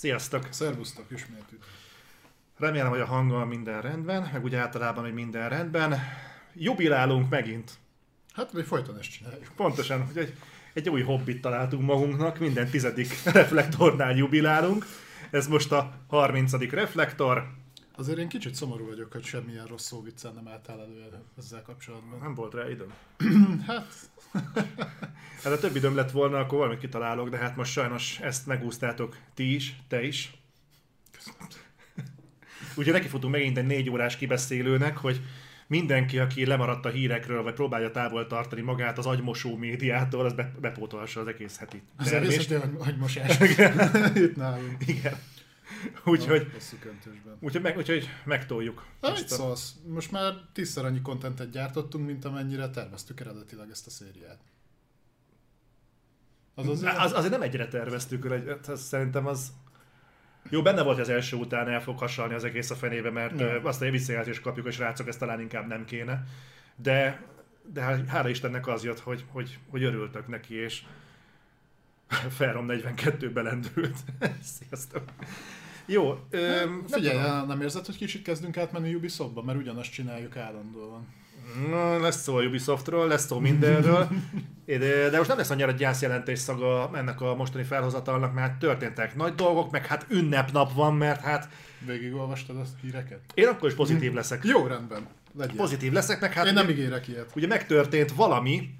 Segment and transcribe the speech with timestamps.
[0.00, 0.46] Sziasztok!
[0.50, 1.64] Szervusztok, ismét itt.
[2.58, 5.98] Remélem, hogy a hanggal minden rendben, meg úgy általában, hogy minden rendben.
[6.54, 7.72] Jubilálunk megint.
[8.32, 9.52] Hát, vagy folyton ezt csináljuk.
[9.56, 10.34] Pontosan, hogy egy,
[10.72, 14.86] egy új hobbit találtunk magunknak, minden tizedik reflektornál jubilálunk.
[15.30, 16.52] Ez most a 30.
[16.70, 17.46] reflektor.
[18.00, 21.08] Azért én kicsit szomorú vagyok, hogy semmilyen rossz szóviccel nem álltál elő
[21.38, 22.18] ezzel kapcsolatban.
[22.18, 22.92] Nem volt rá időm.
[23.66, 23.86] Hát,
[25.42, 29.16] Hát ha több időm lett volna, akkor valamit kitalálok, de hát most sajnos ezt megúsztátok
[29.34, 30.32] ti is, te is.
[32.74, 35.20] Úgyhogy nekifutunk megint egy négy órás kibeszélőnek, hogy
[35.66, 40.52] mindenki, aki lemaradt a hírekről, vagy próbálja távol tartani magát az agymosó médiától, az be,
[40.60, 43.38] bepótolhassa az egész heti az egész hogy agymosás.
[44.14, 44.76] itt nálunk.
[44.86, 45.14] Igen.
[46.04, 48.86] Úgyhogy, A úgyhogy, meg, úgyhogy megtoljuk.
[49.00, 49.74] A- szólsz?
[49.86, 54.38] Most már tízszer annyi kontentet gyártottunk, mint amennyire terveztük eredetileg ezt a szériát.
[56.54, 56.98] Az azért...
[56.98, 59.52] Az, azért nem egyre terveztük, hát az, szerintem az...
[60.48, 63.40] Jó, benne volt, hogy az első után el fog hasonlni az egész a fenébe, mert
[63.40, 63.62] ja.
[63.62, 66.24] aztán egy visszajelzést kapjuk, hogy srácok, ezt talán inkább nem kéne.
[66.76, 67.22] De,
[67.72, 70.82] de hát hála Istennek az jött, hogy, hogy, hogy örültök neki, és
[72.38, 73.96] Ferrom 42-be lendült.
[74.58, 75.04] Sziasztok.
[75.92, 81.06] Jó, öm, Figyelj, nem érzed, hogy kicsit kezdünk átmenni Ubisoftba, mert ugyanazt csináljuk állandóan.
[81.70, 84.08] Na, lesz szó a Ubisoftról, lesz szó mindenről,
[84.66, 89.70] de, most nem lesz annyira gyászjelentés szaga ennek a mostani felhozatalnak, mert történtek nagy dolgok,
[89.70, 91.48] meg hát ünnepnap van, mert hát
[91.86, 93.20] Végigolvastad a híreket?
[93.34, 94.44] én akkor is pozitív leszek.
[94.44, 95.06] Jó, rendben.
[95.38, 95.56] Legyen.
[95.56, 97.30] Pozitív leszek, meg hát Én nem ígérek ilyet.
[97.34, 98.70] ugye megtörtént valami,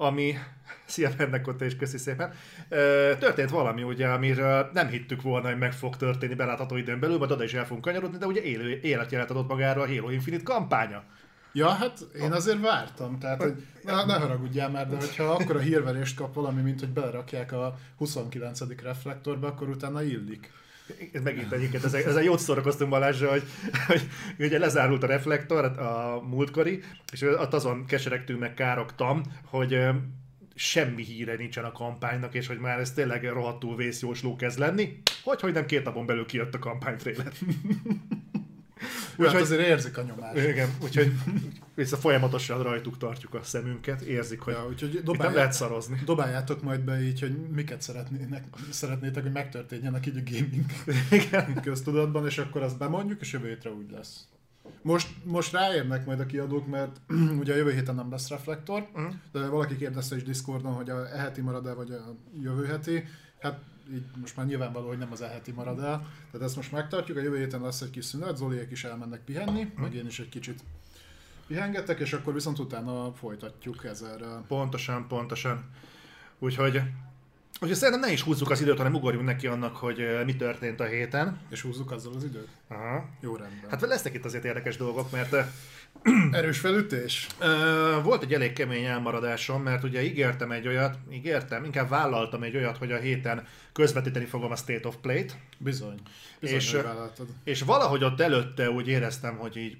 [0.00, 0.34] ami...
[0.86, 2.32] Szia, mennek ott és köszi szépen.
[3.18, 7.30] Történt valami, ugye, amiről nem hittük volna, hogy meg fog történni belátható időn belül, majd
[7.30, 11.02] oda is el fogunk kanyarodni, de ugye élő életjelet adott magára a Halo Infinite kampánya.
[11.52, 15.60] Ja, hát én azért vártam, tehát hogy ne, ne haragudjál már, de hogyha akkor a
[15.60, 18.60] hírverést kap valami, mint hogy belerakják a 29.
[18.82, 20.52] reflektorba, akkor utána illik.
[21.12, 23.42] Ez megint egyébként, ez, ez egy jót szórakoztunk Balázsra, hogy,
[23.86, 24.02] hogy
[24.38, 26.82] ugye lezárult a reflektor, a múltkori,
[27.12, 29.78] és ott azon keseregtünk meg károgtam, hogy
[30.54, 35.00] semmi híre nincsen a kampánynak, és hogy már ez tényleg rohadtul vészjósló kezd lenni.
[35.22, 37.32] Hogy, hogy nem két napon belül kijött a kampánytréler.
[39.10, 40.48] Úgyhogy Úgyhogy- azért érzik a nyomást.
[40.48, 41.12] Igen, úgyhogy
[41.74, 46.00] vissza folyamatosan rajtuk tartjuk a szemünket, érzik, hogy Ja, úgyhogy itt nem lehet szarozni.
[46.04, 50.64] dobáljátok majd be így, hogy miket szeretnének, szeretnétek, hogy megtörténjenek így a gaming
[51.10, 51.60] Igen.
[51.62, 54.24] köztudatban, és akkor azt bemondjuk, és jövő hétre úgy lesz.
[54.82, 57.00] Most, most ráérnek majd a kiadók, mert
[57.40, 59.06] ugye a jövő héten nem lesz reflektor, Mhm.
[59.32, 63.04] de valaki kérdezte is Discordon, hogy a heti marad el, vagy a jövő heti.
[63.40, 63.58] Hát
[63.92, 66.06] így most már nyilvánvaló, hogy nem az heti marad el.
[66.30, 69.72] Tehát ezt most megtartjuk, a jövő héten lesz egy kis szünet, Zoliék is elmennek pihenni,
[69.76, 70.62] meg én is egy kicsit
[71.46, 74.44] pihengetek, és akkor viszont utána folytatjuk ezerrel.
[74.48, 75.64] Pontosan, pontosan.
[76.38, 76.80] Úgyhogy,
[77.60, 80.80] úgyhogy szerintem ne is húzzuk az időt, hanem ugorjunk neki annak, hogy ö, mi történt
[80.80, 81.38] a héten.
[81.48, 82.48] És húzzuk azzal az időt?
[82.68, 83.08] Aha.
[83.20, 83.70] Jó rendben.
[83.70, 85.40] Hát lesznek itt azért érdekes dolgok, mert ö,
[86.32, 87.26] Erős felütés?
[88.02, 92.76] volt egy elég kemény elmaradásom, mert ugye ígértem egy olyat, ígértem, inkább vállaltam egy olyat,
[92.76, 96.00] hogy a héten közvetíteni fogom a State of Play-t, Bizony.
[96.40, 96.76] Bizony, És,
[97.44, 99.76] és, valahogy ott előtte úgy éreztem, hogy így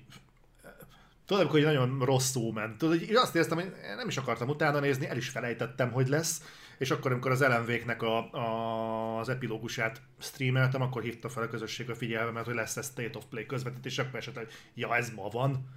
[1.27, 2.79] Tudod, amikor nagyon rosszul ment.
[2.79, 6.43] Tudod, így azt éreztem, hogy nem is akartam utána nézni, el is felejtettem, hogy lesz.
[6.79, 11.91] És akkor, amikor az LMV-knek a, a, az epilógusát streameltem, akkor hívta fel a közösség
[11.91, 15.69] a figyelmemet, hogy lesz ez State of Play közvetítés, akkor esetleg, ja, ez ma van.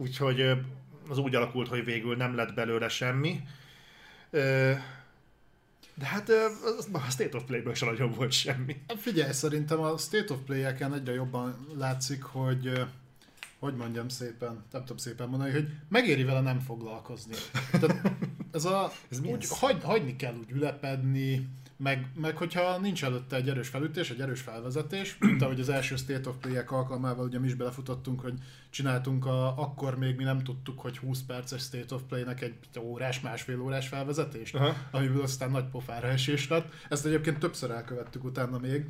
[0.00, 0.40] Úgyhogy
[1.08, 3.40] az úgy alakult, hogy végül nem lett belőle semmi.
[5.94, 6.28] De hát
[6.92, 8.76] a State of Play-ből sem nagyon volt semmi.
[8.96, 12.86] Figyelj, szerintem a State of Play-eken egyre jobban látszik, hogy
[13.58, 17.34] hogy mondjam szépen, nem tudom szépen mondani, hogy megéri vele nem foglalkozni.
[17.70, 18.12] Tehát
[18.52, 21.48] ez a, Ez úgy, hagy, hagyni kell úgy ülepedni,
[21.82, 25.96] meg, meg hogyha nincs előtte egy erős felütés, egy erős felvezetés, mint ahogy az első
[25.96, 28.34] State of Play-ek alkalmával ugye mi is belefutottunk, hogy
[28.70, 33.20] csináltunk, a, akkor még mi nem tudtuk, hogy 20 perces State of Play-nek egy órás,
[33.20, 34.76] másfél órás felvezetést, Aha.
[34.90, 36.72] amiből aztán nagy pofára esés lett.
[36.88, 38.84] Ezt egyébként többször elkövettük utána még.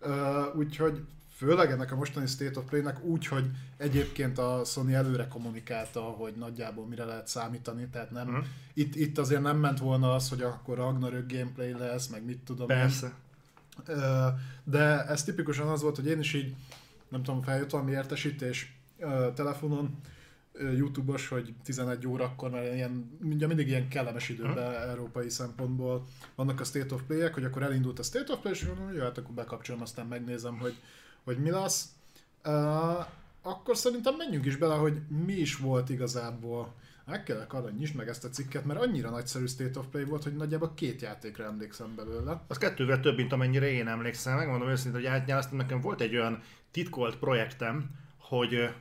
[0.00, 1.00] Uh, úgyhogy
[1.36, 6.34] főleg ennek a mostani State of Play-nek úgy, hogy egyébként a Sony előre kommunikálta, hogy
[6.34, 8.38] nagyjából mire lehet számítani, tehát nem, Mhm.
[8.74, 12.70] itt, itt azért nem ment volna az, hogy akkor Ragnarök gameplay lesz, meg mit tudom
[12.70, 12.76] én.
[12.76, 13.12] Persze.
[13.86, 14.26] Ö,
[14.64, 16.54] De ez tipikusan az volt, hogy én is így,
[17.08, 18.76] nem tudom, feljött valami értesítés
[19.34, 19.98] telefonon,
[20.76, 26.04] YouTube-os, hogy 11 órakor, mert ilyen, ugye mindig ilyen kellemes időben európai szempontból
[26.34, 29.02] vannak a State of Play-ek, hogy akkor elindult a State of Play, és mondom, jó,
[29.02, 30.74] hát akkor bekapcsolom, aztán megnézem, hogy,
[31.26, 31.88] hogy mi lesz.
[32.42, 32.50] Ö,
[33.42, 36.74] akkor szerintem menjünk is bele, hogy mi is volt igazából.
[37.06, 40.22] Meg kellek arra, nyisd meg ezt a cikket, mert annyira nagyszerű State of Play volt,
[40.22, 42.42] hogy nagyjából két játékra emlékszem belőle.
[42.46, 44.36] Az kettővel több, mint amennyire én emlékszem.
[44.36, 48.74] Megmondom őszintén, hogy átnyeleztem, nekem volt egy olyan titkolt projektem, hogy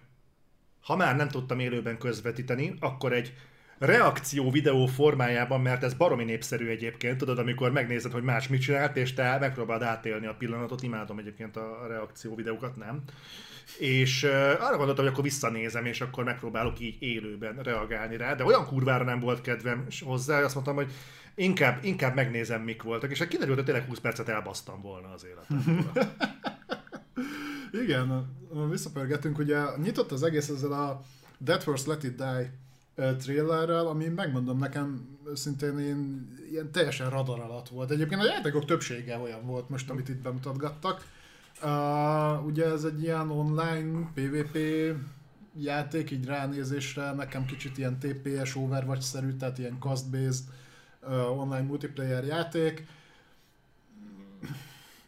[0.82, 3.34] ha már nem tudtam élőben közvetíteni, akkor egy
[3.78, 8.98] reakció videó formájában, mert ez baromi népszerű egyébként, tudod, amikor megnézed, hogy más mit csinált,
[8.98, 13.04] és te megpróbálod átélni a pillanatot, imádom egyébként a reakció videókat, nem?
[13.80, 18.44] És uh, arra gondoltam, hogy akkor visszanézem, és akkor megpróbálok így élőben reagálni rá, de
[18.44, 20.92] olyan kurvára nem volt kedvem hozzá, azt mondtam, hogy
[21.36, 25.92] inkább, inkább megnézem, mik voltak, és kiderült, hogy tényleg 20 percet elbasztam volna az életemből.
[27.84, 28.36] Igen,
[28.70, 31.02] visszapörgetünk, ugye nyitott az egész ezzel a
[31.38, 32.65] Dead Horse Let It Die
[32.96, 37.92] trailerrel, ami megmondom nekem szintén én ilyen teljesen radar alatt volt.
[37.92, 41.06] Egyébként a játékok többsége olyan volt most, amit itt bemutatgattak.
[41.64, 44.58] Uh, ugye ez egy ilyen online PvP
[45.60, 50.44] játék, így ránézésre nekem kicsit ilyen TPS Overwatch-szerű, tehát ilyen cast-based
[51.02, 52.88] uh, online multiplayer játék.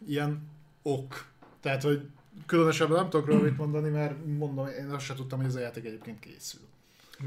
[0.06, 0.48] Ilyen
[0.82, 1.26] ok.
[1.60, 2.08] Tehát, hogy
[2.46, 5.60] különösebben nem tudok róla mit mondani, mert mondom, én azt sem tudtam, hogy ez a
[5.60, 6.67] játék egyébként készül.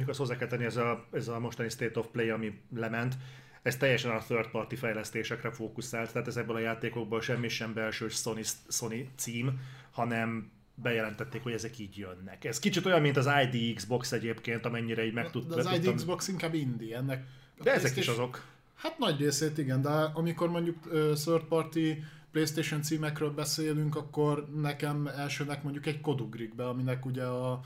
[0.08, 3.16] Azt hozzá kell tenni, ez a, ez a mostani State of Play, ami lement,
[3.62, 8.42] ez teljesen a third party fejlesztésekre fókuszált, tehát ezekből a játékokból semmi sem belső Sony,
[8.68, 9.60] Sony cím,
[9.92, 12.46] hanem bejelentették, hogy ezek így jönnek.
[12.46, 15.48] Ez kicsit olyan, mint az ID Xbox egyébként, amennyire így meg tud...
[15.48, 17.24] De az ID Xbox inkább indie, ennek...
[17.64, 18.46] De ezek is azok.
[18.76, 25.64] Hát nagy részét igen, de amikor mondjuk third party PlayStation címekről beszélünk, akkor nekem elsőnek
[25.64, 27.62] mondjuk egy Kodugrig aminek ugye a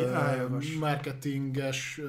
[0.00, 0.48] ja,
[0.78, 2.00] marketinges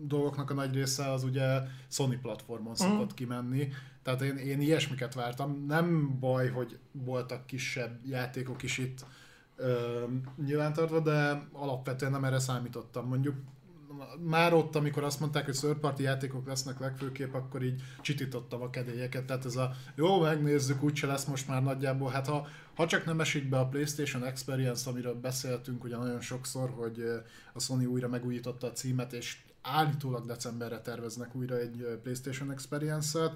[0.00, 2.88] dolgoknak a nagy része az ugye Sony platformon uh-huh.
[2.88, 3.68] szokott kimenni.
[4.02, 5.64] Tehát én, én ilyesmiket vártam.
[5.66, 9.04] Nem baj, hogy voltak kisebb játékok is itt
[9.56, 10.04] ö,
[10.44, 13.08] nyilvántartva, de alapvetően nem erre számítottam.
[13.08, 13.34] Mondjuk
[14.18, 19.24] már ott, amikor azt mondták, hogy szörparti játékok lesznek legfőképp, akkor így csitítottam a kedélyeket,
[19.24, 23.20] tehát ez a jó, megnézzük, úgyse lesz most már nagyjából, hát ha, ha csak nem
[23.20, 27.04] esik be a PlayStation Experience, amiről beszéltünk ugye nagyon sokszor, hogy
[27.52, 33.32] a Sony újra megújította a címet, és állítólag decemberre terveznek újra egy PlayStation Experience-et,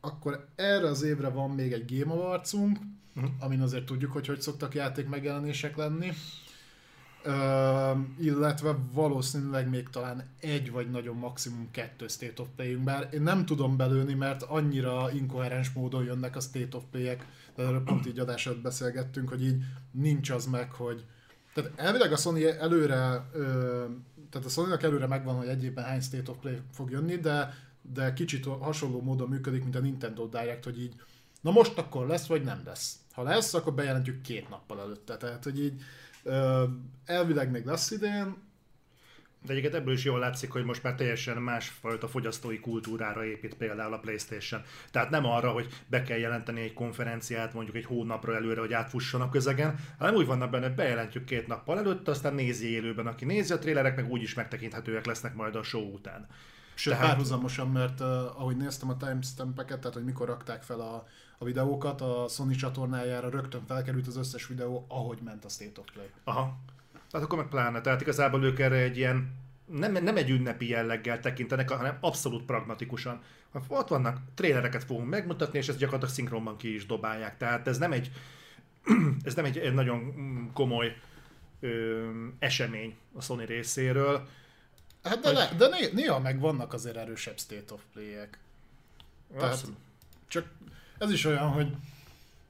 [0.00, 2.78] akkor erre az évre van még egy Game Awards-unk,
[3.16, 3.30] uh-huh.
[3.38, 6.12] amin azért tudjuk, hogy hogy szoktak játék megjelenések lenni,
[8.18, 13.46] illetve valószínűleg még talán egy vagy nagyon maximum kettő State of play bár én nem
[13.46, 18.18] tudom belőni, mert annyira inkoherens módon jönnek a State of Play-ek, de erről pont így
[18.18, 21.04] adásot beszélgettünk, hogy így nincs az meg, hogy
[21.54, 23.42] tehát elvileg a Sony előre, uh,
[24.30, 27.54] tehát a Sony-nak előre megvan, hogy egy évben hány State of Play fog jönni, de,
[27.82, 30.94] de kicsit hasonló módon működik, mint a Nintendo Direct, hogy így
[31.40, 32.96] na most akkor lesz, vagy nem lesz.
[33.12, 35.16] Ha lesz, akkor bejelentjük két nappal előtte.
[35.16, 35.82] Tehát, hogy így
[37.04, 38.36] Elvileg még lesz idén,
[39.46, 43.92] de egyébként ebből is jól látszik, hogy most már teljesen másfajta fogyasztói kultúrára épít például
[43.92, 44.62] a PlayStation.
[44.90, 49.20] Tehát nem arra, hogy be kell jelenteni egy konferenciát mondjuk egy hónapra előre, hogy átfusson
[49.20, 53.52] a közegen, hanem úgy vannak benne, bejelentjük két nappal előtt, aztán nézi élőben, aki nézi
[53.52, 56.26] a trélerek, meg úgy is megtekinthetőek lesznek majd a show után.
[56.74, 57.08] Sőt, tehát...
[57.08, 58.06] párhuzamosan, mert uh,
[58.40, 61.06] ahogy néztem a timestampeket, tehát hogy mikor rakták fel a,
[61.38, 65.86] a videókat, a Sony csatornájára rögtön felkerült az összes videó, ahogy ment a State of
[65.92, 66.10] Play.
[66.24, 66.56] Aha.
[67.12, 67.80] Hát akkor meg pláne.
[67.80, 69.36] Tehát igazából ők erre egy ilyen
[69.70, 73.22] nem, nem egy ünnepi jelleggel tekintenek, hanem abszolút pragmatikusan.
[73.68, 77.36] Ott vannak, trélereket fogunk megmutatni, és ezt gyakorlatilag szinkronban ki is dobálják.
[77.36, 78.10] Tehát ez nem egy,
[79.24, 80.96] ez nem egy, egy nagyon komoly
[81.60, 84.28] ö, esemény a Sony részéről.
[85.02, 85.56] Hát de, hogy...
[85.56, 88.38] de néha meg vannak azért erősebb State of Play-ek.
[89.38, 89.66] Tehát
[90.28, 90.48] csak
[90.98, 91.76] ez is olyan, hogy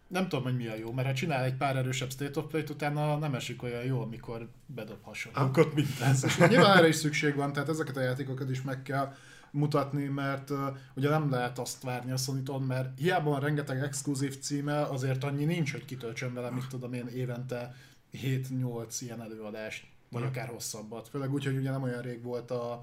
[0.09, 2.71] nem tudom, hogy mi a jó, mert ha csinál egy pár erősebb State of Play-t,
[2.71, 6.25] utána nem esik olyan jó, amikor bedob hasonlókat, mint ez.
[6.25, 9.15] És nyilván erre is szükség van, tehát ezeket a játékokat is meg kell
[9.51, 10.59] mutatni, mert uh,
[10.95, 15.45] ugye nem lehet azt várni a sony mert hiába van rengeteg exkluzív címe, azért annyi
[15.45, 17.75] nincs, hogy kitöltsön vele, mit tudom én, évente
[18.13, 21.09] 7-8 ilyen előadást, vagy akár hosszabbat.
[21.09, 22.83] Főleg úgy, hogy ugye nem olyan rég volt a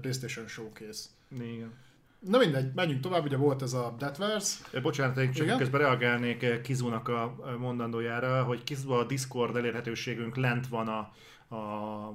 [0.00, 1.02] PlayStation Showcase.
[1.30, 1.72] Igen.
[2.18, 4.80] Na mindegy, menjünk tovább, ugye volt ez a Deathverse.
[4.82, 5.58] Bocsánat, én csak Igen?
[5.58, 10.98] közben reagálnék eh, Kizunak a mondandójára, hogy Kizu a Discord elérhetőségünk lent van a,
[11.54, 12.12] a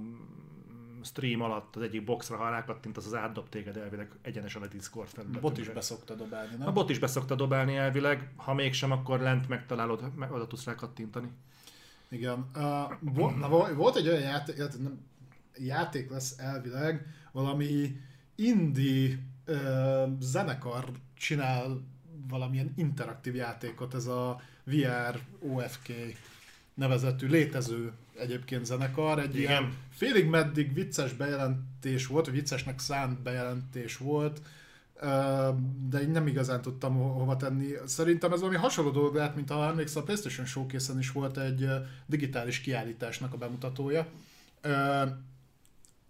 [1.04, 5.08] stream alatt az egyik boxra, ha rákattint, az az átdob téged elvileg egyenesen a Discord
[5.08, 5.50] felületünkre.
[5.50, 6.68] Bot is beszokta dobálni, nem?
[6.68, 11.32] A bot is beszokta dobálni elvileg, ha mégsem, akkor lent megtalálod, meg oda tudsz rákattintani.
[12.10, 12.50] Igen.
[12.56, 12.64] Uh,
[13.00, 14.64] vo- na, volt egy olyan játék,
[15.58, 17.96] játék lesz elvileg, valami
[18.36, 21.82] indie ö, zenekar csinál
[22.30, 25.94] valamilyen interaktív játékot, ez a VR OFK
[26.74, 29.50] nevezetű létező egyébként zenekar, egy Igen.
[29.50, 34.42] ilyen félig meddig vicces bejelentés volt, viccesnek szánt bejelentés volt,
[35.90, 37.74] de én nem igazán tudtam ho- hova tenni.
[37.86, 41.70] Szerintem ez valami hasonló dolog lehet, mint ha emlékszel, a PlayStation showcase is volt egy
[42.06, 44.08] digitális kiállításnak a bemutatója.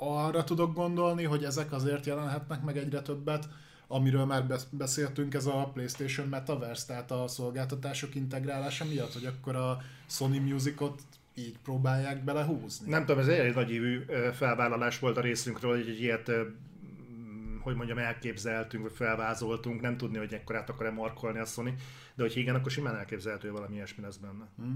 [0.04, 3.50] Arra tudok gondolni, hogy ezek azért jelenhetnek meg egyre többet,
[3.88, 9.56] amiről már besz- beszéltünk, ez a PlayStation Metaverse, tehát a szolgáltatások integrálása miatt, hogy akkor
[9.56, 11.02] a Sony Musicot
[11.36, 12.90] így próbálják belehúzni.
[12.90, 17.98] Nem tudom, ez egy nagyívű felvállalás volt a részünkről, hogy egy ilyet, mm, hogy mondjam,
[17.98, 21.76] elképzeltünk, vagy felvázoltunk, nem tudni, hogy ekkorát akar-e markolni a Sony,
[22.16, 24.48] de hogy igen, akkor simán elképzelhető, valami ilyesmi lesz benne.
[24.58, 24.72] Hm.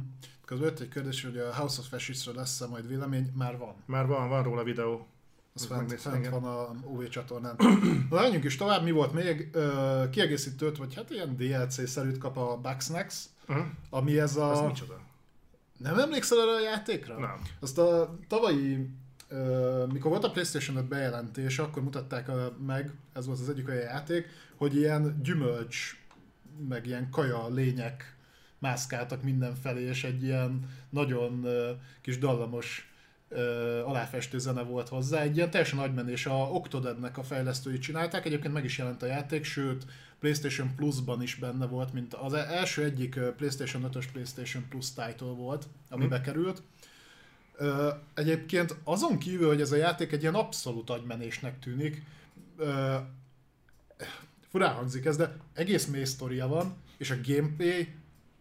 [0.46, 3.75] Közben jött egy kérdés, hogy a House of Ashes-ről lesz-e majd vélemény, már van.
[3.86, 5.08] Már van, van róla videó.
[5.58, 7.56] Az fent, fent van a OV csatornán.
[8.10, 9.50] Na, menjünk is tovább, mi volt még?
[9.52, 13.66] Ö, kiegészítőt, vagy hát ilyen DLC-szerűt kap a Bugsnax, Uh-huh.
[13.90, 14.66] ami ez Ez a...
[14.68, 15.00] micsoda?
[15.78, 17.20] Nem emlékszel erre a játékra?
[17.20, 17.42] Nem.
[17.60, 18.90] Azt a tavalyi,
[19.28, 22.32] ö, mikor volt a PlayStation 5 bejelentés, akkor mutatták
[22.66, 25.98] meg, ez volt az egyik olyan játék, hogy ilyen gyümölcs,
[26.68, 28.16] meg ilyen kaja lények
[28.60, 31.72] mászkáltak mindenfelé, és egy ilyen nagyon ö,
[32.02, 32.94] kis dallamos
[33.29, 35.22] ö, aláfestő zene volt hozzá.
[35.22, 39.44] Egy ilyen teljesen nagymenés, a Octodadnek a fejlesztői csinálták, egyébként meg is jelent a játék,
[39.44, 39.86] sőt
[40.20, 45.67] PlayStation Plus-ban is benne volt, mint az első egyik PlayStation 5-ös PlayStation Plus title volt,
[45.89, 46.10] ami Hm.
[46.10, 46.62] bekerült.
[47.58, 52.03] Ö, egyébként azon kívül, hogy ez a játék egy ilyen abszolút agymenésnek tűnik,
[52.58, 52.96] ö,
[54.50, 57.88] furán hangzik ez, de egész mély sztoria van, és a gameplay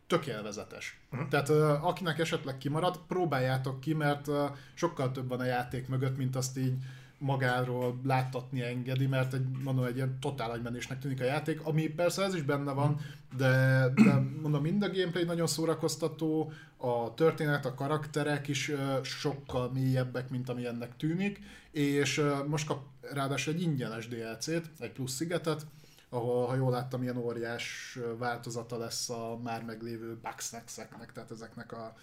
[0.06, 1.00] tök élvezetes.
[1.11, 1.28] Mhm.
[1.28, 4.44] Tehát ö, akinek esetleg kimarad, próbáljátok ki, mert ö,
[4.75, 6.75] sokkal több van a játék mögött, mint azt így
[7.18, 12.23] magáról láttatni engedi, mert egy, mondom, egy ilyen totál agymenésnek tűnik a játék, ami persze
[12.23, 13.00] ez is benne van,
[13.37, 19.70] de, de mondom, mind a gameplay nagyon szórakoztató, a történet, a karakterek is ö, sokkal
[19.73, 22.82] mélyebbek, mint ami ennek tűnik, és ö, most kap
[23.12, 25.66] ráadásul egy ingyenes DLC-t, egy plusz szigetet,
[26.14, 31.94] ahol, ha jól láttam, ilyen óriás változata lesz a már meglévő Bugsnaxeknek, tehát ezeknek a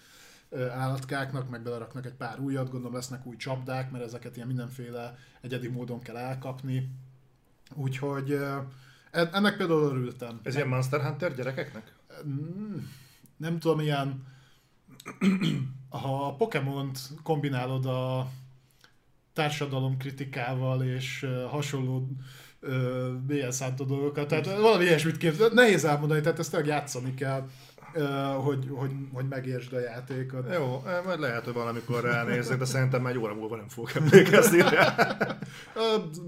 [0.58, 5.68] állatkáknak, meg beleraknak egy pár újat, gondolom lesznek új csapdák, mert ezeket ilyen mindenféle egyedi
[5.68, 6.90] módon kell elkapni.
[7.74, 8.38] Úgyhogy
[9.10, 10.40] ennek például örültem.
[10.42, 11.94] Ez ilyen Monster Hunter gyerekeknek?
[12.26, 12.76] Mm,
[13.36, 14.26] Nem tudom, ilyen...
[15.92, 18.30] Ha a Pokémont kombinálod a
[19.32, 22.08] társadalom kritikával és hasonló
[22.62, 25.48] ö, mélyen szántó dolgokat, tehát valami ilyesmit képzel.
[25.52, 27.46] Nehéz elmondani, tehát ezt tényleg játszani kell,
[27.92, 28.04] ö,
[28.42, 30.52] hogy, hogy, hogy megértsd a játékot.
[30.54, 33.94] Jó, eh, majd lehet, hogy valamikor ránézek, de szerintem már egy óra múlva nem fogok
[33.94, 34.94] emlékezni rá.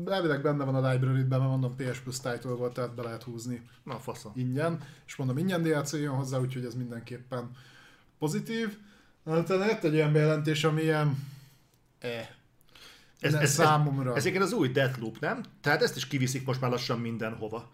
[0.06, 3.62] Elvileg benne van a library-ben, mert mondom PS Plus title volt, tehát be lehet húzni
[3.82, 4.32] Na, faszom.
[4.34, 7.50] ingyen, és mondom, ingyen DLC jön hozzá, úgyhogy ez mindenképpen
[8.18, 8.76] pozitív.
[9.24, 11.18] Utána jött egy olyan bejelentés, ami ilyen...
[11.98, 12.28] Eh,
[13.24, 14.14] Ez, ez, ez, számomra.
[14.14, 15.42] ez igen az új Deathloop, nem?
[15.60, 17.70] Tehát ezt is kiviszik most már lassan mindenhova,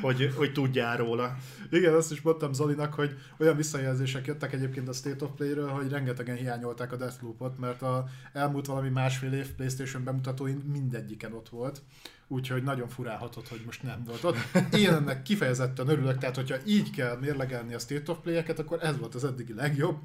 [0.00, 1.36] hogy, hogy tudjál róla.
[1.70, 5.88] Igen, azt is mondtam Zolinak, hogy olyan visszajelzések jöttek egyébként a State of Play-ről, hogy
[5.88, 11.82] rengetegen hiányolták a Deathloop-ot, mert a elmúlt valami másfél év PlayStation bemutatóin mindegyiken ott volt.
[12.28, 14.36] Úgyhogy nagyon furálhatott, hogy most nem volt ott.
[14.72, 18.98] Én ennek kifejezetten örülök, tehát hogyha így kell mérlegelni a State of Play-eket, akkor ez
[18.98, 19.98] volt az eddigi legjobb.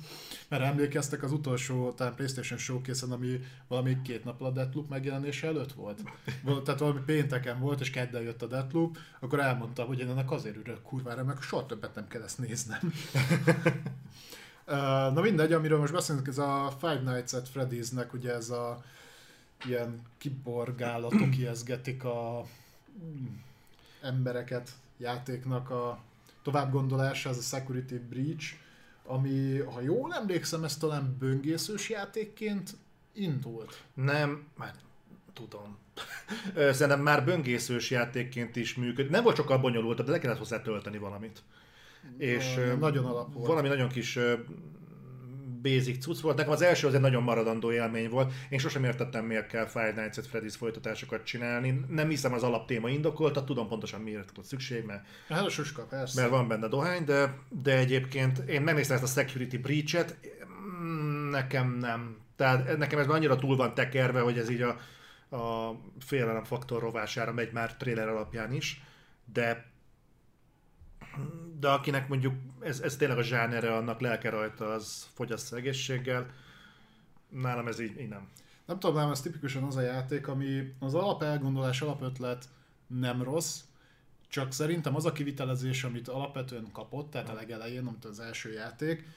[0.48, 5.72] Mert emlékeztek az utolsó talán PlayStation showcase ami valami két nappal a Deathloop megjelenése előtt
[5.72, 6.00] volt.
[6.44, 10.32] Vol- Tehát valami pénteken volt, és kedden jött a Deathloop, akkor elmondtam, hogy én ennek
[10.32, 12.94] azért örülök kurvára, mert soha többet nem kell ezt néznem.
[15.14, 18.84] Na mindegy, amiről most beszélünk, ez a Five Nights at Freddy's-nek, ugye ez a
[19.66, 22.46] ilyen kiborgálatok ijeszgetik a
[23.04, 23.26] mm,
[24.02, 26.00] embereket játéknak a
[26.42, 28.54] továbbgondolása, ez a Security Breach,
[29.06, 32.78] ami, ha jól emlékszem, ez talán böngészős játékként
[33.14, 33.84] indult.
[33.94, 34.74] Nem, már
[35.34, 35.78] tudom.
[36.56, 39.12] Szerintem már böngészős játékként is működik.
[39.12, 41.44] Nem volt sokkal bonyolultabb, de le kellett hozzá tölteni valamit.
[42.18, 43.48] És nagyon alap volt.
[43.48, 44.20] valami nagyon kis
[45.62, 46.38] basic cucc volt.
[46.38, 48.34] Nekem az első az egy nagyon maradandó élmény volt.
[48.50, 51.82] Én sosem értettem, miért kell Five Nights at Freddy's folytatásokat csinálni.
[51.88, 56.20] Nem hiszem az alaptéma indokolta, tudom pontosan miért volt szükség, mert Hát suska, persze.
[56.22, 60.18] mert van benne dohány, de, de egyébként én megnéztem ezt a Security Breach-et,
[60.82, 62.18] mm, nekem nem.
[62.36, 64.78] Tehát nekem ez már annyira túl van tekerve, hogy ez így a,
[65.36, 68.84] a félelem faktor rovására megy már trailer alapján is,
[69.34, 69.69] de
[71.60, 76.30] de akinek mondjuk ez, ez tényleg a zsánere, annak lelke rajta, az fogyassza egészséggel.
[77.30, 78.28] Nálam ez így, így nem.
[78.66, 82.46] Nem tudom, nem, ez tipikusan az a játék, ami az alap elgondolás, alapötlet
[82.88, 83.62] nem rossz,
[84.30, 89.08] csak szerintem az a kivitelezés, amit alapvetően kapott, tehát a legelején, amit az első játék,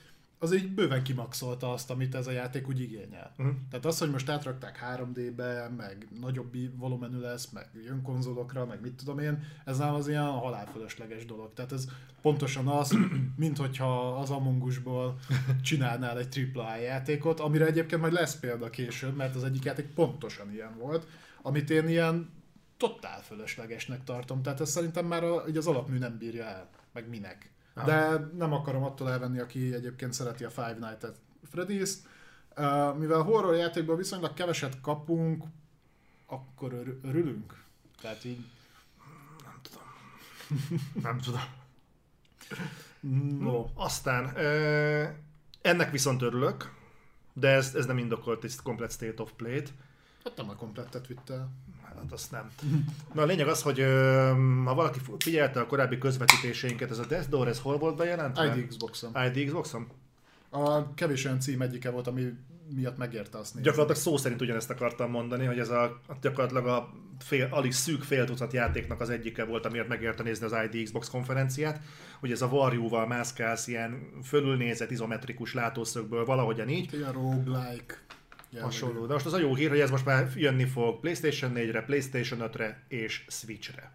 [0.43, 3.33] az így bőven kimaxolta azt, amit ez a játék úgy igényel.
[3.37, 3.49] Mhm.
[3.71, 8.93] Tehát az, hogy most átrakták 3D-be, meg nagyobb volumenű lesz, meg jön konzolokra, meg mit
[8.93, 11.53] tudom én, ez nem az ilyen halálfölösleges dolog.
[11.55, 11.89] Tehát ez
[12.23, 12.97] pontosan az,
[13.37, 15.19] mint hogyha az Among Us-ból
[15.63, 20.53] csinálnál egy AAA játékot, amire egyébként majd lesz példa később, mert az egyik játék pontosan
[20.53, 21.07] ilyen volt,
[21.43, 22.31] amit én ilyen
[22.77, 24.43] totál fölöslegesnek tartom.
[24.43, 27.51] Tehát ez szerintem már a, így az alapmű nem bírja el, meg minek.
[27.75, 31.19] De nem akarom attól elvenni, aki egyébként szereti a Five Nights at
[31.55, 31.97] Freddy's-t.
[32.57, 35.45] Uh, mivel horror játékból viszonylag keveset kapunk,
[36.27, 37.65] akkor ör- örülünk.
[38.01, 38.45] Tehát így...
[41.03, 41.41] Nem tudom.
[43.41, 43.67] No.
[43.75, 44.37] Aztán,
[45.61, 46.75] ennek viszont örülök,
[47.33, 49.73] de ez, ez nem indokolt egy komplet state of play-t.
[50.25, 51.51] Hát nem a komplettet vitte el.
[52.03, 52.51] Hát azt nem.
[53.13, 53.81] Na a lényeg az, hogy
[54.65, 58.57] ha valaki figyelte a korábbi közvetítéseinket, ez a Death Door, ez hol volt bejelentve?
[58.57, 59.13] ID Xbox-on.
[59.33, 59.87] ID Xboxon?
[60.51, 62.33] A kevés olyan cím egyike volt, ami
[62.75, 63.71] miatt megérte azt nézni.
[63.71, 68.25] Gyakorlatilag szó szerint ugyanezt akartam mondani, hogy ez a, gyakorlatilag a fél, alig szűk fél
[68.25, 71.81] tucat játéknak az egyike volt, amiért megérte nézni az ID Xbox konferenciát,
[72.21, 77.95] hogy ez a varjúval mászkálsz ilyen fölülnézett izometrikus látószögből valahogyan így, Ilyen roguelike.
[78.53, 78.73] Jellegű.
[78.73, 79.07] hasonló.
[79.07, 82.41] De most az a jó hír, hogy ez most már jönni fog PlayStation 4-re, PlayStation
[82.43, 83.93] 5-re és Switch-re.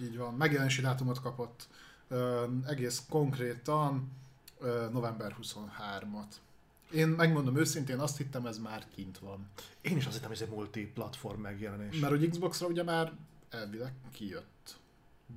[0.00, 1.68] Így van, megjelenési dátumot kapott.
[2.08, 4.12] Ö, egész konkrétan
[4.60, 6.34] ö, november 23-at.
[6.92, 9.48] Én megmondom őszintén, azt hittem ez már kint van.
[9.80, 11.98] Én is azt hittem, hogy ez egy multi-platform megjelenés.
[11.98, 13.12] Mert hogy Xbox-ra ugye már
[13.50, 14.55] elvileg kijött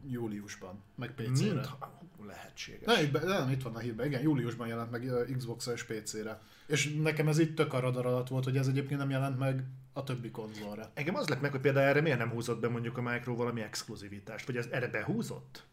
[0.08, 1.54] júliusban, meg PC-re.
[1.54, 1.68] Mint
[2.26, 2.86] lehetséges.
[2.86, 6.42] Ne, itt nem, itt van a hírben, igen, júliusban jelent meg ö, Xbox-ra és PC-re.
[6.68, 9.64] És nekem ez itt tök a radar alatt volt, hogy ez egyébként nem jelent meg
[9.94, 10.92] a többi konzolra.
[10.94, 13.62] Engem az lett meg, hogy például erre miért nem húzott be mondjuk a Micro valami
[13.62, 15.64] exkluzivitást, vagy ez erre behúzott?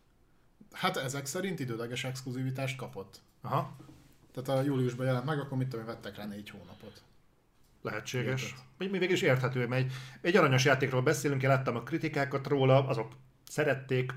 [0.72, 3.20] Hát ezek szerint időleges exkluzivitást kapott.
[3.40, 3.76] Aha,
[4.32, 7.02] Tehát a júliusban jelent meg, akkor mit tudom, vettek rá négy hónapot.
[7.82, 8.42] lehetséges.
[8.42, 8.60] Érted.
[8.78, 12.86] Mi végig is érthető, mert egy, egy aranyos játékról beszélünk, én láttam a kritikákat róla,
[12.86, 13.12] azok
[13.48, 14.12] szerették,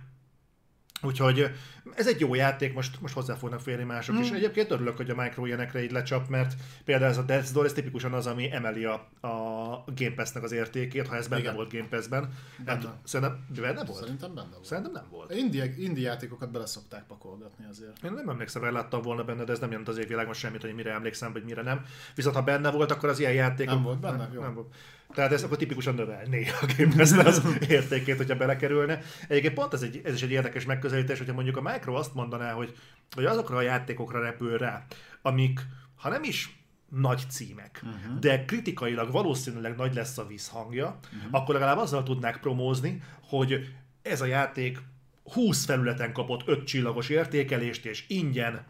[1.01, 1.51] Úgyhogy
[1.95, 4.19] ez egy jó játék, most, most hozzá fognak férni mások mm.
[4.19, 4.31] is.
[4.31, 6.53] Egyébként örülök, hogy a Micro ilyenekre így lecsap, mert
[6.85, 10.51] például ez a Death's Door, ez tipikusan az, ami emeli a, a Game Pass-nek az
[10.51, 11.55] értékét, ha ez benne Igen.
[11.55, 12.29] volt Game Pass-ben.
[12.65, 12.83] Benne.
[12.83, 13.99] Nem, szerintem, benne volt?
[13.99, 14.65] Szerintem benne volt.
[14.65, 15.33] Szerintem nem volt.
[15.33, 18.03] Indie, indie játékokat bele szokták pakolgatni azért.
[18.03, 20.73] Én nem emlékszem, hogy láttam volna benne, de ez nem jelent az égvilágon semmit, hogy
[20.73, 21.85] mire emlékszem, vagy mire nem.
[22.15, 23.67] Viszont ha benne volt, akkor az ilyen játék...
[23.67, 24.17] Nem volt benne?
[24.17, 24.41] Nem, Jó.
[24.41, 24.73] nem volt.
[25.13, 29.01] Tehát ez akkor tipikusan növelné a Game pass az értékét, hogyha belekerülne.
[29.27, 32.53] Egyébként pont ez, egy, ez is egy érdekes megközelítés, hogyha mondjuk a Micro azt mondaná,
[32.53, 32.77] hogy,
[33.15, 34.85] hogy azokra a játékokra repül rá,
[35.21, 35.59] amik,
[35.95, 36.57] ha nem is
[36.89, 38.19] nagy címek, uh-huh.
[38.19, 41.29] de kritikailag valószínűleg nagy lesz a visszhangja, uh-huh.
[41.31, 44.77] akkor legalább azzal tudnák promózni, hogy ez a játék
[45.23, 48.65] 20 felületen kapott 5 csillagos értékelést, és ingyen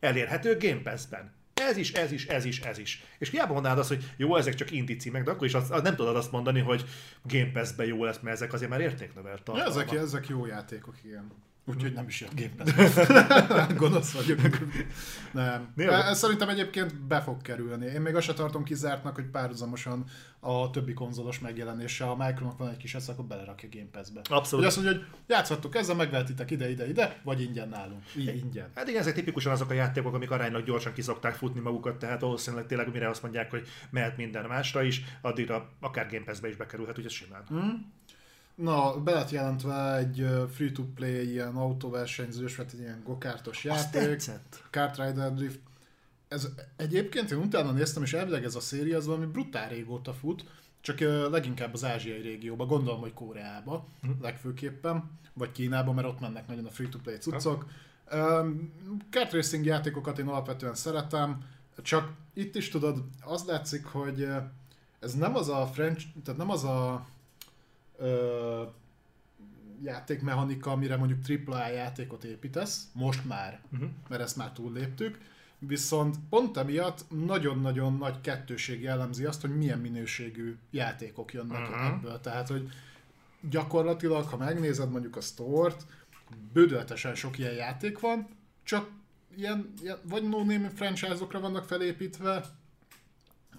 [0.00, 1.32] elérhető Game Pass-ben.
[1.54, 3.04] Ez is, ez is, ez is, ez is.
[3.18, 5.96] És hiába mondanád azt, hogy jó, ezek csak indie címek, de akkor is azt, nem
[5.96, 6.84] tudod azt mondani, hogy
[7.22, 9.86] Game Pass-ben jó lesz, mert ezek azért már értéknövelt Ja, tartalmak.
[9.86, 11.32] ezek, ezek jó játékok, igen.
[11.66, 12.70] Úgyhogy nem is jött Pass.
[13.76, 14.38] Gonosz vagyok.
[15.32, 15.72] Nem.
[15.74, 15.92] Miért?
[15.92, 17.86] Ez szerintem egyébként be fog kerülni.
[17.86, 20.04] Én még azt se tartom kizártnak, hogy párhuzamosan
[20.40, 24.20] a többi konzolos megjelenése, a Micronak van egy kis esze, akkor belerakja Game Pass-be.
[24.20, 24.64] Abszolút.
[24.64, 28.02] Hogy azt mondja, hogy játszhattok ezzel, megvehetitek ide, ide, ide, vagy ingyen nálunk.
[28.16, 28.70] Így ingyen.
[28.74, 32.20] Hát igen, ezek tipikusan azok a játékok, amik aránylag gyorsan ki szokták futni magukat, tehát
[32.20, 36.56] valószínűleg tényleg mire azt mondják, hogy mehet minden másra is, addigra akár Game Pass-be is
[36.56, 37.42] bekerülhet, ez simán.
[38.54, 44.02] Na, be lett jelentve egy free-to-play ilyen autóversenyzős, vagy egy ilyen gokártos játék.
[44.70, 45.58] Kart Rider Drift.
[46.28, 50.44] Ez egyébként én utána néztem, és elvileg ez a széria az valami brutál régóta fut,
[50.80, 54.10] csak leginkább az ázsiai régióban, gondolom, hogy Koreába Hm.
[54.22, 57.66] legfőképpen, vagy Kínába, mert ott mennek nagyon a free-to-play cuccok.
[58.12, 58.72] Um,
[59.10, 61.44] kart racing játékokat én alapvetően szeretem,
[61.82, 64.28] csak itt is tudod, az látszik, hogy
[65.00, 67.06] ez nem az a French, tehát nem az a
[67.98, 68.62] ö,
[69.82, 73.88] játékmechanika, amire mondjuk AAA játékot építesz, most már, Uh-huh.
[74.08, 75.18] mert ezt már túlléptük,
[75.58, 81.84] viszont pont emiatt nagyon-nagyon nagy kettőség jellemzi azt, hogy milyen minőségű játékok jönnek Mhm.
[81.84, 82.20] ebből.
[82.20, 82.68] Tehát, hogy
[83.50, 85.86] gyakorlatilag, ha megnézed mondjuk a store-t,
[86.52, 88.26] bődöltesen sok ilyen játék van,
[88.62, 88.90] csak
[89.36, 92.44] ilyen, ilyen vagy no-name franchise-okra vannak felépítve,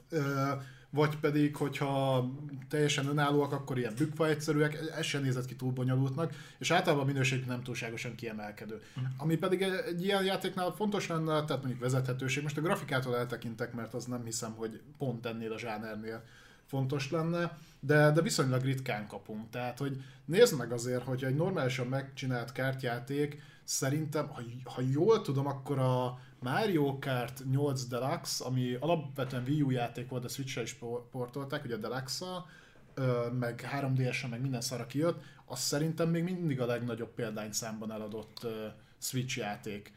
[0.09, 0.51] ö,
[0.95, 2.25] vagy pedig, hogyha
[2.69, 7.07] teljesen önállóak, akkor ilyen bükva egyszerűek, ez sem nézett ki túl bonyolultnak, és általában a
[7.07, 8.81] minőség nem túlságosan kiemelkedő.
[9.17, 13.73] Ami pedig egy, egy ilyen játéknál fontos lenne, tehát mondjuk vezethetőség, most a grafikától eltekintek,
[13.73, 16.23] mert az nem hiszem, hogy pont ennél a zsánernél
[16.65, 19.49] fontos lenne, de, de viszonylag ritkán kapunk.
[19.49, 25.47] Tehát, hogy nézd meg azért, hogy egy normálisan megcsinált kártyáték, szerintem, ha, ha jól tudom,
[25.47, 30.77] akkor a Mario Kart 8 Deluxe, ami alapvetően Wii U játék volt, de Switch-re is
[31.11, 32.45] portolták, ugye a Deluxe-a,
[33.39, 38.47] meg 3DS-en, meg minden szarra kijött, az szerintem még mindig a legnagyobb példányszámban eladott
[38.97, 39.93] Switch játék.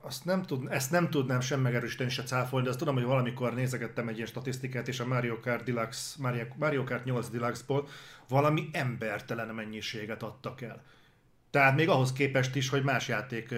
[0.00, 3.54] Azt nem tud, ezt nem tudnám sem megerősíteni, se cáfolni, de azt tudom, hogy valamikor
[3.54, 7.88] nézegettem egy ilyen statisztikát, és a Mario Kart Deluxe, Mario, Mario Kart 8 Deluxe-ból
[8.28, 10.82] valami embertelen mennyiséget adtak el.
[11.54, 13.54] Tehát még ahhoz képest is, hogy más játék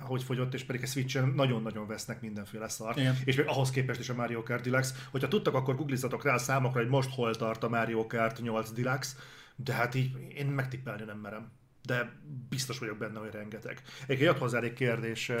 [0.00, 2.98] hogy fogyott, és pedig a Switch-en nagyon-nagyon vesznek mindenféle szart.
[2.98, 3.16] Igen.
[3.24, 4.94] És még ahhoz képest is a Mario Kart Deluxe.
[5.10, 8.70] Hogyha tudtak, akkor googlizatok rá a számokra, hogy most hol tart a Mario Kart 8
[8.70, 9.16] Deluxe,
[9.56, 11.50] de hát így én megtippelni nem merem
[11.82, 12.12] de
[12.48, 13.82] biztos vagyok benne, hogy rengeteg.
[14.06, 15.32] Egy jött hozzá egy kérdés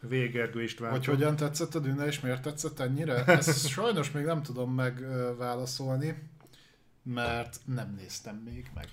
[0.00, 0.90] Végergő István.
[0.90, 3.24] Hogy hogyan tetszett a Dűne, és miért tetszett ennyire?
[3.24, 6.30] Ezt sajnos még nem tudom megválaszolni,
[7.02, 8.88] mert nem néztem még meg.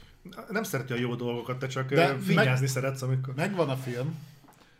[0.50, 3.34] Nem szereti a jó dolgokat, te csak de vigyázni meg, szeretsz, amikor...
[3.36, 4.16] Megvan a film,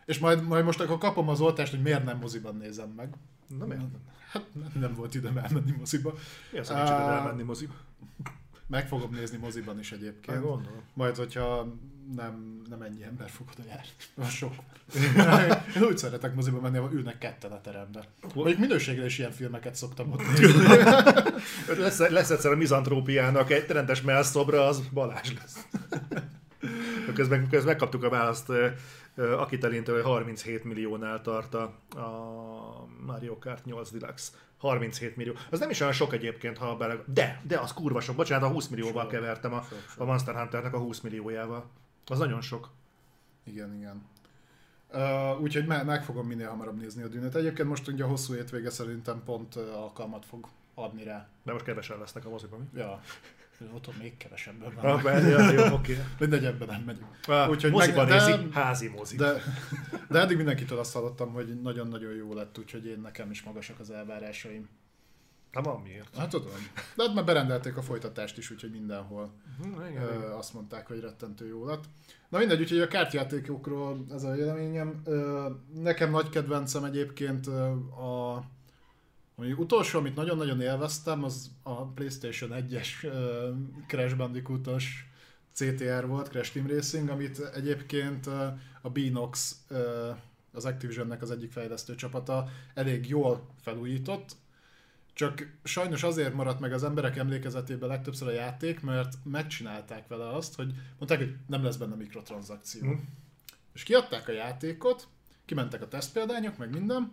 [0.04, 3.14] és majd, majd most akkor kapom az oltást, hogy miért nem moziban nézem meg.
[3.58, 3.90] Na miért nem?
[4.30, 6.14] Hát nem volt időm elmenni moziba.
[6.52, 7.74] Mi az, hogy uh, elmenni moziba?
[8.66, 10.40] Meg fogom nézni moziban is egyébként.
[10.40, 10.82] Gondolom.
[10.94, 11.74] Majd, hogyha
[12.16, 14.30] nem, nem ennyi ember fog oda járni.
[14.30, 14.54] Sok.
[15.76, 18.04] Én úgy szeretek moziba menni, ahol ülnek ketten a teremben.
[18.34, 20.66] Még minőségre is ilyen filmeket szoktam ott nézni.
[21.82, 25.66] lesz, lesz egyszer a mizantrópiának egy rendes melszobra, az Balázs lesz.
[27.14, 28.52] közben, közben megkaptuk a választ
[29.14, 34.32] akit elintő, hogy 37 milliónál tart a, a Mario Kart 8 Deluxe.
[34.58, 35.32] 37 millió.
[35.50, 36.96] Az nem is olyan sok egyébként, ha bele...
[37.06, 38.16] De, de az kurva sok.
[38.16, 39.64] Bocsánat, a 20 millióval kevertem a,
[39.96, 41.70] a Monster Hunternek a 20 milliójával.
[42.10, 42.70] Az nagyon sok.
[43.44, 44.02] Igen, igen.
[44.92, 47.34] Uh, úgyhogy me- meg fogom minél hamarabb nézni a dűnet.
[47.34, 51.28] Egyébként most ugye a hosszú hétvége szerintem pont uh, alkalmat fog adni rá.
[51.42, 52.80] De most kevesen lesznek a moziban, mi?
[52.80, 53.00] Ja.
[53.74, 54.84] Otthon még kevesebben van.
[54.84, 55.98] Ah, ja, jó, oké.
[56.18, 57.18] Mindegy, ebben nem megyünk.
[57.26, 59.16] Ah, úgyhogy moziban meg, nézi, de, házi mozi.
[59.16, 59.42] De,
[60.08, 63.90] de eddig mindenkitől azt hallottam, hogy nagyon-nagyon jó lett, úgyhogy én nekem is magasak az
[63.90, 64.68] elvárásaim.
[65.52, 66.16] Nem van miért.
[66.16, 66.52] Hát tudom.
[66.96, 69.30] De hát már berendelték a folytatást is, úgyhogy mindenhol
[69.62, 70.30] hmm, igen, ö, igen.
[70.30, 71.84] azt mondták, hogy rettentő jó lett.
[72.28, 75.00] Na mindegy, úgyhogy a kártjátékokról ez a véleményem.
[75.04, 78.44] Ö, nekem nagy kedvencem egyébként a
[79.36, 83.12] ami utolsó, amit nagyon-nagyon élveztem, az a PlayStation 1-es uh,
[83.86, 85.10] Crash Bandicoot-os
[85.52, 88.26] CTR volt, Crash Team Racing, amit egyébként
[88.82, 89.56] a Beanox,
[90.52, 94.36] az Activisionnek az egyik fejlesztő csapata elég jól felújított,
[95.20, 100.54] csak sajnos azért maradt meg az emberek emlékezetében legtöbbször a játék, mert megcsinálták vele azt,
[100.54, 102.88] hogy mondták, hogy nem lesz benne mikrotranszakció.
[102.88, 102.98] Mm.
[103.74, 105.08] És kiadták a játékot,
[105.44, 107.12] kimentek a tesztpéldányok, meg minden,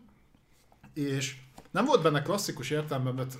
[0.93, 1.37] és
[1.71, 3.37] nem volt benne klasszikus értelemben vett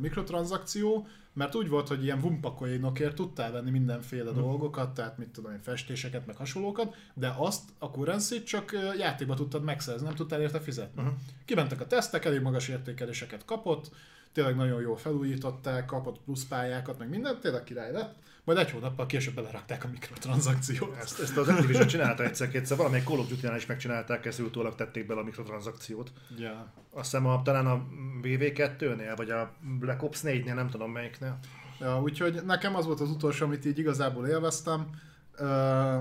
[0.00, 1.06] mikrotranszakció,
[1.38, 4.40] mert úgy volt, hogy ilyen vumpakoinokért tudtál venni mindenféle hmm.
[4.40, 9.62] dolgokat, tehát mit tudom én, festéseket, meg hasonlókat, de azt a currency csak játékba tudtad
[9.62, 11.02] megszerezni, nem tudtál érte fizetni.
[11.02, 11.16] Uh-huh.
[11.44, 13.90] Kimentek a tesztek, elég magas értékeléseket kapott,
[14.32, 18.14] tényleg nagyon jól felújították, kapott pluszpályákat, meg mindent, tényleg király lett
[18.48, 20.96] majd egy hónappal később belerakták a mikrotranszakciót.
[20.96, 25.06] Ezt, ezt az Activision csinálta egyszer-kétszer, valamelyik Call of Duty-nál is megcsinálták, ezt utólag tették
[25.06, 26.12] bele a mikrotranszakciót.
[26.38, 26.72] Ja.
[26.90, 27.86] Azt hiszem a, talán a
[28.22, 31.38] VV2-nél, vagy a Black Ops 4-nél, nem tudom melyiknél.
[31.80, 34.90] Ja, úgyhogy nekem az volt az utolsó, amit így igazából élveztem,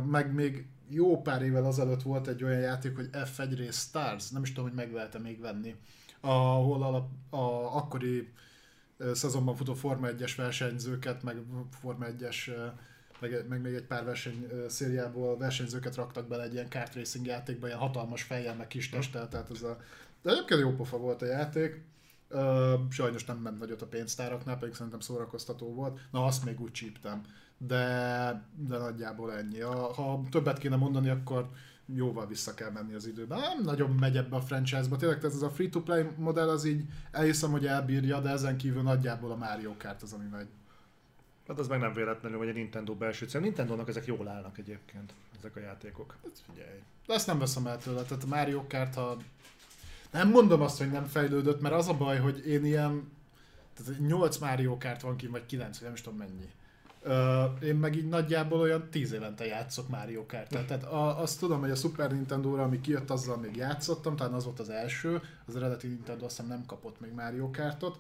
[0.05, 4.41] meg még jó pár évvel azelőtt volt egy olyan játék, hogy F1 Race Stars, nem
[4.41, 5.75] is tudom, hogy meg lehet még venni,
[6.21, 6.95] ahol a,
[7.37, 8.31] a akkori
[9.13, 11.41] szezonban futó Forma 1-es versenyzőket, meg
[11.81, 12.51] Forma 1-es
[13.19, 17.67] meg, meg még egy pár verseny szériából versenyzőket raktak bele egy ilyen kart racing játékba,
[17.67, 19.77] ilyen hatalmas fejjel, meg kis testtel, tehát ez a...
[20.21, 21.85] De egyébként jó pofa volt a játék.
[22.29, 25.99] Uh, sajnos nem ment nagyot a pénztáraknál, pedig szerintem szórakoztató volt.
[26.11, 27.21] Na, azt még úgy csíptem.
[27.57, 27.75] De,
[28.55, 29.61] de nagyjából ennyi.
[29.61, 31.49] A, ha többet kéne mondani, akkor
[31.95, 33.39] jóval vissza kell menni az időben.
[33.39, 34.95] Nem nagyon megy ebbe a franchise-ba.
[34.95, 39.31] Tényleg tehát ez a free-to-play modell az így elhiszem, hogy elbírja, de ezen kívül nagyjából
[39.31, 40.47] a Mario Kart az, ami megy.
[41.47, 43.41] Hát az meg nem véletlenül, hogy a Nintendo belső cél.
[43.41, 46.15] A Nintendo-nak ezek jól állnak egyébként, ezek a játékok.
[46.23, 46.79] Hát figyelj.
[47.05, 48.01] De ezt nem veszem el tőle.
[48.01, 49.17] Tehát a Mario Kart, ha...
[50.11, 53.11] Nem mondom azt, hogy nem fejlődött, mert az a baj, hogy én ilyen...
[53.73, 56.49] Tehát 8 Mario Kart van ki, vagy 9, nem is tudom mennyi
[57.61, 61.71] én meg így nagyjából olyan tíz évente játszok Mario kart Tehát a, azt tudom, hogy
[61.71, 65.87] a Super Nintendo-ra, ami kijött, azzal még játszottam, talán az volt az első, az eredeti
[65.87, 67.99] Nintendo azt hiszem nem kapott még Mario Kartot.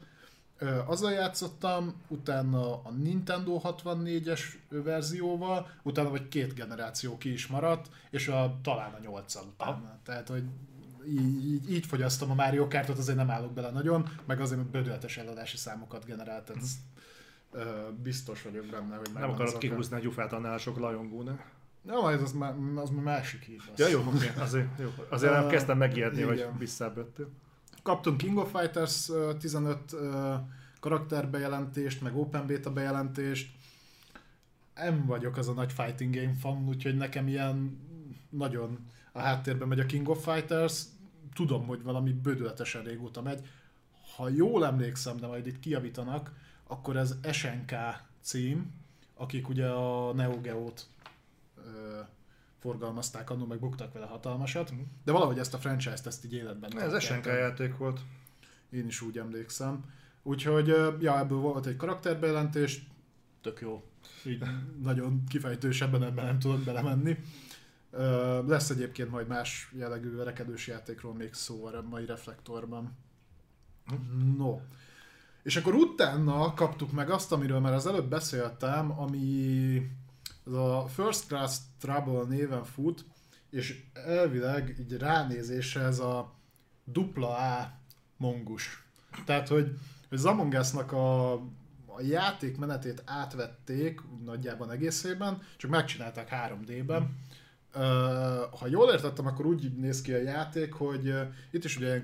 [0.85, 8.27] Azzal játszottam, utána a Nintendo 64-es verzióval, utána vagy két generáció ki is maradt, és
[8.27, 9.71] a, talán a 8 utána.
[9.71, 9.77] Ah.
[10.03, 10.43] Tehát, hogy
[11.07, 14.71] így, így, így fogyasztom a Mario Kartot, azért nem állok bele nagyon, meg azért, mert
[14.71, 16.63] bődületes eladási számokat generált, tehát
[18.03, 21.45] biztos vagyok benne, hogy Nem akarod kihúzni a gyufát annál sok lajongónál.
[21.85, 23.77] Ja, majd az, már, az már másik hír lesz.
[23.77, 24.93] Ja, jó, oké, azért, jó.
[25.09, 27.29] azért uh, kezdtem megijedni, hogy visszábböttél.
[27.83, 30.33] Kaptunk King of Fighters ö, 15 ö,
[30.79, 33.51] karakterbejelentést, meg Open Beta bejelentést.
[34.75, 37.79] Nem vagyok az a nagy fighting game fan, úgyhogy nekem ilyen
[38.29, 38.77] nagyon
[39.11, 40.83] a háttérben megy a King of Fighters.
[41.33, 43.47] Tudom, hogy valami bődületesen régóta megy.
[44.15, 46.31] Ha jól emlékszem, de majd itt kijavítanak,
[46.67, 47.75] akkor ez SNK
[48.21, 48.71] cím,
[49.15, 50.87] akik ugye a Neo Geo-t
[51.55, 51.99] ö,
[52.59, 57.03] forgalmazták annól, meg buktak vele hatalmasat, de valahogy ezt a franchise-t ezt így életben Ez.
[57.03, 57.99] SNK játék volt.
[58.69, 59.85] Én is úgy emlékszem.
[60.23, 60.67] Úgyhogy,
[60.99, 62.87] ja, ebből volt egy karakterbejelentés,
[63.41, 63.83] tök jó.
[64.25, 64.43] Így
[64.83, 67.17] nagyon kifejtősebben ebben nem tudok belemenni.
[68.47, 72.97] Lesz egyébként majd más jellegű verekedős játékról még szó a mai reflektorban.
[74.37, 74.59] No.
[75.43, 79.81] És akkor utána kaptuk meg azt, amiről már az előbb beszéltem, ami
[80.43, 83.05] az a First Class Trouble néven fut,
[83.49, 86.33] és elvileg így ránézésre ez a
[86.83, 87.79] dupla A
[88.17, 88.83] mongus.
[89.25, 89.77] Tehát, hogy,
[90.09, 91.33] hogy az Among Us-nak a,
[91.85, 97.17] a játékmenetét átvették nagyjában egészében, csak megcsinálták 3D-ben.
[98.59, 101.13] Ha jól értettem, akkor úgy néz ki a játék, hogy
[101.51, 102.03] itt is ugye ilyen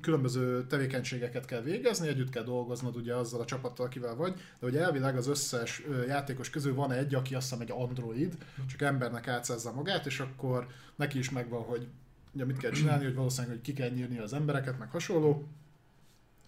[0.00, 4.76] különböző tevékenységeket kell végezni, együtt kell dolgoznod ugye azzal a csapattal, akivel vagy, de hogy
[4.76, 9.72] elvileg az összes játékos közül van egy, aki azt hiszem egy android, csak embernek átszázza
[9.72, 10.66] magát, és akkor
[10.96, 11.86] neki is megvan, hogy
[12.32, 15.48] ugye mit kell csinálni, hogy valószínűleg hogy ki kell nyírni az embereket, meg hasonló,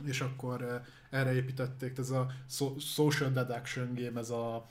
[0.05, 4.67] és akkor erre építették, ez a so- social deduction game, ez a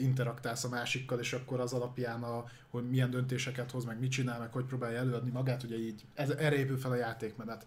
[0.00, 4.38] interaktálsz a másikkal, és akkor az alapján, a, hogy milyen döntéseket hoz, meg mit csinál,
[4.38, 7.66] meg hogy próbálja előadni magát, ugye így, ez, erre épül fel a játékmenet.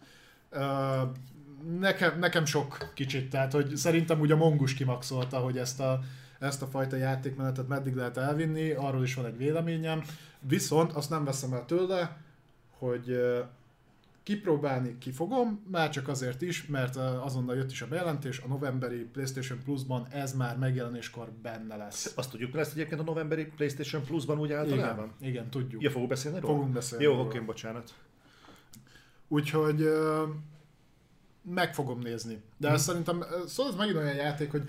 [1.79, 5.99] Nekem, nekem sok kicsit, tehát hogy szerintem ugye a Mongus kimaxolta, hogy ezt a,
[6.39, 10.03] ezt a fajta játékmenetet meddig lehet elvinni, arról is van egy véleményem,
[10.39, 12.17] viszont azt nem veszem el tőle,
[12.77, 13.19] hogy
[14.29, 19.59] kipróbálni kifogom, már csak azért is, mert azonnal jött is a bejelentés, a novemberi PlayStation
[19.63, 22.13] Plus-ban ez már megjelenéskor benne lesz.
[22.15, 25.13] Azt tudjuk, lesz egyébként a novemberi PlayStation Plus-ban úgy általában?
[25.19, 25.81] Igen, igen, tudjuk.
[25.81, 26.53] Ja, fogunk beszélni róla?
[26.53, 27.23] Fogunk beszélni Jó, róla.
[27.23, 27.93] oké, bocsánat.
[29.27, 29.89] Úgyhogy
[31.41, 32.41] meg fogom nézni.
[32.57, 32.75] De Hm.
[32.75, 34.63] szerintem, szóval ez megint olyan játék, hogy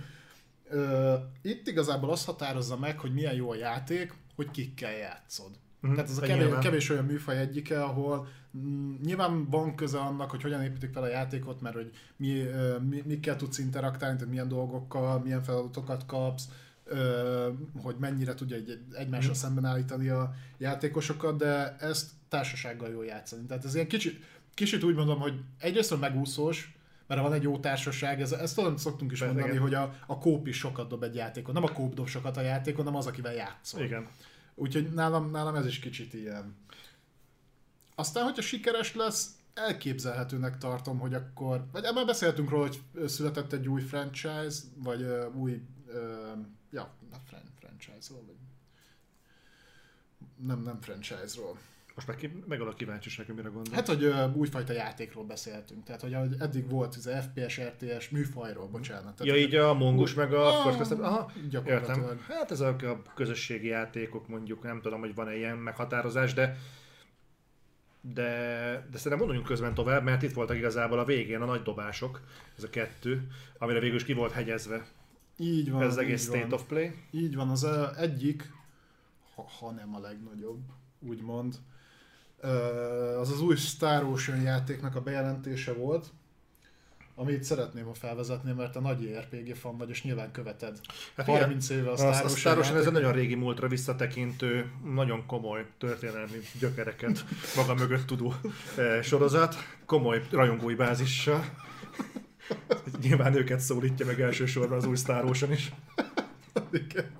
[1.42, 5.50] itt igazából azt határozza meg, hogy milyen jó a játék, hogy kikkel játszod.
[5.80, 10.30] Mhm, Tehát ez a kevés, kevés olyan műfaj egyike, ahol mm, nyilván van köze annak,
[10.30, 12.42] hogy hogyan építik fel a játékot, mert hogy mi,
[12.88, 16.48] mi, mikkel tudsz interaktálni, tehát milyen dolgokkal, milyen feladatokat kapsz,
[16.84, 17.48] ö,
[17.82, 19.38] hogy mennyire tudja egy, egy, egymással Mhm.
[19.38, 23.46] szemben állítani a játékosokat, de ezt társasággal jól játszani.
[23.46, 26.74] Tehát ez ilyen kicsit, kicsit úgy mondom, hogy egyrészt megúszós,
[27.06, 30.18] mert van egy jó társaság, ez, ezt tudom, szoktunk is Persze, mondani, hogy a, a
[30.18, 31.54] kóp is sokat dob egy játékon.
[31.54, 33.82] Nem a kóp dob sokat a játékon, hanem az, akivel játszol.
[33.82, 34.06] Igen.
[34.60, 36.56] Úgyhogy nálam, nálam ez is kicsit ilyen.
[37.94, 43.68] Aztán, hogyha sikeres lesz, elképzelhetőnek tartom, hogy akkor, vagy ebben beszéltünk róla, hogy született egy
[43.68, 46.38] új franchise, vagy uh, új, uh,
[46.70, 46.94] ja,
[47.58, 48.36] franchise-ról, vagy
[50.46, 51.58] nem, nem franchise-ról.
[51.94, 53.74] Most meg, ki, meg a kíváncsiság, mire gondol.
[53.74, 58.66] Hát, hogy uh, újfajta játékról beszéltünk, tehát hogy eddig volt ez a FPS, RTS műfajról,
[58.66, 59.02] bocsánat.
[59.16, 61.98] Tehát, ja, így a Mongus meg a Ah, First Class, Aha, gyakorlatilag.
[61.98, 62.18] értem.
[62.28, 66.56] Hát ezek a közösségi játékok mondjuk, nem tudom, hogy van-e ilyen meghatározás, de
[68.02, 68.22] de,
[68.90, 72.20] de szerintem vonuljunk közben tovább, mert itt voltak igazából a végén a nagy dobások,
[72.56, 74.86] ez a kettő, amire végül is ki volt hegyezve
[75.36, 76.52] Így van, ez az egész State van.
[76.52, 76.94] of Play.
[77.10, 78.52] Így van, az ö, egyik,
[79.34, 80.60] ha, ha nem a legnagyobb,
[80.98, 81.58] úgymond, ö,
[83.20, 86.06] az az új Star Ocean játéknak a bejelentése volt,
[87.20, 90.80] amit szeretném, ha felvezetném, mert a nagy RPG fan vagy, és nyilván követed.
[91.16, 93.34] Hát 30 éve a A Star Star, a Ocean Star Ocean ez egy nagyon régi
[93.34, 97.24] múltra visszatekintő, nagyon komoly történelmi gyökereket
[97.56, 98.34] maga mögött tudó
[99.02, 101.44] sorozat, komoly rajongói bázissal.
[103.02, 105.72] Nyilván őket szólítja meg elsősorban az új Star Ocean is.
[106.72, 107.10] Igen.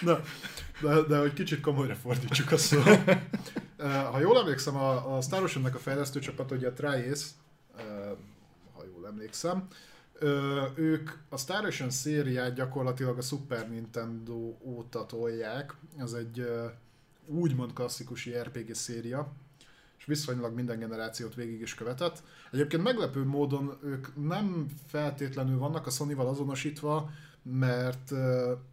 [0.00, 0.20] Na,
[0.80, 2.98] de, de hogy kicsit komolyra fordítsuk a szót.
[3.80, 7.26] Ö, Ha jól emlékszem, a, a Star Ocean-nek a fejlesztő ugye a Tri-Ace,
[7.76, 7.82] ö,
[8.74, 9.66] ha jól emlékszem,
[10.12, 15.74] ö, ők a Star Ocean szériát gyakorlatilag a Super Nintendo óta tolják.
[15.98, 16.50] Ez egy
[17.26, 19.32] úgymond klasszikus RPG széria,
[19.98, 22.22] és viszonylag minden generációt végig is követett.
[22.52, 27.10] Egyébként meglepő módon ők nem feltétlenül vannak a Sony-val azonosítva,
[27.42, 28.12] mert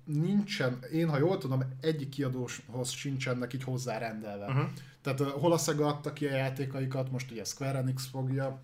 [0.04, 4.46] nincsen, én ha jól tudom, egyik kiadóhoz sincsenek így hozzárendelve.
[4.46, 4.70] Uh-huh.
[5.02, 8.62] Tehát hol a Sega adta ki a játékaikat, most ugye Square Enix fogja.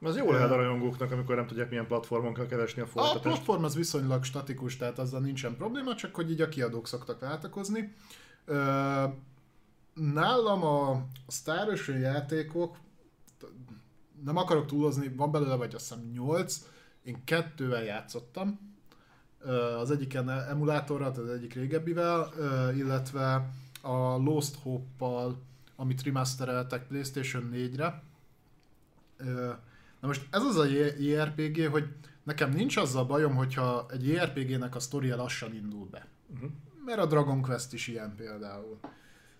[0.00, 3.22] Az jó lehet a rajongóknak, amikor nem tudják milyen platformon kell keresni a A folytatást.
[3.22, 7.94] platform az viszonylag statikus, tehát azzal nincsen probléma, csak hogy így a kiadók szoktak váltakozni.
[8.44, 9.04] Ö,
[9.94, 12.76] nálam a Ocean játékok,
[14.24, 16.68] nem akarok túlozni, van belőle vagy azt hiszem 8,
[17.02, 18.66] én kettővel játszottam,
[19.80, 22.32] az egyiken emulátorral, tehát az egyik régebbivel,
[22.76, 23.50] illetve
[23.82, 25.42] a Lost Hope-pal,
[25.80, 28.02] amit remastereltek PlayStation 4-re.
[30.00, 30.64] Na most ez az a
[30.98, 31.88] JRPG, hogy
[32.22, 36.06] nekem nincs azzal bajom, hogyha egy JRPG-nek a sztoria lassan indul be.
[36.34, 36.50] Uh-huh.
[36.84, 38.78] Mert a Dragon Quest is ilyen például.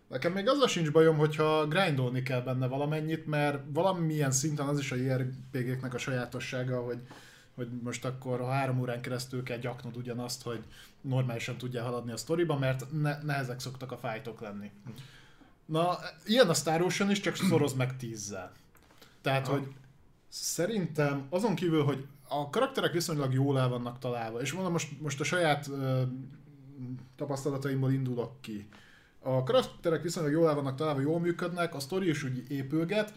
[0.08, 4.92] Nekem még azzal sincs bajom, hogyha grindolni kell benne valamennyit, mert valamilyen szinten az is
[4.92, 6.98] a JRPG-knek a sajátossága, hogy,
[7.54, 10.64] hogy most akkor a három órán keresztül kell gyaknod ugyanazt, hogy
[11.00, 14.70] normálisan tudja haladni a sztoriba, mert ne, nehezek szoktak a fájtok lenni.
[15.68, 18.52] Na, ilyen a Star Ocean is, csak szoroz meg tízzel.
[19.20, 19.52] Tehát, ha.
[19.52, 19.66] hogy
[20.28, 25.20] szerintem azon kívül, hogy a karakterek viszonylag jól el vannak találva, és mondom, most, most
[25.20, 26.02] a saját ö,
[27.16, 28.68] tapasztalataimból indulok ki.
[29.18, 33.12] A karakterek viszonylag jól el vannak találva, jól működnek, a sztori is úgy épülget,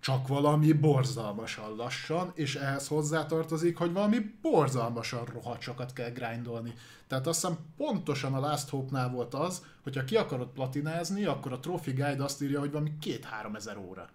[0.00, 6.74] csak valami borzalmasan lassan, és ehhez hozzátartozik, hogy valami borzalmasan rohadt sokat kell grindolni.
[7.06, 11.60] Tehát azt hiszem pontosan a Last Hope-nál volt az, hogyha ki akarod platinázni, akkor a
[11.60, 14.08] Trophy Guide azt írja, hogy valami két-három ezer óra.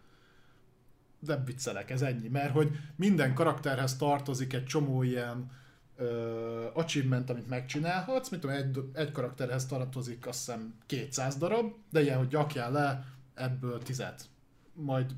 [1.20, 5.52] De viccelek, ez ennyi, mert hogy minden karakterhez tartozik egy csomó ilyen
[5.98, 12.02] ö, achievement, amit megcsinálhatsz, mint tudom, egy, egy karakterhez tartozik azt hiszem 200 darab, de
[12.02, 14.26] ilyen, hogy gyakjál le ebből tizet,
[14.74, 15.16] majd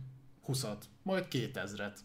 [0.48, 1.98] 20-at, majd 2000-et.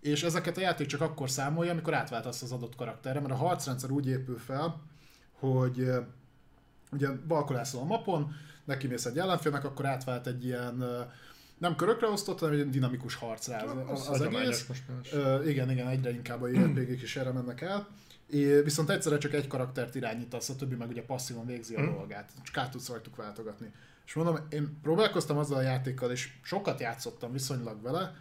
[0.00, 3.90] És ezeket a játék csak akkor számolja, amikor átváltasz az adott karakterre, mert a harcrendszer
[3.90, 4.82] úgy épül fel,
[5.32, 5.90] hogy
[6.92, 10.84] ugye balkolászol a mapon, neki mész egy ellenfélnek, akkor átvált egy ilyen
[11.58, 14.68] nem körökre osztott, hanem egy dinamikus harcra az, az, egész.
[15.12, 17.88] Uh, igen, igen, egyre inkább a JRPG-k is erre mennek el.
[18.30, 21.84] É, viszont egyszerre csak egy karaktert irányítasz, a többi meg ugye passzívan végzi a mm.
[21.84, 23.72] dolgát, csak át tudsz rajtuk váltogatni.
[24.06, 28.14] És mondom, én próbálkoztam azzal a játékkal, és sokat játszottam viszonylag vele,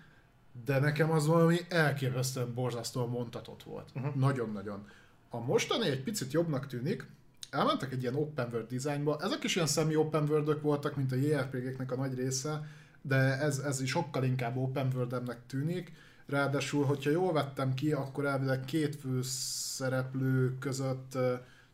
[0.65, 3.89] de nekem az valami elképesztően borzasztóan mondhatott volt.
[3.95, 4.15] Uh-huh.
[4.15, 4.87] Nagyon-nagyon.
[5.29, 7.05] A mostani egy picit jobbnak tűnik,
[7.49, 11.15] elmentek egy ilyen open world dizájnba, ezek is ilyen semi open world voltak, mint a
[11.15, 12.67] JRPG-knek a nagy része,
[13.01, 15.91] de ez, ez is sokkal inkább open world tűnik,
[16.25, 21.17] ráadásul, hogyha jól vettem ki, akkor elvileg két fő szereplő között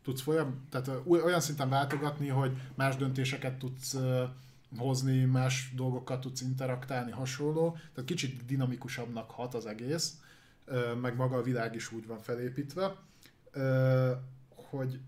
[0.08, 3.96] tudsz folyam, tehát olyan szinten váltogatni, hogy más döntéseket tudsz
[4.76, 7.70] hozni, más dolgokkal tudsz interaktálni, hasonló.
[7.72, 10.20] Tehát kicsit dinamikusabbnak hat az egész,
[11.00, 12.96] meg maga a világ is úgy van felépítve,
[14.54, 15.00] hogy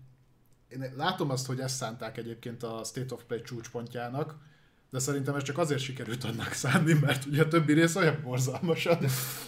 [0.67, 4.35] én látom azt, hogy ezt szánták egyébként a State of Play csúcspontjának,
[4.89, 8.97] de szerintem ez csak azért sikerült annak szánni, mert ugye a többi rész olyan borzalmasan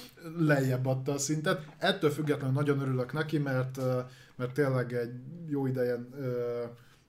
[0.50, 1.66] lejjebb adta a szintet.
[1.78, 3.80] Ettől függetlenül nagyon örülök neki, mert,
[4.36, 5.14] mert tényleg egy
[5.48, 5.98] jó ideje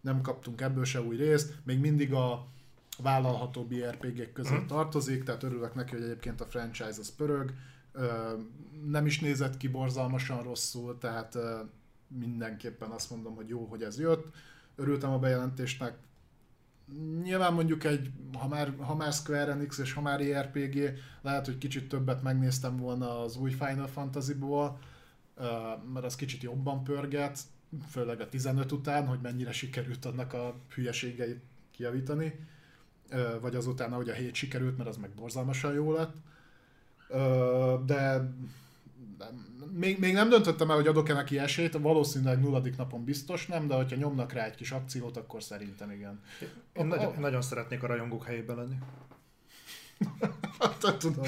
[0.00, 2.46] nem kaptunk ebből se új részt, még mindig a
[3.02, 4.66] vállalható RPG-k között mm.
[4.66, 7.52] tartozik, tehát örülök neki, hogy egyébként a franchise az pörög,
[8.86, 11.38] nem is nézett ki borzalmasan rosszul, tehát
[12.08, 14.34] mindenképpen azt mondom, hogy jó, hogy ez jött.
[14.76, 15.98] Örültem a bejelentésnek,
[17.22, 21.58] nyilván mondjuk egy, ha már, ha már Square Enix és ha már ERPG, lehet, hogy
[21.58, 24.78] kicsit többet megnéztem volna az új Final Fantasy-ból,
[25.92, 27.38] mert az kicsit jobban pörget,
[27.90, 32.34] főleg a 15 után, hogy mennyire sikerült annak a hülyeségeit kijavítani,
[33.40, 36.14] vagy azután, ahogy a 7 sikerült, mert az meg borzalmasan jó lett.
[37.86, 38.30] De
[39.72, 43.74] még, még nem döntöttem el, hogy adok-e neki esélyt, valószínűleg nulladik napon biztos nem, de
[43.74, 46.20] hogyha nyomnak rá egy kis akciót, akkor szerintem igen.
[46.72, 47.20] Én a, nagyon, a...
[47.20, 48.76] nagyon szeretnék a rajongók helyében lenni.
[50.82, 51.24] hát tudom.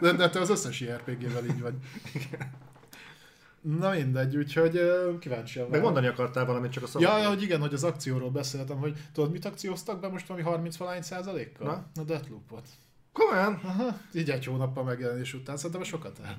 [0.00, 1.74] De, de te az összes RPG-vel így vagy.
[3.62, 7.16] Na mindegy, úgyhogy uh, kíváncsi Meg mondani akartál valamit csak a szabadon.
[7.16, 10.46] Ja, ja, hogy igen, hogy az akcióról beszéltem, hogy tudod, mit akcióztak be most valami
[10.46, 11.66] 30 valány százalékkal?
[11.66, 12.02] Na?
[12.02, 12.68] A Deathloop-ot.
[13.12, 13.54] Komolyan?
[13.54, 16.38] Aha, így egy hónappal megjelenés után, szerintem sokat el.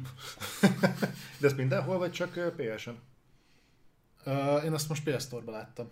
[1.40, 2.98] De ez mindenhol, vagy csak PS-en?
[4.26, 5.90] Uh, én azt most PS Store-ba láttam.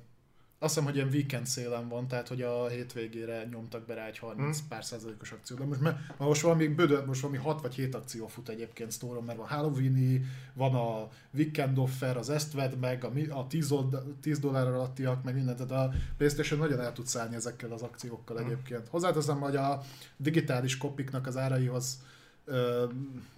[0.64, 4.18] Azt hiszem, hogy ilyen weekend szélen van, tehát hogy a hétvégére nyomtak be rá egy
[4.18, 4.68] 30 hmm.
[4.68, 5.60] pár százalékos akciót.
[5.60, 9.22] De most, mert, most valami bődö, most valami 6 vagy 7 akció fut egyébként store
[9.22, 13.74] mert van halloween van a weekend offer, az ezt vedd meg, a, a 10,
[14.22, 15.68] 10 dollár alattiak, meg mindent.
[15.68, 18.46] Tehát a Playstation nagyon el tud szállni ezekkel az akciókkal hmm.
[18.46, 18.88] egyébként.
[18.88, 19.82] Hozzáteszem, hogy a
[20.18, 22.00] digitális kopiknak az áraihoz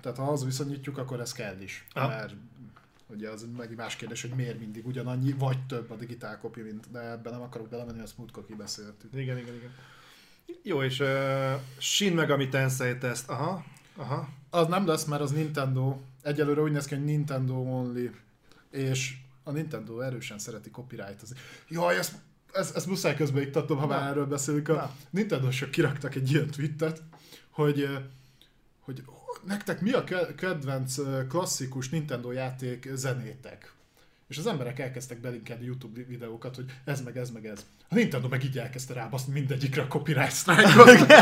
[0.01, 1.85] tehát ha az viszonyítjuk, akkor ez kell is.
[1.93, 2.07] Ah.
[2.07, 2.33] Mert
[3.13, 6.91] Ugye az meg más kérdés, hogy miért mindig ugyanannyi, vagy több a digitál kopi, mint,
[6.91, 9.13] de ebben nem akarok belemenni, azt múltkor kibeszéltük.
[9.13, 9.71] Igen, igen, igen.
[10.63, 11.07] Jó, és uh,
[11.77, 14.29] Shin Megami Tensei Test, aha, aha.
[14.49, 15.97] Az nem lesz, mert az Nintendo.
[16.21, 18.09] Egyelőre úgy néz ki, hogy Nintendo only.
[18.69, 21.21] És a Nintendo erősen szereti copyright.
[21.69, 22.15] Jaj, ezt
[22.53, 24.69] ezt, ezt muszáj közben iktatom, ha már erről beszélünk.
[24.69, 24.95] A.
[25.09, 27.01] Nintendo-sok kiraktak egy ilyen tweetet,
[27.49, 27.87] hogy,
[28.79, 29.03] hogy
[29.45, 30.95] nektek mi a ke- kedvenc
[31.29, 33.73] klasszikus Nintendo játék zenétek?
[34.27, 37.65] És az emberek elkezdtek belinkelni YouTube videókat, hogy ez meg ez meg ez.
[37.89, 40.89] A Nintendo meg így elkezdte rábaszni mindegyikre a copyright strike-ot.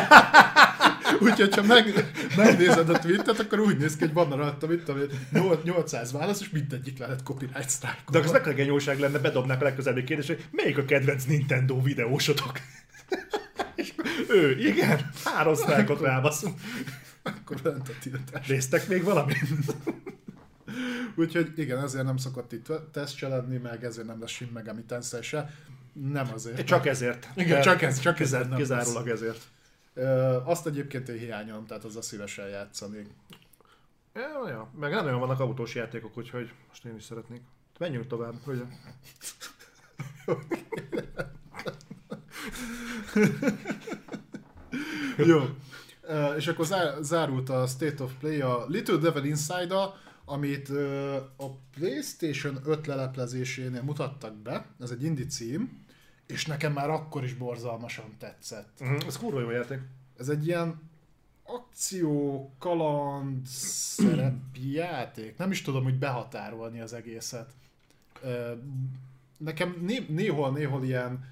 [1.19, 5.01] Úgyhogy, ha meg, megnézed a tweetet, akkor úgy néz ki, hogy van rajta, mit tudom,
[5.01, 9.61] én, 800 válasz, és mindegyik le lett copyright strike De akkor mekkora genyóság lenne, bedobnák
[9.61, 12.59] a legközelebbi kérdést, hogy melyik a kedvenc Nintendo videósotok?
[13.75, 13.93] És
[14.29, 16.59] ő, igen, három sztrájkot rábaszunk.
[17.23, 18.47] Akkor ment a tiltás.
[18.47, 19.37] Néztek még valamit?
[21.15, 25.53] Úgyhogy igen, ezért nem szokott itt tesztcseledni, meg ezért nem lesz Shin Megami Tensei se.
[25.93, 26.65] Nem azért.
[26.65, 27.29] Csak ezért.
[27.35, 29.41] Igen, csak ez, csak ezért Kizár, nem kizárólag ezért.
[29.93, 30.03] Ö,
[30.43, 33.07] azt egyébként én hiányolom, tehát az a szívesen játszanék.
[34.13, 34.71] Ja, ja.
[34.79, 37.41] Meg nem nagyon vannak autós játékok, úgyhogy most én is szeretnék.
[37.79, 38.63] Menjünk tovább, hogy
[45.17, 45.39] Jó.
[46.37, 49.75] És akkor zár, zárult a State of Play a Little Devil inside
[50.25, 50.69] amit
[51.37, 55.85] a PlayStation 5 leleplezésénél mutattak be, ez egy indie cím,
[56.27, 58.69] és nekem már akkor is borzalmasan tetszett.
[58.79, 59.05] uh-huh.
[59.07, 59.79] ez kurva jó játék.
[60.17, 60.89] Ez egy ilyen
[61.43, 65.37] akció, kaland, szerepjáték.
[65.37, 67.49] Nem is tudom, hogy behatárolni az egészet.
[69.37, 71.25] Nekem né- néhol, néhol ilyen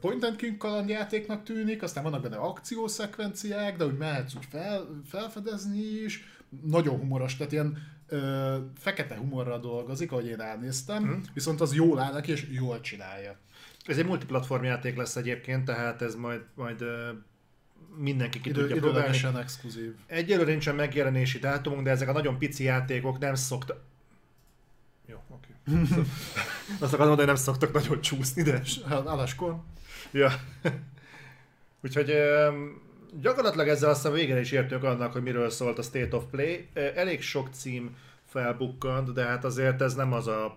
[0.00, 5.78] point and click kalandjátéknak tűnik, aztán vannak benne akciószekvenciák, de úgy mehetsz úgy fel, felfedezni
[5.78, 6.24] is.
[6.64, 11.18] Nagyon humoros, tehát ilyen ö, fekete humorral dolgozik, ahogy én elnéztem, Mhm.
[11.34, 13.36] viszont az jól áll neki, és jól csinálja.
[13.86, 16.84] Ez egy multiplatform játék lesz egyébként, tehát ez majd, majd
[17.96, 19.38] mindenki ki Idő, tudja próbálni.
[19.38, 19.94] exkluzív.
[20.06, 23.80] Egyelőre nincsen megjelenési dátumunk, de ezek a nagyon pici játékok nem szoktak...
[25.06, 25.51] Jó, oké.
[26.80, 28.62] Azt akarom mondani, hogy nem szoktak nagyon csúszni, de...
[28.88, 29.56] Alaskor.
[30.10, 30.30] Ja.
[31.84, 32.12] Úgyhogy
[33.20, 36.68] gyakorlatilag ezzel aztán végére is értünk annak, hogy miről szólt a State of Play.
[36.94, 37.96] Elég sok cím
[38.26, 40.56] felbukkant, de hát azért ez nem az a,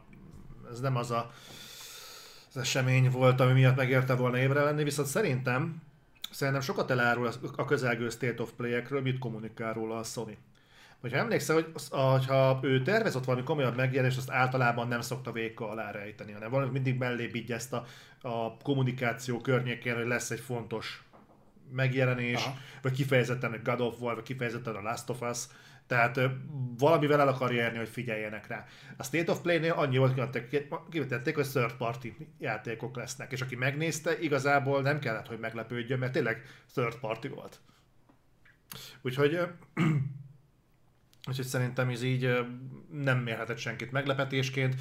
[0.72, 1.32] ez nem az a
[2.56, 5.82] az esemény volt, ami miatt megérte volna évre lenni, viszont szerintem
[6.32, 10.38] szerintem sokat elárul a közelgő State of Play-ekről, mit kommunikál róla a Sony.
[11.02, 11.90] Hogyha emlékszel, hogy az-
[12.28, 16.50] ha ő tervez ott valami komolyabb megjelenést, azt általában nem szokta véka alá rejteni, hanem
[16.50, 17.86] valami mindig mellé ezt a,
[18.22, 21.04] a kommunikáció környékén, hogy lesz egy fontos
[21.72, 22.58] megjelenés, Aha.
[22.82, 25.48] Vagy kifejezetten a God of War, vagy kifejezetten a Last of Us,
[25.88, 26.20] tehát
[26.78, 28.66] valamivel el akarja érni, hogy figyeljenek rá.
[28.98, 30.40] A State of Play-nél annyi volt,
[30.90, 32.08] kivetették, hogy third party
[32.40, 36.44] játékok lesznek, és aki megnézte, igazából nem kellett, hogy meglepődjön, mert tényleg
[36.74, 37.60] third party volt.
[39.02, 39.40] Úgyhogy
[41.28, 42.46] Úgyhogy szerintem ez így
[42.92, 44.76] nem mérhetett senkit meglepetésként.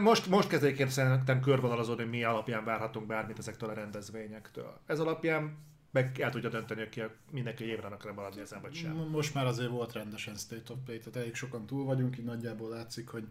[0.00, 4.80] Most, most kezd egyébként szerintem körvonalazódni, mi alapján várhatunk bármit ezektől a rendezvényektől.
[4.86, 5.56] Ez alapján
[5.90, 8.92] meg el tudja dönteni, hogy ki a, mindenki évre akar maradni ezen, vagy sem.
[8.92, 12.70] Most már azért volt rendesen State of Play, tehát elég sokan túl vagyunk, így nagyjából
[12.70, 13.24] látszik, hogy,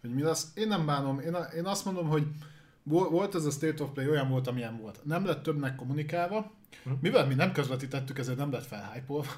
[0.00, 0.52] hogy mi lesz.
[0.54, 2.26] Én nem bánom, én, én azt mondom, hogy
[2.82, 5.00] vo- volt ez a State of Play, olyan volt, amilyen volt.
[5.04, 6.52] Nem lett többnek kommunikálva,
[7.00, 9.30] mivel mi nem közvetítettük, ezért nem lett felhypolva.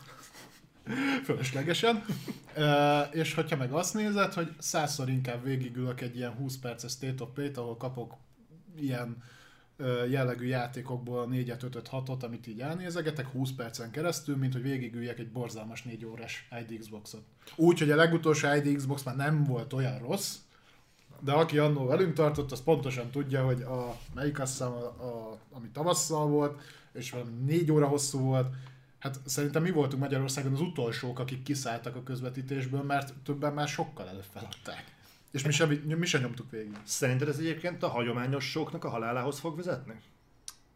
[1.24, 2.04] Fölöslegesen.
[2.54, 7.22] E, és hogyha meg azt nézed, hogy százszor inkább végigülök egy ilyen 20 perces State
[7.22, 8.14] of Play-t, ahol kapok
[8.76, 9.22] ilyen
[10.08, 15.30] jellegű játékokból 4-et, 5 6 amit így elnézegetek 20 percen keresztül, mint hogy végigüljek egy
[15.30, 17.22] borzalmas 4 órás ID Xboxot.
[17.56, 20.36] Úgy, hogy a legutolsó ID Xbox már nem volt olyan rossz,
[21.20, 25.38] de aki annó velünk tartott, az pontosan tudja, hogy a, melyik azt hiszem, a, a,
[25.50, 26.60] ami tavasszal volt,
[26.92, 28.54] és valami 4 óra hosszú volt,
[29.06, 34.08] Hát szerintem mi voltunk Magyarországon az utolsók, akik kiszálltak a közvetítésből, mert többen már sokkal
[34.08, 34.84] előbb feladták.
[35.30, 36.76] És mi sem, mi sem nyomtuk végig.
[36.84, 39.94] Szerinted ez egyébként a hagyományos soknak a halálához fog vezetni?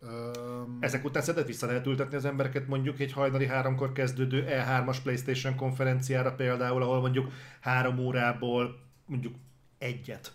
[0.01, 4.97] Öm, Ezek után szerinted vissza lehet ültetni az embereket mondjuk egy hajnali háromkor kezdődő E3-as
[5.03, 9.35] PlayStation konferenciára például, ahol mondjuk három órából mondjuk
[9.79, 10.33] egyet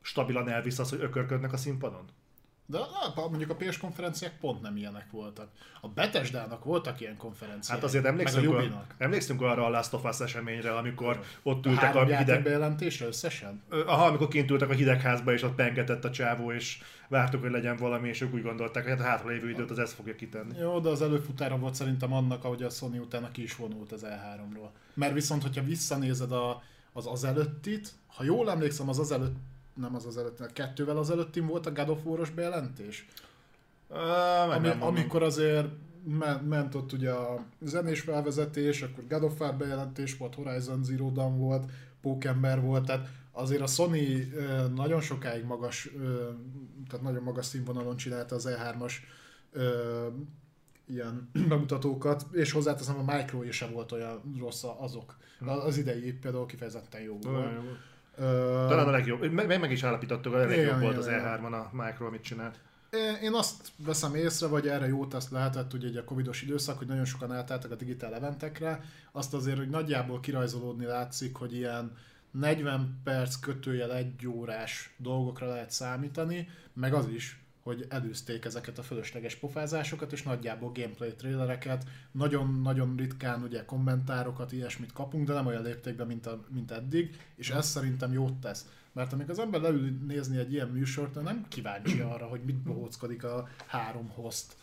[0.00, 2.04] stabilan elvisz az, hogy ökörködnek a színpadon?
[2.66, 5.48] De á, mondjuk a PS konferenciák pont nem ilyenek voltak.
[5.80, 7.76] A Betesdának voltak ilyen konferenciák.
[7.76, 8.94] Hát azért emlékszünk, meg a a, Jubinak.
[8.98, 12.28] emlékszünk arra a Last of Us eseményre, amikor ott A ültek a három hideg...
[12.28, 13.62] játékbejelentésre összesen?
[13.86, 17.76] Aha, amikor kint ültek a hidegházba, és ott pengetett a csávó, és vártuk, hogy legyen
[17.76, 20.58] valami, és ők úgy gondolták, hogy hát a hátralévő időt az ez fogja kitenni.
[20.58, 24.06] Jó, de az előfutára volt szerintem annak, ahogy a Sony utána ki is vonult az
[24.06, 24.68] E3-ról.
[24.94, 26.62] Mert viszont, hogyha visszanézed a,
[26.92, 29.36] az az előttit, ha jól emlékszem, az az előtt,
[29.74, 33.06] nem az az előtt, a kettővel az előttim volt a God of War-os bejelentés.
[34.48, 35.68] Meg Ami, amikor azért
[36.04, 41.10] ment, ment ott ugye a zenés felvezetés, akkor God of War bejelentés volt, Horizon Zero
[41.10, 41.70] Dawn volt,
[42.00, 44.32] Pókember volt, tehát azért a Sony
[44.74, 45.90] nagyon sokáig magas,
[46.88, 48.92] tehát nagyon magas színvonalon csinálta az E3-as
[49.52, 50.06] ö,
[50.86, 55.16] ilyen bemutatókat, és hozzáteszem a Micro sem volt olyan rossz azok.
[55.40, 57.52] Az idei például kifejezetten jó volt.
[58.16, 59.32] Talán a legjobb.
[59.32, 62.58] Meg, meg is állapítottuk, a legjobb volt az igen, E3-on a Micro, amit csinált.
[62.90, 66.78] Én- Én azt veszem észre, vagy erre jó teszt lehetett, ugye egy a covidos időszak,
[66.78, 68.80] hogy nagyon sokan átálltak a digitál eventekre,
[69.12, 71.92] azt azért, hogy nagyjából kirajzolódni látszik, hogy ilyen
[72.30, 78.82] 40 perc kötőjel egy órás dolgokra lehet számítani, meg az is, hogy előzték ezeket a
[78.82, 85.62] fölösleges pofázásokat, és nagyjából gameplay trailereket, nagyon-nagyon ritkán ugye kommentárokat, ilyesmit kapunk, de nem olyan
[85.62, 88.68] léptékben, mint, a, mint eddig, és ez szerintem jót tesz.
[88.92, 93.24] Mert amikor az ember leül nézni egy ilyen műsort, nem kíváncsi arra, hogy mit bohóckodik
[93.24, 94.56] a három host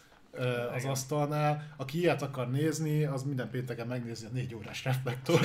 [0.75, 1.73] az asztalnál.
[1.77, 5.39] Aki ilyet akar nézni, az minden pénteken megnézi a négy órás reflektor.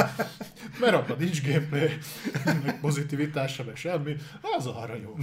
[0.80, 1.98] Mert abban nincs gameplay,
[2.44, 4.16] meg pozitivitása, meg semmi.
[4.56, 5.16] Az arra jó.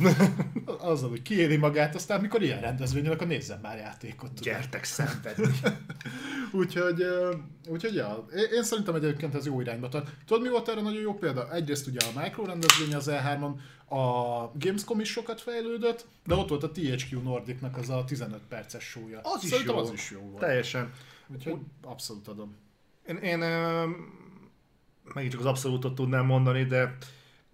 [0.79, 4.29] Azzal, hogy kiéli magát, aztán mikor ilyen rendezvényen, akkor nézzen már játékot.
[4.31, 4.43] tudod.
[4.43, 5.59] Gyertek szenvedni.
[6.51, 7.03] Úgyhogy,
[7.67, 10.09] úgyhogy ja, én, én szerintem egyébként ez jó irányba tart.
[10.25, 11.53] Tudod, mi volt erre nagyon jó példa?
[11.53, 13.51] Egyrészt ugye a Micro rendezvény az E3-on,
[13.89, 18.83] a Gamescom is sokat fejlődött, de ott volt a THQ Nordicnak az a 15 perces
[18.83, 19.19] súlya.
[19.23, 19.77] Az is jó.
[19.77, 20.39] az is jó volt.
[20.43, 20.93] Teljesen.
[21.27, 22.55] Úgyhogy abszolút adom.
[23.07, 23.39] Én, én
[25.13, 26.97] megint csak az abszolútot tudnám mondani, de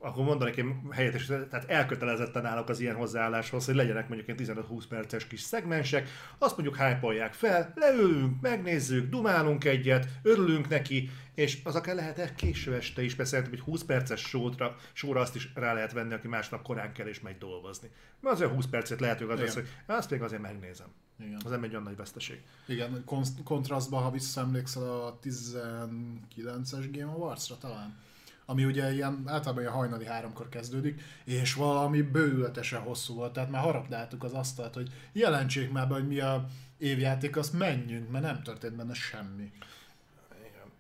[0.06, 4.84] akkor mondanék én helyettes, tehát elkötelezetten állok az ilyen hozzáálláshoz, hogy legyenek mondjuk ilyen 15-20
[4.90, 11.76] perces kis szegmensek, azt mondjuk hype fel, leülünk, megnézzük, dumálunk egyet, örülünk neki, és az
[11.76, 15.74] akár lehet el késő este is, persze egy 20 perces sótra, sóra azt is rá
[15.74, 17.90] lehet venni, aki másnap korán kell és megy dolgozni.
[18.20, 20.88] Mert azért 20 percet lehet, hogy az lesz, hogy azt még azért megnézem.
[21.20, 21.40] Igen.
[21.46, 22.42] Az nem egy olyan nagy veszteség.
[22.68, 23.04] Igen,
[23.44, 27.98] kontrasztban, ha visszaemlékszel a 19-es Game Awards-ra talán,
[28.46, 33.62] ami ugye ilyen általában ilyen hajnali háromkor kezdődik, és valami bőületesen hosszú volt, tehát már
[33.62, 36.46] harapdáltuk az asztalt, hogy jelentsék már be, hogy mi a
[36.78, 39.52] évjáték, azt menjünk, mert nem történt benne semmi.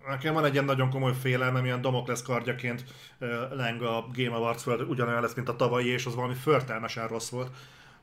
[0.07, 2.83] Nekem van egy ilyen nagyon komoly félelmem, ilyen Damokles kardjaként
[3.51, 7.29] leng a Game Awards föld, ugyanolyan lesz, mint a tavalyi, és az valami förtelmesen rossz
[7.29, 7.55] volt.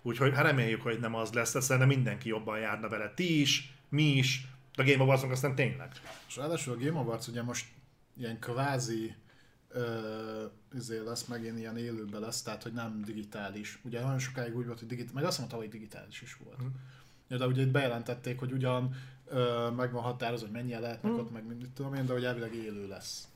[0.02, 3.12] Úgyhogy hát reméljük, hogy nem az lesz, szerintem mindenki jobban járna vele.
[3.14, 4.46] Ti is, mi is,
[4.76, 5.90] de a Game awards aztán tényleg.
[6.28, 7.66] És ráadásul a Game Awards ugye most
[8.18, 9.14] ilyen kvázi
[9.72, 10.44] ö,
[10.74, 13.80] izé lesz, megint ilyen élőben lesz, tehát hogy nem digitális.
[13.84, 16.60] Ugye nagyon sokáig úgy volt, hogy digitális, meg azt mondta, hogy digitális is volt.
[17.28, 18.94] Ja, de ugye itt bejelentették, hogy ugyan
[19.26, 22.54] ö, meg van határozva, hogy mennyien lehetnek ott, meg mit tudom én, de hogy elvileg
[22.54, 23.28] élő lesz.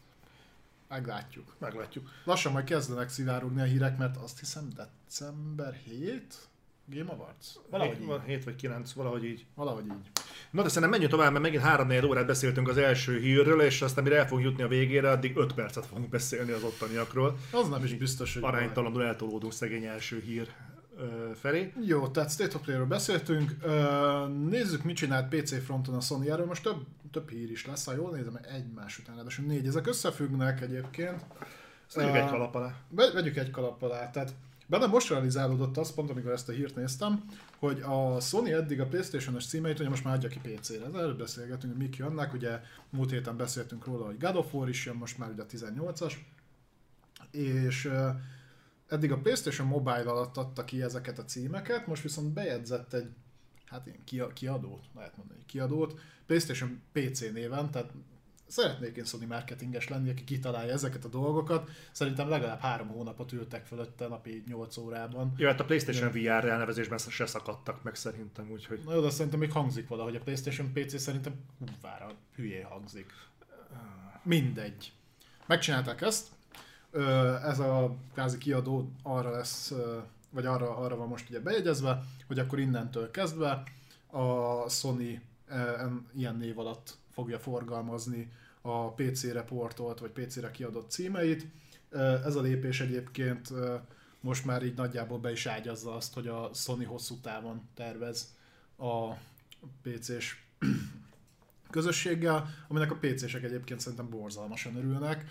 [0.89, 1.55] Meglátjuk.
[1.59, 2.11] Meglátjuk.
[2.25, 6.49] Lassan majd kezdenek szivárogni a hírek, mert azt hiszem december 7
[6.89, 7.47] Game Awards?
[7.71, 8.21] Valahogy így.
[8.27, 9.47] 7 vagy 9, valahogy így.
[9.55, 10.11] Valahogy így.
[10.51, 14.05] Na de szerintem menjünk tovább, mert megint 3 órát beszéltünk az első hírről, és aztán
[14.05, 17.37] mire el fogunk jutni a végére, addig 5 percet fogunk beszélni az ottaniakról.
[17.53, 18.43] Az nem is biztos, hogy...
[18.43, 20.49] Aránytalanul eltolódunk szegény első hír
[21.35, 21.73] felé.
[21.87, 23.57] Jó, tehát State of Play-ről beszéltünk.
[24.49, 26.29] Nézzük, mit csinált PC fronton a Sony.
[26.29, 29.67] Erről most több, több hír is lesz, ha jól nézem, egymás után, ráadásul négy.
[29.67, 31.25] Ezek összefüggnek egyébként.
[31.87, 32.75] Ezt vegyük egy Ö, kalap alá.
[32.89, 34.11] Ve- vegyük egy kalap alá.
[34.11, 34.35] Tehát
[34.67, 37.25] bennem most realizálódott az, pont amikor ezt a hírt néztem,
[37.59, 40.87] hogy a Sony eddig a Playstation-os címeit ugye most már adja ki PC-re.
[40.87, 42.61] Ez Előbb beszélgetünk, hogy mik jönnek, ugye
[42.91, 46.13] múlt héten beszéltünk róla, hogy God of War is jön, most már ugye a 18-as.
[47.31, 47.91] És
[48.89, 53.09] eddig a PlayStation Mobile alatt adta ki ezeket a címeket, most viszont bejegyzett egy
[53.67, 57.93] hát ilyen kia- kiadót, lehet mondani, kiadót, PlayStation PC néven, tehát
[58.47, 61.71] szeretnék én Sony marketinges lenni, aki kitalálja ezeket a dolgokat.
[61.93, 65.33] Szerintem legalább három hónapot ültek fölötte napi 8 órában.
[65.37, 68.81] Jó, hát a PlayStation VR elnevezésben se szakadtak meg szerintem, úgyhogy...
[68.85, 70.17] Na jó, de szerintem még hangzik valahogy.
[70.17, 73.13] A PlayStation PC szerintem kurvára hülyé hangzik.
[74.23, 74.93] Mindegy.
[75.47, 76.29] Megcsinálták ezt.
[77.43, 79.73] Ez a kvázi kiadó arra lesz,
[80.31, 83.63] vagy arra, arra van most ugye bejegyezve, hogy akkor innentől kezdve
[84.07, 85.21] a Sony
[86.15, 91.47] ilyen név alatt fogja forgalmazni a PC-re portolt, vagy PC-re kiadott címeit.
[92.25, 93.53] Ez a lépés egyébként
[94.21, 98.35] most már így nagyjából be is ágyazza azt, hogy a Sony hosszú távon tervez
[98.79, 99.13] a
[99.83, 100.37] PC-s
[101.71, 105.25] közösséggel, aminek a PC-sek egyébként szerintem borzalmasan örülnek.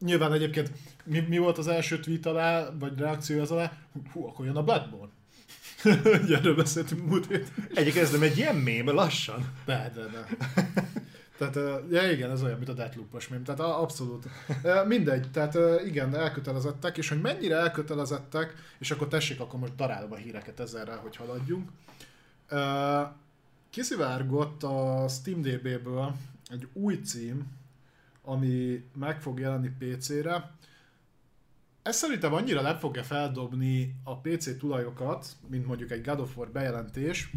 [0.00, 0.72] Nyilván egyébként
[1.04, 3.72] mi, mi volt az első tweet alá, vagy reakció az alá?
[4.12, 5.12] Hú, akkor jön a Bloodborne.
[6.22, 7.68] Ugye erről beszéltünk múlt héten.
[7.74, 9.52] Egyébként ez nem egy ilyen mém, lassan.
[9.64, 10.26] De, de, de.
[11.38, 13.44] Tehát, ja igen, ez olyan, mint a Deathloop-os mém.
[13.44, 14.26] Tehát abszolút.
[14.86, 20.16] Mindegy, tehát igen, elkötelezettek, és hogy mennyire elkötelezettek, és akkor tessék, akkor most darálom a
[20.16, 21.70] híreket ezerrel, hogy haladjunk.
[23.70, 26.16] Kiszivárgott a SteamDB-ből
[26.48, 27.46] egy új cím,
[28.24, 30.50] ami meg fog jelenni PC-re.
[31.90, 36.50] Ez szerintem annyira nem fogja feldobni a PC tulajokat, mint mondjuk egy God of War
[36.50, 37.30] bejelentés,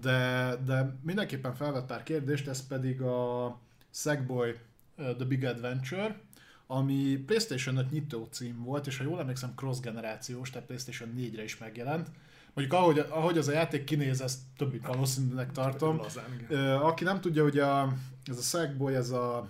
[0.00, 3.58] de, de mindenképpen felvett pár kérdést, ez pedig a
[3.90, 4.54] Sackboy
[4.96, 6.20] The Big Adventure,
[6.66, 11.58] ami PlayStation 5 nyitó cím volt, és ha jól emlékszem cross-generációs, tehát PlayStation 4-re is
[11.58, 12.10] megjelent.
[12.54, 15.96] Mondjuk ahogy, ahogy az a játék kinéz, ezt többit valószínűleg tartom.
[15.96, 17.92] Lazán, aki nem tudja, hogy a,
[18.24, 19.48] ez a Sackboy, ez a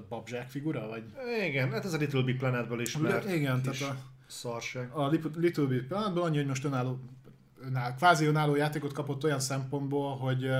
[0.00, 1.02] babzsák figura, vagy?
[1.46, 4.90] Igen, hát ez a Little Big Planetből ismert Igen, kis tehát a, szarság.
[4.90, 6.98] a Little Big Planetből annyi, hogy most önálló,
[7.60, 10.50] önálló, kvázi önálló játékot kapott olyan szempontból, hogy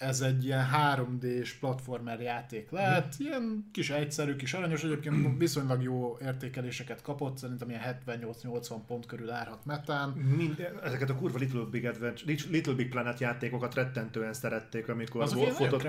[0.00, 6.18] ez egy ilyen 3D-s platformer játék lehet, ilyen kis egyszerű, kis aranyos, egyébként viszonylag jó
[6.22, 10.08] értékeléseket kapott, szerintem ilyen 78-80 pont körül árhat metán.
[10.10, 15.58] Mind, ezeket a kurva Little Big, Adventure, Little Big Planet játékokat rettentően szerették, amikor Azok
[15.58, 15.82] volt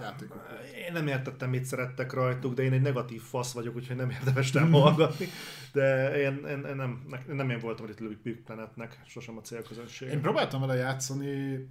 [0.00, 0.46] játékok.
[0.86, 4.52] Én nem értettem, mit szerettek rajtuk, de én egy negatív fasz vagyok, úgyhogy nem érdemes
[4.58, 5.26] nem hallgatni.
[5.72, 9.40] De én, én, én nem, ne- nem én voltam a Little Big Planetnek, sosem a
[9.40, 10.08] célközönség.
[10.08, 11.66] Én próbáltam vele játszani,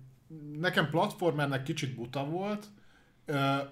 [0.60, 2.68] nekem platformernek kicsit buta volt,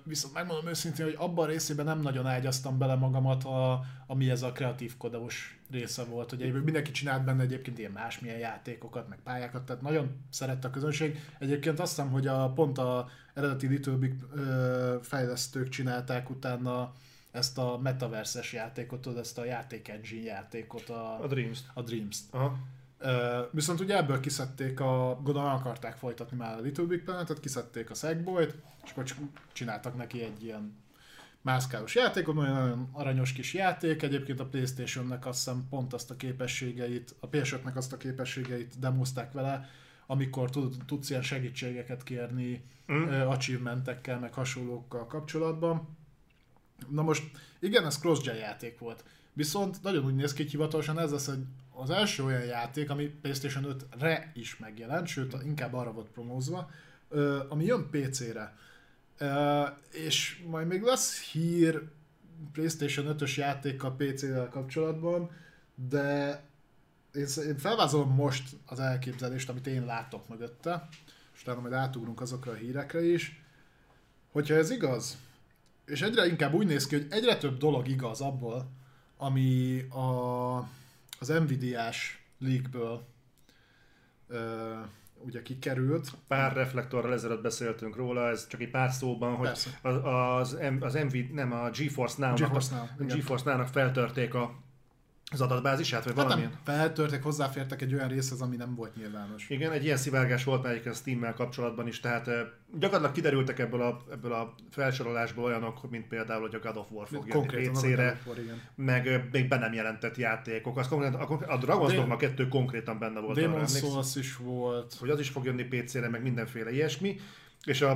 [0.03, 4.41] viszont megmondom őszintén, hogy abban a részében nem nagyon ágyaztam bele magamat, a, ami ez
[4.41, 9.19] a kreatív kodós része volt, hogy egyébként mindenki csinált benne egyébként ilyen másmilyen játékokat, meg
[9.23, 11.19] pályákat, tehát nagyon szerette a közönség.
[11.39, 14.15] Egyébként azt hiszem, hogy a, pont a eredeti Little Big
[15.01, 16.93] fejlesztők csinálták utána
[17.31, 21.59] ezt a metaverses játékot, tudod, ezt a játék engine játékot, a, A Dreams.
[21.73, 22.33] a Dreams-t.
[22.33, 22.57] Aha.
[23.51, 27.93] Viszont ugye ebből kiszedték a, gondolom akarták folytatni már a Little Big Planet-et, kiszedték a
[27.93, 29.05] Sackboy-t, és akkor
[29.53, 30.83] csináltak neki egy ilyen
[31.41, 36.15] mászkálós játékot, nagyon, nagyon aranyos kis játék, egyébként a Playstation-nek azt hiszem pont azt a
[36.15, 39.69] képességeit, a ps nek azt a képességeit demozták vele,
[40.07, 42.95] amikor tud, tudsz ilyen segítségeket kérni Mm.
[42.95, 43.27] mm.
[43.27, 45.97] achievementekkel, meg hasonlókkal kapcsolatban.
[46.89, 47.23] Na most,
[47.59, 49.03] igen, ez cross játék volt.
[49.33, 53.05] Viszont nagyon úgy néz ki, hogy hivatalosan ez lesz egy, az első olyan játék, ami
[53.05, 56.69] PlayStation 5-re is megjelent, sőt, inkább arra volt promózva,
[57.49, 58.57] ami jön PC-re.
[59.91, 61.83] És majd még lesz hír
[62.51, 65.29] PlayStation 5-ös játékkal PC-vel kapcsolatban,
[65.89, 66.41] de
[67.15, 70.87] én felvázolom most az elképzelést, amit én látok mögötte,
[71.33, 73.43] és utána majd átugrunk azokra a hírekre is,
[74.31, 75.17] hogyha ez igaz,
[75.85, 78.69] és egyre inkább úgy néz ki, hogy egyre több dolog igaz abból,
[79.17, 80.57] ami a,
[81.29, 83.05] az Nvidia-s leakből
[84.27, 84.73] ö,
[85.17, 86.11] ugye kikerült.
[86.27, 89.79] Pár reflektorral ezelőtt beszéltünk róla, ez csak egy pár szóban, hogy Persze.
[89.81, 94.63] az, az, az MV, nem a GeForce Now-nak, GeForce Now, a Now-nak feltörték a,
[95.31, 96.51] az adatbázisát, vagy Hát valamilyen.
[96.65, 99.49] nem, feltörték, hozzáfértek egy olyan részhez, ami nem volt nyilvános.
[99.49, 103.81] Igen, egy ilyen szivárgás volt egyébként a Steam-mel kapcsolatban is, tehát eh, gyakorlatilag kiderültek ebből
[103.81, 108.21] a, ebből a felsorolásból olyanok, mint például, hogy a God of War fog jönni PC-re,
[108.75, 110.77] meg még be nem jelentett játékok.
[110.77, 113.37] Az konkrétan, a, Dragon's Dé- Dogma 2 konkrétan benne volt.
[113.37, 114.95] emlékszem Souls is volt.
[114.99, 117.19] hogy az is fog jönni PC-re, meg mindenféle ilyesmi,
[117.65, 117.89] és a,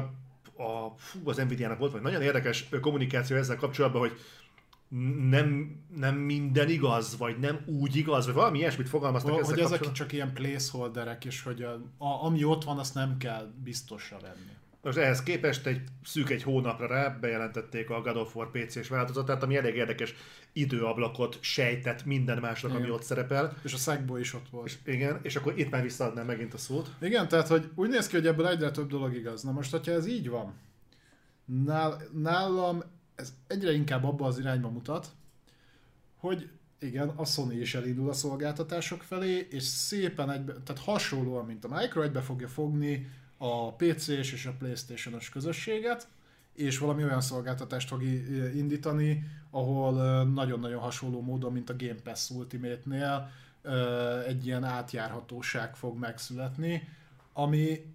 [0.57, 4.19] a fú, az Nvidia-nak volt vagy nagyon érdekes kommunikáció ezzel kapcsolatban, hogy
[5.29, 9.91] nem, nem minden igaz, vagy nem úgy igaz, vagy valami ilyesmit fogalmaztak ezzel Hogy ezek
[9.91, 14.57] csak ilyen placeholderek, és hogy a, a, ami ott van, azt nem kell biztosra venni.
[14.81, 19.43] Most ehhez képest egy szűk egy hónapra rá bejelentették a God of War PC-s változatát,
[19.43, 20.13] ami elég érdekes
[20.53, 22.91] időablakot sejtett minden másnak, ami Igen.
[22.91, 23.57] ott szerepel.
[23.63, 24.79] És a Sackboy is ott volt.
[24.85, 26.89] Igen, és akkor itt már visszaadnám megint a szót.
[27.01, 29.43] Igen, tehát hogy úgy néz ki, hogy ebből egyre több dolog igaz.
[29.43, 30.53] Na most, hogyha ez így van,
[31.45, 32.83] nál, nálam
[33.19, 35.11] ez egyre inkább abba az irányba mutat,
[36.17, 36.49] hogy
[36.79, 41.67] igen, a Sony is elindul a szolgáltatások felé, és szépen egybe, tehát hasonlóan, mint a
[41.67, 46.07] Micro, egybe fogja fogni a PC-s és a Playstation-os közösséget,
[46.53, 48.03] és valami olyan szolgáltatást fog
[48.55, 53.31] indítani, ahol nagyon-nagyon hasonló módon, mint a Game Pass Ultimate-nél
[54.27, 56.87] egy ilyen átjárhatóság fog megszületni,
[57.33, 57.93] ami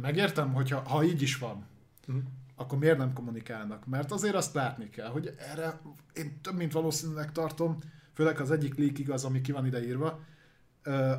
[0.00, 1.66] megértem, hogyha ha így is van,
[2.06, 2.18] Mhm.
[2.56, 3.86] Akkor miért nem kommunikálnak?
[3.86, 5.80] Mert azért azt látni kell, hogy erre
[6.12, 7.78] én több mint valószínűleg tartom,
[8.12, 10.20] főleg az egyik leak igaz, ami ki van ideírva,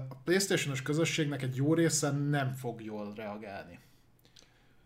[0.09, 3.79] a Playstation-os közösségnek egy jó része nem fog jól reagálni.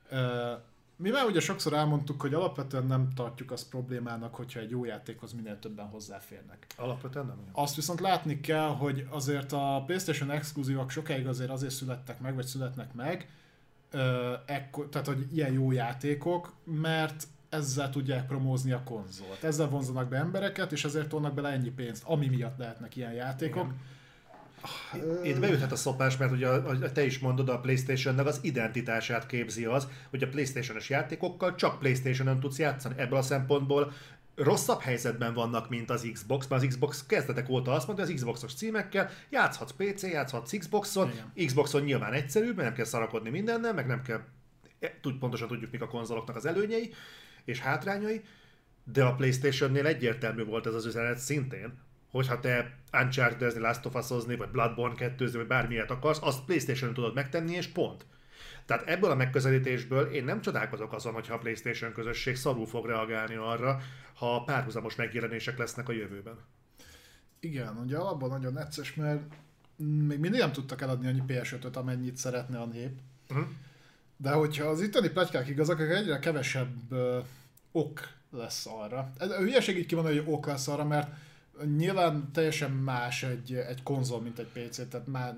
[0.09, 0.53] Ö,
[1.01, 5.59] Mivel ugye sokszor elmondtuk, hogy alapvetően nem tartjuk azt problémának, hogyha egy jó játékhoz minél
[5.59, 6.67] többen hozzáférnek.
[6.77, 7.37] Alapvetően nem.
[7.39, 7.49] olyan.
[7.53, 12.45] Azt viszont látni kell, hogy azért a PlayStation exkluzívak sokáig azért azért születtek meg, vagy
[12.45, 13.29] születnek meg,
[14.45, 19.43] ekkor, tehát hogy ilyen jó játékok, mert ezzel tudják promózni a konzolt.
[19.43, 23.73] Ezzel vonzanak be embereket, és ezért tolnak bele ennyi pénzt, ami miatt lehetnek ilyen játékok.
[24.93, 25.25] Igen.
[25.25, 29.25] Itt beüthet a szopás, mert ugye a, a, te is mondod, a Playstation-nek az identitását
[29.25, 32.95] képzi az, hogy a Playstation-es játékokkal csak Playstation-on tudsz játszani.
[32.97, 33.91] Ebből a szempontból
[34.39, 38.19] rosszabb helyzetben vannak, mint az Xbox, mert az Xbox kezdetek óta azt mondta, hogy az
[38.19, 41.47] Xboxos címekkel játszhatsz PC, játszhatsz Xboxon, Igen.
[41.47, 44.21] Xboxon nyilván egyszerűbb, mert nem kell szarakodni mindennel, meg nem kell,
[44.79, 46.93] e, tud, pontosan tudjuk, mik a konzoloknak az előnyei
[47.45, 48.21] és hátrányai,
[48.83, 51.73] de a Playstation-nél egyértelmű volt ez az üzenet szintén,
[52.11, 57.13] hogyha te Uncharted-ezni, Last of Us-ozni, vagy Bloodborne 2 vagy bármilyet akarsz, azt Playstation-on tudod
[57.13, 58.05] megtenni, és pont.
[58.69, 63.35] Tehát ebből a megközelítésből én nem csodálkozok azon, hogyha a PlayStation közösség szarul fog reagálni
[63.35, 63.81] arra,
[64.13, 66.37] ha párhuzamos megjelenések lesznek a jövőben.
[67.39, 69.21] Igen, ugye alapban nagyon necces, mert
[69.75, 72.91] még mindig nem tudtak eladni annyi PS5-öt, amennyit szeretne a nép.
[73.29, 73.47] Uh-huh.
[74.17, 77.25] De hogyha az itteni plegykák igazak, akkor egyre kevesebb uh,
[77.71, 77.99] ok
[78.31, 79.11] lesz arra.
[79.17, 81.11] Ez, a hülyeség így van, hogy ok lesz arra, mert
[81.77, 85.35] nyilván teljesen más egy, egy konzol, mint egy PC, tehát már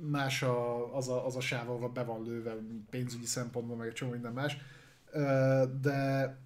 [0.00, 2.56] más a, az, a, az a sáv, ahol be van lőve
[2.90, 4.56] pénzügyi szempontból, meg egy csomó minden más.
[5.80, 6.38] De,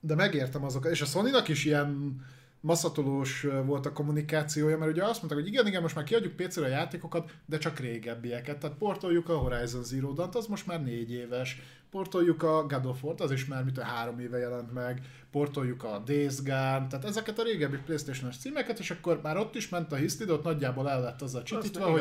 [0.00, 2.20] de megértem azokat, és a sony is ilyen
[2.62, 6.64] maszatolós volt a kommunikációja, mert ugye azt mondták, hogy igen, igen, most már kiadjuk PC-re
[6.64, 8.58] a játékokat, de csak régebbieket.
[8.58, 11.60] Tehát portoljuk a Horizon Zero Dawn, az most már négy éves.
[11.90, 15.00] Portoljuk a God of War, az is már mint a három éve jelent meg.
[15.30, 19.68] Portoljuk a Days Gone, tehát ezeket a régebbi Playstation-es címeket, és akkor már ott is
[19.68, 22.00] ment a hisztid, ott nagyjából el lett az a csitítva, hogy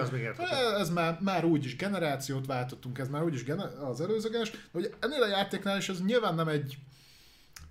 [0.79, 5.21] ez már, már úgyis generációt váltottunk, ez már úgyis gener- az előzőgenes, de hogy ennél
[5.21, 6.77] a játéknál is ez nyilván nem egy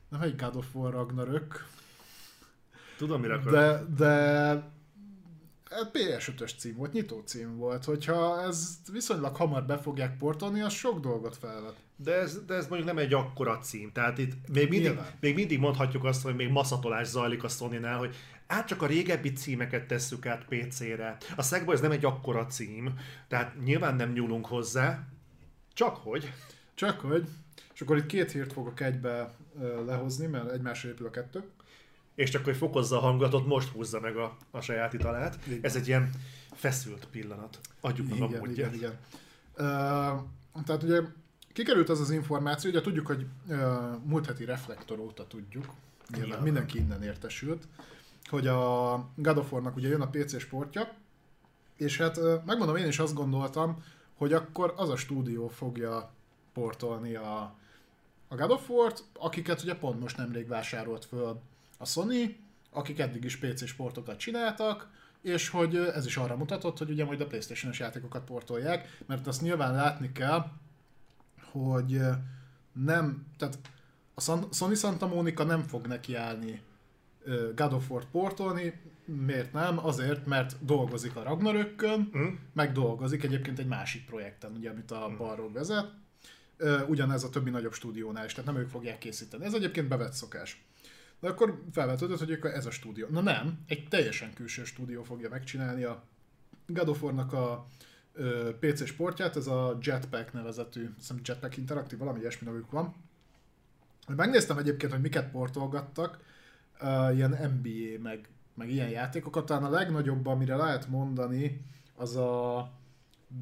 [0.08, 1.66] nem egy God of War Ragnarök,
[3.00, 3.52] Tudom, mire akarok.
[3.52, 10.60] De, de PS5-ös cím volt, nyitó cím volt, hogyha ez viszonylag hamar be fogják portolni,
[10.60, 11.74] az sok dolgot felvet.
[11.96, 15.58] De ez, de ez mondjuk nem egy akkora cím, tehát itt még mindig, még mindig
[15.58, 20.26] mondhatjuk azt, hogy még maszatolás zajlik a sony hogy át csak a régebbi címeket tesszük
[20.26, 21.16] át PC-re.
[21.36, 22.98] A Sackboy ez nem egy akkora cím,
[23.28, 25.08] tehát nyilván nem nyúlunk hozzá,
[25.74, 26.32] csak hogy.
[26.74, 27.28] Csak hogy.
[27.74, 29.34] És akkor itt két hírt fogok egybe
[29.86, 31.44] lehozni, mert egymásra épül a kettő
[32.14, 35.38] és csak hogy fokozza a hangulatot, most húzza meg a, a saját italát.
[35.46, 35.58] Igen.
[35.62, 36.10] Ez egy ilyen
[36.52, 37.60] feszült pillanat.
[37.80, 38.74] Adjuk meg igen, a módját.
[38.74, 38.98] Igen, igen.
[39.50, 41.00] Uh, tehát ugye
[41.52, 43.58] kikerült az az információ, ugye tudjuk, hogy uh,
[44.04, 45.64] múlt heti reflektor óta tudjuk,
[46.16, 47.68] nyilván mindenki innen értesült,
[48.28, 50.94] hogy a God of War-nak ugye jön a PC sportja,
[51.76, 53.84] és hát uh, megmondom, én is azt gondoltam,
[54.14, 56.12] hogy akkor az a stúdió fogja
[56.52, 57.54] portolni a,
[58.28, 61.40] a God of War-t, akiket ugye pont most nemrég vásárolt föl
[61.80, 62.36] a Sony,
[62.70, 64.88] akik eddig is PC sportokat csináltak,
[65.22, 69.42] és hogy ez is arra mutatott, hogy ugye majd a Playstation-es játékokat portolják, mert azt
[69.42, 70.50] nyilván látni kell,
[71.50, 72.00] hogy
[72.72, 73.58] nem, tehát
[74.14, 74.20] a
[74.52, 76.62] Sony Santa Monica nem fog nekiállni
[77.54, 79.86] God of War portolni, miért nem?
[79.86, 82.26] Azért, mert dolgozik a Ragnarökkön, mm.
[82.52, 85.16] meg dolgozik egyébként egy másik projekten, ugye, amit a mm.
[85.16, 85.92] balról vezet.
[86.88, 89.44] Ugyanez a többi nagyobb stúdiónál is, tehát nem ők fogják készíteni.
[89.44, 90.64] Ez egyébként bevett szokás.
[91.20, 93.06] De akkor felvetődött, hogy akkor ez a stúdió.
[93.10, 96.02] Na nem, egy teljesen külső stúdió fogja megcsinálni a
[96.66, 97.66] God of War-nak a
[98.12, 102.94] ö, PC sportját, ez a Jetpack nevezetű, hiszem Jetpack Interactive, valami ilyesmi nevük van.
[104.06, 106.18] Megnéztem egyébként, hogy miket portolgattak,
[106.80, 111.64] uh, ilyen NBA, meg, meg ilyen játékokat, talán a legnagyobb, amire lehet mondani,
[111.94, 112.70] az a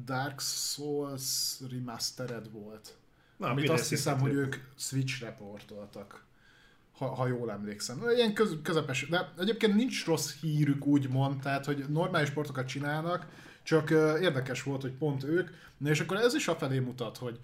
[0.05, 2.97] Dark Souls Remastered volt.
[3.37, 6.25] Na, amit azt hiszem, hogy ők Switch-re portoltak
[6.99, 8.03] ha, ha jól emlékszem.
[8.15, 13.25] Ilyen köz, közepes, de egyébként nincs rossz hírük úgymond, tehát hogy normális sportokat csinálnak,
[13.63, 13.89] csak
[14.21, 17.39] érdekes volt, hogy pont ők, na és akkor ez is afelé mutat, hogy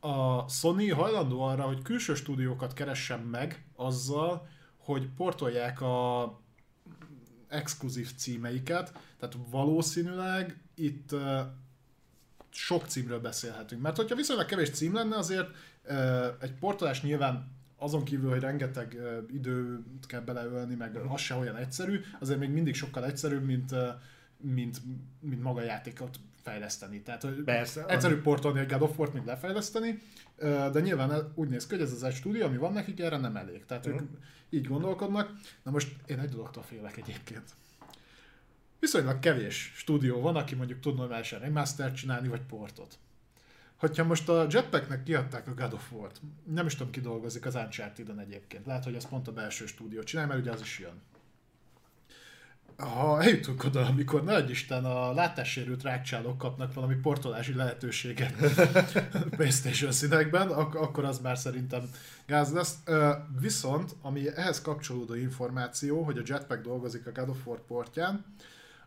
[0.00, 6.40] a Sony hajlandó arra, hogy külső stúdiókat keressen meg azzal, hogy portolják a
[7.48, 11.14] exkluzív címeiket, tehát valószínűleg itt
[12.50, 13.82] sok címről beszélhetünk.
[13.82, 15.48] Mert hogyha viszonylag kevés cím lenne, azért
[16.40, 21.12] egy portolás nyilván azon kívül, hogy rengeteg uh, időt kell beleölni, meg uh-huh.
[21.12, 23.78] az se olyan egyszerű, azért még mindig sokkal egyszerűbb, mint, uh,
[24.36, 24.80] mint,
[25.20, 27.02] mint maga a játékot fejleszteni.
[27.02, 28.22] Tehát hogy Persze, egyszerű az...
[28.22, 29.98] portolni egy God of War-t, mint lefejleszteni,
[30.72, 33.36] de nyilván úgy néz ki, hogy ez az egy stúdió, ami van nekik, erre nem
[33.36, 33.64] elég.
[33.64, 34.02] Tehát uh-huh.
[34.02, 34.08] ők
[34.50, 35.30] így gondolkodnak.
[35.62, 37.50] Na most én egy dologtól félek egyébként.
[38.78, 42.98] Viszonylag kevés stúdió van, aki mondjuk tud normálisan remaster csinálni, vagy portot.
[43.78, 47.54] Hogyha most a Jetpacknek kiadták a God of War-t, nem is tudom, ki dolgozik az
[47.54, 48.66] Uncharted-en egyébként.
[48.66, 51.02] Lehet, hogy ez pont a belső stúdió csinál, mert ugye az is jön.
[52.76, 58.34] Ha eljutunk oda, amikor nagy Isten a látássérült rákcsálók kapnak valami portolási lehetőséget
[59.36, 61.90] PlayStation színekben, ak- akkor az már szerintem
[62.26, 62.74] gáz lesz.
[63.40, 68.24] Viszont, ami ehhez kapcsolódó információ, hogy a Jetpack dolgozik a God of War portján,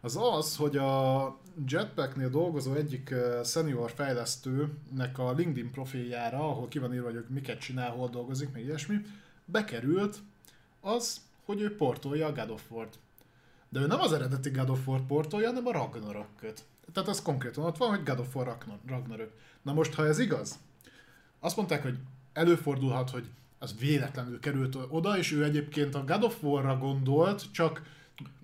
[0.02, 1.38] az az, hogy a
[1.68, 7.92] Jetpacknél dolgozó egyik senior fejlesztőnek a LinkedIn profiljára, ahol ki van írva, hogy miket csinál,
[7.92, 8.98] hol dolgozik, meg ilyesmi,
[9.46, 10.18] bekerült
[10.82, 13.00] az, hogy ő portolja a God of War-t.
[13.70, 16.64] De ő nem az eredeti God of War portolja, hanem a Ragnarököt.
[16.94, 19.32] Tehát az konkrétan ott van, hogy God of War Ragnarök.
[19.62, 20.60] Na most, ha ez igaz,
[21.40, 21.98] azt mondták, hogy
[22.34, 23.30] előfordulhat, hogy
[23.60, 27.82] az véletlenül került oda, és ő egyébként a God of War-ra gondolt, csak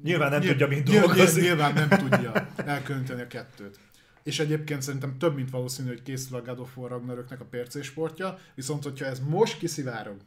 [0.03, 1.43] Nyilván nem nyilv, tudja, mint nyilv, dolgozik.
[1.43, 3.79] Nyilván nem tudja elkülöníteni a kettőt.
[4.23, 7.83] És egyébként szerintem több mint valószínű, hogy készül a God of War Ragnaröknek a PC
[7.83, 10.17] sportja, viszont hogyha ez most kiszivárog,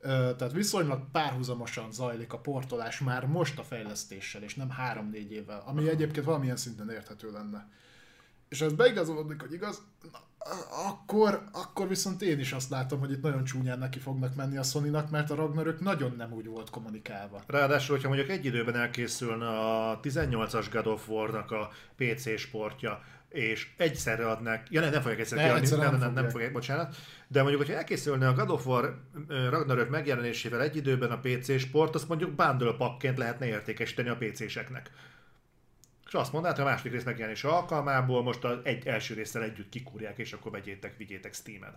[0.00, 4.72] tehát viszonylag párhuzamosan zajlik a portolás már most a fejlesztéssel, és nem
[5.12, 7.68] 3-4 évvel, ami egyébként valamilyen szinten érthető lenne.
[8.48, 10.18] És ez beigazolódik, hogy igaz, na,
[10.88, 14.62] akkor, akkor viszont én is azt látom, hogy itt nagyon csúnyán neki fognak menni a
[14.62, 17.42] sony mert a Ragnarök nagyon nem úgy volt kommunikálva.
[17.46, 23.68] Ráadásul, hogyha mondjuk egy időben elkészülne a 18-as God of War-nak a PC sportja, és
[23.76, 26.52] egyszerre adnák, ja nem, nem fogják egyszerre Ne, kiadni, egyszerre nem, nem nem, nem fogják.
[26.52, 26.96] bocsánat,
[27.28, 29.00] de mondjuk, hogyha elkészülne a God of War
[29.50, 34.90] Ragnarök megjelenésével egy időben a PC sport, azt mondjuk bundle pakként lehetne értékesíteni a PC-seknek.
[36.08, 39.68] És azt mondanád, hogy a második rész megjelenése alkalmából most az egy első résszel együtt
[39.68, 41.76] kikúrják, és akkor vegyétek, vigyétek Steam-en.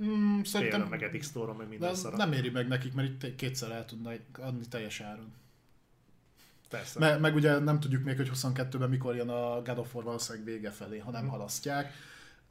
[0.00, 0.42] Mm, Szerintem...
[0.42, 2.16] szerintem meg Epic Store-on, meg minden de szarra.
[2.16, 5.32] nem éri meg nekik, mert itt kétszer el tudna adni teljes áron.
[6.68, 6.98] Persze.
[6.98, 10.46] Me, meg ugye nem tudjuk még, hogy 22-ben mikor jön a God of War valószínűleg
[10.46, 11.92] vége felé, ha nem halasztják.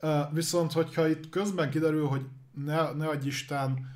[0.01, 2.25] Uh, viszont, hogyha itt közben kiderül, hogy
[2.65, 3.93] ne, ne adj Isten,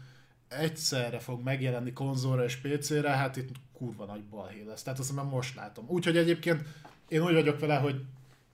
[0.47, 4.83] egyszerre fog megjelenni konzolra és PC-re, hát itt kurva nagy balhé lesz.
[4.83, 5.85] Tehát azt már most látom.
[5.87, 6.63] Úgyhogy egyébként
[7.09, 8.05] én úgy vagyok vele, hogy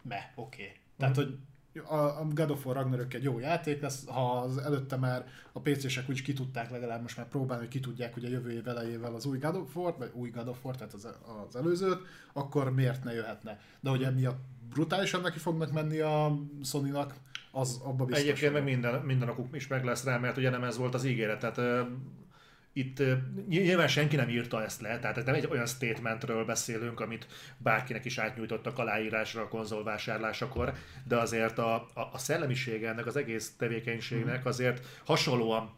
[0.02, 0.62] me, oké.
[0.62, 0.74] Okay.
[0.98, 1.38] Tehát, hogy
[1.88, 5.60] a, a God of War Ragnarök egy jó játék lesz, ha az előtte már a
[5.60, 8.68] PC-sek úgy ki tudták legalább most már próbálni, hogy ki tudják hogy a jövő év
[8.68, 11.08] elejével az új God of War, vagy új God of War, tehát az,
[11.48, 12.02] az előzőt,
[12.34, 13.60] akkor miért ne jöhetne?
[13.80, 14.40] De hogy emiatt
[14.70, 17.16] brutálisan neki fognak menni a Sony-nak,
[17.52, 18.24] az abba biztos.
[18.24, 21.06] Egyébként meg minden, minden okuk is meg lesz rá, mert ugye nem ez volt az
[21.06, 21.40] ígéret.
[21.40, 21.88] Tehát
[22.78, 23.02] itt
[23.48, 28.06] nyilván senki nem írta ezt le, tehát ez nem egy olyan statementről beszélünk, amit bárkinek
[28.06, 30.74] is átnyújtottak aláírásra a konzolvásárlásakor,
[31.08, 35.74] de azért a, a, a szellemisége ennek az egész tevékenységnek azért hasonlóan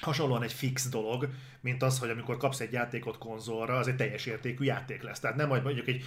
[0.00, 1.28] hasonlóan egy fix dolog,
[1.60, 5.20] mint az, hogy amikor kapsz egy játékot konzolra, az egy teljes értékű játék lesz.
[5.20, 6.04] Tehát nem mondjuk egy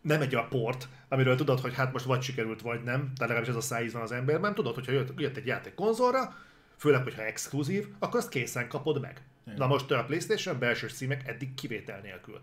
[0.00, 3.48] nem egy a port, amiről tudod, hogy hát most vagy sikerült, vagy nem, tehát legalábbis
[3.48, 6.34] ez a szájíz van az emberben, tudod, hogyha jött, jött egy játék konzolra,
[6.78, 9.22] főleg, hogyha exkluzív, akkor azt készen kapod meg.
[9.46, 9.58] Igen.
[9.58, 12.40] Na most a PlayStation belső címek eddig kivétel nélkül.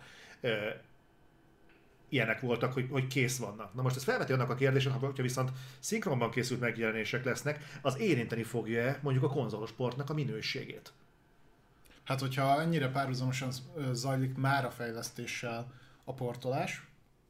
[2.09, 3.73] Ilyenek voltak, hogy, hogy kész vannak.
[3.73, 7.99] Na most ez felveti annak a kérdését, ha- hogyha viszont szinkronban készült megjelenések lesznek, az
[7.99, 10.93] érinteni fogja mondjuk a konzolos portnak a minőségét.
[12.03, 13.49] Hát, hogyha ennyire párhuzamosan
[13.91, 15.73] zajlik már a fejlesztéssel
[16.03, 16.87] a portolás,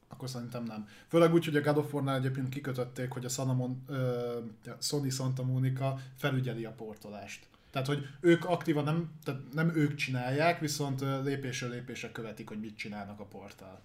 [0.08, 0.88] akkor szerintem nem.
[1.08, 4.38] Főleg úgy, hogy a God of War-nál egyébként kikötötték, hogy a Sanamon, ö,
[4.80, 7.46] Sony Santa Monica felügyeli a portolást.
[7.70, 12.76] Tehát, hogy ők aktívan nem, tehát nem ők csinálják, viszont lépésről lépésre követik, hogy mit
[12.76, 13.80] csinálnak a portál.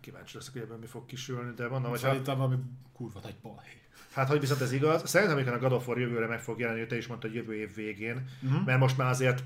[0.00, 2.56] Kíváncsi leszek, hogy ebben mi fog kisülni, de mondom, hogy Szerintem valami
[2.92, 3.80] kurva nagy balhé.
[4.12, 6.86] hát hogy viszont ez igaz, szerintem amikor a God of War jövőre meg fog jelenni,
[6.86, 8.64] te is mondtad, hogy jövő év végén, Uh-huh.
[8.64, 9.42] mert most már azért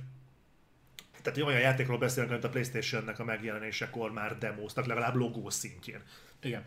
[1.23, 6.03] tehát olyan játékról beszélünk, amit a Playstation-nek a megjelenésekor már demóztak, legalább logó szintjén.
[6.43, 6.65] Igen.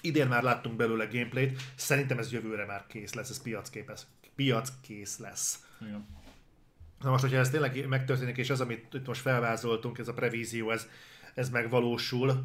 [0.00, 4.00] Idén már láttunk belőle gameplayt, szerintem ez jövőre már kész lesz, ez piacképes,
[4.34, 5.58] piackész lesz.
[5.80, 6.06] Igen.
[7.00, 10.70] Na most, hogyha ez tényleg megtörténik, és az, amit itt most felvázoltunk, ez a prevízió,
[10.70, 10.88] ez,
[11.34, 12.44] ez megvalósul,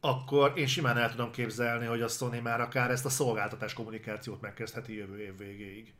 [0.00, 4.40] akkor én simán el tudom képzelni, hogy a Sony már akár ezt a szolgáltatás kommunikációt
[4.40, 5.92] megkezdheti jövő év végéig.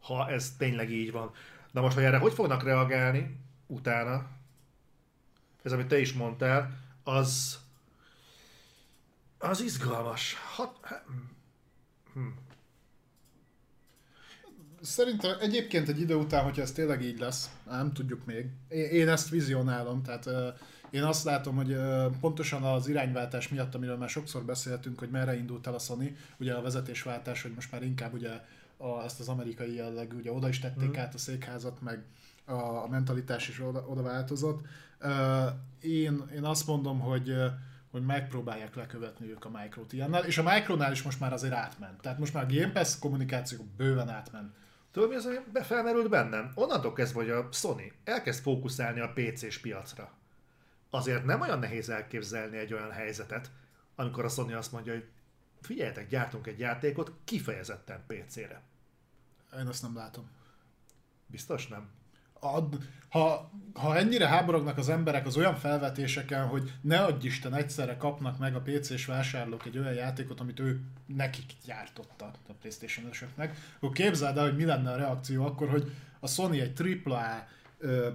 [0.00, 1.30] Ha ez tényleg így van.
[1.70, 3.36] Na most, hogy erre hogy fognak reagálni
[3.66, 4.26] utána,
[5.62, 7.58] ez amit te is mondtál, az
[9.38, 10.36] az izgalmas.
[10.54, 11.04] Hat, hát,
[14.80, 18.46] Szerintem egyébként egy idő után, hogyha ez tényleg így lesz, nem tudjuk még.
[18.68, 20.28] Én, ezt vizionálom, tehát
[20.90, 21.76] én azt látom, hogy
[22.20, 26.54] pontosan az irányváltás miatt, amiről már sokszor beszéltünk, hogy merre indult el a Sony, ugye
[26.54, 28.40] a vezetésváltás, hogy most már inkább ugye
[28.76, 31.00] a, ezt az amerikai jellegű, ugye oda is tették mm.
[31.00, 32.04] át a székházat, meg
[32.44, 34.66] a, a mentalitás is oda, oda változott.
[35.80, 37.34] Én, én azt mondom, hogy
[37.94, 42.00] hogy megpróbálják lekövetni ők a Micro-t ilyennel, és a Micronál is most már azért átment.
[42.00, 44.54] Tehát most már a Game Pass kommunikáció bőven átment.
[44.90, 46.52] Tudod, mi az, be- felmerült bennem?
[46.54, 50.12] Onnantól kezdve, hogy a Sony elkezd fókuszálni a PC-s piacra.
[50.90, 53.50] Azért nem olyan nehéz elképzelni egy olyan helyzetet,
[53.94, 55.08] amikor a Sony azt mondja, hogy
[55.60, 58.62] figyeljetek, gyártunk egy játékot kifejezetten PC-re.
[59.58, 60.30] Én azt nem látom.
[61.26, 61.88] Biztos nem?
[63.08, 68.38] Ha, ha ennyire háborognak az emberek az olyan felvetéseken, hogy ne adj Isten egyszerre kapnak
[68.38, 73.92] meg a PC-s vásárlók egy olyan játékot, amit ő nekik gyártotta a playstation ösöknek, akkor
[73.92, 77.46] képzeld el, hogy mi lenne a reakció akkor, hogy a Sony egy AAA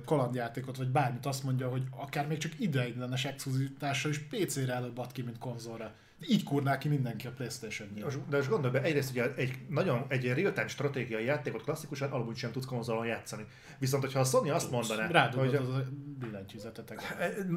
[0.06, 5.12] kalandjátékot, vagy bármit azt mondja, hogy akár még csak ideiglenes exkluzivitással is PC-re előbb ad
[5.12, 5.94] ki, mint konzolra.
[6.28, 7.90] Így kurná ki mindenki a playstation
[8.30, 12.52] De most gondolj be, egyrészt ugye egy nagyon egy real-time stratégiai játékot klasszikusan alapul sem
[12.52, 13.46] tudsz konzolon játszani.
[13.80, 15.84] Viszont, hogyha a Sony azt mondaná, Rádugod az a
[16.20, 17.02] billentyűzetetek.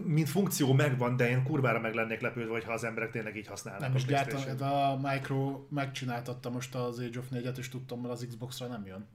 [0.05, 3.81] mint funkció megvan, de én kurvára meg lennék lepődve, hogyha az emberek tényleg így használnak
[3.81, 8.27] Nem a gyártam, a Micro megcsináltatta most az Age of 4-et, és tudtam, mert az
[8.29, 9.07] Xbox-ra nem jön.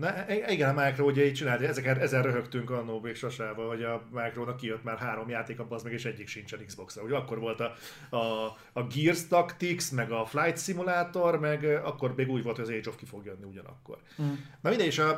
[0.00, 3.82] Na, i- igen, a Micro ugye így csinált, ezeket, ezen röhögtünk annó még sosával, hogy
[3.82, 7.02] a Micronak kijött már három játék, abban az meg és egyik sincsen Xbox-ra.
[7.02, 7.72] Ugye akkor volt a,
[8.16, 12.70] a, a Gears Tactics, meg a Flight Simulator, meg akkor még úgy volt, hogy az
[12.70, 13.98] Age of ki fog jönni ugyanakkor.
[14.22, 14.32] Mm.
[14.60, 15.10] Na mindegy, és a,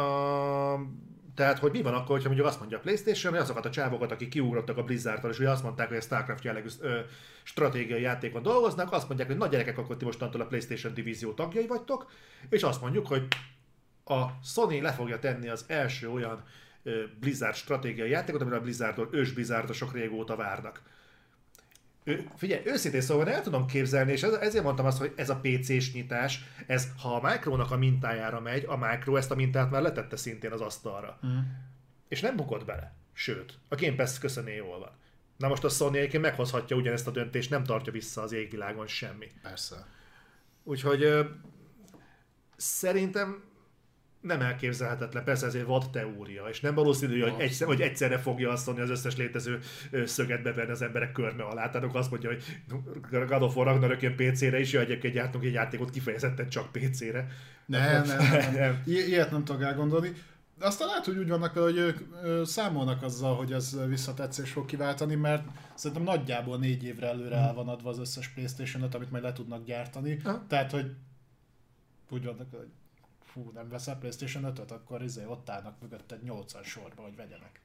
[0.00, 0.80] a,
[1.34, 4.12] tehát, hogy mi van akkor, hogyha mondjuk azt mondja a Playstation, hogy azokat a csávokat,
[4.12, 6.98] akik kiugrottak a Blizzardtól, és ugye azt mondták, hogy a Starcraft jellegű ö,
[7.42, 11.66] stratégiai játékon dolgoznak, azt mondják, hogy na gyerekek, akkor ti mostantól a Playstation divízió tagjai
[11.66, 12.10] vagytok,
[12.48, 13.26] és azt mondjuk, hogy
[14.12, 16.44] a Sony le fogja tenni az első olyan
[17.20, 20.82] Blizzard stratégiai játékot, amire a Blizzardról ős Blizzardosok régóta várnak.
[22.04, 25.40] Ő, figyelj, őszintén szóval el tudom képzelni, és ez, ezért mondtam azt, hogy ez a
[25.42, 29.82] PC-s nyitás, ez ha a Micronak a mintájára megy, a Micro ezt a mintát már
[29.82, 31.18] letette szintén az asztalra.
[31.26, 31.38] Mm.
[32.08, 32.94] És nem bukott bele.
[33.12, 34.90] Sőt, a Game Pass köszöné jól van.
[35.36, 39.26] Na most a Sony egyébként meghozhatja ugyanezt a döntést, nem tartja vissza az égvilágon semmi.
[39.42, 39.86] Persze.
[40.62, 41.24] Úgyhogy ö,
[42.56, 43.42] szerintem
[44.22, 48.66] nem elképzelhetetlen, persze ezért vad teória, és nem valószínű, hogy, egyszer, hogy egyszerre fogja azt
[48.66, 49.58] mondani, az összes létező
[50.04, 51.70] szöget bevenni az emberek körme alá.
[51.70, 52.42] Tehát akkor azt mondja, hogy
[53.28, 57.26] God of War Ragnarök PC-re is, jó, egyébként gyártunk egy játékot kifejezetten csak PC-re.
[57.66, 58.54] Nem, nem, nem.
[58.60, 58.82] Nem.
[58.86, 60.12] I- ilyet nem tudok elgondolni.
[60.60, 61.98] Aztán lehet, hogy úgy vannak hogy ők
[62.44, 65.44] számolnak azzal, hogy ez visszatetszés fog kiváltani, mert
[65.74, 69.64] szerintem nagyjából négy évre előre el van adva az összes playstation amit majd le tudnak
[69.64, 70.18] gyártani.
[70.24, 70.44] Aha.
[70.48, 70.94] Tehát, hogy
[72.08, 72.68] úgy vannak, hogy
[73.32, 77.60] fú, nem veszel PlayStation 5-öt, akkor izé, ott állnak mögötted 80 sorba, hogy vegyenek.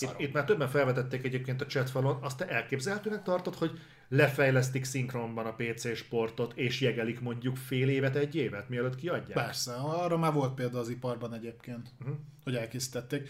[0.00, 5.46] Itt, itt már többen felvetették egyébként a chatfalon, azt te elképzelhetőnek tartod, hogy lefejlesztik szinkronban
[5.46, 9.44] a PC sportot, és jegelik mondjuk fél évet, egy évet, mielőtt kiadják?
[9.44, 12.16] Persze, arra már volt példa az iparban egyébként, Uh-huh.
[12.44, 13.28] hogy elkészítették.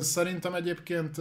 [0.00, 1.18] Szerintem egyébként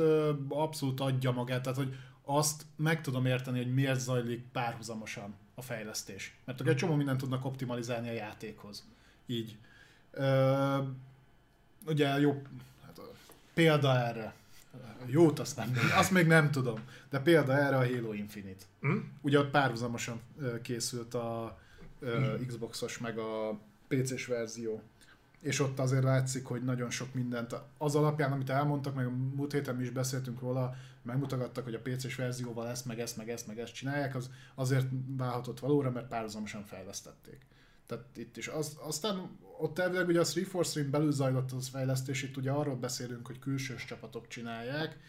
[0.50, 6.36] abszolút adja magát, tehát hogy azt meg tudom érteni, hogy miért zajlik párhuzamosan a fejlesztés.
[6.46, 8.88] Mert akkor egy csomó mindent tudnak optimalizálni a játékhoz.
[9.26, 9.58] Így.
[11.86, 12.42] Ugye jó,
[12.86, 13.02] hát, ö,
[13.54, 14.34] példa erre.
[15.06, 18.66] Jót azt nem, azt még nem tudom, de példa erre a Halo Infinite.
[18.82, 18.98] Hm?
[19.22, 20.22] Ugye ott párhuzamosan
[20.62, 21.60] készült a
[22.00, 24.82] ö, Xboxos meg a PC-s verzió.
[25.40, 29.52] És ott azért látszik, hogy nagyon sok mindent az alapján, amit elmondtak, meg a múlt
[29.52, 33.48] héten mi is beszéltünk róla, megmutattak, hogy a PC-s verzióval ezt, meg ezt, meg ezt,
[33.48, 34.88] meg ezt csinálják, az azért
[35.18, 37.46] válhatott valóra, mert párhuzamosan fejlesztették.
[37.86, 38.48] Tehát itt is.
[38.48, 43.28] Az, aztán ott elvileg ugye a 343 belül zajlott az fejlesztés, itt ugye arról beszélünk,
[43.28, 45.00] hogy külsős csapatok csinálják,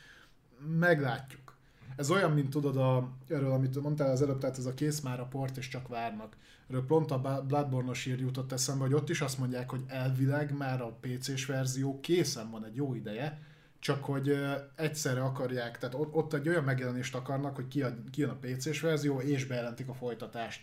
[0.79, 1.57] meglátjuk.
[1.97, 5.21] Ez olyan, mint tudod, a, erről, amit mondtál az előbb, tehát ez a kész már
[5.21, 6.37] a port, és csak várnak.
[6.69, 10.81] Erről pont a Bloodborne-os ír jutott eszembe, hogy ott is azt mondják, hogy elvileg már
[10.81, 13.43] a PC-s verzió készen van egy jó ideje,
[13.79, 14.39] csak hogy
[14.77, 17.69] egyszerre akarják, tehát ott, ott egy olyan megjelenést akarnak, hogy
[18.11, 20.61] kijön a PC-s verzió, és bejelentik a folytatást.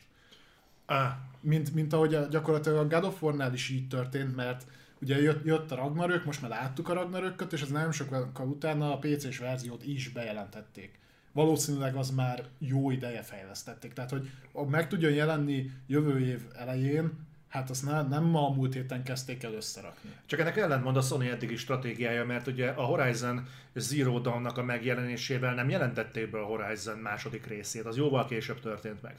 [0.89, 1.11] Ah,
[1.41, 4.65] Mint, mint ahogy a, gyakorlatilag a God of War-nál is így történt, mert
[5.01, 8.93] ugye jött, jött a Ragnarök, most már láttuk a Ragnarököt, és ez nem sokkal utána
[8.93, 10.99] a PC-s verziót is bejelentették.
[11.31, 13.93] Valószínűleg az már jó ideje fejlesztették.
[13.93, 14.29] Tehát, hogy
[14.69, 19.43] meg tudjon jelenni jövő év elején, hát azt ne, nem ma a múlt héten kezdték
[19.43, 20.09] el összerakni.
[20.25, 25.53] Csak ennek ellentmond a Sony eddigi stratégiája, mert ugye a Horizon Zero Dawn-nak a megjelenésével
[25.53, 29.15] nem jelentették be a Horizon második részét, az jóval később történt meg.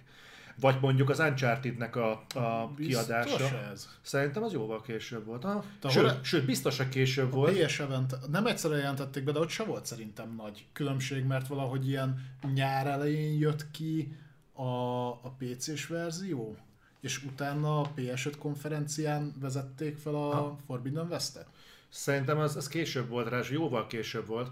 [0.60, 3.36] Vagy mondjuk az Uncharted-nek a, a kiadása.
[3.36, 3.88] Biztos ez.
[4.02, 5.42] Szerintem az jóval később volt.
[5.42, 5.64] Ha?
[5.88, 7.64] Sőt, hol- sőt, biztos, hogy később A volt.
[7.64, 11.88] PS event nem egyszerűen jelentették be, de ott se volt szerintem nagy különbség, mert valahogy
[11.88, 14.16] ilyen nyár elején jött ki
[14.52, 16.56] a, a PC-s verzió,
[17.00, 20.58] és utána a PS5 konferencián vezették fel a Ha.
[20.66, 21.46] Forbidden West-et.
[21.88, 24.50] Szerintem az, az később volt, rá, jóval később volt.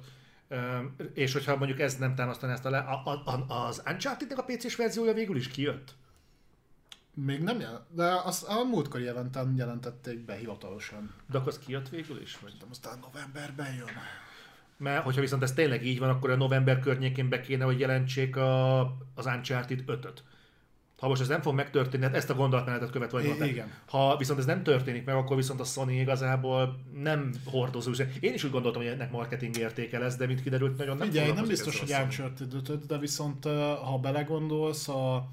[1.14, 4.76] És hogyha mondjuk ez nem támasztaná ezt alá, a, a, a, az Uncharted-nek a PC-s
[4.76, 5.94] verziója végül is kijött.
[7.14, 11.14] Még nem jel, de azt a múltkori eventen jelentették be hivatalosan.
[11.30, 12.38] De akkor az kijött végül is?
[12.38, 12.56] Vagy?
[12.58, 13.88] De aztán novemberben jön.
[14.76, 18.36] Mert hogyha viszont ez tényleg így van, akkor a november környékén be kéne, hogy jelentsék
[18.36, 18.80] a,
[19.14, 20.22] az Uncharted 5-öt.
[20.98, 23.72] Ha most ez nem fog megtörténni, hát ezt a gondolatmenetet követ vagy I- igen.
[23.86, 27.90] Ha viszont ez nem történik meg, akkor viszont a Sony igazából nem hordozó.
[28.20, 31.32] Én is úgy gondoltam, hogy ennek marketing értéke lesz, de mint kiderült, nagyon nem Figyelj,
[31.32, 31.90] nem biztos, hogy.
[32.02, 33.44] Uncharted 5 de viszont
[33.84, 35.28] ha belegondolsz, a,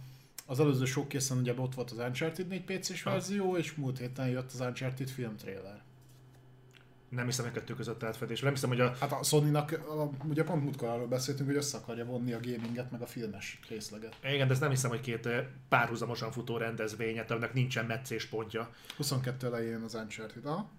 [0.45, 4.51] az előző showcase ugye ott volt az Uncharted 4 PC-s verzió, és múlt héten jött
[4.53, 5.81] az Uncharted film trailer.
[7.09, 8.41] Nem hiszem, hogy kettő között átfedés.
[8.41, 11.77] Nem hiszem, hogy a Hát a Sony-nak, a, ugye pont múltkor arról beszéltünk, hogy össze
[11.77, 14.15] akarja vonni a gaminget, meg a filmes részleget.
[14.23, 15.29] igen, de ezt nem hiszem, hogy két
[15.69, 18.69] párhuzamosan futó rendezvényet, aminek nincsen meccéspontja.
[18.97, 20.69] 22 elején az Uncharted, aha,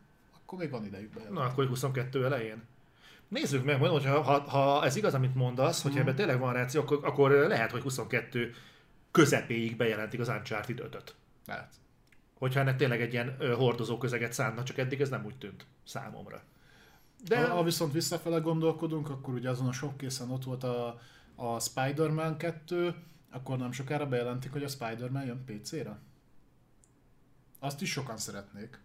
[0.43, 1.21] akkor még van idejük be.
[1.31, 2.63] Na, akkor 22 elején.
[3.29, 6.53] Nézzük meg, mondom, hogy ha, ha, ha ez igaz, amit mondasz, hogyha ebben tényleg van
[6.53, 8.55] ráció, akkor, akkor lehet, hogy 22
[9.11, 11.15] közepéig bejelentik az Uncharted 5-öt.
[11.47, 11.69] Lehet.
[12.39, 16.43] Hogyha ennek tényleg egy ilyen hordozó közeget szánnak, csak eddig ez nem úgy tűnt számomra.
[17.25, 17.47] De...
[17.47, 21.01] Ha, ha viszont visszafele gondolkodunk, akkor ugye azon a sok készen ott volt a,
[21.35, 22.95] a Spider-Man 2,
[23.31, 25.99] akkor nem sokára bejelentik, hogy a Spider-Man jön PC-re.
[27.59, 28.81] Azt is sokan szeretnék.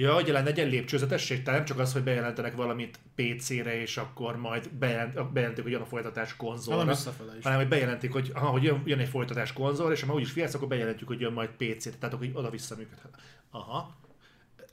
[0.00, 4.36] Ja, hogy egy ilyen lépcsőzetesség, tehát nem csak az, hogy bejelentenek valamit PC-re, és akkor
[4.36, 6.94] majd bejelent, bejelentik, hogy jön a folytatás konzolra, Hanem
[7.38, 7.42] is.
[7.42, 10.30] hanem hogy bejelentik, hogy, aha, hogy jön, jön egy folytatás konzol, és ha már úgyis
[10.30, 13.14] fiatsz, akkor bejelentjük, hogy jön majd PC-re, tehát akkor oda-vissza működhet.
[13.50, 13.96] Aha.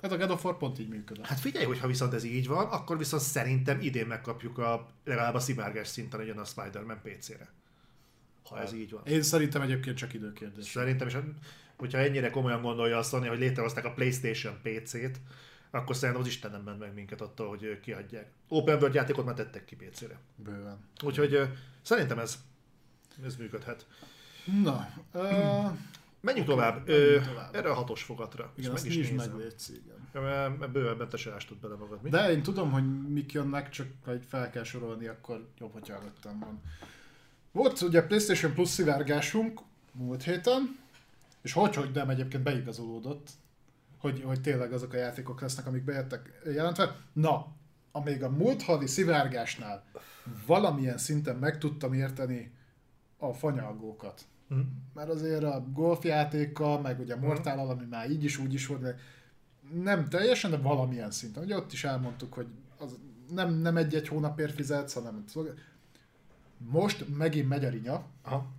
[0.01, 1.25] Hát a God of War pont így működött.
[1.25, 5.33] Hát figyelj, hogy ha viszont ez így van, akkor viszont szerintem idén megkapjuk a, legalább
[5.33, 7.49] a szivárgás szinten, hogy jön a Spider-Man PC-re.
[8.49, 9.01] Ha ez így van.
[9.05, 10.65] Én szerintem egyébként csak időkérdés.
[10.65, 11.23] Szerintem, hát,
[11.77, 15.19] hogyha ennyire komolyan gondolja azt Sony, hogy létrehozták a PlayStation PC-t,
[15.71, 18.31] akkor szerintem az Isten nem ment meg minket attól, hogy kiadják.
[18.47, 20.19] Open World játékot már tettek ki PC-re.
[20.35, 20.79] Bőven.
[21.03, 21.39] Úgyhogy
[21.81, 22.37] szerintem ez,
[23.25, 23.85] ez működhet.
[24.63, 25.71] Na, uh,
[26.21, 26.87] Menjünk tovább.
[26.87, 27.55] menjünk Ö, tovább.
[27.55, 28.51] Erre a hatos fogatra.
[28.55, 29.39] igen, azt meg is nyisd meg, nézem.
[29.39, 30.09] légy szígen.
[30.13, 32.01] Ö, Bővebben te se ástod bele magad.
[32.01, 32.09] Mi?
[32.09, 35.93] De én tudom, hogy mik jönnek, csak ha egy fel kell sorolni, akkor jobb, hogyha
[35.93, 36.61] előttem van.
[37.51, 39.59] Volt ugye PlayStation Plus szivárgásunk
[39.91, 40.79] múlt héten,
[41.45, 43.29] és hogy, hogy nem egyébként beigazolódott,
[43.97, 46.95] hogy, hogy tényleg azok a játékok lesznek, amik bejöttek jelentve.
[47.13, 47.47] Na,
[47.91, 49.83] amíg a múlt havi szivárgásnál
[50.45, 52.51] valamilyen szinten meg tudtam érteni
[53.17, 54.25] a fanyalgókat.
[54.47, 54.59] Hm.
[54.93, 58.81] Mert azért a golfjátékkal, meg ugye a Mortal, ami már így is úgy is volt,
[58.81, 58.95] de
[59.73, 61.43] nem teljesen, de valamilyen szinten.
[61.43, 62.47] Ugye ott is elmondtuk, hogy
[62.79, 62.97] az
[63.29, 65.23] nem, nem egy-egy hónapért fizetsz, hanem
[66.57, 68.53] most megint megy a rinya, Aha.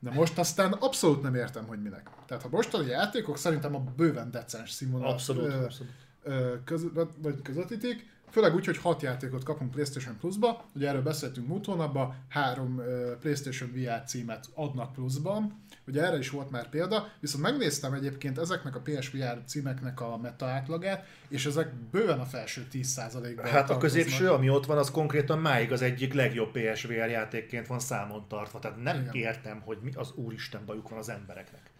[0.00, 2.10] De most aztán abszolút nem értem, hogy minek.
[2.26, 5.92] Tehát a mostani játékok szerintem a bőven decens színvonalat Abszolút, ö, abszolút.
[6.22, 6.84] ö, köz,
[7.22, 12.14] vagy közvetítik, főleg úgy, hogy hat játékot kapunk PlayStation Plus-ba, ugye erről beszéltünk múlt hónapban,
[12.28, 17.92] három ö, PlayStation VR címet adnak pluszban, ugye erre is volt már példa, viszont megnéztem
[17.92, 23.70] egyébként ezeknek a PSVR címeknek a meta átlagát, és ezek bőven a felső 10%-ban Hát
[23.70, 28.24] a középső, ami ott van, az konkrétan máig az egyik legjobb PSVR játékként van számon
[28.28, 28.58] tartva.
[28.58, 29.14] Tehát nem Igen.
[29.14, 31.70] értem, hogy mi az úristen bajuk van az embereknek.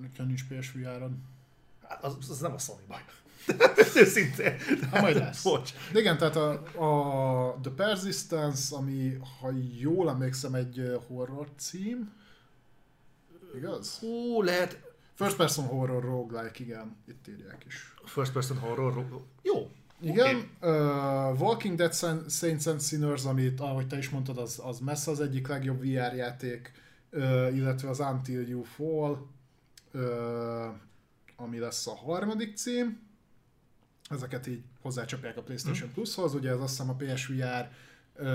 [0.00, 1.22] Nekem nincs PSVR-on.
[1.88, 3.00] Hát az, az nem a Sony baj.
[4.02, 4.56] Őszintén.
[4.90, 5.42] Hát majd lesz.
[5.42, 5.70] Bocs.
[5.92, 12.12] De igen, tehát a, a The Persistence, ami, ha jól emlékszem, egy horror cím,
[13.56, 13.98] igaz?
[13.98, 17.94] Hú, lehet First person horror roguelike, igen, itt írják is.
[18.04, 18.94] first person horror.
[18.94, 19.70] ro- Jó.
[20.00, 20.48] Igen, Oké.
[20.70, 21.94] uh, Walking Dead
[22.28, 26.14] Saints and Sinners, amit ahogy te is mondtad, az, az messze az egyik legjobb VR
[26.14, 26.72] játék,
[27.10, 27.22] uh,
[27.56, 29.26] illetve az Until You Fall,
[29.94, 30.74] uh,
[31.36, 33.00] ami lesz a harmadik cím.
[34.10, 35.94] Ezeket így hozzácsapják a PlayStation Hm.
[35.94, 37.68] Plushoz, ugye ez azt hiszem a PSVR
[38.18, 38.26] uh,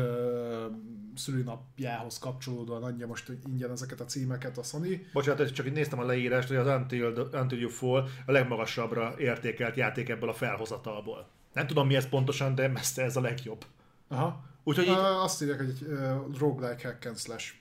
[1.15, 5.07] szülőnapjához kapcsolódóan adja most hogy ingyen ezeket a címeket a Sony.
[5.13, 9.75] Bocsánat, csak itt néztem a leírást, hogy az Until, Until You Fall a legmagasabbra értékelt
[9.75, 11.27] játék ebből a felhozatalból.
[11.53, 13.65] Nem tudom mi ez pontosan, de messze ez a legjobb.
[14.07, 14.45] Aha.
[14.63, 17.53] Úgyhogy így, azt írják, hogy egy uh, roguelike hack and slash.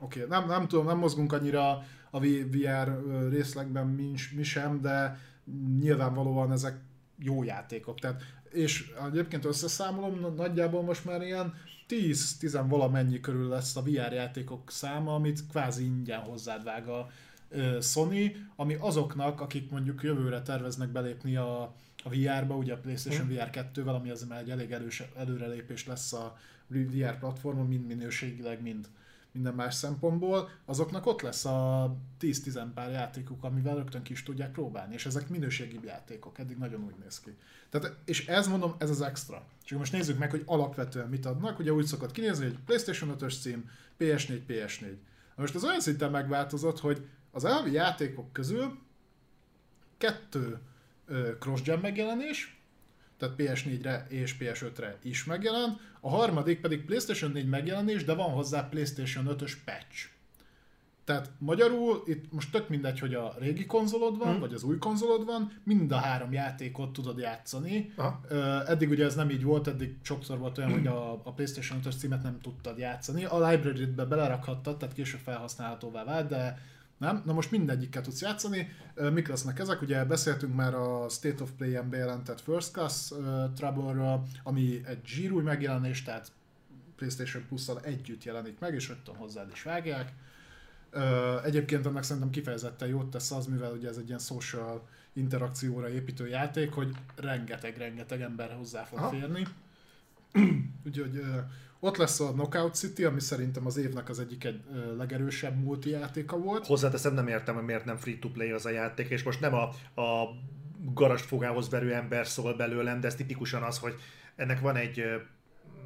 [0.00, 0.38] Oké, okay.
[0.38, 5.18] nem, nem tudom, nem mozgunk annyira a VR ö, részlegben mi, mi sem, de
[5.78, 6.80] nyilvánvalóan ezek
[7.18, 7.98] jó játékok.
[7.98, 11.54] Tehát, és egyébként összeszámolom, na- nagyjából most már ilyen
[11.88, 17.10] 10-10 valamennyi körül lesz a VR játékok száma, amit kvázi ingyen hozzád vág a
[17.80, 21.62] Sony, ami azoknak, akik mondjuk jövőre terveznek belépni a,
[22.04, 23.32] a VR-ba, ugye a PlayStation Hm.
[23.34, 26.36] VR 2-vel, ami az már egy elég erős előrelépés lesz a
[26.66, 28.88] VR platformon, mind minőségileg, mind
[29.32, 34.52] minden más szempontból, azoknak ott lesz a 10-10 pár játékuk, amivel rögtön ki is tudják
[34.52, 37.36] próbálni, és ezek minőségi játékok, eddig nagyon úgy néz ki.
[37.68, 39.46] Tehát, és ez mondom, ez az extra.
[39.64, 43.40] Csak most nézzük meg, hogy alapvetően mit adnak, ugye úgy szokott kinézni, hogy PlayStation 5-ös
[43.40, 44.80] cím, PS4, PS4.
[45.36, 48.78] Na Most ez olyan szinten megváltozott, hogy az elvi játékok közül
[49.98, 50.58] kettő
[51.06, 52.59] ö, cross-gen megjelenés,
[53.20, 58.68] tehát PS4-re és PS5-re is megjelent, a harmadik pedig PlayStation 4 megjelenés, de van hozzá
[58.68, 60.08] PlayStation 5-ös patch.
[61.04, 64.40] Tehát magyarul itt most tök mindegy, hogy a régi konzolod van, hmm.
[64.40, 67.92] vagy az új konzolod van, mind a három játékot tudod játszani.
[67.96, 68.20] Aha.
[68.66, 71.98] Eddig ugye ez nem így volt, eddig sokszor volt olyan, hogy a, a PlayStation 5-ös
[71.98, 73.24] címet nem tudtad játszani.
[73.24, 76.58] A library-be belerakhattad, tehát később felhasználhatóvá vált, de
[77.00, 77.22] nem?
[77.24, 78.68] Na most mindegyikkel tudsz játszani.
[79.12, 79.82] Mik lesznek ezek?
[79.82, 85.42] Ugye beszéltünk már a State of Play-en bejelentett First Class uh, trouble ami egy zsírúj
[85.42, 86.32] megjelenés, tehát
[86.96, 90.12] PlayStation Plus-szal együtt jelenik meg, és rögtön hozzád is vágják.
[90.92, 95.88] Uh, egyébként annak szerintem kifejezetten jót tesz az, mivel ugye ez egy ilyen social interakcióra
[95.88, 99.08] építő játék, hogy rengeteg-rengeteg ember hozzá fog Aha.
[99.08, 99.46] férni.
[100.86, 101.36] Úgyhogy uh,
[101.80, 104.62] ott lesz a Knockout City, ami szerintem az évnek az egyik egy
[104.96, 106.66] legerősebb multijátéka volt.
[106.66, 109.62] Hozzáteszem, nem értem, hogy miért nem free-to-play az a játék, és most nem a,
[110.00, 110.28] a
[110.94, 113.94] garast fogához verő ember szól belőlem, de ez tipikusan az, hogy
[114.36, 115.02] ennek van egy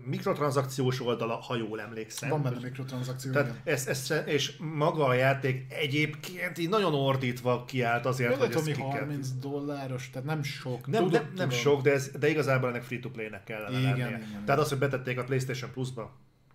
[0.04, 2.28] mikrotranszakciós oldala, ha jól emlékszem.
[2.28, 8.06] Van benne mikrotranszakció, Tehát ez, ez, és maga a játék egyébként így nagyon ordítva kiállt
[8.06, 10.86] azért, Jó, hogy ez 30 dolláros, tehát nem sok.
[10.86, 14.06] Nem, Tudod, nem, nem sok, de, ez, de igazából ennek free-to-play-nek kellene igen, lennie.
[14.06, 14.58] Igen, Tehát igen.
[14.58, 16.12] az, hogy betették a PlayStation Plus-ba,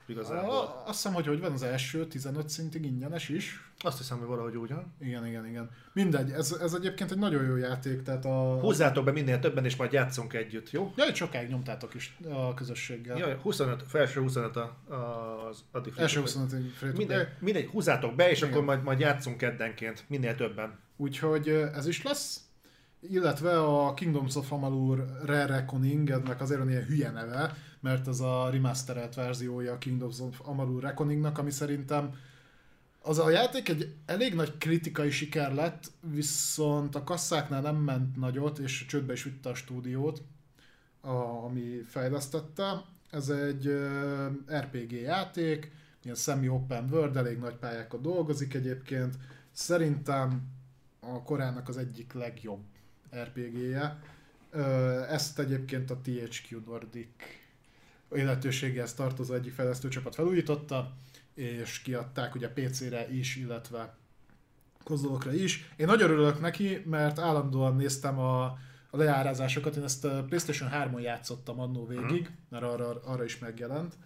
[0.09, 0.49] igazából.
[0.49, 3.71] A, azt hiszem, hogy hogy van az első 15 szintig ingyenes is.
[3.79, 4.93] Azt hiszem, hogy valahogy úgy van.
[4.99, 5.69] Igen, igen, igen.
[5.93, 8.59] Mindegy, ez, ez egyébként egy nagyon jó játék, tehát a...
[8.59, 10.93] Húzzátok be minél többen, és majd játszunk együtt, jó?
[10.95, 13.17] Ja, sokáig nyomtátok is a közösséggel.
[13.17, 14.77] Ja, 25, felső 25 a,
[15.49, 18.51] az addig Első 25 mindegy, mindegy, húzzátok be, és igen.
[18.51, 20.79] akkor majd, majd játszunk keddenként, minél többen.
[20.97, 22.48] Úgyhogy ez is lesz
[23.01, 28.19] illetve a Kingdoms of Amalur Rare Reckoning, ennek azért van ilyen hülye neve, mert ez
[28.19, 32.13] a remasterelt verziója a Kingdoms of Amalur Reckoningnak, ami szerintem
[33.01, 38.57] az a játék egy elég nagy kritikai siker lett, viszont a kasszáknál nem ment nagyot,
[38.57, 40.21] és csődbe is vitte a stúdiót,
[41.01, 41.13] a,
[41.43, 42.83] ami fejlesztette.
[43.11, 45.71] Ez egy uh, RPG játék,
[46.03, 49.15] ilyen semi-open world, elég nagy pályákat dolgozik egyébként.
[49.51, 50.41] Szerintem
[50.99, 52.61] a korának az egyik legjobb
[53.15, 53.99] RPG-je.
[55.09, 57.09] Ezt egyébként a THQ Nordic
[58.11, 60.93] illetőséghez tartozó egyik fejlesztőcsapat felújította,
[61.33, 63.97] és kiadták ugye PC-re is, illetve
[64.83, 65.73] konzolokra is.
[65.75, 68.43] Én nagyon örülök neki, mert állandóan néztem a,
[68.89, 72.31] a leárazásokat, én ezt a PlayStation 3-on játszottam annó végig, mhm.
[72.49, 73.97] mert arra, arra is megjelent.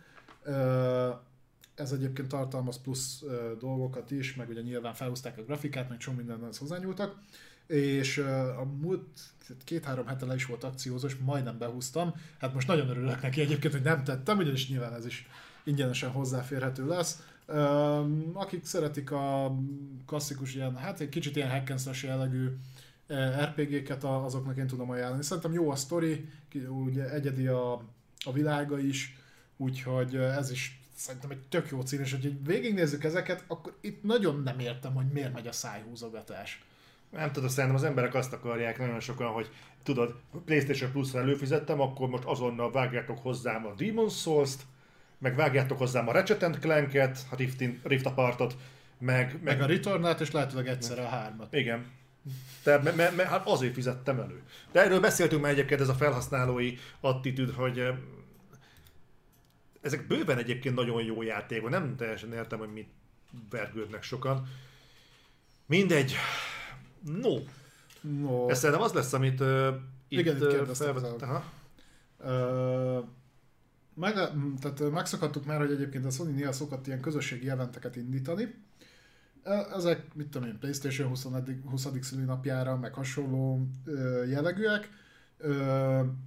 [1.76, 3.24] Ez egyébként tartalmaz plusz
[3.60, 7.16] dolgokat is, meg ugye nyilván felhúzták a grafikát, meg csomó mindenhez hozzányúltak
[7.68, 8.18] és
[8.58, 9.08] a múlt
[9.64, 12.14] két-három hete le is volt akciózó, és majdnem behúztam.
[12.40, 15.28] Hát most nagyon örülök neki egyébként, hogy nem tettem, ugyanis nyilván ez is
[15.64, 17.24] ingyenesen hozzáférhető lesz.
[18.34, 19.56] Akik szeretik a
[20.06, 22.50] klasszikus ilyen, hát egy kicsit ilyen hack jellegű
[23.42, 25.24] RPG-ket, azoknak én tudom ajánlani.
[25.24, 26.30] Szerintem jó a sztori,
[26.86, 27.74] ugye egyedi a,
[28.26, 29.18] a világa is,
[29.58, 34.42] úgyhogy ez is szerintem egy tök jó cím, és hogy végignézzük ezeket, akkor itt nagyon
[34.44, 36.64] nem értem, hogy miért megy a szájhúzogatás
[37.14, 39.50] nem tudom, szerintem az emberek azt akarják nagyon sokan, hogy
[39.84, 40.16] tudod,
[40.46, 44.62] PlayStation Plus-ra előfizettem, akkor most azonnal vágjátok hozzám a Demon's Souls-t,
[45.18, 48.56] meg vágjátok hozzám a Ratchet Clank-et, a Rift, in, Rift Apart-ot,
[48.98, 49.44] meg, meg...
[49.44, 51.54] meg a Returnát, és lehetőleg egyszer a hármat.
[51.54, 51.86] Igen.
[52.64, 54.42] Tehát me, me, me, hát azért fizettem elő.
[54.72, 57.94] De erről beszéltünk már egyébként, ez a felhasználói attitűd, hogy
[59.82, 62.90] ezek bőven egyébként nagyon jó játékok, nem teljesen értem, hogy mit
[63.50, 64.48] vergődnek sokan.
[65.66, 66.16] Mindegy,
[67.06, 67.38] No.
[68.02, 68.50] no.
[68.50, 69.68] Ez szerintem az lesz, amit uh,
[70.08, 71.22] itt, Igen, itt felvetett.
[72.20, 73.06] Uh,
[73.96, 74.14] meg,
[74.62, 78.56] tehát megszokhattuk már, hogy egyébként a Sony néha szokott ilyen közösségi eventeket indítani.
[79.76, 81.28] Ezek, mit tudom én, Playstation 20.
[81.70, 81.88] 20.
[82.02, 83.68] szülinapjára, meg hasonló
[84.30, 84.90] jellegűek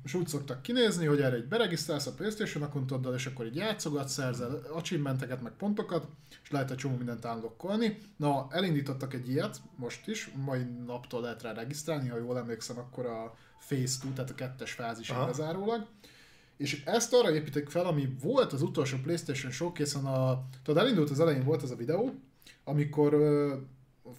[0.05, 4.12] és úgy szoktak kinézni, hogy erre egy beregisztrálsz a Playstation akontoddal, és akkor így játszogatsz,
[4.12, 6.06] szerzel achievementeket, meg pontokat,
[6.43, 7.98] és lehet egy csomó mindent unlockolni.
[8.16, 13.06] Na, elindítottak egy ilyet, most is, mai naptól lehet rá regisztrálni, ha jól emlékszem, akkor
[13.06, 13.34] a
[13.66, 15.86] Phase 2, tehát a kettes fázis bezárólag.
[16.56, 20.47] És ezt arra építik fel, ami volt az utolsó Playstation showcase a...
[20.62, 22.14] Tudod, elindult az elején volt ez a videó,
[22.64, 23.16] amikor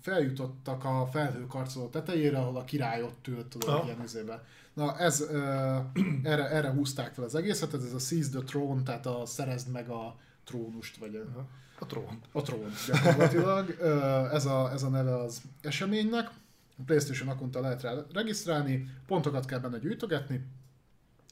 [0.02, 3.86] feljutottak a felhőkarcoló tetejére, ahol a király ott ült, tudod, Aha.
[3.86, 4.44] ilyen izébe.
[4.78, 5.78] Na, ez, uh,
[6.32, 9.90] erre, erre húzták fel az egészet, ez a Seize the Throne, tehát a szerezd meg
[9.90, 11.48] a trónust, vagy a,
[11.80, 12.22] a trón.
[12.32, 13.76] A trón, gyakorlatilag.
[13.80, 16.30] uh, ez, a, ez a neve az eseménynek.
[16.78, 20.46] A PlayStation akunta lehet rá regisztrálni, pontokat kell benne gyűjtögetni,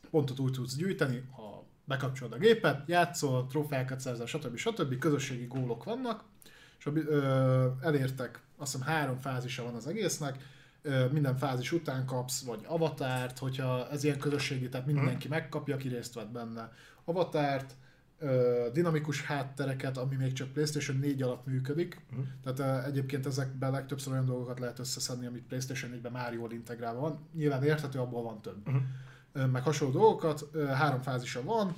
[0.09, 4.55] pontot úgy tudsz gyűjteni, ha bekapcsolod a gépet, játszol, trófeákat szerzel, stb.
[4.55, 4.97] stb.
[4.97, 6.23] közösségi gólok vannak,
[6.79, 10.53] és ö, elértek, azt hiszem három fázisa van az egésznek,
[11.11, 16.13] minden fázis után kapsz, vagy avatárt, hogyha ez ilyen közösségi, tehát mindenki megkapja, aki részt
[16.13, 16.71] vett benne
[17.05, 17.75] avatárt,
[18.73, 22.01] dinamikus háttereket, ami még csak PlayStation 4 alatt működik.
[22.11, 22.19] Mhm.
[22.43, 27.19] Tehát egyébként ezekben legtöbbször olyan dolgokat lehet összeszedni, amit PlayStation 4-ben már jól integrálva van.
[27.33, 28.67] Nyilván érthető, abból van több.
[28.67, 28.77] Mhm.
[29.51, 31.75] Meg hasonló dolgokat, három fázisa van,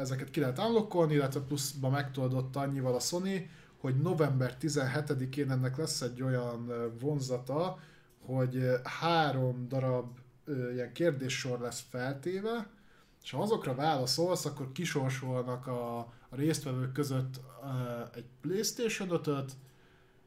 [0.00, 3.50] ezeket ki lehet unlockolni, illetve pluszba megtoldott annyival a Sony,
[3.80, 7.78] hogy november 17-én ennek lesz egy olyan vonzata,
[8.26, 8.70] hogy
[9.00, 10.18] három darab
[10.72, 12.66] ilyen kérdéssor lesz feltéve,
[13.22, 17.40] és ha azokra válaszolsz, akkor kisorsolnak a, a résztvevők között
[18.14, 19.52] egy Playstation 5-öt,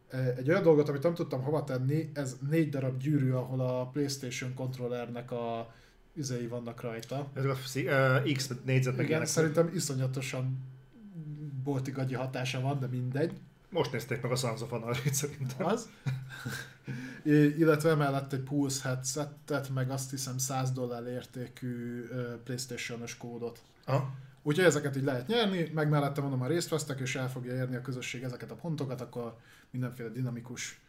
[0.09, 3.85] ö, egy olyan dolgot, amit nem tudtam hova tenni, ez négy darab gyűrű, ahol a
[3.85, 5.73] Playstation kontrollernek a
[6.13, 7.29] üzei vannak rajta.
[7.33, 10.57] Ez a uh, X négyzet meg Igen, szerintem iszonyatosan
[11.63, 13.33] boltigagyi hatása van, de mindegy.
[13.75, 15.65] Most nézték meg a Sons of Anarchy-t szerintem.
[15.65, 15.89] Az.
[17.23, 22.03] I- illetve emellett egy Pulse headsetet, meg azt hiszem 100 dollár értékű
[22.43, 23.61] Playstation-os kódot.
[23.85, 24.13] Aha.
[24.41, 27.75] Úgyhogy ezeket így lehet nyerni, meg mellette mondom, ha részt vesztek, és el fogja érni
[27.75, 29.37] a közösség ezeket a pontokat, akkor
[29.71, 30.79] mindenféle dinamikus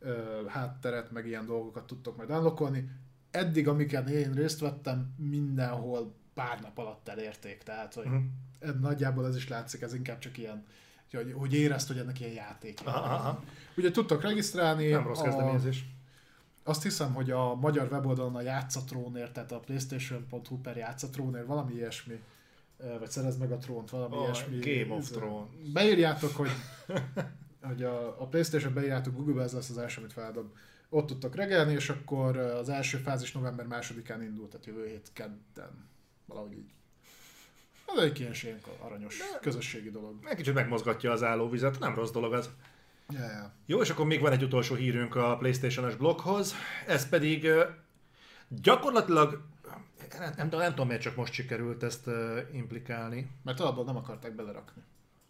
[0.00, 0.12] ö,
[0.48, 2.90] hátteret, meg ilyen dolgokat tudtok majd unlockolni.
[3.30, 8.14] Eddig, amiken én részt vettem, mindenhol pár nap alatt elérték, tehát hogy Mhm.
[8.14, 10.64] uh nagyjából ez is látszik, ez inkább csak ilyen,
[11.16, 12.80] hogy, hogy érezt, hogy ennek ilyen játék.
[12.84, 13.44] Aha, aha.
[13.76, 15.84] Ugye tudtok regisztrálni, Nem rossz kezdeményezés.
[16.62, 22.20] azt hiszem, hogy a magyar weboldalon a játszatrónért, tehát a playstation.hu per játszatrónért valami ilyesmi,
[22.98, 24.58] vagy szerez meg a trónt, valami Oh, ilyesmi.
[24.58, 25.48] Game of Thrones.
[25.72, 26.50] Beírjátok, hogy,
[27.68, 30.52] hogy a, a Playstation beírjátok Google-be, ez lesz az első, amit feldob.
[30.88, 35.88] Ott tudtok regelni, és akkor az első fázis november másodikán indult, tehát jövő hét kedden.
[36.26, 36.72] Valahogy így.
[37.86, 40.14] Ez egy ilyen ilyen aranyos közösségi dolog.
[40.24, 42.50] Egy kicsit megmozgatja az állóvizet, nem rossz dolog az.
[43.10, 43.52] Ja, ja.
[43.66, 46.54] Jó, és akkor még van egy utolsó hírünk a PlayStation-es bloghoz,
[46.86, 47.48] ez pedig
[48.48, 49.42] gyakorlatilag,
[50.18, 53.30] nem, nem, nem tudom, miért csak most sikerült ezt ö, implikálni.
[53.42, 54.82] Mert alapból nem akarták belerakni.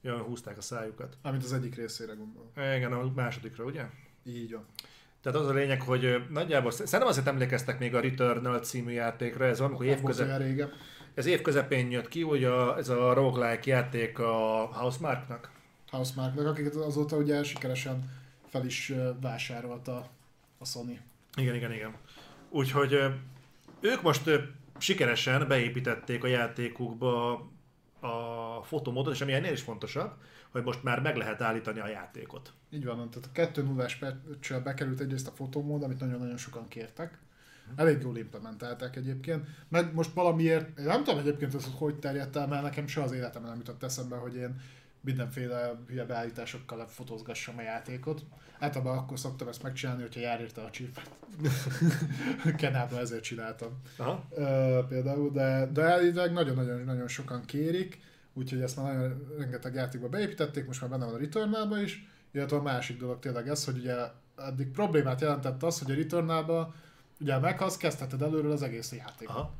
[0.02, 1.16] Jön, húzták a szájukat.
[1.22, 2.51] Mármint az egyik részére gondolom.
[2.56, 3.85] Igen, a másodikra, ugye?
[4.24, 4.64] Így van.
[5.22, 9.59] Tehát az a lényeg, hogy nagyjából, szerintem azért emlékeztek még a Returnal című játékra, ez
[9.59, 10.70] valamikor Nem
[11.15, 15.51] ez évközepén jött ki, hogy a, ez a roguelike játék a Housemarque-nak.
[15.91, 18.11] Housemarque-nak, akiket azóta ugye sikeresen
[18.49, 20.09] fel is vásárolta
[20.59, 21.01] a Sony.
[21.36, 21.95] Igen, igen, igen.
[22.51, 22.99] Úgyhogy
[23.81, 24.31] ők most
[24.78, 27.32] sikeresen beépítették a játékukba
[28.01, 30.12] a fotomódot, és ami ennél is fontosabb,
[30.51, 32.53] hogy most már meg lehet állítani a játékot.
[32.70, 37.19] Így van, tehát a 2 0 patch bekerült egyrészt a fotómód, amit nagyon-nagyon sokan kértek.
[37.77, 39.47] Elég jól implementálták egyébként.
[39.69, 43.12] Meg most valamiért, én nem tudom egyébként ez hogy terjedt el, mert nekem soha az
[43.12, 44.61] életemben nem jutott eszembe, hogy én
[45.01, 48.24] mindenféle hülye beállításokkal fotózgassam a játékot.
[48.59, 51.01] Általában akkor szoktam ezt megcsinálni, hogyha jár érte a chip.
[52.57, 53.69] Kenában ezért csináltam.
[53.97, 54.24] Aha.
[54.31, 57.99] Ö, például, de, de elvileg nagyon-nagyon nagyon sokan kérik,
[58.32, 62.57] úgyhogy ezt már nagyon rengeteg játékba beépítették, most már benne van a Returnalba is, illetve
[62.57, 63.95] a másik dolog tényleg ez, hogy ugye
[64.36, 66.74] addig problémát jelentett az, hogy a Returnalba
[67.25, 69.37] ugye meghalsz, kezdheted előről az egész játékot.
[69.37, 69.53] Aha.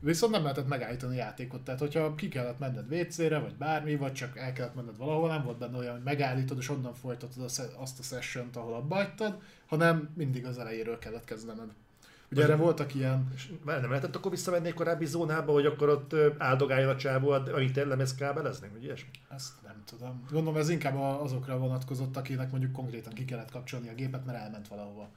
[0.00, 4.12] Viszont nem lehetett megállítani a játékot, tehát hogyha ki kellett menned WC-re, vagy bármi, vagy
[4.12, 7.44] csak el kellett menned valahova, nem volt benne olyan, hogy megállítod, és onnan folytatod
[7.76, 11.70] azt a session ahol abba hagytad, hanem mindig az elejéről kellett kezdened.
[12.30, 15.88] Ugye erre voltak ilyen, És már nem lehetett akkor visszamenni egy korábbi zónába, hogy akkor
[15.88, 19.10] ott áldogáljon a csávó, amit te lemez kábelezni, vagy ilyesmi?
[19.28, 20.24] ezt nem tudom.
[20.30, 24.68] Gondolom ez inkább azokra vonatkozott, akinek mondjuk konkrétan ki kellett kapcsolni a gépet, mert elment
[24.68, 25.10] valahova.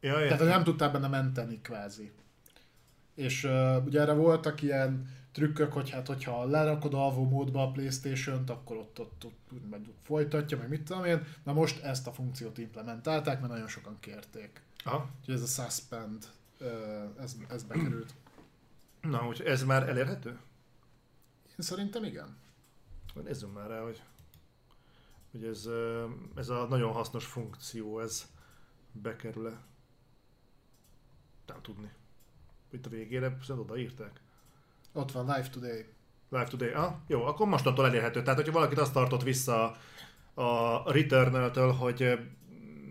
[0.00, 2.12] Ja, Tehát hogy nem tudtál benne menteni kvázi.
[3.14, 8.50] És uh, ugye erre voltak ilyen trükkök, hogy hát hogyha lerakod alvó módba a Playstation-t,
[8.50, 11.26] akkor ott, ott, ott, ott, ott folytatja, meg mit tudom én.
[11.44, 14.62] Na most ezt a funkciót implementálták, mert nagyon sokan kérték.
[14.84, 15.10] Aha.
[15.18, 16.26] Úgyhogy ez a suspend,
[16.60, 16.68] uh,
[17.22, 18.14] ez, ez bekerült.
[19.00, 20.30] Na, úgyhogy ez már elérhető?
[21.48, 22.36] Én szerintem igen.
[23.24, 24.02] Nézzünk már rá, hogy,
[25.30, 25.68] hogy ez,
[26.34, 28.26] ez a nagyon hasznos funkció, ez
[28.92, 29.68] bekerül-e.
[31.60, 31.90] Tudni.
[32.72, 34.20] Itt a végére szerintem odaírták.
[34.92, 35.84] Ott van Live Today.
[36.28, 36.70] Live Today.
[36.72, 38.22] Ah, jó, akkor mostantól elérhető.
[38.22, 39.76] Tehát, hogyha valakit azt tartott vissza
[40.34, 42.18] a Returnal-től, hogy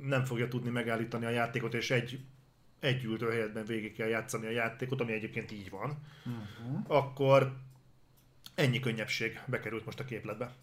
[0.03, 2.19] nem fogja tudni megállítani a játékot, és egy,
[2.79, 6.83] egy ültő helyetben végig kell játszani a játékot, ami egyébként így van, Uh-huh.
[6.87, 7.57] akkor
[8.55, 10.53] ennyi könnyebbség bekerült most a képletbe.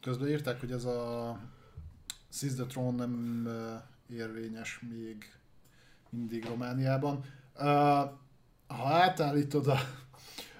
[0.00, 1.38] Közben írták, hogy ez a
[2.28, 3.48] Seize the Throne nem
[4.10, 5.32] érvényes még
[6.12, 7.24] mindig Romániában.
[7.54, 7.64] Uh,
[8.66, 9.78] ha átállítod a,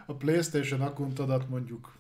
[0.06, 1.92] a Playstation akuntodat mondjuk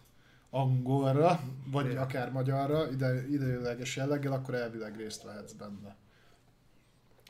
[0.50, 2.02] angolra, vagy Igen.
[2.02, 5.96] akár magyarra, ide, ideiglenes jelleggel, akkor elvileg részt vehetsz benne.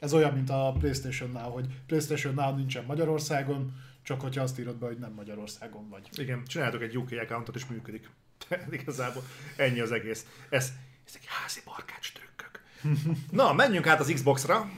[0.00, 4.76] Ez olyan, mint a Playstation Now, hogy Playstation Now nincsen Magyarországon, csak hogyha azt írod
[4.76, 6.08] be, hogy nem Magyarországon vagy.
[6.12, 8.10] Igen, csináltok egy UK accountot, és működik.
[8.70, 9.22] Igazából
[9.56, 10.26] ennyi az egész.
[10.50, 10.72] Ez,
[11.06, 12.62] ezek házi barkács trükkök.
[13.38, 14.70] Na, menjünk át az Xbox-ra.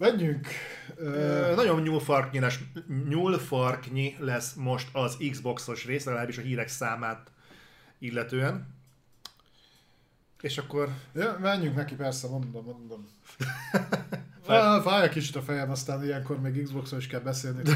[0.00, 0.46] Menjünk!
[0.96, 2.40] Ö, nagyon nyúlfarknyi,
[3.08, 7.30] nyúlfarknyi lesz most az Xboxos rész, legalábbis a hírek számát
[7.98, 8.74] illetően.
[10.40, 10.88] És akkor...
[11.14, 13.08] Ja, menjünk neki, persze, mondom, mondom.
[14.46, 17.62] Fáj, fáj egy kicsit a fejem, aztán ilyenkor még Xboxról is kell beszélni.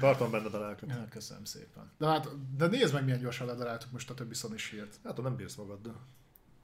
[0.00, 0.88] Tartom benned a lelket.
[0.88, 1.90] Ja, köszönöm szépen.
[1.98, 4.98] De hát, de nézd meg milyen gyorsan ledaráltuk most a többi sony hírt.
[5.04, 6.00] Hát, nem bírsz magaddal.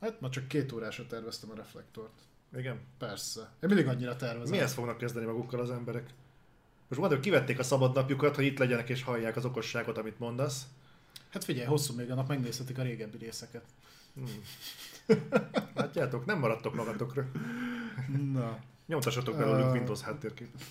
[0.01, 2.29] Hát ma csak két órásra terveztem a reflektort.
[2.57, 2.81] Igen.
[2.99, 3.41] Persze.
[3.41, 4.51] Én mindig annyira tervezem.
[4.51, 6.03] Mihez fognak kezdeni magukkal az emberek?
[6.89, 10.67] Most mondom, hogy kivették a szabadnapjukat, hogy itt legyenek és hallják az okosságot, amit mondasz.
[11.31, 13.65] Hát figyelj, hosszú még a nap, megnézhetik a régebbi részeket.
[14.15, 14.43] Hmm.
[15.75, 17.27] Látjátok, nem maradtok magatokra.
[18.33, 18.59] Na.
[18.87, 20.63] Nyomtassatok belőlük uh, Windows háttérképet.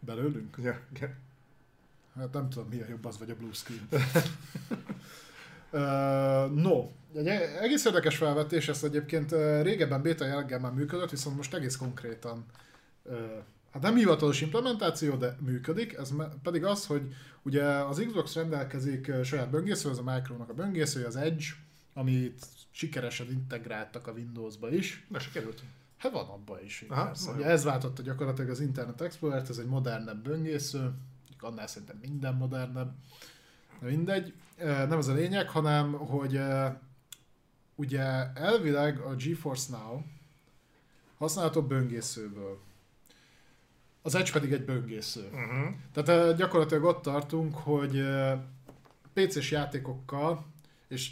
[0.00, 0.56] Belőlünk?
[0.62, 1.14] Ja, ja.
[2.16, 3.88] Hát nem tudom, mi a jobb, az vagy a blue screen.
[6.54, 7.26] no, egy
[7.60, 12.46] egész érdekes felvetés, ez egyébként régebben beta jelleggel már működött, viszont most egész konkrétan
[13.72, 16.12] hát nem hivatalos implementáció, de működik, ez
[16.42, 21.16] pedig az, hogy ugye az Xbox rendelkezik saját böngésző, az a Micronak a böngészője, az
[21.16, 21.44] Edge,
[21.94, 25.06] amit sikeresen integráltak a Windowsba is.
[25.08, 25.62] Na, sikerült.
[25.96, 26.84] Hát van abban is.
[26.88, 30.92] Aha, Ugye ez váltotta gyakorlatilag az Internet Explorer-t, ez egy modernebb böngésző,
[31.40, 32.92] annál szerintem minden modernebb,
[33.80, 34.32] de mindegy.
[34.58, 36.40] Nem az a lényeg, hanem hogy
[37.74, 38.02] ugye
[38.34, 40.00] elvileg a GeForce Now
[41.18, 42.58] használható böngészőből.
[44.02, 45.28] Az Edge pedig egy böngésző.
[45.32, 45.74] Uh-huh.
[45.92, 48.04] Tehát gyakorlatilag ott tartunk, hogy
[49.12, 50.46] PC-s játékokkal,
[50.88, 51.10] és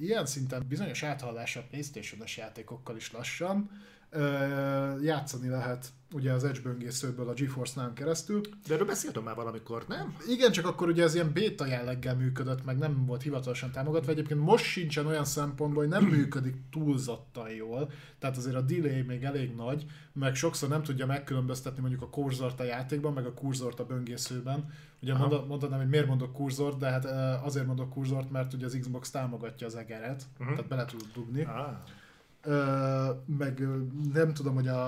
[0.00, 3.70] ilyen szinten bizonyos áthallása a Playstation-es játékokkal is lassan,
[5.02, 8.40] játszani lehet ugye az Edge böngészőből a GeForce Now keresztül.
[8.66, 10.16] De erről beszéltem már valamikor, nem?
[10.28, 14.12] Igen, csak akkor ugye ez ilyen beta jelleggel működött, meg nem volt hivatalosan támogatva.
[14.12, 19.22] Egyébként most sincsen olyan szempontból, hogy nem működik túlzottan jól, tehát azért a delay még
[19.22, 23.80] elég nagy, meg sokszor nem tudja megkülönböztetni mondjuk a kurzort a játékban, meg a kurzort
[23.80, 24.70] a böngészőben.
[25.02, 25.44] Ugye Aha.
[25.46, 27.04] mondanám, hogy miért mondok kurzort, de hát
[27.44, 30.54] azért mondok kurzort, mert ugye az Xbox támogatja az egeret, uh-huh.
[30.54, 31.42] tehát bele tud dugni.
[31.42, 31.78] Ah.
[33.26, 33.68] Meg
[34.12, 34.86] nem tudom, hogy a,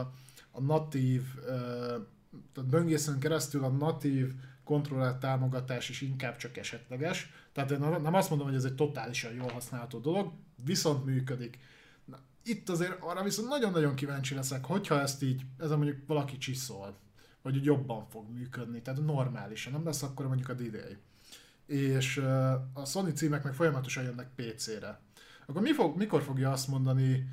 [0.50, 1.22] a natív,
[2.52, 4.32] tehát böngészőn keresztül a natív
[4.64, 7.30] kontroller támogatás is inkább csak esetleges.
[7.52, 10.32] Tehát én nem azt mondom, hogy ez egy totálisan jól használható dolog,
[10.64, 11.58] viszont működik.
[12.04, 16.96] Na, itt azért arra viszont nagyon-nagyon kíváncsi leszek, hogyha ezt így, ez mondjuk valaki csiszol,
[17.42, 20.96] vagy úgy jobban fog működni, tehát normálisan, nem lesz akkor mondjuk a DDI.
[21.66, 22.16] És
[22.72, 25.00] a Sony címek meg folyamatosan jönnek PC-re.
[25.46, 27.28] Akkor mi fog, mikor fogja azt mondani,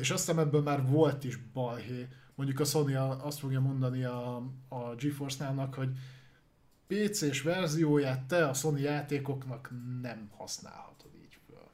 [0.00, 4.36] és azt hiszem ebből már volt is balhé, mondjuk a Sony azt fogja mondani a,
[4.68, 5.90] a GeForce-nának, hogy
[6.86, 9.70] PC-s verzióját te a Sony játékoknak
[10.02, 11.68] nem használhatod így föl.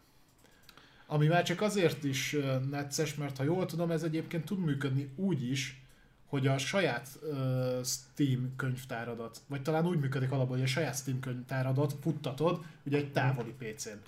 [1.07, 2.37] Ami már csak azért is
[2.71, 5.85] necces, mert ha jól tudom, ez egyébként tud működni úgy is,
[6.27, 11.21] hogy a saját uh, Steam könyvtáradat, vagy talán úgy működik alapból, hogy a saját Steam
[11.21, 13.99] könyvtáradat futtatod, ugye egy távoli PC-n.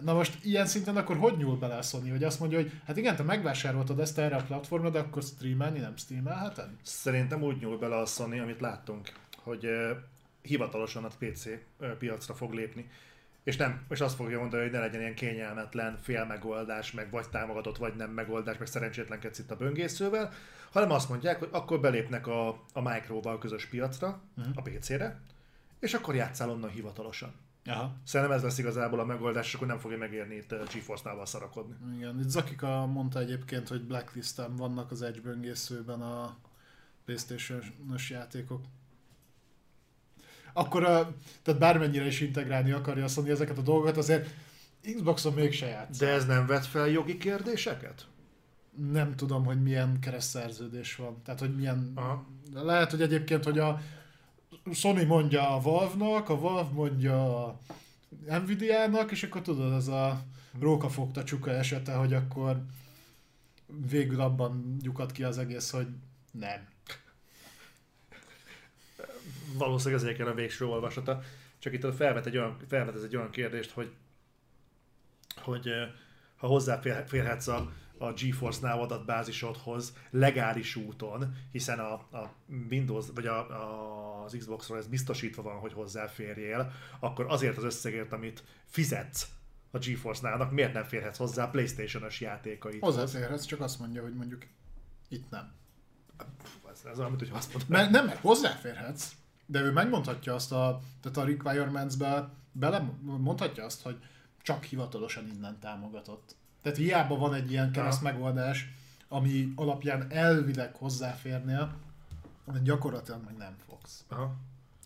[0.00, 2.96] Na most ilyen szinten akkor hogy nyúl bele a Sony, hogy azt mondja, hogy hát
[2.96, 6.68] igen, te megvásároltad ezt erre a platformra, de akkor streamelni nem streamelheted?
[6.82, 9.12] Szerintem úgy nyúl bele a Sony, amit láttunk,
[9.42, 9.90] hogy uh,
[10.42, 12.90] hivatalosan a PC uh, piacra fog lépni.
[13.44, 17.76] És nem, és azt fogja mondani, hogy ne legyen ilyen kényelmetlen félmegoldás, meg vagy támogatott,
[17.76, 20.32] vagy nem megoldás, meg szerencsétlenkedsz itt a böngészővel,
[20.72, 24.52] hanem azt mondják, hogy akkor belépnek a, a Micro-val közös piacra, uh-huh.
[24.56, 25.20] a PC-re,
[25.80, 27.34] és akkor játszál onnan hivatalosan.
[27.66, 27.96] Aha.
[28.04, 31.74] Szerintem ez lesz igazából a megoldás, és akkor nem fogja megérni itt eh, GeForce-nál szarakodni.
[31.96, 36.36] Igen, itt Zakika mondta egyébként, hogy blacklisten vannak az Edge böngészőben a
[37.04, 38.64] Playstation-os játékok.
[40.52, 44.28] Akkor, a, tehát bármennyire is integrálni akarja a Sony ezeket a dolgokat, azért
[44.94, 45.98] Xboxon mégse játsz.
[45.98, 48.06] De ez nem vet fel jogi kérdéseket?
[48.92, 51.22] Nem tudom, hogy milyen keresztszerződés van.
[51.24, 51.92] Tehát, hogy milyen...
[51.94, 52.26] Aha.
[52.52, 53.80] Lehet, hogy egyébként, hogy a
[54.72, 57.60] Sony mondja a Valve-nak, a Valve mondja a
[58.26, 60.22] Nvidia-nak, és akkor tudod, ez a
[60.60, 62.62] rókafogta csuka esete, hogy akkor
[63.88, 65.86] végül abban lyukat ki az egész, hogy
[66.30, 66.68] nem.
[69.54, 71.22] Valószínűleg ezért kell a végső olvasata.
[71.58, 73.92] Csak itt felvet, egy olyan, felvet ez egy olyan kérdést, hogy,
[75.36, 75.70] hogy
[76.36, 82.32] ha hozzáférhetsz a a GeForce Now adatbázisodhoz legális úton, hiszen a, a
[82.70, 88.12] Windows, vagy a, a, az Xboxról ez biztosítva van, hogy hozzáférjél, akkor azért az összegért,
[88.12, 89.28] amit fizetsz
[89.70, 92.80] a GeForce Now-nak, miért nem férhetsz hozzá a Playstation-os játékait?
[92.80, 94.46] Hozzáférhetsz, csak azt mondja, hogy mondjuk
[95.08, 95.52] itt nem.
[96.72, 97.68] Ez, ez olyan, mint hogy azt mondom.
[97.70, 99.12] Mert nem, mert hozzáférhetsz,
[99.46, 103.96] De ő megmondhatja azt a, tehát a requirements-be bele mondhatja azt, hogy
[104.42, 106.36] csak hivatalosan innen támogatott.
[106.66, 108.68] Tehát hiába van egy ilyen kereszt megoldás,
[109.08, 111.76] ami alapján elvileg hozzáférnél,
[112.52, 114.04] de gyakorlatilag meg nem fogsz.
[114.08, 114.34] Aha.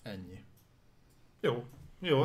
[0.02, 0.44] Ennyi.
[1.40, 1.64] Jó.
[2.00, 2.22] Jó,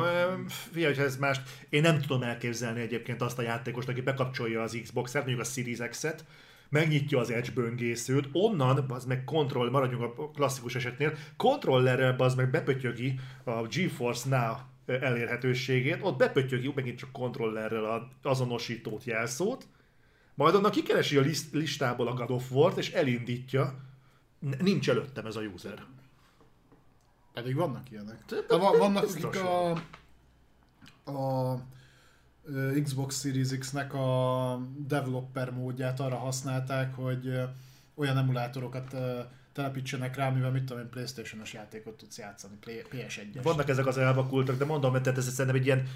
[0.48, 1.40] figyelj, hogyha ez más.
[1.68, 5.78] Én nem tudom elképzelni egyébként azt a játékost, aki bekapcsolja az Xbox-et, mondjuk a Series
[5.88, 6.24] X-et,
[6.68, 12.50] megnyitja az Edge böngészőt, onnan, az meg kontroll, maradjunk a klasszikus esetnél, kontrollerrel az meg
[12.50, 14.56] bepötyögi a GeForce Now
[14.86, 19.66] elérhetőségét, ott bepötyögi megint csak kontrollerrel az azonosítót, jelszót,
[20.34, 23.74] majd onnan kikeresi a list, listából a God of War-t, és elindítja.
[24.60, 25.84] Nincs előttem ez a user.
[27.32, 28.24] Pedig vannak ilyenek.
[28.48, 29.70] De vannak, akik a,
[31.10, 31.58] a
[32.82, 37.40] Xbox Series X-nek a developer módját arra használták, hogy
[37.94, 38.96] olyan emulátorokat
[39.56, 43.40] telepítsenek rá, mivel mit tudom én, Playstation-os játékot tudsz játszani, PS1-es.
[43.42, 45.88] Vannak ezek az elvakultak, de mondom, hogy ez szerintem egy ilyen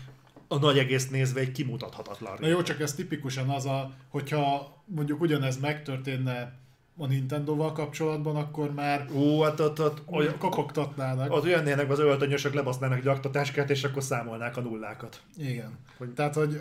[0.49, 2.37] a nagy egész nézve egy kimutathatatlan.
[2.41, 6.59] Na jó, csak ez tipikusan az a, hogyha mondjuk ugyanez megtörténne
[6.97, 11.33] a Nintendo-val kapcsolatban, akkor már Ó, hát ott, ott, olyan, kopogtatnának.
[11.33, 15.21] Az olyan az öltönyösök, lebasznának egy aktatáskát, és akkor számolnák a nullákat.
[15.37, 15.79] Igen.
[15.99, 16.09] Hogy...
[16.09, 16.61] Tehát, hogy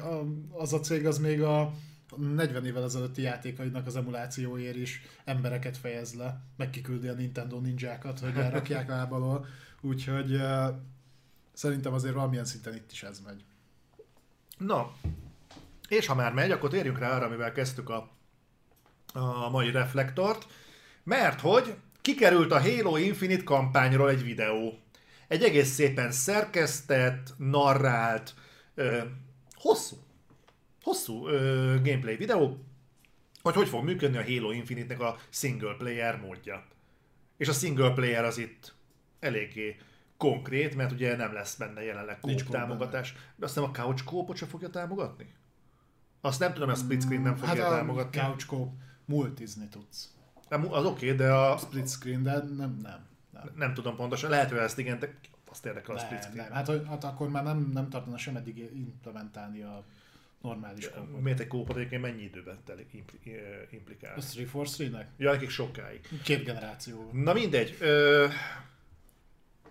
[0.52, 1.72] az a cég az még a
[2.18, 8.20] 40 évvel ezelőtti játékainak az emulációért is embereket fejez le, meg kiküldi a Nintendo ninjákat,
[8.20, 9.46] hogy elrakják lábalól.
[9.82, 10.68] Úgyhogy uh,
[11.54, 13.44] szerintem azért valamilyen szinten itt is ez megy.
[14.58, 14.92] Na,
[15.88, 18.10] és ha már megy, akkor térjünk rá arra, amivel kezdtük a,
[19.14, 20.48] a mai reflektort,
[21.04, 24.80] mert hogy kikerült a Halo Infinite kampányról egy videó.
[25.28, 28.34] Egy egész szépen szerkesztett, narrált,
[28.76, 29.02] ö,
[29.54, 29.96] hosszú,
[30.90, 32.58] hosszú ö, gameplay videó,
[33.42, 36.66] hogy hogy fog működni a Halo Infinite-nek a single player módja.
[37.38, 38.74] És a single player az itt
[39.20, 39.78] eléggé
[40.18, 43.14] konkrét, mert ugye nem lesz benne jelenleg kóp támogatás.
[43.36, 45.34] De azt hiszem a couch kópot se fogja támogatni?
[46.22, 48.20] Azt nem tudom, a split screen nem fogja hát támogatni.
[48.20, 48.72] a couch kóp
[49.06, 50.14] multizni tudsz.
[50.50, 51.58] Az oké, okay, de a...
[51.58, 53.08] Split screen, de nem, nem.
[53.32, 55.14] Nem, nem tudom pontosan, lehet, hogy ezt igen, de
[55.50, 56.48] azt érdekel a split screen.
[56.48, 56.52] Nem.
[56.52, 59.86] Hát, hát akkor már nem, nem tartana sem eddig implementálni a
[60.42, 61.22] normális kópot.
[61.22, 62.94] Miért egy kópot egyébként mennyi időben telik,
[63.72, 64.16] implikál?
[64.18, 65.06] A 343-nek?
[65.18, 66.00] Ja, nekik sokáig.
[66.24, 67.10] Két generáció.
[67.14, 67.78] Na mindegy.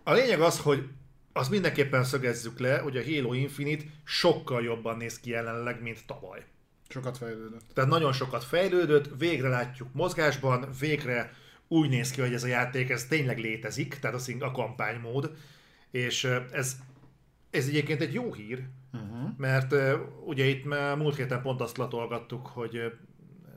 [0.03, 0.89] A lényeg az, hogy
[1.33, 6.45] az mindenképpen szögezzük le, hogy a Halo Infinite sokkal jobban néz ki jelenleg, mint tavaly.
[6.89, 7.65] Sokat fejlődött.
[7.75, 11.33] Tehát nagyon sokat fejlődött, végre látjuk mozgásban, végre
[11.69, 15.37] úgy néz ki, hogy ez a játék, ez tényleg létezik, tehát a, a kampánymód,
[15.91, 16.77] és ez,
[17.51, 18.63] ez egyébként egy jó hír,
[18.93, 19.31] uh-huh.
[19.37, 19.75] mert
[20.25, 20.65] ugye itt
[20.97, 22.77] múlt héten pont azt latolgattuk, hogy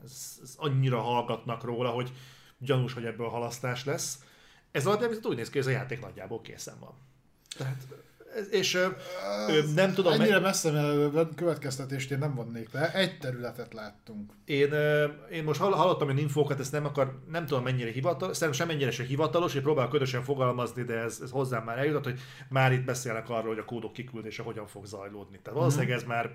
[0.04, 2.12] ez, ez annyira hallgatnak róla, hogy
[2.58, 4.24] gyanús, hogy ebből halasztás lesz,
[4.70, 6.94] ez alapján viszont úgy néz ki, hogy ez a játék nagyjából készen van.
[7.56, 7.86] Tehát,
[8.50, 8.86] és ö,
[9.48, 10.12] ö, nem tudom...
[10.12, 10.42] Ennyire meg...
[10.42, 12.92] messze mert következtetést én nem vonnék le.
[12.92, 14.32] Egy területet láttunk.
[14.44, 18.66] Én, ö, én most hallottam egy infókat, ezt nem akar, nem tudom mennyire hivatalos, szerintem
[18.66, 22.20] sem mennyire se hivatalos, hogy próbál ködösen fogalmazni, de ez, ez hozzám már eljutott, hogy
[22.48, 25.40] már itt beszélnek arról, hogy a kódok kiküldése hogyan fog zajlódni.
[25.42, 26.30] Tehát valószínűleg ez már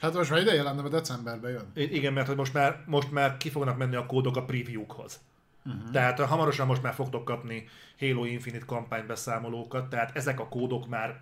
[0.00, 1.70] Hát most már ideje lenne, mert decemberben jön.
[1.74, 5.20] Igen, mert hogy most már, most már ki fognak menni a kódok a preview-hoz.
[5.66, 5.90] Uh-huh.
[5.90, 7.68] Tehát hamarosan most már fogtok kapni
[7.98, 11.20] Halo Infinite kampánybeszámolókat, tehát ezek a kódok már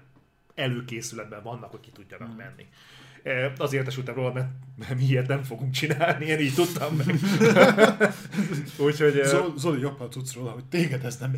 [0.54, 2.44] előkészületben vannak, hogy ki tudjanak uh-huh.
[2.44, 2.66] menni.
[3.56, 7.06] Azért értesültem róla, mert, mert mi ilyet nem fogunk csinálni, én így tudtam meg.
[8.86, 9.22] Úgyhogy...
[9.56, 11.34] Zoli, jobban tudsz róla, hogy téged ez nem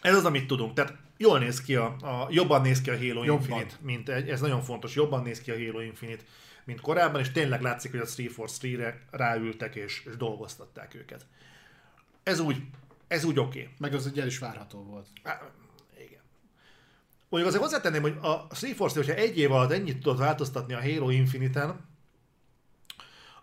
[0.00, 0.72] Ez az, amit tudunk.
[0.74, 3.60] Tehát jól néz ki a, a jobban néz ki a Halo jobban.
[3.60, 6.22] Infinite, mint ez nagyon fontos, jobban néz ki a Halo Infinite,
[6.64, 11.26] mint korábban, és tényleg látszik, hogy a 343-re ráültek és, és dolgoztatták őket.
[12.22, 12.56] Ez úgy,
[13.08, 13.60] ez úgy oké.
[13.60, 13.72] Okay.
[13.78, 15.06] Meg az ugye el is várható volt.
[17.30, 21.10] Mondjuk azért hozzátenném, hogy a 343 hogyha egy év alatt ennyit tudott változtatni a Halo
[21.10, 21.88] Infinite-en,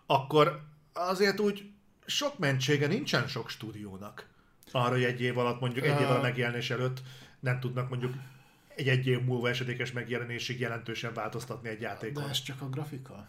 [0.06, 0.62] akkor
[0.92, 1.70] azért úgy
[2.06, 4.26] sok mentsége nincsen sok stúdiónak.
[4.72, 7.02] Arra, hogy egy év alatt, mondjuk egy év alatt megjelenés előtt
[7.40, 8.14] nem tudnak mondjuk
[8.74, 12.22] egy egy év múlva esedékes megjelenésig jelentősen változtatni egy játékon.
[12.22, 13.28] De ez csak a grafika?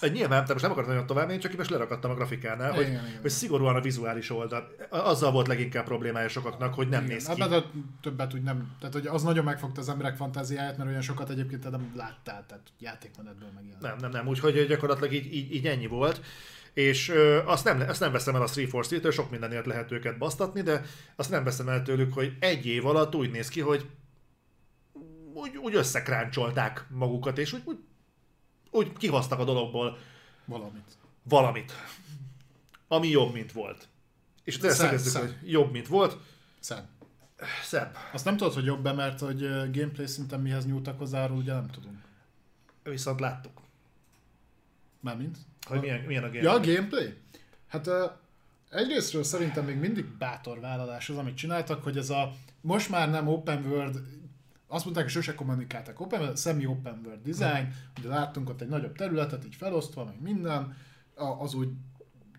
[0.00, 2.86] Egy nyilván, tehát most nem akartam nagyon tovább menni, csak most lerakadtam a grafikánál, hogy,
[2.86, 3.20] igen, igen.
[3.20, 4.68] hogy szigorúan a vizuális oldal.
[4.90, 7.14] Azzal volt leginkább problémája sokaknak, hogy nem igen.
[7.14, 7.40] néz ki.
[7.40, 7.62] Hát, de
[8.00, 11.70] többet úgy nem, tehát hogy az nagyon megfogta az emberek fantáziáját, mert olyan sokat egyébként
[11.70, 13.82] nem láttál, tehát játékmenetből megjelent.
[13.82, 16.20] Nem, nem, nem, úgyhogy gyakorlatilag így, így, így ennyi volt.
[16.72, 20.62] És ö, azt, nem, azt nem veszem el a 343-től, sok mindenért lehet őket basztatni,
[20.62, 20.82] de
[21.16, 23.86] azt nem veszem el tőlük, hogy egy év alatt úgy néz ki, hogy
[25.34, 27.78] úgy, úgy összekráncsolták magukat, és úgy, úgy,
[28.70, 29.98] úgy kihoztak a dologból
[30.44, 30.96] valamit.
[31.22, 31.72] Valamit.
[32.88, 33.88] Ami jobb, mint volt.
[34.44, 35.22] És tényleg Szebb, szögezzük, szebb.
[35.22, 36.16] hogy jobb, mint volt.
[36.60, 36.88] Szebb.
[37.62, 37.96] Szebb.
[38.12, 39.40] Azt nem tudod, hogy jobb-e, mert hogy
[39.72, 41.96] gameplay szinten mihez nyúltak hozzá, arról ugye nem tudunk.
[42.82, 43.60] Viszont láttuk,
[45.00, 45.38] Mármint?
[45.66, 46.42] hogy milyen, milyen a game.
[46.42, 47.14] Ja, a gameplay?
[47.66, 47.94] Hát uh,
[48.70, 53.28] egyrésztről szerintem még mindig bátor vállalás az, amit csináltak, hogy ez a most már nem
[53.28, 54.02] open world,
[54.68, 58.96] azt mondták, hogy sose kommunikáltak open world, semi-open world design, ugye láttunk ott egy nagyobb
[58.96, 60.76] területet, így felosztva, meg minden,
[61.38, 61.68] az úgy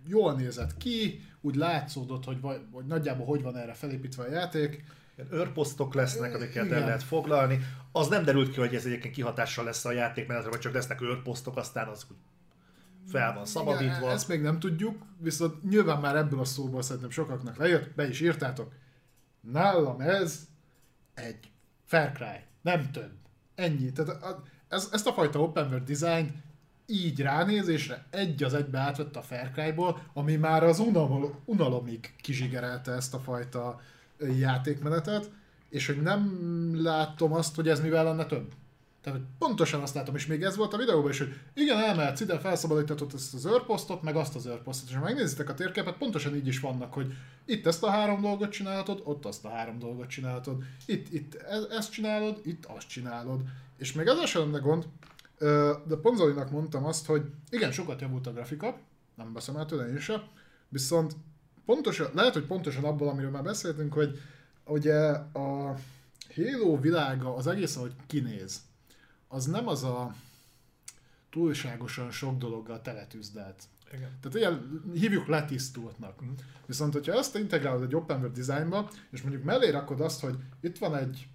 [0.08, 4.84] jól nézett ki, úgy látszódott, hogy, vaj, hogy nagyjából hogy van erre felépítve a játék.
[5.16, 6.80] Ilyen őrposztok lesznek, amiket el Igen.
[6.80, 7.60] lehet foglalni.
[7.92, 11.58] Az nem derült ki, hogy ez egyébként kihatással lesz a játékmenetre, vagy csak lesznek őrposztok,
[11.58, 12.18] aztán az úgy
[13.12, 13.98] fel van szabadítva.
[13.98, 18.08] Igen, ezt még nem tudjuk, viszont nyilván már ebből a szóból szerintem sokaknak lejött, be
[18.08, 18.74] is írtátok.
[19.42, 20.48] Nálam ez
[21.14, 21.52] egy
[21.90, 23.12] Far Cry, nem több.
[23.56, 23.92] Ennyi.
[23.92, 26.44] Tehát a, ez, ezt a fajta open world design
[26.86, 32.92] így ránézésre egy az egybe átvette a Far Cry-ból, ami már az unalom, unalomig kizsigerelte
[32.92, 33.82] ezt a fajta
[34.40, 35.32] játékmenetet,
[35.70, 38.54] és hogy nem látom azt, hogy ez mivel lenne több.
[39.02, 42.40] Tehát pontosan azt látom, és még ez volt a videóban is, hogy igen, elmehetsz ide,
[42.40, 46.48] felszabadíthatod ezt az őrposztot, meg azt az őrposztot, és ha megnézitek a térképet, pontosan így
[46.48, 47.14] is vannak, hogy
[47.46, 51.76] itt ezt a három dolgot csinálhatod, ott azt a három dolgot csinálhatod, itt, itt e-
[51.76, 53.42] ezt csinálod, itt azt csinálod.
[53.78, 54.88] És még ez sem lenne gond,
[55.88, 58.78] de Ponzolinak mondtam azt, hogy igen, sokat javult a grafika,
[59.16, 60.22] nem veszem el tőle én sem,
[60.70, 61.16] viszont
[61.66, 64.20] pontosan, lehet, hogy pontosan abból, amiről már beszéltünk, hogy
[64.66, 64.98] ugye
[65.34, 65.76] a
[66.36, 68.62] Halo világa, az egész, ahogy kinéz,
[69.30, 70.14] az nem az a
[71.30, 73.64] túlságosan sok dologgal teletűzdelt.
[73.94, 74.18] Igen.
[74.22, 76.22] Tehát ilyen hívjuk letisztultnak.
[76.22, 76.30] Mhm.
[76.66, 80.78] Viszont, hogyha ezt integrálod egy open world designba, és mondjuk mellé rakod azt, hogy itt
[80.78, 81.28] van egy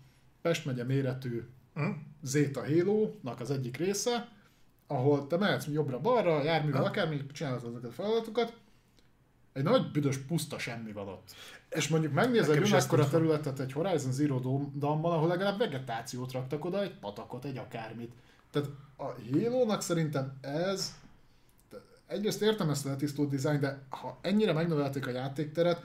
[0.43, 1.43] Pest megye méretű
[1.75, 1.91] Hm?
[2.23, 4.29] Zeta Halo-nak az egyik része,
[4.87, 6.87] ahol te mehetsz jobbra-balra, járművel, Ha.
[6.87, 8.57] akármi, csinálod azokat a feladatokat,
[9.55, 11.35] egy nagy büdös puszta semmi van ott.
[11.71, 13.09] És mondjuk megnézel mondtam.
[13.11, 14.39] területet egy Horizon Zero
[14.79, 18.13] Dawn-ban, ahol legalább vegetációt raktak oda, egy patakot, egy akármit.
[18.51, 20.95] Tehát a Halo-nak szerintem ez
[22.07, 25.85] egyrészt értem ezt a letisztult design, de ha ennyire megnövelték a játékteret,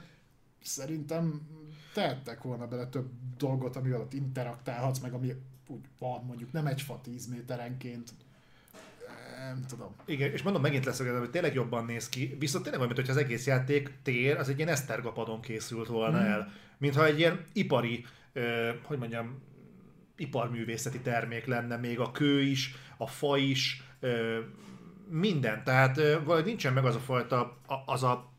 [0.62, 1.48] szerintem
[1.94, 5.34] tehettek volna bele több dolgot, amivel ott interaktálhatsz, meg ami
[5.66, 8.10] úgy van, mondjuk nem egy fa 10 méterenként.
[9.46, 9.94] Nem tudom.
[10.06, 13.18] Igen, és mondom, megint lesz, hogy tényleg jobban néz ki, viszont tényleg olyan, mintha az
[13.22, 16.26] egész játék tér, az egy ilyen esztergapadon készült volna Mhm.
[16.26, 16.52] el.
[16.78, 19.42] Mintha egy ilyen ipari, ö, hogy mondjam,
[20.16, 24.38] iparművészeti termék lenne, még a kő is, a fa is, ö,
[25.08, 25.64] minden.
[25.64, 28.29] Tehát valahogy nincsen meg az a fajta, az a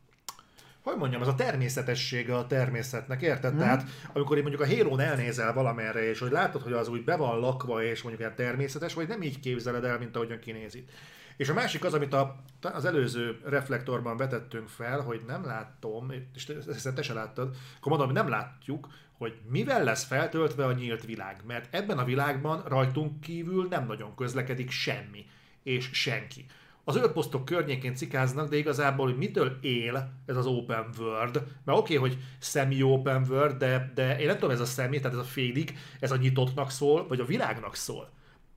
[0.82, 3.54] hogy mondjam, az a természetessége a természetnek, érted?
[3.54, 3.58] Mm.
[3.58, 7.16] Tehát amikor én mondjuk a hérón elnézel valamerre, és hogy látod, hogy az úgy be
[7.16, 10.90] van lakva, és mondjuk ilyen természetes, vagy nem így képzeled el, mint ahogyan kinéz itt.
[11.36, 16.44] És a másik az, amit a, az előző reflektorban vetettünk fel, hogy nem látom, és
[16.44, 18.88] te, te se láttad, akkor mondom, hogy nem látjuk,
[19.18, 21.36] hogy mivel lesz feltöltve a nyílt világ.
[21.46, 25.26] Mert ebben a világban rajtunk kívül nem nagyon közlekedik semmi,
[25.62, 26.46] és senki.
[26.84, 31.96] Az őrposztok környékén cikáznak, de igazából, hogy mitől él ez az open world, mert oké,
[31.96, 35.28] okay, hogy semi-open world, de, de én nem tudom, ez a semi, tehát ez a
[35.28, 38.10] félig, ez a nyitottnak szól, vagy a világnak szól.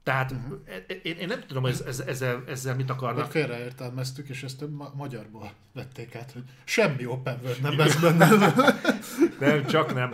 [0.03, 0.59] Tehát uh-huh.
[1.03, 3.31] én, én nem tudom, hogy ez, ez, ezzel, ezzel mit akarnak.
[3.31, 8.53] félreértelmeztük, és ezt ma- magyarból vették át, hogy semmi open world nem lesz benne.
[9.39, 10.13] Nem, csak nem.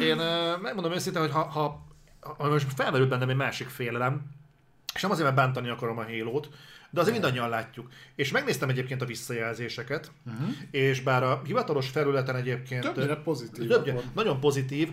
[0.00, 0.16] Én
[0.62, 1.86] megmondom őszintén, hogy ha, ha,
[2.20, 4.22] ha most felmerül bennem egy másik félelem,
[4.94, 6.48] és nem azért, mert bántani akarom a hélót,
[6.92, 7.90] de azért mindannyian látjuk.
[8.14, 10.48] És megnéztem egyébként a visszajelzéseket, uh-huh.
[10.70, 12.82] és bár a hivatalos felületen egyébként...
[12.82, 13.68] Többnyire pozitív.
[13.68, 14.92] Többnyire, nagyon pozitív.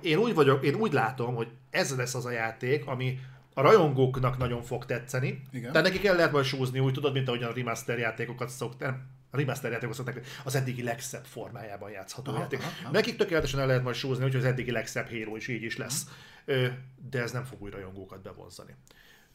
[0.00, 3.18] Én úgy vagyok, én úgy látom, hogy ez lesz az a játék, ami
[3.54, 5.42] a rajongóknak nagyon fog tetszeni.
[5.52, 5.72] Igen.
[5.72, 8.90] Tehát nekik el lehet majd súzni, úgy tudod, mint ahogyan a remaster játékokat szokták.
[8.90, 12.58] nem, A remaster játékok szokták, az eddigi legszebb formájában játszható Aha, játék.
[12.58, 12.90] aha, aha.
[12.92, 16.06] Nekik tökéletesen el lehet majd súzni, úgyhogy az eddigi legszebb Halo is így is lesz.
[16.44, 16.66] Ö,
[17.10, 18.74] De ez nem fog új rajongókat bevonzani.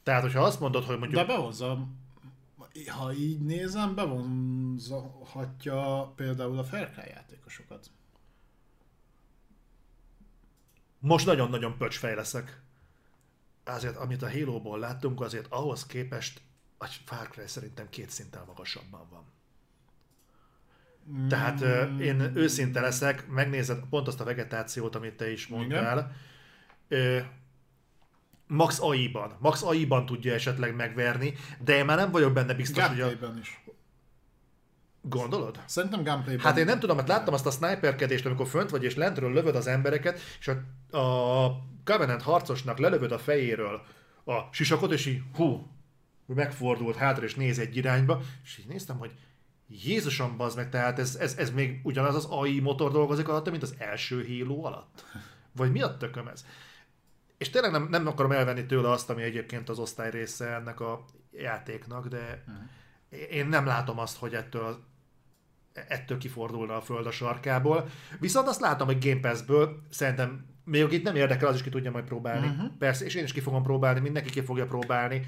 [0.03, 1.21] Tehát, hogyha azt mondod, hogy mondjuk...
[1.21, 1.87] De bevonza,
[2.87, 7.91] ha így nézem, bevonzhatja például a Far Cry játékosokat.
[10.99, 12.61] Most nagyon-nagyon pöcsfej leszek.
[13.65, 16.41] Azért, amit a Halo-ból láttunk, azért ahhoz képest
[16.77, 19.31] a Far Cry szerintem két szinten magasabban van.
[21.27, 26.15] Tehát ö, én őszinte leszek, megnézed pont azt a vegetációt, amit te is mondtál.
[26.87, 27.19] Ö,
[28.53, 29.35] Max AI-ban.
[29.39, 33.09] Max AI-ban tudja esetleg megverni, de én már nem vagyok benne biztos, hogy a...
[33.39, 33.63] Is.
[35.01, 35.59] Gondolod?
[35.65, 36.45] Szerintem gameplayben.
[36.45, 39.55] Hát én nem tudom, mert láttam azt a sniperkedést, amikor fönt vagy és lentről lövöd
[39.55, 43.81] az embereket, és a, a Covenant harcosnak lelövöd a fejéről
[44.25, 45.67] a sisakot, és így hú,
[46.25, 49.11] megfordult hátra és néz egy irányba, és így néztem, hogy
[49.67, 53.63] Jézusom, bazd meg, tehát ez, ez, ez még ugyanaz az AI motor dolgozik alatt, mint
[53.63, 55.05] az első Halo alatt?
[55.55, 56.45] Vagy mi a tököm ez?
[57.43, 61.05] És tényleg nem, nem akarom elvenni tőle azt, ami egyébként az osztály része ennek a
[61.31, 63.31] játéknak, de uh-huh.
[63.31, 64.83] én nem látom azt, hogy ettől
[65.73, 67.89] ettől kifordulna a föld a sarkából.
[68.19, 71.91] Viszont azt látom, hogy Game Pass-ből szerintem még itt nem érdekel, az is ki tudja
[71.91, 72.47] majd próbálni.
[72.47, 72.71] Uh-huh.
[72.77, 75.27] Persze, és én is ki fogom próbálni, mindenki ki fogja próbálni,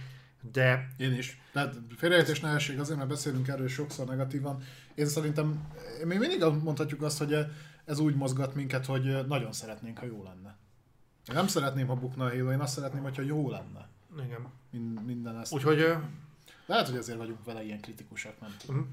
[0.51, 0.87] de...
[0.97, 1.41] Én is.
[1.53, 4.63] Tehát félreértés ne essék, azért, mert beszélünk erről sokszor negatívan.
[4.95, 5.67] Én szerintem,
[6.05, 7.37] még mindig mondhatjuk azt, hogy
[7.85, 10.57] ez úgy mozgat minket, hogy nagyon szeretnénk, ha jó lenne.
[11.29, 13.87] Én nem szeretném, ha bukna a Halo, én azt szeretném, hogyha jó lenne.
[14.25, 14.47] Igen.
[15.05, 15.53] minden ezt.
[15.53, 15.95] Úgyhogy...
[16.65, 18.75] Lehet, hogy azért vagyunk vele ilyen kritikusak, nem tudom.
[18.75, 18.91] Uh-huh.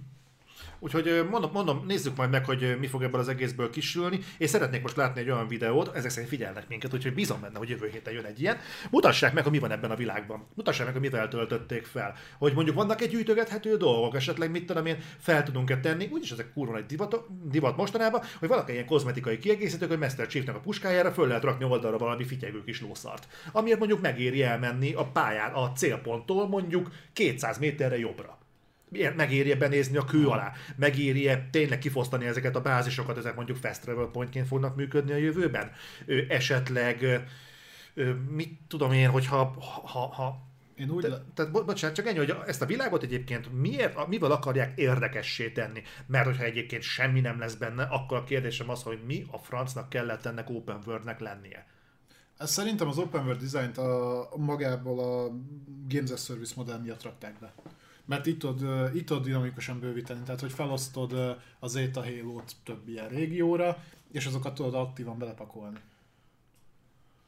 [0.78, 4.20] Úgyhogy mondom, mondom, nézzük majd meg, hogy mi fog ebből az egészből kisülni.
[4.38, 7.68] És szeretnék most látni egy olyan videót, ezek szerint figyelnek minket, úgyhogy bízom benne, hogy
[7.68, 8.58] jövő héten jön egy ilyen.
[8.90, 10.46] Mutassák meg, hogy mi van ebben a világban.
[10.54, 12.14] Mutassák meg, hogy mivel töltötték fel.
[12.38, 16.52] Hogy mondjuk vannak egy gyűjtögethető dolgok, esetleg mit tudom én, fel tudunk-e tenni, úgyis ezek
[16.52, 17.20] kurva egy divat,
[17.50, 21.64] divat mostanában, hogy valaki ilyen kozmetikai kiegészítők, hogy Master Chiefnek a puskájára föl lehet rakni
[21.64, 23.28] oldalra valami fityegő kis lószart.
[23.52, 28.40] Amiért mondjuk megéri elmenni a pályán, a célponttól mondjuk 200 méterre jobbra
[29.16, 34.10] megérje benézni a kő alá, megérje tényleg kifosztani ezeket a bázisokat, ezek mondjuk fast travel
[34.12, 35.70] pointként fognak működni a jövőben.
[36.06, 37.24] Ö, esetleg,
[38.30, 39.54] mit tudom én, hogyha
[39.84, 41.02] ha, ha én úgy...
[41.02, 45.82] Te, tehát bocsánat, csak ennyi, hogy ezt a világot egyébként miért, mivel akarják érdekessé tenni?
[46.06, 49.88] Mert hogyha egyébként semmi nem lesz benne, akkor a kérdésem az, hogy mi a francnak
[49.88, 51.66] kellett ennek open world-nek lennie.
[52.38, 55.30] Szerintem az open world design-t a, magából a
[55.88, 57.54] Games as Service modell miatt rakták be
[58.04, 63.08] mert itt tudod, itt tudod dinamikusan bővíteni, tehát hogy felosztod az Zeta Halo-t több ilyen
[63.08, 65.78] régióra, és azokat tudod aktívan belepakolni.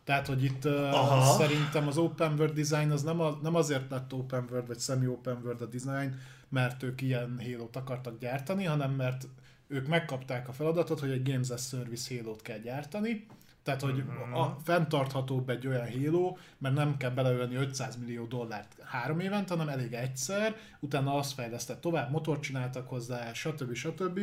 [0.05, 1.39] Tehát, hogy itt Aha.
[1.39, 5.41] szerintem az open world design az nem, a, nem azért lett open world vagy semi-open
[5.45, 6.15] world a design,
[6.49, 9.27] mert ők ilyen halo akartak gyártani, hanem mert
[9.67, 13.27] ők megkapták a feladatot, hogy egy Games as Service halo kell gyártani,
[13.65, 14.41] tehát, hogy uh-huh.
[14.41, 19.69] a, fenntarthatóbb egy olyan Halo, mert nem kell beleölni 500 millió dollárt három évent, hanem
[19.69, 23.75] elég egyszer, utána azt fejlesztett tovább, motort csináltak hozzá, stb.
[23.75, 24.21] stb.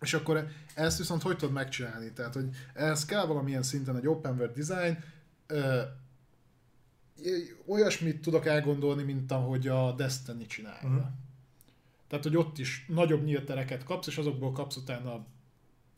[0.00, 2.12] És akkor ezt viszont hogy tudod megcsinálni?
[2.12, 4.98] Tehát, hogy ez kell valamilyen szinten egy open world design,
[5.46, 5.82] ö,
[7.66, 10.88] olyasmit tudok elgondolni, mint ahogy a Destiny csinálja.
[10.88, 11.04] Uh-huh.
[12.08, 15.26] Tehát, hogy ott is nagyobb nyílt tereket kapsz, és azokból kapsz utána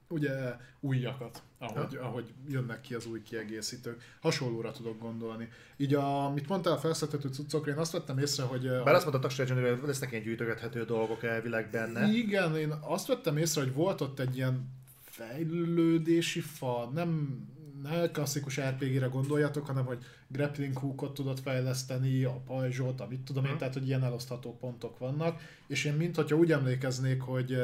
[0.08, 2.02] ugye újakat, ahogy, ja.
[2.02, 4.16] ahogy jönnek ki az új kiegészítők.
[4.20, 5.48] Hasonlóra tudok gondolni.
[5.76, 8.68] Így a, amit mondtál a felszedhető cuccokra, én azt vettem észre, hogy...
[8.68, 12.12] Bár azt mondtad, hogy lesznek ilyen gyűjtögethető dolgok elvileg benne.
[12.12, 14.70] Igen, én azt vettem észre, hogy volt ott egy ilyen
[15.00, 17.40] fejlődési fa, nem,
[17.82, 23.50] ne klasszikus RPG-re gondoljatok, hanem hogy grappling hookot tudod fejleszteni, a pajzsot, amit tudom én,
[23.50, 23.58] hmm.
[23.58, 27.56] tehát hogy ilyen elosztható pontok vannak, és én mintha úgy emlékeznék, hogy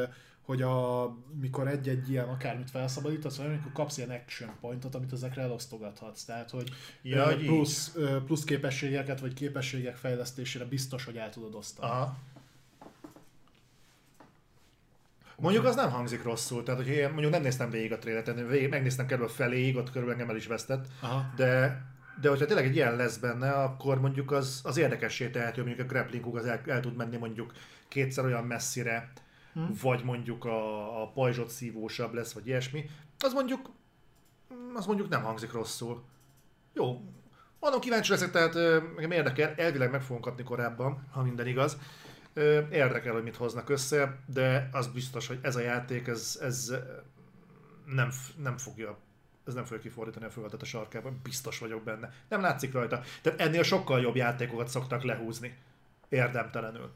[0.45, 1.09] hogy a,
[1.41, 6.25] mikor egy-egy ilyen akármit felszabadítasz, vagy amikor kapsz ilyen action pointot, amit ezekre elosztogathatsz.
[6.25, 6.71] Tehát, hogy
[7.03, 7.97] ja, plusz,
[8.27, 11.91] plusz képességeket, vagy képességek fejlesztésére biztos, hogy el tudod osztani.
[11.91, 12.17] Aha.
[15.37, 18.69] Mondjuk az nem hangzik rosszul, tehát hogy én mondjuk nem néztem végig a trélet, végig,
[18.69, 21.33] megnéztem körülbelül feléig, ott körülbelül engem el is vesztett, Aha.
[21.37, 21.83] de
[22.21, 25.93] de hogyha tényleg egy ilyen lesz benne, akkor mondjuk az, az érdekessé tehető, mondjuk a
[25.93, 27.53] grappling az el, el tud menni mondjuk
[27.89, 29.13] kétszer olyan messzire,
[29.55, 29.75] hmm.
[29.83, 33.71] vagy mondjuk a, a pajzsot szívósabb lesz, vagy ilyesmi, az mondjuk,
[34.75, 36.03] az mondjuk nem hangzik rosszul.
[36.73, 37.01] Jó,
[37.61, 38.55] mondom, kíváncsi leszek, tehát
[38.95, 41.79] nekem érdekel, elvileg meg fogom kapni korábban, ha minden igaz.
[42.71, 46.75] Érdekel, hogy mit hoznak össze, de az biztos, hogy ez a játék, ez, ez
[47.85, 48.11] nem,
[48.43, 48.99] nem fogja
[49.47, 52.13] ez nem fogja kifordítani a földet a sarkában, biztos vagyok benne.
[52.29, 53.01] Nem látszik rajta.
[53.23, 55.57] Tehát ennél sokkal jobb játékokat szoktak lehúzni.
[56.09, 56.93] Érdemtelenül.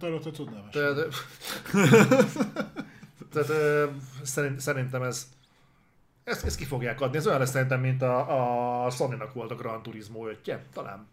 [0.00, 0.96] Arról te tudnám Tehát,
[3.32, 3.52] tehát
[4.22, 5.28] szerint, szerintem ez
[6.28, 7.16] ezt, ezt ki fogják adni.
[7.16, 11.08] Ez olyan lesz szerintem, mint a, a Sony-nak volt a Gran Turismo 5 talán.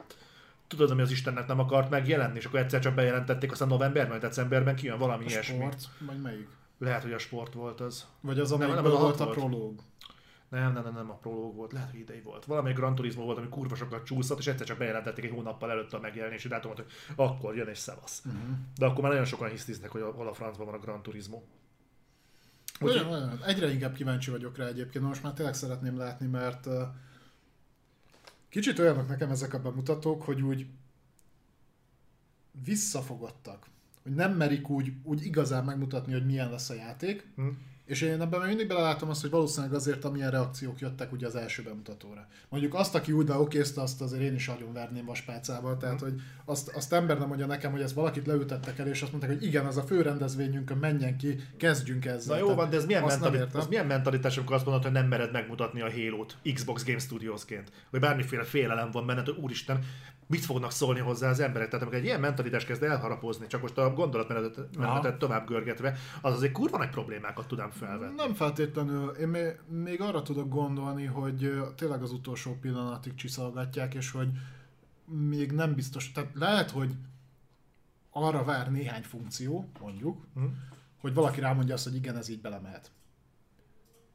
[0.67, 4.19] Tudod, ami az Istennek nem akart megjelenni, és akkor egyszer csak bejelentették, aztán novemberben, vagy
[4.19, 5.55] decemberben kijön valami a ilyesmi.
[5.55, 6.47] Sport, vagy melyik?
[6.77, 8.05] Lehet, hogy a sport volt az.
[8.21, 9.79] Vagy az, amelyikben nem, nem, volt a prológ.
[10.49, 12.45] Nem, nem, nem, nem, a prológ volt, lehet, hogy idei volt.
[12.45, 15.93] Valami Gran Turismo volt, ami kurva sokat csúszott, és egyszer csak bejelentették egy hónappal előtt
[15.93, 18.21] a megjelenési dátumot, hogy akkor jön és szevasz.
[18.25, 18.41] Uh-huh.
[18.77, 21.41] De akkor már nagyon sokan hisztiznek, hogy hol a francban van a Gran Turismo.
[22.79, 23.43] Úgy, olyan, olyan.
[23.45, 26.81] Egyre inkább kíváncsi vagyok rá egyébként, most már tényleg szeretném látni, mert uh,
[28.49, 30.67] kicsit olyanok nekem ezek a bemutatók, hogy úgy
[32.63, 33.67] visszafogottak.
[34.03, 37.27] Hogy nem merik úgy, úgy igazán megmutatni, hogy milyen lesz a játék.
[37.35, 41.27] Hmm És én ebben még mindig belelátom azt, hogy valószínűleg azért, amilyen reakciók jöttek ugye
[41.27, 42.27] az első bemutatóra.
[42.49, 46.69] Mondjuk azt, aki úgy okézta, azt azért én is agyon verném vaspácával, tehát hogy azt,
[46.69, 49.65] azt ember nem mondja nekem, hogy ezt valakit leütettek el, és azt mondták, hogy igen,
[49.65, 52.35] az a fő rendezvényünkön menjen ki, kezdjünk ezzel.
[52.39, 53.61] Na jó van, de ez milyen, Azt nem mentali- értem.
[53.61, 57.71] az milyen mentalitás, amikor azt mondod, hogy nem mered megmutatni a Halo-t Xbox Game Studiosként?
[57.89, 59.79] Vagy bármiféle félelem van benned, hogy úristen,
[60.27, 61.67] mit fognak szólni hozzá az emberek?
[61.67, 66.33] Tehát amikor egy ilyen mentalitás kezd elharapozni, csak most a gondolatmenetet menetet tovább görgetve, az
[66.33, 68.15] azért kurva nagy problémákat tudám felvetni.
[68.15, 69.09] Nem feltétlenül.
[69.09, 74.29] Én még, arra tudok gondolni, hogy tényleg az utolsó pillanatig csiszolgatják, és hogy
[75.05, 76.11] még nem biztos.
[76.11, 76.95] Tehát lehet, hogy
[78.09, 80.43] arra vár néhány funkció, mondjuk, Hm.
[80.97, 82.91] hogy valaki rámondja azt, hogy igen, ez így belemehet.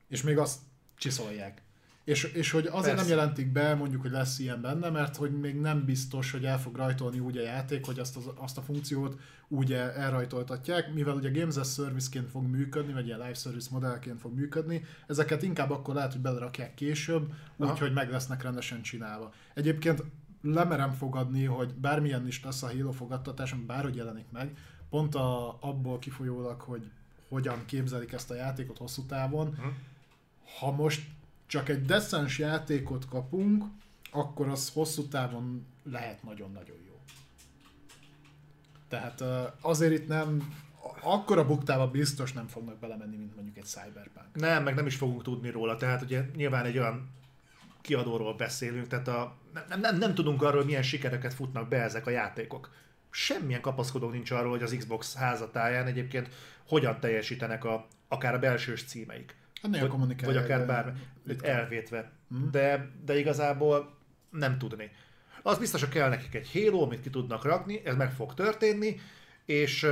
[0.09, 0.61] És még azt
[0.97, 1.63] csiszolják.
[2.11, 2.95] És, és hogy azért Persze.
[2.95, 6.61] nem jelentik be, mondjuk, hogy lesz ilyen benne, mert hogy még nem biztos, hogy el
[6.61, 11.15] fog rajtolni úgy a játék, hogy azt, az, azt a funkciót úgy el- elrajtoltatják, mivel
[11.15, 15.71] ugye Games as Service-ként fog működni, vagy ilyen live service modellként fog működni, ezeket inkább
[15.71, 19.33] akkor lehet, hogy belerakják később, úgyhogy meg lesznek rendesen csinálva.
[19.55, 20.03] Egyébként
[20.43, 24.57] lemerem fogadni, hogy bármilyen is lesz a Halo fogadtatás, bárhogy jelenik meg,
[24.91, 26.91] pont a, abból kifolyólag, hogy
[27.29, 29.67] hogyan képzelik ezt a játékot hosszú távon, Hm.
[30.59, 31.03] ha most
[31.51, 33.65] csak egy decens játékot kapunk,
[34.11, 37.01] akkor az hosszú távon lehet nagyon-nagyon jó.
[38.89, 39.25] Tehát
[39.61, 40.55] azért itt nem,
[41.03, 44.27] akkora buktába biztos nem fognak belemenni, mint mondjuk egy Cyberpunk.
[44.33, 45.77] Nem, meg nem is fogunk tudni róla.
[45.77, 47.11] Tehát ugye nyilván egy olyan
[47.81, 49.37] kiadóról beszélünk, tehát a,
[49.69, 52.71] nem, nem, nem tudunk arról, milyen sikereket futnak be ezek a játékok.
[53.11, 56.29] Semmilyen kapaszkodó nincs arról, hogy az Xbox házatáján egyébként
[56.67, 59.40] hogyan teljesítenek a, akár a belsős címeik.
[59.63, 59.87] Hát néha
[60.27, 60.93] Vagy, akár bármi,
[61.43, 62.13] elvétve.
[62.51, 63.99] De, de igazából
[64.31, 64.91] nem tudni.
[65.43, 69.01] Az biztos, hogy kell nekik egy Halo, amit ki tudnak rakni, ez meg fog történni,
[69.45, 69.87] és,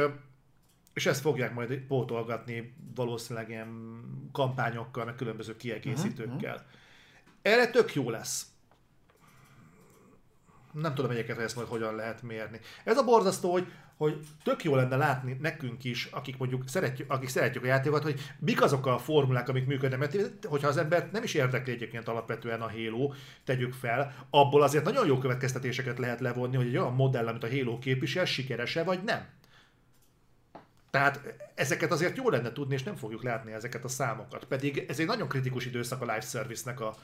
[0.95, 4.01] és ezt fogják majd pótolgatni valószínűleg ilyen
[4.33, 6.67] kampányokkal, meg különböző kiegészítőkkel.
[7.43, 8.47] Erre tök jó lesz.
[10.73, 12.61] Nem tudom egyébként, hogy ezt majd hogyan lehet mérni.
[12.85, 13.67] Ez a borzasztó, hogy,
[13.97, 18.21] hogy tök jó lenne látni nekünk is, akik mondjuk szeretjük, akik szeretjük a játékokat, hogy
[18.39, 22.61] mik azok a formulák, amik működnek, mert hogyha az embert nem is érdekli egyébként alapvetően
[22.61, 23.13] a Halo,
[23.45, 27.51] tegyük fel, abból azért nagyon jó következtetéseket lehet levonni, hogy egy olyan modell, amit a
[27.51, 29.27] Halo képvisel, sikeres-e vagy nem.
[30.91, 31.21] Tehát
[31.55, 34.45] ezeket azért jó lenne tudni, és nem fogjuk látni ezeket a számokat.
[34.45, 36.97] Pedig ez egy nagyon kritikus időszak a live service-nek a,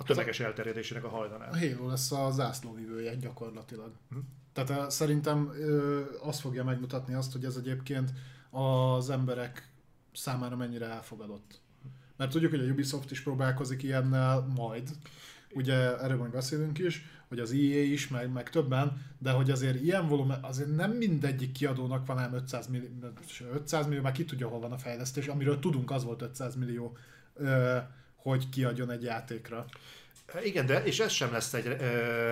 [0.00, 1.58] a tömeges elterjedésének a A hajdanál.
[1.58, 3.92] Halo lesz a zászlóvivője gyakorlatilag.
[4.10, 4.18] Hm.
[4.52, 8.12] Tehát ö, szerintem ö, azt fogja megmutatni azt, hogy ez egyébként
[8.50, 9.68] az emberek
[10.12, 11.60] számára mennyire elfogadott.
[12.16, 14.90] Mert tudjuk, hogy a Ubisoft is próbálkozik ilyennel majd,
[15.52, 19.80] ugye erről majd beszélünk is, hogy az EA is, meg, meg többen, de hogy azért
[19.80, 22.88] ilyen volumen, azért nem mindegyik kiadónak van ám 500 millió,
[23.54, 26.96] 500 millió, már ki tudja, hol van a fejlesztés, amiről tudunk, az volt 500 millió,
[27.34, 27.76] ö,
[28.22, 29.64] hogy kiadjon egy játékra.
[30.42, 31.66] Igen, de és ez sem lesz egy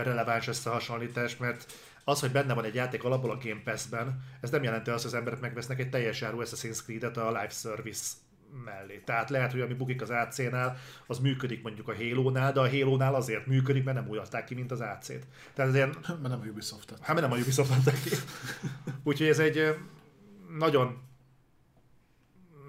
[0.03, 1.73] releváns összehasonlítás, mert
[2.05, 5.13] az, hogy benne van egy játék alapból a Game Pass-ben, ez nem jelenti azt, hogy
[5.13, 8.05] az emberek megvesznek egy teljes áru Assassin's Creed-et a live service
[8.65, 9.03] mellé.
[9.05, 13.15] Tehát lehet, hogy ami bukik az AC-nál, az működik mondjuk a Halo-nál, de a Halo-nál
[13.15, 15.27] azért működik, mert nem úgy adták ki, mint az AC-t.
[15.55, 18.11] Tehát ez ilyen Mert nem a Ubisoft Hát mert nem a Ubisoft adták ki.
[19.03, 19.75] Úgyhogy ez egy
[20.59, 20.99] nagyon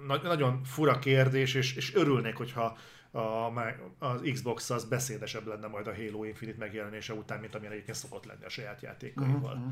[0.06, 2.78] na- nagyon fura kérdés, és, és örülnék, hogyha
[3.10, 3.52] a,
[3.98, 8.24] az Xbox az beszédesebb lenne majd a Halo Infinite megjelenése után, mint amilyen egyébként szokott
[8.24, 9.54] lenni a saját játékaival.
[9.54, 9.68] Mhm.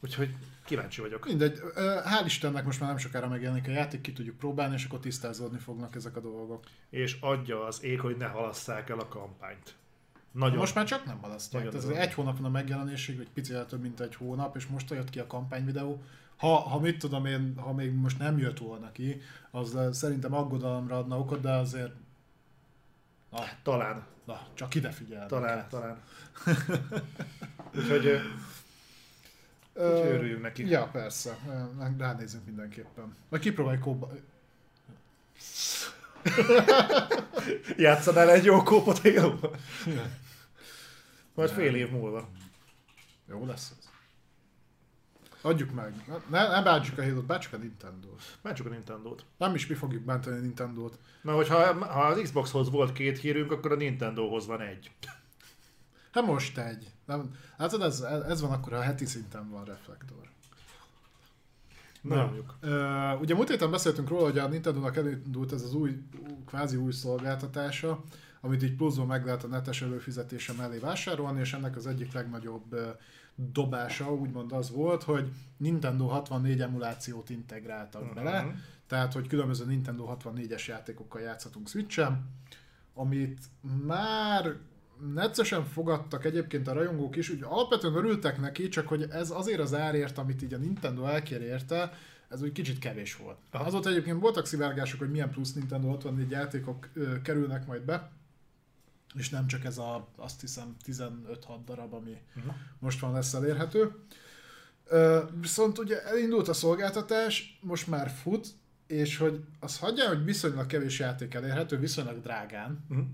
[0.00, 0.34] Úgyhogy
[0.64, 1.26] kíváncsi vagyok.
[1.26, 5.00] Mindegy, hál' Istennek most már nem sokára megjelenik a játék, ki tudjuk próbálni, és akkor
[5.00, 6.64] tisztázódni fognak ezek a dolgok.
[6.90, 9.74] És adja az ég, hogy ne halasszák el a kampányt.
[10.32, 10.58] Nagyon.
[10.58, 11.64] Most már csak nem halasztják.
[11.64, 12.00] Nagyon Ez durva.
[12.00, 15.18] egy hónap van a megjelenésig, vagy picivel több, mint egy hónap, és most jött ki
[15.18, 16.02] a kampányvideó.
[16.36, 19.20] Ha, ha mit tudom én, ha még most nem jött volna ki,
[19.50, 21.92] az szerintem aggodalomra adna okot, de azért
[23.30, 25.26] na, Talán, na csak ide figyel.
[25.26, 26.02] talán, talán.
[27.76, 28.20] Úgyhogy, ö,
[29.94, 30.68] úgyhogy örüljünk neki.
[30.68, 31.38] Ja, persze.
[31.98, 33.16] Ránézünk mindenképpen.
[33.28, 34.10] Vagy kipróbálj kóba.
[37.76, 39.38] Játszanál egy jó kópot halo
[41.34, 42.28] Majd fél év múlva.
[43.28, 43.72] Jó lesz.
[45.40, 46.22] Adjuk meg.
[46.30, 48.22] Ne, ne bántsuk a Halo-t, bántsuk a Nintendo-t.
[48.54, 49.24] Csak a Nintendo-t.
[49.36, 50.98] Nem is mi fogjuk bántani a Nintendo-t.
[51.22, 54.90] Na, hogyha ha az Xboxhoz volt két hírünk, akkor a Nintendohoz van egy.
[56.12, 56.90] Hát most egy.
[57.06, 60.28] Nem, látod, ez, ez van akkor, a heti szinten van reflektor.
[62.00, 62.32] Na.
[62.60, 66.02] Ö, ugye múlt héten beszéltünk róla, hogy a Nintendo-nak elindult ez az új,
[66.46, 68.02] kvázi új szolgáltatása,
[68.40, 72.76] amit így pluszban meg lehet a netes előfizetése mellé vásárolni, és ennek az egyik legnagyobb
[73.38, 78.16] dobása úgymond az volt, hogy Nintendo 64 emulációt integráltak uh-huh.
[78.16, 78.54] bele,
[78.86, 82.30] tehát hogy különböző Nintendo 64-es játékokkal játszhatunk Switch-en,
[82.94, 83.38] amit
[83.86, 84.56] már
[85.14, 89.74] neccesen fogadtak egyébként a rajongók is, úgy alapvetően örültek neki, csak hogy ez azért az
[89.74, 91.92] árért, amit így a Nintendo elkér érte,
[92.28, 93.38] ez úgy kicsit kevés volt.
[93.50, 93.64] Aha.
[93.64, 98.10] Azóta egyébként voltak szivárgások, hogy milyen plusz Nintendo 64 játékok ö, kerülnek majd be,
[99.14, 101.10] és nem csak ez a, azt hiszem, 15-6
[101.64, 102.54] darab, ami uh-huh.
[102.78, 103.94] most van lesz elérhető.
[104.86, 108.48] Ö, viszont ugye elindult a szolgáltatás, most már fut,
[108.86, 113.06] és hogy az hagyja, hogy viszonylag kevés játék elérhető, viszonylag drágán, uh-huh.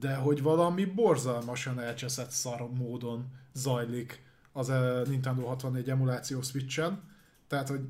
[0.00, 4.22] de hogy valami borzalmasan elcseszett szar módon zajlik
[4.52, 4.72] az
[5.08, 7.02] Nintendo 64 emuláció Switch-en.
[7.46, 7.80] Tehát, hogy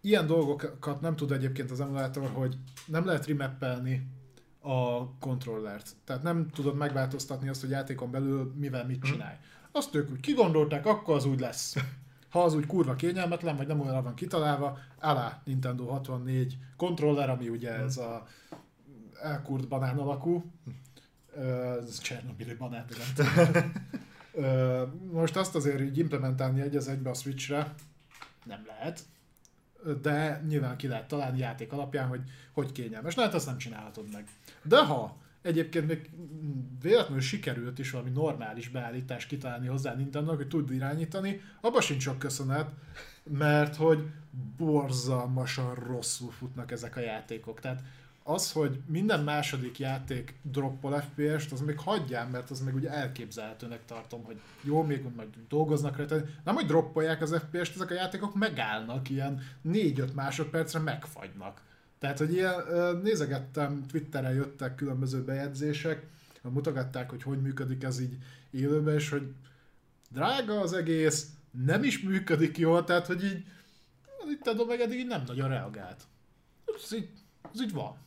[0.00, 4.06] ilyen dolgokat nem tud egyébként az emulátor, hogy nem lehet remappelni
[4.60, 5.96] a kontrollert.
[6.04, 9.12] Tehát nem tudod megváltoztatni azt, hogy játékon belül mivel mit mhm.
[9.12, 9.36] csinálj.
[9.72, 11.76] Azt ők úgy kigondolták, akkor az úgy lesz.
[12.30, 17.48] Ha az úgy kurva kényelmetlen, vagy nem olyan van kitalálva, alá Nintendo 64 kontroller, ami
[17.48, 18.26] ugye ez a
[19.22, 20.44] elkurt banán alakú.
[21.80, 22.86] Ez Csernobili banán,
[25.12, 27.74] Most azt azért így implementálni egy az egybe a Switchre
[28.44, 29.02] nem lehet
[30.02, 32.20] de nyilván ki lehet találni játék alapján, hogy
[32.52, 33.14] hogy kényelmes.
[33.14, 34.26] Hát azt nem csinálhatod meg.
[34.62, 36.10] De ha egyébként még
[36.82, 42.18] véletlenül sikerült is valami normális beállítás kitalálni hozzá nintendo hogy tud irányítani, abban sincs sok
[42.18, 42.70] köszönet,
[43.22, 44.06] mert hogy
[44.56, 47.60] borzalmasan rosszul futnak ezek a játékok.
[47.60, 47.82] Tehát
[48.28, 53.84] az, hogy minden második játék droppol FPS-t, az még hagyján, mert az még ugye elképzelhetőnek
[53.84, 56.16] tartom, hogy jó, még majd dolgoznak rajta.
[56.44, 61.62] Nem, hogy droppolják az FPS-t, ezek a játékok megállnak, ilyen 4-5 másodpercre megfagynak.
[61.98, 62.54] Tehát, hogy ilyen,
[63.02, 66.06] nézegettem, Twitteren jöttek különböző bejegyzések,
[66.42, 68.16] mutogatták, hogy hogy működik ez így
[68.50, 69.32] élőben, és hogy
[70.10, 71.26] drága az egész,
[71.64, 73.44] nem is működik jól, tehát, hogy így
[74.30, 76.02] itt meg eddig így nem nagyon reagált.
[76.82, 77.08] Ez így,
[77.54, 78.06] ez így van.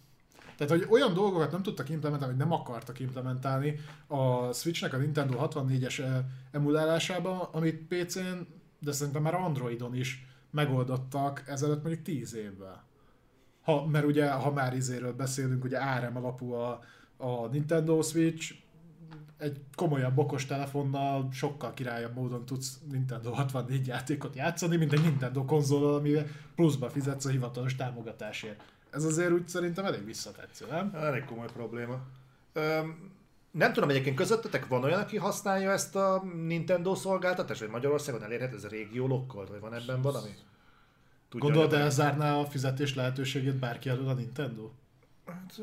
[0.66, 5.38] Tehát, hogy olyan dolgokat nem tudtak implementálni, vagy nem akartak implementálni a Switchnek a Nintendo
[5.42, 8.38] 64-es emulálásában, amit PC-n,
[8.80, 12.84] de szerintem már Androidon is megoldottak ezelőtt mondjuk 10 évvel.
[13.62, 16.84] Ha, mert ugye, ha már izéről beszélünk, ugye ARM alapú a,
[17.18, 18.56] a Nintendo Switch,
[19.38, 25.46] egy komolyabb okos telefonnal sokkal királyabb módon tudsz Nintendo 64 játékot játszani, mint egy Nintendo
[25.46, 26.26] konzol, amivel
[26.56, 28.64] pluszba fizetsz a hivatalos támogatásért.
[28.92, 30.92] Ez azért úgy szerintem elég visszatetsző, nem?
[30.96, 32.02] Elég komoly probléma.
[32.54, 33.12] Öm,
[33.52, 38.54] nem tudom, egyébként közöttetek van olyan, aki használja ezt a Nintendo szolgáltatást, vagy Magyarországon elérhet
[38.54, 40.30] ez a régió lokkolt, vagy van ebben valami?
[41.30, 44.72] Tudja, Gondolod, elzárná a fizetés lehetőségét bárki elől a Nintendo?
[45.26, 45.62] Hát.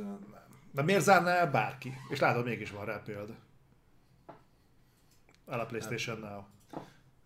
[0.72, 1.94] De miért zárná el bárki?
[2.09, 3.34] És látod, mégis van rá példa.
[5.46, 6.42] El a Playstation Now.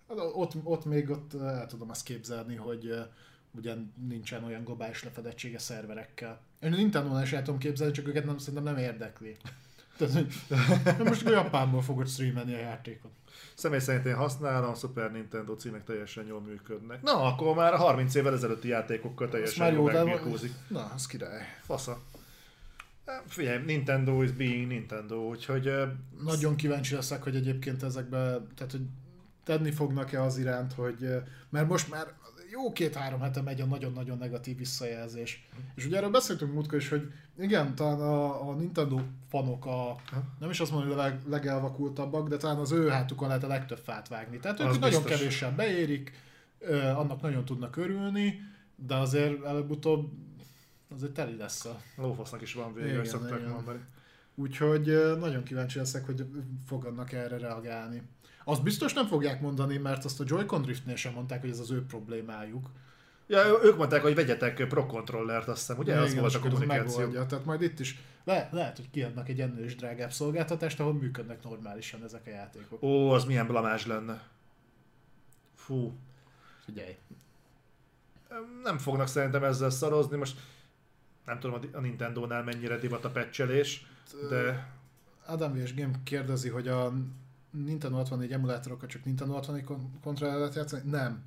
[0.08, 2.94] Hát, ott, ott még ott el tudom azt képzelni, hogy
[3.56, 3.74] ugye
[4.08, 6.40] nincsen olyan globális lefedettsége szerverekkel.
[6.60, 9.36] Én a Nintendo-nál is el tudom képzelni, csak őket nem, szerintem nem érdekli.
[9.96, 10.34] Tehát, hogy
[11.08, 13.10] most Japánból fogod streamelni a játékot.
[13.54, 17.02] Személy szerint én használom, a Super Nintendo címek teljesen jól működnek.
[17.02, 20.52] Na, akkor már a 30 évvel ezelőtti játékokkal teljesen már jól megbirkózik.
[20.68, 21.42] Na, az király.
[21.62, 22.00] Fasza.
[23.26, 25.72] Figyelj, Nintendo is being Nintendo, úgyhogy...
[26.24, 28.18] Nagyon kíváncsi leszek, hogy egyébként ezekbe,
[28.54, 28.86] tehát hogy
[29.44, 31.08] tenni fognak-e az iránt, hogy...
[31.50, 32.06] Mert most már
[32.52, 35.48] jó két-három hete megy a nagyon-nagyon negatív visszajelzés.
[35.74, 39.96] És ugye erről beszéltünk múltkor is, hogy igen, talán a, a Nintendo fanok a,
[40.38, 43.46] nem is azt mondom, hogy a leg, legelvakultabbak, de talán az ő hátukon lehet a
[43.46, 44.38] legtöbb fát vágni.
[44.38, 46.12] Tehát ők nagyon kevéssel beérik,
[46.96, 48.40] annak nagyon tudnak örülni,
[48.76, 50.10] de azért előbb-utóbb
[50.94, 51.80] azért teli lesz a...
[51.96, 53.50] Lófasznak is van vége, szokták igen.
[53.50, 53.80] mondani.
[54.34, 56.26] Úgyhogy nagyon kíváncsi leszek, hogy
[56.66, 58.02] fogadnak erre reagálni.
[58.44, 61.70] Azt biztos nem fogják mondani, mert azt a Joy-Con Driftnél sem mondták, hogy ez az
[61.70, 62.70] ő problémájuk.
[63.26, 65.94] Ja, ők mondták, hogy vegyetek Pro Controllert, azt hiszem, ugye?
[65.94, 66.98] Ja, az volt a kommunikáció.
[66.98, 67.26] Megoldja.
[67.26, 71.42] Tehát majd itt is le, lehet, hogy kiadnak egy ennél is drágább szolgáltatást, ahol működnek
[71.42, 72.82] normálisan ezek a játékok.
[72.82, 74.22] Ó, az milyen blamás lenne.
[75.54, 75.92] Fú.
[76.64, 76.96] Figyelj.
[78.62, 80.38] Nem fognak szerintem ezzel szarozni, most
[81.26, 83.86] nem tudom a Nintendo-nál mennyire divat a pecselés,
[84.28, 84.70] de...
[85.26, 86.92] Adam és Game kérdezi, hogy a
[87.52, 89.64] Nintendo 64 emulátorokat csak Nintendo 64
[90.02, 90.90] kontroller lehet játszani?
[90.90, 91.22] Nem.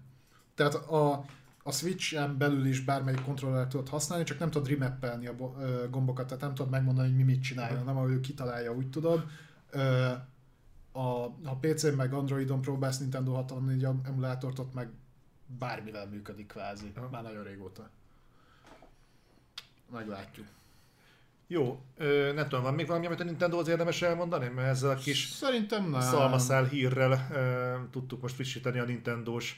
[0.56, 1.26] Tehát a,
[1.64, 5.36] a Switch-en belül is bármelyik kontrollert tudod használni, csak nem tudod remappelni a
[5.90, 9.26] gombokat, tehát nem tudod megmondani, hogy mi mit csináljon, nem ahogy ő kitalálja, úgy tudod.
[10.92, 14.90] A, a PC-n meg Androidon próbálsz Nintendo 64 emulátort, ott meg
[15.60, 17.90] bármivel működik kvázi, már nagyon régóta.
[19.92, 20.48] Meglátjuk.
[21.48, 24.48] Jó, ö, nem tudom, van még valami, amit a Nintendo az érdemes elmondani?
[24.48, 26.02] Mert ezzel a kis Szerintem nem.
[26.02, 29.58] szalmaszál hírrel ö, tudtuk most frissíteni a Nintendo-s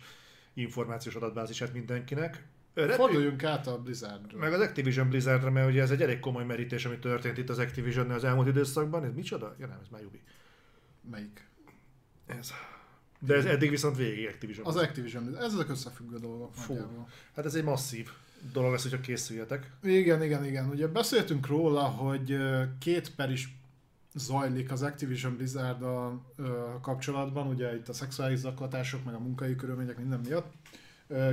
[0.53, 2.45] információs adatbázisát mindenkinek.
[2.89, 4.37] Forduljunk át a Blizzardra.
[4.37, 7.59] meg az Activision Blizzardra, mert ugye ez egy elég komoly merítés, ami történt itt az
[7.59, 9.03] activision az elmúlt időszakban.
[9.03, 9.55] Ez micsoda?
[9.59, 10.21] Ja nem, ez már Jubi.
[11.11, 11.47] Melyik?
[12.27, 12.51] Ez.
[13.19, 14.65] De ez eddig viszont végig Activision.
[14.65, 15.37] Az Activision.
[15.37, 16.77] Ezek összefüggő dolgok Fú.
[17.35, 18.09] Hát ez egy masszív
[18.53, 19.71] dolog lesz, hogyha készüljetek.
[19.83, 20.69] Igen, igen, igen.
[20.69, 22.37] Ugye beszéltünk róla, hogy
[22.79, 23.57] két per is
[24.13, 25.83] zajlik az Activision blizzard
[26.81, 30.53] kapcsolatban, ugye itt a szexuális zaklatások, meg a munkai körülmények minden miatt.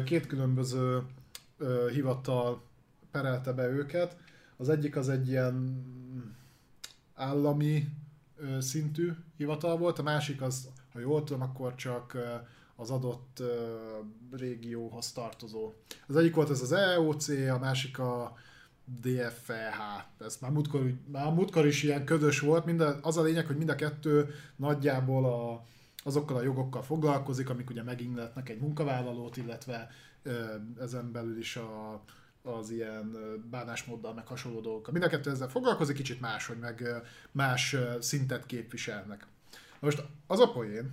[0.04, 1.02] Két különböző
[1.92, 2.62] hivatal
[3.10, 4.16] perelte be őket.
[4.56, 5.84] Az egyik az egy ilyen
[7.14, 7.88] állami
[8.58, 12.16] szintű hivatal volt, a másik az, ha jól tudom, akkor csak
[12.76, 13.42] az adott
[14.32, 15.72] régióhoz tartozó.
[16.06, 18.36] Az egyik volt ez az EOC, a másik a
[19.00, 19.80] DFH.
[20.18, 22.64] Ez már múltkor, már múltkor is ilyen ködös volt.
[22.64, 25.64] Minden, az a lényeg, hogy mind a kettő nagyjából a,
[26.04, 29.90] azokkal a jogokkal foglalkozik, amik ugye megingletnek egy munkavállalót, illetve
[30.80, 32.02] ezen belül is a,
[32.42, 33.16] az ilyen
[33.50, 34.92] bánásmóddal, meg hasonló dolgokkal.
[34.92, 37.02] Mind a kettő ezzel foglalkozik, kicsit más, hogy meg
[37.32, 39.26] más szintet képviselnek.
[39.50, 40.92] Na Most az a poén,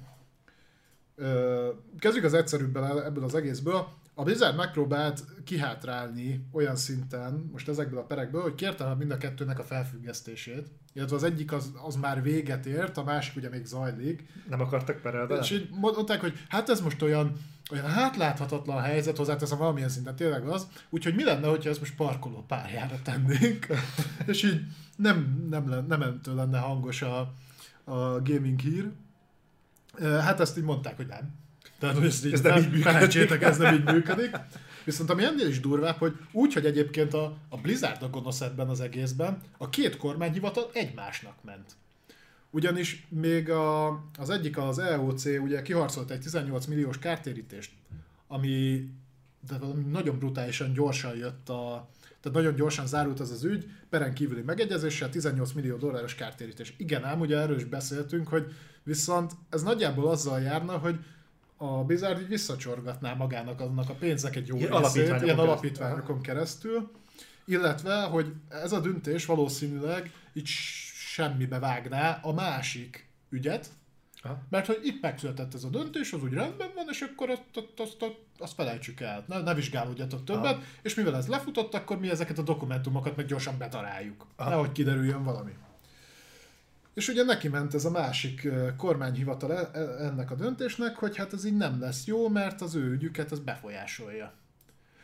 [1.99, 3.87] kezdjük az egyszerűbbel ebből az egészből.
[4.13, 9.59] A Blizzard megpróbált kihátrálni olyan szinten, most ezekből a perekből, hogy kérte mind a kettőnek
[9.59, 10.67] a felfüggesztését.
[10.93, 14.25] Illetve az egyik az, az már véget ért, a másik ugye még zajlik.
[14.49, 15.37] Nem akartak perelni?
[15.41, 17.33] És így mondták, hogy hát ez most olyan,
[17.71, 22.45] olyan hátláthatatlan helyzet, hozzáteszem valamilyen szinten tényleg az, úgyhogy mi lenne, hogyha ezt most parkoló
[22.47, 23.67] pályára tennénk,
[24.31, 24.61] és így
[24.95, 27.19] nem, nem, lenne, nem entől lenne hangos a,
[27.83, 28.91] a gaming hír.
[30.01, 31.39] Hát ezt így mondták, hogy nem.
[31.79, 33.41] Tehát, hogy ezt így Ez nem így működik.
[33.41, 34.35] ez nem így működik.
[34.83, 38.69] Viszont ami ennél is durvább, hogy úgy, hogy egyébként a, a Blizzard a gonosz ebben
[38.69, 41.71] az egészben, a két kormányhivatal egymásnak ment.
[42.49, 43.87] Ugyanis még a,
[44.17, 47.71] az egyik, az EOC ugye kiharcolt egy 18 milliós kártérítést,
[48.27, 48.85] ami
[49.47, 49.55] de
[49.89, 51.89] nagyon brutálisan gyorsan jött a,
[52.21, 56.73] tehát nagyon gyorsan zárult ez az ügy, peren kívüli megegyezéssel 18 millió dolláros kártérítés.
[56.77, 58.45] Igen, ám ugye erről is beszéltünk, hogy
[58.83, 60.95] viszont ez nagyjából azzal járna, hogy
[61.57, 66.21] a Blizzard így visszacsorgatná magának annak a pénznek egy jó Ilyen részét, alapítványokon ilyen alapítványokon
[66.21, 66.91] keresztül,
[67.45, 70.47] illetve, hogy ez a döntés valószínűleg így
[70.93, 73.69] semmibe vágná a másik ügyet,
[74.21, 74.43] Aha.
[74.49, 77.79] mert hogy itt megszületett ez a döntés, az úgy rendben van, és akkor azt, azt,
[77.79, 78.15] azt, azt
[78.49, 79.23] felejtsük el.
[79.27, 80.61] Ne, ne vizsgálódjatok többet, Aha.
[80.81, 84.25] és mivel ez lefutott, akkor mi ezeket a dokumentumokat meg gyorsan betaláljuk.
[84.35, 84.49] Aha.
[84.49, 85.51] Nehogy kiderüljön valami.
[86.93, 88.47] És ugye neki ment ez a másik
[88.77, 92.75] kormányhivatal e- e- ennek a döntésnek, hogy hát ez így nem lesz jó, mert az
[92.75, 94.33] ő ügyüket ez befolyásolja.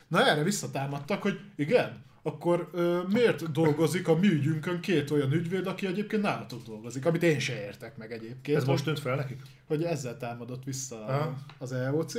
[0.07, 5.68] Na erre visszatámadtak, hogy igen, akkor ö, miért dolgozik a mi ügyünkön két olyan ügyvéd,
[5.68, 8.57] aki egyébként nálatok dolgozik, amit én se értek meg egyébként.
[8.57, 9.41] Ez most tűnt fel nekik?
[9.68, 11.35] hogy ezzel támadott vissza Aha.
[11.57, 12.14] az EOC,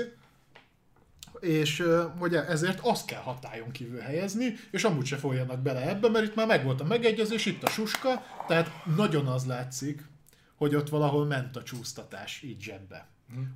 [1.41, 1.85] és
[2.19, 6.35] hogy ezért azt kell hatályon kívül helyezni, és amúgy se folyjanak bele ebbe, mert itt
[6.35, 10.05] már megvolt a megegyezés, itt a suska, tehát nagyon az látszik,
[10.57, 13.07] hogy ott valahol ment a csúsztatás így zsebbe.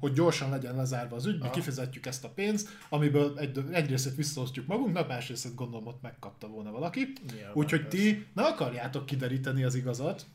[0.00, 4.14] Hogy gyorsan legyen lezárva az ügy, mi kifizetjük ezt a pénzt, amiből egy, egy részét
[4.14, 7.12] visszaosztjuk magunknak, más részét gondolom ott megkapta volna valaki.
[7.54, 10.26] Úgyhogy ti ne akarjátok kideríteni az igazat.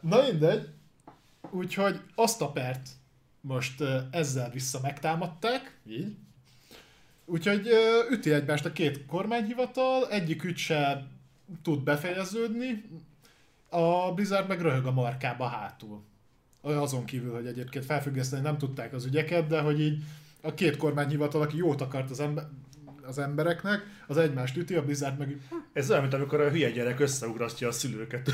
[0.00, 0.68] Na mindegy,
[1.50, 2.88] úgyhogy azt a pert
[3.42, 6.16] most ezzel vissza megtámadták, így.
[7.24, 7.68] Úgyhogy
[8.10, 11.06] üti egymást a két kormányhivatal, egyik ügy se
[11.62, 12.84] tud befejeződni,
[13.68, 16.02] a Blizzard meg röhög a markába hátul.
[16.60, 20.02] Azon kívül, hogy egyébként felfüggeszteni nem tudták az ügyeket, de hogy így
[20.40, 22.44] a két kormányhivatal, aki jót akart az, ember,
[23.02, 25.40] az embereknek, az egymást üti, a Blizzard meg
[25.72, 28.30] Ez olyan, mint amikor a hülye gyerek összeugrasztja a szülőket.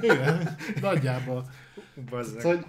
[0.00, 1.50] igen, nagyjából.
[2.10, 2.40] Bazzeg.
[2.40, 2.64] Szóval,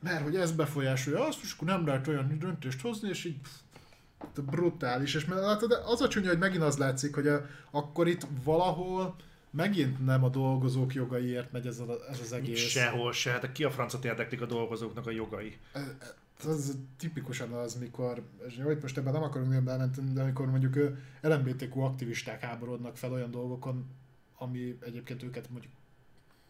[0.00, 4.38] mert hogy ez befolyásolja azt, és akkor nem lehet olyan döntést hozni, és így pff,
[4.40, 5.14] brutális.
[5.14, 9.16] És mert az a csúnya, hogy megint az látszik, hogy a, akkor itt valahol
[9.50, 12.58] megint nem a dolgozók jogaiért megy ez, a, ez az egész.
[12.58, 13.30] Sehol se.
[13.30, 15.58] Hát ki a francot érdeklik a dolgozóknak a jogai?
[16.44, 20.78] Ez tipikusan az, mikor, és itt most ebben nem akarunk nagyon belemenni, de amikor mondjuk
[21.20, 23.86] LMBTQ aktivisták háborodnak fel olyan dolgokon,
[24.38, 25.72] ami egyébként őket mondjuk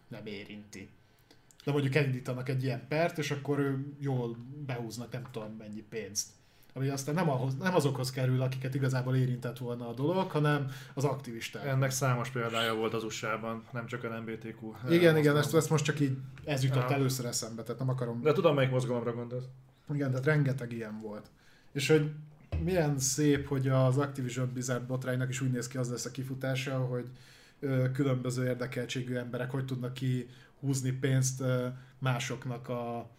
[0.09, 0.89] nem érinti.
[1.66, 4.36] De mondjuk elindítanak egy ilyen pert, és akkor ő jól
[4.66, 6.28] behúznak nem tudom mennyi pénzt.
[6.72, 11.05] Ami aztán nem, ahhoz, nem azokhoz kerül, akiket igazából érintett volna a dolog, hanem az
[11.05, 11.66] aktivisták.
[11.66, 14.72] Ennek számos példája volt az USA-ban, nem csak a MBTQ.
[14.90, 16.94] Igen, igen, ezt, ezt most csak így, ez jutott Aha.
[16.94, 19.47] először eszembe, tehát nem akarom De tudom, melyik mozgalomra gondolsz.
[19.93, 21.30] Igen, tehát rengeteg ilyen volt.
[21.72, 22.10] És hogy
[22.62, 26.78] milyen szép, hogy az Activision Blizzard botránynak is úgy néz ki, az lesz a kifutása,
[26.78, 27.10] hogy
[27.93, 30.28] különböző érdekeltségű emberek hogy tudnak ki
[30.60, 31.42] húzni pénzt
[31.98, 33.10] másoknak a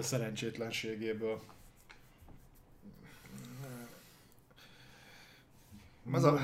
[0.00, 1.40] szerencsétlenségéből.
[6.12, 6.38] Az a,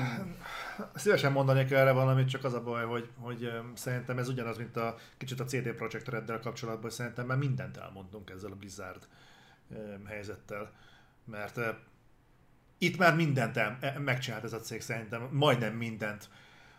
[0.95, 4.97] szívesen mondanék erre valamit, csak az a baj, hogy, hogy szerintem ez ugyanaz, mint a
[5.17, 9.07] kicsit a CD Projekt Reddel kapcsolatban, szerintem már mindent elmondunk ezzel a Blizzard
[10.05, 10.71] helyzettel.
[11.25, 11.59] Mert
[12.77, 16.29] itt már mindent el, e, megcsinált ez a cég szerintem, majdnem mindent,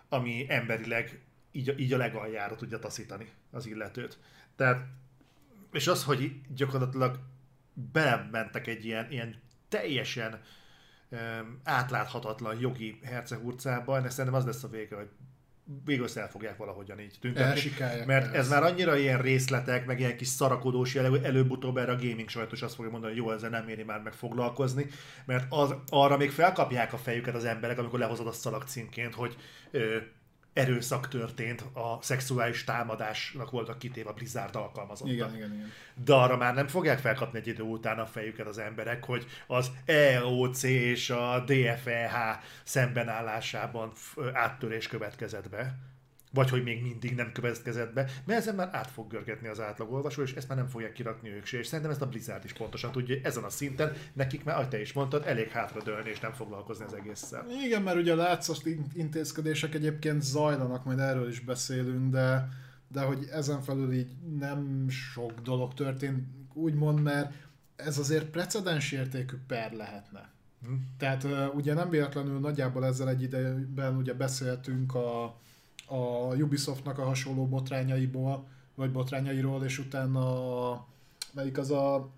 [0.08, 1.20] ami emberileg
[1.52, 4.18] így, így a legaljára tudja taszítani az illetőt.
[4.56, 4.86] Tehát,
[5.72, 7.18] és az, hogy gyakorlatilag
[7.92, 10.40] belementek egy ilyen, ilyen teljesen
[11.64, 15.08] átláthatatlan jogi hercehurcába, ennek szerintem az lesz a vége, hogy
[15.84, 17.60] végül el fogják valahogyan így tüntetni.
[18.06, 22.28] Mert ez már annyira ilyen részletek, meg ilyen kis szarakodós jellegű, előbb-utóbb erre a gaming
[22.28, 24.86] sajtos azt fogja mondani, hogy jó, ezzel nem éri már meg foglalkozni,
[25.24, 29.36] mert az, arra még felkapják a fejüket az emberek, amikor lehozod a szalag címként, hogy
[29.70, 29.96] ö,
[30.56, 35.14] erőszak történt, a szexuális támadásnak voltak kitéve a Blizzard alkalmazottak.
[35.14, 35.72] Igen, igen, igen.
[36.04, 39.70] De arra már nem fogják felkapni egy idő után a fejüket az emberek, hogy az
[39.84, 42.14] EOC és a DFEH
[42.64, 43.92] szembenállásában
[44.32, 45.78] áttörés következett be
[46.32, 50.22] vagy hogy még mindig nem következett be, mert ezen már át fog görgetni az átlagolvasó,
[50.22, 52.92] és ezt már nem fogják kirakni ők se, és szerintem ezt a Blizzard is pontosan
[52.92, 56.32] tudja, hogy ezen a szinten nekik már, ahogy te is mondtad, elég hátradőlni és nem
[56.32, 57.46] foglalkozni az egésszel.
[57.64, 58.58] Igen, mert ugye a látszas
[58.94, 62.48] intézkedések egyébként zajlanak, majd erről is beszélünk, de,
[62.88, 67.32] de hogy ezen felül így nem sok dolog történt, úgymond, mert
[67.76, 70.30] ez azért precedens értékű per lehetne.
[70.66, 70.72] Hm.
[70.98, 75.40] Tehát ugye nem véletlenül nagyjából ezzel egy idejében ugye beszéltünk a,
[75.86, 80.86] a Ubisoftnak a hasonló botrányaiból, vagy botrányairól, és utána a,
[81.32, 82.08] melyik az a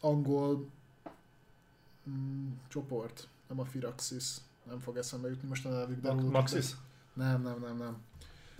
[0.00, 0.68] angol
[2.10, 4.36] mm, csoport, nem a Firaxis,
[4.68, 6.00] nem fog eszembe jutni most a nevük.
[6.00, 6.74] De Maxis?
[7.14, 7.96] Nem, nem, nem, nem.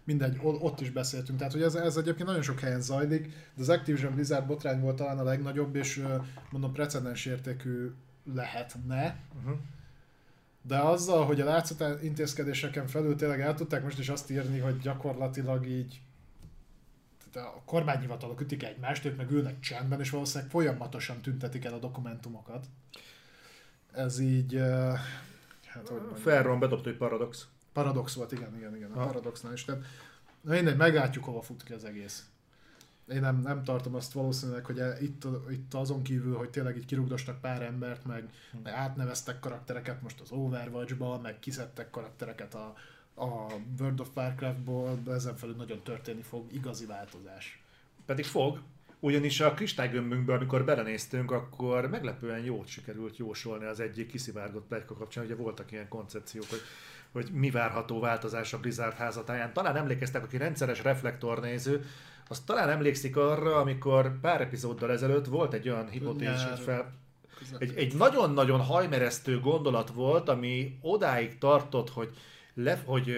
[0.05, 1.39] Mindegy, ott is beszéltünk.
[1.39, 4.97] Tehát, hogy ez, ez egyébként nagyon sok helyen zajlik, de az Activision Blizzard botrány volt
[4.97, 6.05] talán a legnagyobb, és
[6.51, 7.91] mondom, precedens értékű
[8.25, 9.20] lehetne.
[9.39, 9.59] Uh-huh
[10.69, 14.78] de azzal, hogy a látszat intézkedéseken felül tényleg el tudták most is azt írni, hogy
[14.78, 16.01] gyakorlatilag így
[17.32, 21.78] tehát a kormányhivatalok ütik egymást, ők meg ülnek csendben, és valószínűleg folyamatosan tüntetik el a
[21.78, 22.66] dokumentumokat.
[23.93, 24.55] Ez így...
[25.66, 27.47] Hát, Ferron bedobta egy paradox.
[27.73, 28.90] Paradox volt, igen, igen, igen.
[28.90, 29.65] A paradoxnál is.
[29.65, 29.82] Tehát,
[30.40, 32.27] na mindegy, meglátjuk, hova fut ki az egész
[33.10, 37.40] én nem, nem tartom azt valószínűleg, hogy itt, itt azon kívül, hogy tényleg így kirugdostak
[37.40, 38.28] pár embert, meg,
[38.62, 42.74] meg átneveztek karaktereket most az Overwatch-ba, meg kiszedtek karaktereket a,
[43.14, 43.47] a
[43.78, 47.62] World of Warcraft-ból, de ezen felül nagyon történni fog igazi változás.
[48.06, 48.60] Pedig fog,
[49.01, 55.24] ugyanis a kristálygömbünkből, amikor belenéztünk, akkor meglepően jót sikerült jósolni az egyik kiszivárgott plegyka kapcsán,
[55.24, 56.60] ugye voltak ilyen koncepciók, hogy
[57.12, 59.52] hogy mi várható változás a Blizzard házatáján.
[59.52, 61.85] Talán emlékeztek, aki rendszeres reflektornéző,
[62.28, 66.92] azt talán emlékszik arra, amikor pár epizóddal ezelőtt volt egy olyan hipotézis, fel,
[67.59, 72.10] egy, egy nagyon-nagyon hajmeresztő gondolat volt, ami odáig tartott, hogy,
[72.55, 73.16] le, hogy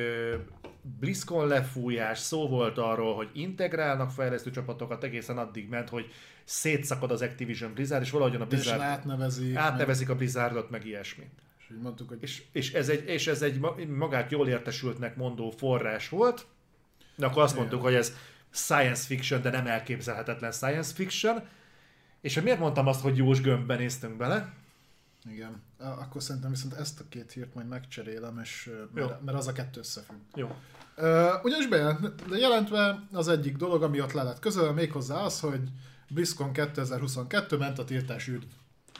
[0.82, 6.12] BlizzCon lefújás, szó volt arról, hogy integrálnak fejlesztő csapatokat, egészen addig ment, hogy
[6.44, 8.80] szétszakad az Activision Blizzard, és valahogyan a Blizzard...
[8.80, 9.56] átnevezik.
[9.56, 10.16] Átnevezik meg...
[10.16, 11.24] a Blizzardot, meg ilyesmi.
[11.58, 12.18] És, mondtuk, hogy...
[12.20, 16.46] és, és, ez egy, és ez egy magát jól értesültnek mondó forrás volt,
[17.16, 18.16] de akkor azt mondtuk, hogy ez
[18.50, 21.42] science fiction, de nem elképzelhetetlen science fiction.
[22.20, 24.52] És hogy miért mondtam azt, hogy Jós gömbben néztünk bele?
[25.30, 25.62] Igen.
[25.78, 29.80] Akkor szerintem viszont ezt a két hírt majd megcserélem, és, mert, mert az a kettő
[29.80, 30.18] összefügg.
[30.34, 30.56] Jó.
[30.96, 31.68] Uh, ugyanis
[32.28, 35.60] bejelentve az egyik dolog, ami ott le lett közölve, méghozzá az, hogy
[36.08, 38.42] BlizzCon 2022 ment a tiltás űr.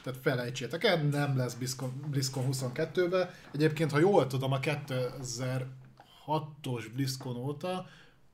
[0.03, 3.33] Tehát felejtsétek el, nem lesz BlizzCon, BlizzCon 22-be.
[3.51, 7.85] Egyébként, ha jól tudom, a 2006-os BlizzCon óta,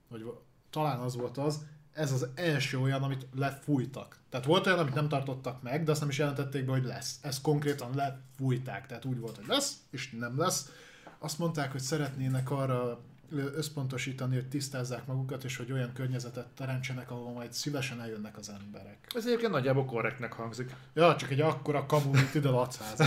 [0.08, 0.24] vagy
[0.70, 1.60] talán az volt az,
[1.94, 4.20] ez az első olyan, amit lefújtak.
[4.30, 7.20] Tehát volt olyan, amit nem tartottak meg, de azt nem is jelentették be, hogy lesz.
[7.22, 10.72] Ezt konkrétan lefújták, tehát úgy volt, hogy lesz, és nem lesz.
[11.20, 13.00] Azt mondták, hogy szeretnének arra
[13.32, 18.98] összpontosítani, hogy tisztázzák magukat, és hogy olyan környezetet teremtsenek, ahol majd szívesen eljönnek az emberek.
[19.16, 20.76] Ez egyébként nagyjából korrektnek hangzik.
[20.94, 23.02] Ja, csak egy akkora kamu, mint ide lacház.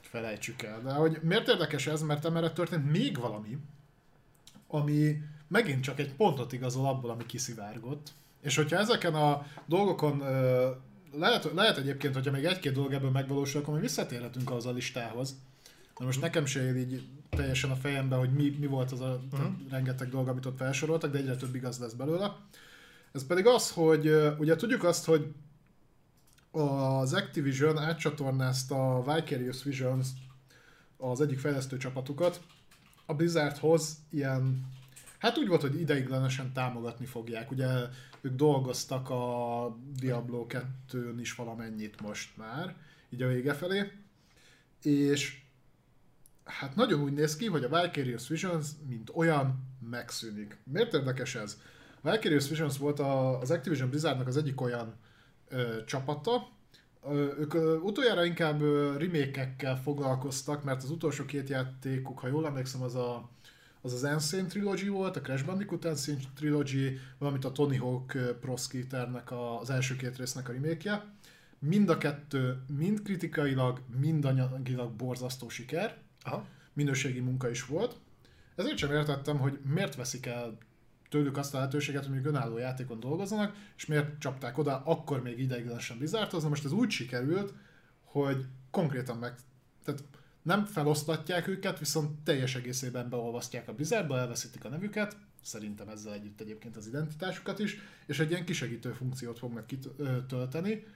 [0.00, 0.82] Felejtsük el.
[0.82, 2.02] De hogy miért érdekes ez?
[2.02, 3.58] Mert emellett történt még valami,
[4.68, 8.12] ami megint csak egy pontot igazol abból, ami kiszivárgott.
[8.40, 10.18] És hogyha ezeken a dolgokon
[11.12, 15.36] lehet, lehet egyébként, hogyha még egy-két dolog ebből megvalósul, akkor mi visszatérhetünk az a listához.
[15.98, 19.20] De most nekem se ér így teljesen a fejembe, hogy mi, mi volt az a
[19.32, 19.52] uh-huh.
[19.70, 22.36] rengeteg dolog, amit ott felsoroltak, de egyre több igaz lesz belőle.
[23.12, 24.06] Ez pedig az, hogy
[24.38, 25.32] ugye tudjuk azt, hogy
[26.50, 30.06] az Activision átcsatornázta a Vicarious Visions
[30.96, 32.40] az egyik fejlesztő csapatukat,
[33.06, 34.66] a Blizzardhoz ilyen,
[35.18, 37.50] hát úgy volt, hogy ideiglenesen támogatni fogják.
[37.50, 37.66] Ugye
[38.20, 42.76] ők dolgoztak a Diablo 2-n is valamennyit most már,
[43.10, 43.92] így a vége felé,
[44.82, 45.40] és
[46.44, 50.58] hát nagyon úgy néz ki, hogy a Vicarious Visions, mint olyan, megszűnik.
[50.64, 51.60] Miért érdekes ez?
[52.00, 54.94] A Vicarious Visions volt a, az Activision Blizzardnak az egyik olyan
[55.48, 56.54] ö, csapata,
[57.38, 58.60] ők utoljára inkább
[58.98, 63.30] remake foglalkoztak, mert az utolsó két játékuk, ha jól emlékszem, az a
[63.86, 68.56] az az Insane Trilogy volt, a Crash Bandicoot Insane Trilogy, valamint a Tony Hawk Pro
[68.56, 71.04] Skaternek a, az első két résznek a remake
[71.58, 75.96] Mind a kettő, mind kritikailag, mind anyagilag borzasztó siker.
[76.22, 76.46] Aha.
[76.72, 77.96] Minőségi munka is volt.
[78.56, 80.58] Ezért sem értettem, hogy miért veszik el
[81.08, 85.38] tőlük azt a lehetőséget, hogy még önálló játékon dolgozzanak, és miért csapták oda akkor még
[85.38, 86.44] ideiglenesen Blizzardhoz.
[86.44, 87.54] most ez úgy sikerült,
[88.04, 89.34] hogy konkrétan meg...
[90.46, 96.40] Nem felosztatják őket, viszont teljes egészében beolvasztják a Blizzardba, elveszítik a nevüket, szerintem ezzel együtt
[96.40, 100.86] egyébként az identitásukat is, és egy ilyen kisegítő funkciót fognak kitölteni,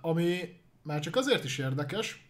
[0.00, 2.28] ami már csak azért is érdekes,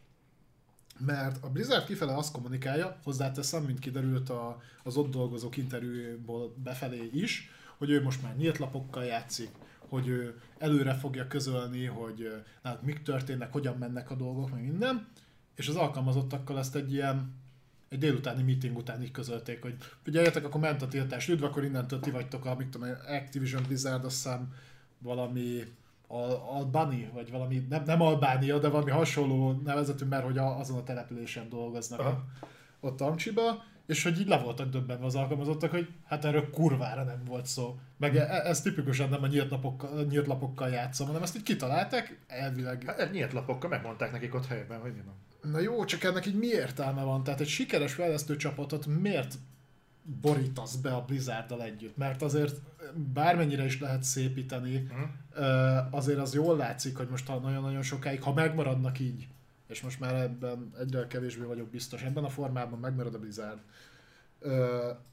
[0.99, 7.11] mert a Blizzard kifele azt kommunikálja, hozzáteszem, mint kiderült a, az ott dolgozók interjúból befelé
[7.13, 12.83] is, hogy ő most már nyílt lapokkal játszik, hogy ő előre fogja közölni, hogy hát,
[12.83, 15.07] mik történnek, hogyan mennek a dolgok, meg minden,
[15.55, 17.43] és az alkalmazottakkal ezt egy ilyen
[17.89, 22.01] egy délutáni meeting után így közölték, hogy figyeljetek, akkor ment a tiltás, üdv, akkor innentől
[22.01, 24.53] ti vagytok a, mit tudom, Activision Blizzard, azt hiszem
[24.99, 25.63] valami
[26.07, 31.49] Albani, vagy valami, nem, nem Albánia, de valami hasonló nevezetű, mert hogy azon a településen
[31.49, 32.25] dolgoznak Aha.
[32.81, 37.23] ott Amcsiba, és hogy így le voltak döbbenve az alkalmazottak, hogy hát erről kurvára nem
[37.25, 37.79] volt szó.
[37.97, 42.19] Meg e, ez tipikusan nem a nyílt, napokkal, nyílt lapokkal játszom, hanem ezt így kitalálták,
[42.27, 42.83] elvileg.
[42.87, 45.15] Hát nyílt lapokkal megmondták nekik ott helyben, hogy mi van.
[45.51, 47.25] Na jó, csak ennek így mi értelme van?
[47.25, 49.35] Tehát egy sikeres fejlesztő csapatot miért
[50.21, 51.97] borítasz be a Blizzarddal együtt?
[51.97, 52.61] Mert azért
[53.13, 55.87] bármennyire is lehet szépíteni, uh-huh.
[55.91, 59.27] azért az jól látszik, hogy most nagyon-nagyon sokáig, ha megmaradnak így,
[59.67, 63.59] és most már ebben egyre kevésbé vagyok biztos, ebben a formában megmarad a Blizzard,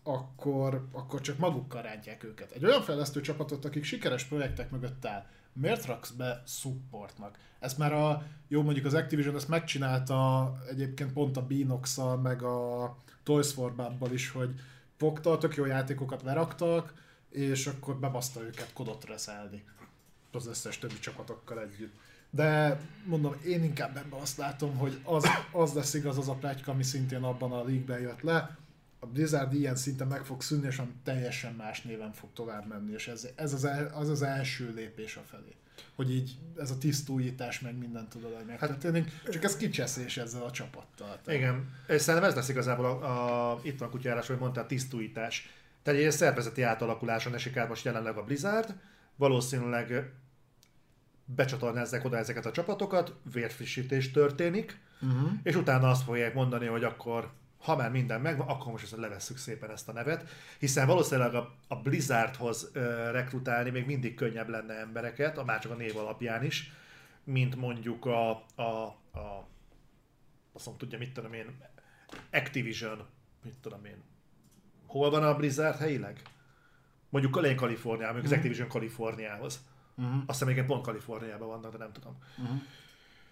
[0.03, 2.51] akkor, akkor csak magukkal rántják őket.
[2.51, 7.37] Egy olyan fejlesztő csapatot, akik sikeres projektek mögött áll, miért raksz be supportnak?
[7.59, 12.95] Ezt már a, jó mondjuk az Activision ezt megcsinálta egyébként pont a binox meg a
[13.23, 14.59] Toys for Bob is, hogy
[14.97, 16.93] fogta, tök jó játékokat leraktak,
[17.29, 19.63] és akkor bebaszta őket kodot reszelni
[20.31, 21.93] az összes többi csapatokkal együtt.
[22.29, 26.71] De mondom, én inkább ebben azt látom, hogy az, az lesz igaz az a pletyka,
[26.71, 28.57] ami szintén abban a league jött le,
[29.03, 33.07] a Blizzard ilyen szinten meg fog szűnni, és teljesen más néven fog tovább menni, és
[33.07, 35.55] ez, ez az, el, az az első lépés a felé.
[35.95, 40.43] Hogy így ez a tisztújítás meg mindent tudod, hogy megtörténik, hát, csak ez kicseszés ezzel
[40.43, 41.19] a csapattal.
[41.23, 41.39] Tehát.
[41.39, 45.49] Igen, és szerintem ez lesz igazából a, a itt van kutyárás, hogy mondtál, tisztújítás.
[45.83, 48.75] Tehát egy szervezeti átalakuláson esik át most jelenleg a Blizzard,
[49.15, 50.13] valószínűleg
[51.25, 55.31] becsatornázzák oda ezeket a csapatokat, vérfrissítés történik, uh-huh.
[55.43, 57.31] és utána azt fogják mondani, hogy akkor
[57.61, 60.29] ha már minden megvan, akkor most ezt levesszük szépen ezt a nevet,
[60.59, 65.71] hiszen valószínűleg a, a Blizzardhoz ö, rekrutálni még mindig könnyebb lenne embereket, a, már csak
[65.71, 66.71] a név alapján is,
[67.23, 68.61] mint mondjuk a, a,
[69.13, 69.47] a
[70.53, 71.45] azt mondom, tudja, mit tudom én,
[72.31, 73.05] Activision,
[73.43, 74.03] mit tudom én,
[74.85, 76.21] hol van a Blizzard helyileg?
[77.09, 78.38] Mondjuk Kaliforniában, Kaliforniában, mondjuk mm.
[78.38, 78.39] az mhm.
[78.39, 79.65] Activision Kaliforniához.
[80.01, 80.19] Mm-hmm.
[80.25, 82.17] Azt hiszem, még pont Kaliforniában vannak, de nem tudom.
[82.41, 82.57] Mm-hmm.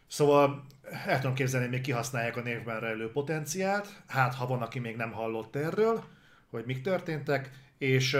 [0.10, 0.66] Szóval
[1.06, 4.96] el tudom képzelni, hogy még kihasználják a névben rejlő potenciált, hát ha van, aki még
[4.96, 6.04] nem hallott erről,
[6.50, 8.18] hogy mik történtek, és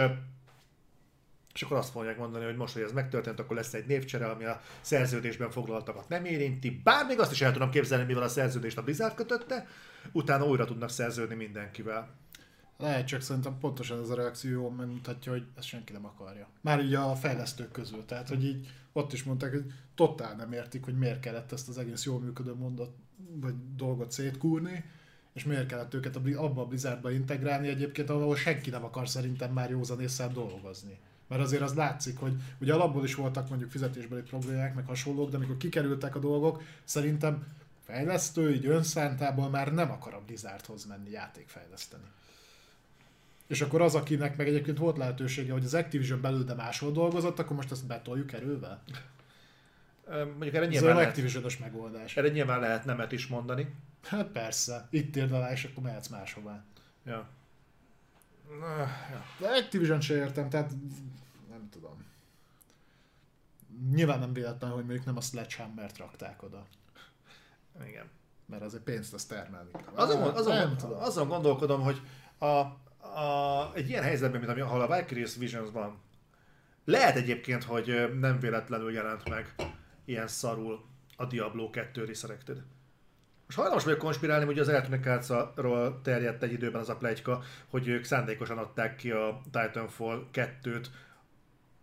[1.54, 4.44] és akkor azt fogják mondani, hogy most, hogy ez megtörtént, akkor lesz egy névcsere, ami
[4.44, 6.80] a szerződésben foglaltakat nem érinti.
[6.84, 9.66] Bár még azt is el tudom képzelni, mivel a szerződést a Blizzard kötötte,
[10.12, 12.08] utána újra tudnak szerződni mindenkivel.
[12.78, 16.48] Lehet, csak szerintem pontosan ez a reakció megmutatja, hogy ezt senki nem akarja.
[16.60, 18.04] Már így a fejlesztők közül.
[18.04, 21.78] Tehát, hogy így ott is mondták, hogy totál nem értik, hogy miért kellett ezt az
[21.78, 22.90] egész jól működő mondat,
[23.40, 24.84] vagy dolgot szétkúrni,
[25.32, 29.70] és miért kellett őket abba a Blizzardba integrálni egyébként, ahol senki nem akar szerintem már
[29.70, 30.98] józanésszel dolgozni.
[31.28, 35.36] Mert azért az látszik, hogy ugye alapból is voltak mondjuk fizetésbeli problémák, meg hasonlók, de
[35.36, 37.46] amikor kikerültek a dolgok, szerintem
[37.84, 42.04] fejlesztő, így önszántából már nem akar a Blizzardhoz menni játékfejleszteni.
[43.50, 47.38] És akkor az, akinek meg egyébként volt lehetősége, hogy az Activision belül de máshol dolgozott,
[47.38, 48.82] akkor most ezt betoljuk erővel?
[50.08, 52.16] Mondjuk erre nyilván Ez activision megoldás.
[52.16, 53.74] Erre nyilván lehet nemet is mondani.
[54.02, 56.64] Hát persze, itt érd alá, és akkor mehetsz máshová.
[57.04, 57.28] Ja.
[59.10, 59.24] ja.
[59.38, 60.70] De Activision se értem, tehát
[61.50, 62.04] nem tudom.
[63.92, 66.66] Nyilván nem véletlen, hogy mondjuk nem a Sledgehammer-t rakták oda.
[67.86, 68.10] Igen.
[68.46, 69.94] mert azért pénzt azt termelni kell.
[69.94, 70.98] Azon, azon, tudom.
[70.98, 72.00] azon gondolkodom, hogy
[72.38, 76.00] a, a, egy ilyen helyzetben, mint ami, ahol a Valkyries Visions van,
[76.84, 79.54] lehet egyébként, hogy nem véletlenül jelent meg
[80.04, 80.84] ilyen szarul
[81.16, 82.62] a Diablo 2 Resurrected.
[83.46, 87.88] Most hajlamos vagyok konspirálni, hogy az Electronic Arts-ról terjedt egy időben az a plegyka, hogy
[87.88, 90.86] ők szándékosan adták ki a Titanfall 2-t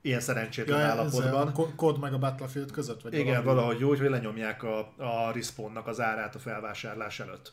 [0.02, 1.48] ilyen szerencsétlen Ja, állapotban.
[1.48, 3.02] a Ko- Code meg a Battlefield között?
[3.02, 7.52] Vagy Igen, valahogy úgy, hogy lenyomják a, a respawnnak az árát a felvásárlás előtt.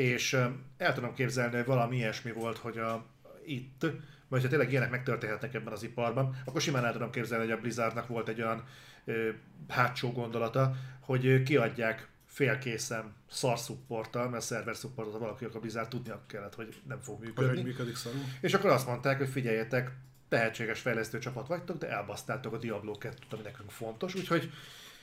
[0.00, 0.32] És
[0.76, 3.06] el tudom képzelni, hogy valami ilyesmi volt, hogy a,
[3.44, 3.86] itt,
[4.28, 7.60] vagy ha tényleg ilyenek megtörténhetnek ebben az iparban, akkor simán el tudom képzelni, hogy a
[7.60, 8.64] Blizzardnak volt egy olyan
[9.04, 9.28] ö,
[9.68, 15.88] hátsó gondolata, hogy ö, kiadják félkészen szar supporttal, mert szerver supportot, ha valaki akar Blizzard
[15.88, 17.62] tudnia kellett, hogy nem fog Hogy működni.
[17.62, 18.20] működik szarul.
[18.40, 19.90] És akkor azt mondták, hogy figyeljetek,
[20.28, 24.50] tehetséges fejlesztő csapat vagytok, de elbasztátok a Diablo 2-t, ami nekünk fontos, úgyhogy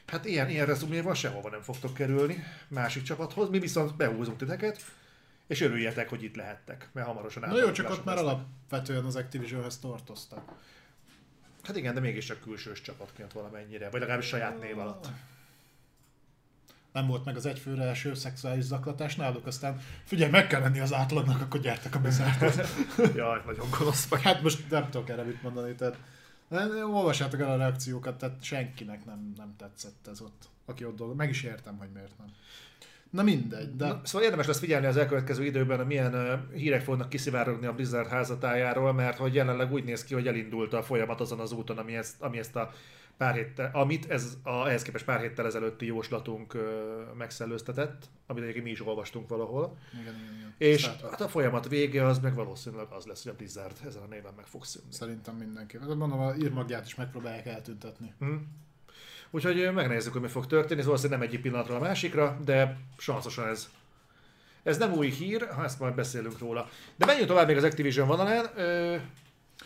[0.08, 4.82] hát ilyen, ilyen rezuméval sehova nem fogtok kerülni másik csapathoz, mi viszont behúzunk titeket,
[5.48, 8.34] és örüljetek, hogy itt lehettek, mert hamarosan Na jó, csak ott már lesznek.
[8.34, 10.52] alapvetően az Activisionhez tartoztak.
[11.64, 15.08] Hát igen, de mégiscsak külsős csapatként valamennyire, vagy legalábbis saját név alatt.
[16.94, 20.94] Nem volt meg az egyfőre első szexuális zaklatás náluk, aztán figyelj, meg kell lenni az
[20.94, 22.56] átlagnak, akkor gyertek a Blizzardhoz.
[23.16, 24.22] Jaj, nagyon gonosz vagy.
[24.22, 25.98] Hát most nem tudok erre mit mondani, tehát
[26.94, 31.22] olvassátok el a reakciókat, tehát senkinek nem, nem tetszett ez ott, aki ott dolgozik.
[31.22, 32.28] Meg is értem, hogy miért nem.
[33.10, 36.82] Na mindegy, de Na, szóval érdemes lesz figyelni az elkövetkező időben, hogy milyen uh, hírek
[36.82, 41.22] fognak kiszivárogni a Blizzard házatájáról, mert hogy jelenleg úgy néz ki, hogy elindult a folyamat
[41.22, 42.72] azon az úton, ami ezt, ami ezt a
[43.18, 46.62] pár héttel, amit ez a, ehhez képest pár héttel ezelőtti jóslatunk uh,
[47.18, 49.78] megszellőztetett, amit egyébként mi is olvastunk valahol.
[49.94, 50.54] igen, igen, igen.
[50.58, 51.10] És Trek.
[51.10, 54.34] hát a folyamat vége az meg valószínűleg az lesz, hogy a Blizzard ezen a néven
[54.36, 54.92] meg fog szűnni.
[54.94, 55.78] Szerintem mindenki.
[55.78, 58.14] De mondom, a írmagját is megpróbálják eltüntetni.
[58.20, 58.36] Hm.
[59.30, 60.82] Úgyhogy ö, megnézzük, hogy mi fog történni.
[60.82, 63.70] Szóval nem egyik pillanatról a másikra, de sanszosan ez.
[64.64, 66.70] Ez nem új hír, ha ezt majd beszélünk róla.
[66.96, 68.46] De menjünk tovább még az Activision vonalán.
[68.56, 68.96] Ö,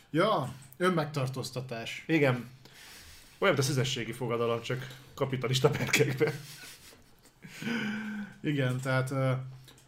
[0.09, 2.03] Ja, önmegtartóztatás.
[2.07, 2.49] igen,
[3.41, 6.33] olyan, mint a szüzességi fogadalom, csak kapitalista perkekbe.
[8.41, 9.13] Igen, tehát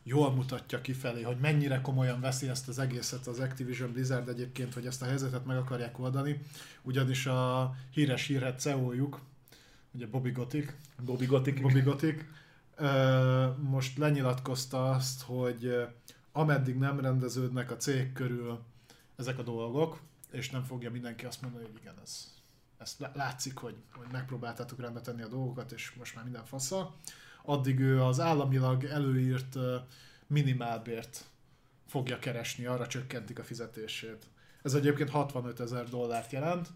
[0.04, 4.86] jól mutatja kifelé, hogy mennyire komolyan veszi ezt az egészet az Activision Blizzard egyébként, hogy
[4.86, 6.42] ezt a helyzetet meg akarják oldani.
[6.82, 9.20] Ugyanis a híres hírhet CEO-juk,
[9.92, 11.62] ugye Bobby Gotik, Bobby Gothic.
[11.62, 12.26] Bobby Gotik,
[13.62, 15.88] most lenyilatkozta azt, hogy
[16.32, 18.60] ameddig nem rendeződnek a cég körül
[19.16, 20.00] ezek a dolgok,
[20.32, 22.33] és nem fogja mindenki azt mondani, hogy igen, ez,
[22.84, 26.96] ez lá- látszik, hogy, hogy megpróbáltátok rendbe tenni a dolgokat, és most már minden faszal.
[27.44, 29.58] Addig ő az államilag előírt
[30.28, 31.26] minimálbért
[31.88, 34.26] fogja keresni, arra csökkentik a fizetését.
[34.64, 36.68] Ez egyébként 65 ezer dollárt jelent.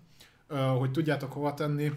[0.78, 1.92] Hogy tudjátok hova tenni,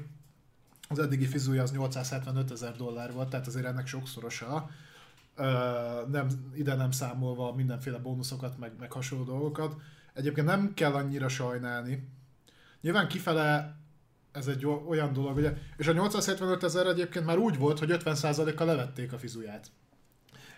[0.89, 4.71] az eddigi fizúja az 875 ezer dollár volt, tehát azért ennek sokszorosa.
[6.07, 9.77] Nem, ide nem számolva mindenféle bónuszokat, meg, meg hasonló dolgokat.
[10.15, 12.09] Egyébként nem kell annyira sajnálni.
[12.81, 13.80] Nyilván kifele
[14.33, 18.67] ez egy olyan dolog, ugye, és a 875 ezer egyébként már úgy volt, hogy 50%-kal
[18.67, 19.71] levették a fizuját.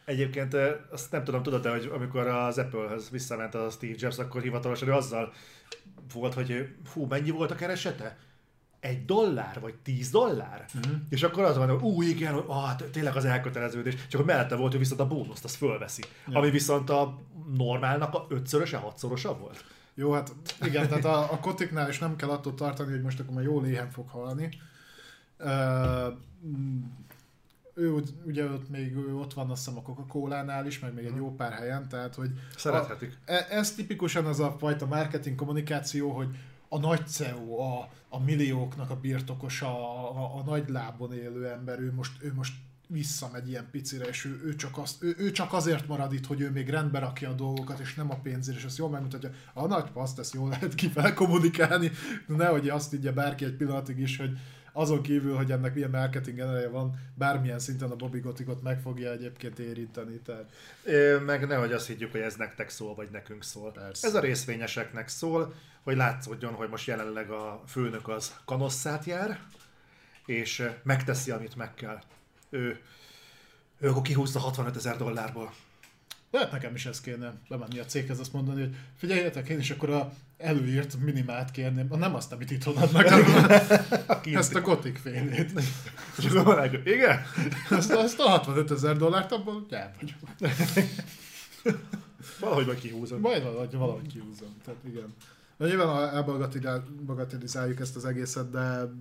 [0.04, 0.56] Egyébként
[0.90, 4.92] azt nem tudom, tudod-e, hogy amikor az Apple-hez visszament a Steve Jobs, akkor hivatalosan ő
[4.92, 5.32] azzal
[6.12, 8.18] volt, hogy hú, mennyi volt a keresete?
[8.80, 10.64] Egy dollár, vagy tíz dollár?
[10.74, 10.96] Uh-huh.
[11.08, 13.94] És akkor az van, hogy ú, igen, hogy ah, tényleg az elköteleződés.
[13.94, 16.02] Csak akkor mellette volt, hogy viszont a bónuszt azt fölveszi.
[16.28, 16.38] Ja.
[16.38, 17.20] Ami viszont a
[17.56, 19.64] normálnak a ötszöröse, hatszorosa volt.
[19.94, 23.34] Jó, hát igen, tehát a, a kotiknál is nem kell attól tartani, hogy most akkor
[23.34, 24.48] már jó léhen fog halni.
[25.38, 26.14] Uh,
[27.74, 31.16] ő ugye ott még ő ott van azt hiszem a Coca-Cola-nál is, meg még egy
[31.16, 33.18] jó pár helyen, tehát hogy Szerethetik.
[33.26, 36.36] A, e- ez tipikusan az a fajta marketing kommunikáció, hogy
[36.68, 41.80] a nagy CEO, a, a millióknak a birtokosa, a, a, a nagy lábon élő ember,
[41.80, 42.54] ő most, ő most
[42.86, 46.40] visszamegy ilyen picire, és ő, ő, csak azt, ő, ő, csak azért marad itt, hogy
[46.40, 49.30] ő még rendbe rakja a dolgokat, és nem a pénzért, és ezt jól megmutatja.
[49.52, 51.90] A nagy paszt, ezt jól lehet kifelé kommunikálni,
[52.26, 54.38] de nehogy azt így bárki egy pillanatig is, hogy
[54.72, 59.10] azon kívül, hogy ennek milyen marketing ereje van, bármilyen szinten a Bobby Gotikot meg fogja
[59.10, 60.18] egyébként érinteni.
[60.18, 60.50] Tehát
[60.84, 63.72] Ö, Meg nehogy azt higgyük, hogy ez nektek szól, vagy nekünk szól.
[63.72, 64.06] Persze.
[64.06, 69.40] Ez a részvényeseknek szól, hogy látszódjon, hogy most jelenleg a főnök az kanosszát jár,
[70.26, 71.98] és megteszi, amit meg kell.
[72.52, 72.80] Ő,
[73.78, 75.52] ő akkor kihúzza 65 ezer dollárból.
[76.30, 79.90] Lehet nekem is ez kéne bemenni a céghez, azt mondani, hogy figyeljetek, én is akkor
[79.90, 83.04] a előírt minimált kérném, nem azt, amit itthon adnak,
[84.26, 85.52] ezt a gotik fényét.
[86.18, 87.22] És az mondják, igen?
[87.70, 90.52] Azt, azt a 65 ezer dollárt, abból el vagyok.
[92.40, 93.20] Valahogy majd kihúzom.
[93.20, 94.56] Majd valahogy, valahogy kihúzom.
[94.64, 95.14] Tehát igen.
[95.56, 98.92] De nyilván elbagatilizáljuk ezt az egészet, de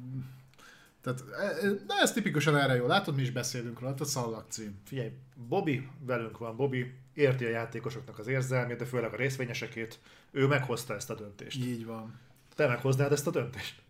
[1.02, 2.88] Tehát, e- e- de ez tipikusan erre jó.
[2.88, 4.82] Látod, mi is beszélünk róla, a szallag cím.
[4.86, 10.00] Figyelj, Bobby velünk van, Bobby érti a játékosoknak az érzelmét, de főleg a részvényesekét.
[10.32, 11.66] Ő meghozta ezt a döntést.
[11.66, 12.20] Így van.
[12.56, 13.82] Te meghoznád ezt a döntést?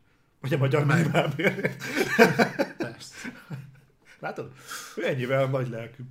[0.41, 1.83] Vagy a magyar minimálbérért?
[2.77, 3.15] Persze.
[4.19, 4.51] Látod?
[4.95, 6.03] Ő ennyivel nagy lelkű.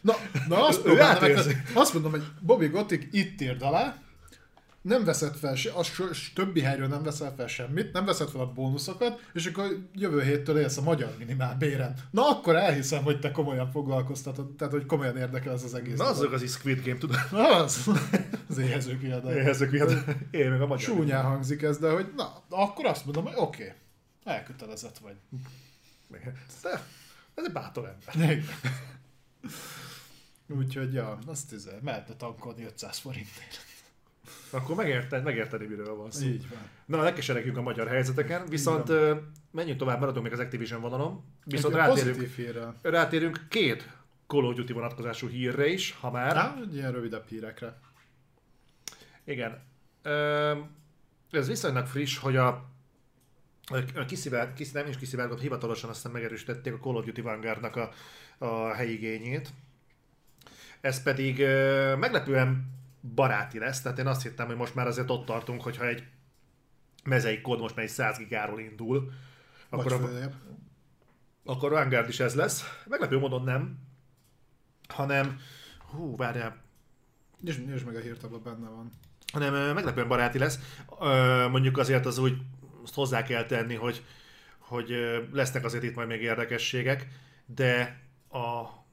[0.00, 0.14] Na,
[0.48, 1.56] na azt, meg, átérzi.
[1.72, 4.02] azt mondom, hogy Bobby Gottik itt írd alá,
[4.84, 5.84] nem veszed fel, se, a
[6.34, 10.58] többi helyről nem veszel fel semmit, nem veszed fel a bónuszokat, és akkor jövő héttől
[10.58, 11.94] élsz a magyar minimál béren.
[12.10, 15.98] Na akkor elhiszem, hogy te komolyan foglalkoztatod, tehát hogy komolyan érdekel ez az egész.
[15.98, 16.30] Na az dolog.
[16.30, 17.16] igazi Squid Game, tudod?
[17.30, 17.90] Na, az,
[18.48, 19.34] az éhező kiadás.
[19.34, 20.84] Ezek miatt én meg a magyar.
[20.84, 23.74] Csúnyán hangzik ez, de hogy na, akkor azt mondom, hogy oké, okay,
[24.24, 25.16] elkötelezett vagy.
[26.62, 26.70] De,
[27.34, 28.42] ez egy bátor ember.
[30.58, 33.72] Úgyhogy, ja, azt izé, mehetne tankolni 500 forintért.
[34.54, 36.26] Akkor megérted, megérteni, miről van szó.
[36.26, 36.58] Így van.
[36.86, 38.92] Na, legkeseregjünk a magyar helyzeteken, viszont
[39.50, 42.28] menjünk tovább, maradunk még az Activision vonalon, viszont rátérünk,
[42.82, 43.88] rátérünk két
[44.26, 46.36] Call of Duty vonatkozású hírre is, ha már.
[46.36, 47.78] Á, egy ilyen rövidebb hírekre.
[49.24, 49.62] Igen.
[51.30, 52.70] Ez viszonylag friss, hogy a,
[54.06, 57.90] kiszivár, kisz, nem is kiszivárgott, hivatalosan aztán megerősítették a Call of Duty Vanguardnak a,
[58.38, 59.48] a helyigényét.
[60.80, 61.38] Ez pedig
[61.98, 62.72] meglepően
[63.14, 66.04] baráti lesz, tehát én azt hittem, hogy most már azért ott tartunk, hogyha egy
[67.04, 69.12] mezei kód most már egy 100 gigáról indul,
[69.68, 70.30] Vagy akkor a,
[71.44, 72.64] akkor Vanguard is ez lesz.
[72.86, 73.78] Meglepő módon nem,
[74.88, 75.38] hanem,
[75.78, 76.62] hú, várjál,
[77.44, 78.92] És, és meg a hírtabban benne van.
[79.32, 80.58] hanem meglepően baráti lesz.
[81.50, 82.36] Mondjuk azért az úgy
[82.82, 84.04] azt hozzá kell tenni, hogy,
[84.58, 84.94] hogy
[85.32, 87.08] lesznek azért itt majd még érdekességek,
[87.46, 88.83] de A-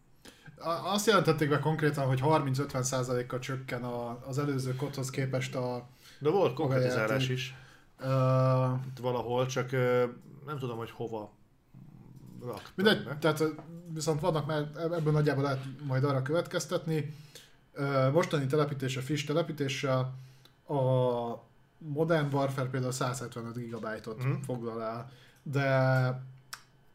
[0.84, 5.88] Azt jelentették be konkrétan, hogy 30-50%-kal csökken a, az előző kodhoz képest a...
[6.20, 7.30] de volt konkretizálás játék.
[7.30, 7.56] is
[8.04, 8.08] Uh,
[8.88, 10.06] itt valahol, csak ö,
[10.46, 11.32] nem tudom, hogy hova
[12.46, 13.18] raktam mindegy, be.
[13.20, 13.44] tehát
[13.94, 17.14] viszont vannak már, ebből nagyjából lehet majd arra következtetni.
[17.78, 20.14] Uh, mostani telepítése, friss telepítéssel
[20.68, 20.80] a
[21.78, 24.32] Modern Warfare például 175 GB-ot Mhm.
[24.42, 25.12] foglal el,
[25.44, 25.66] de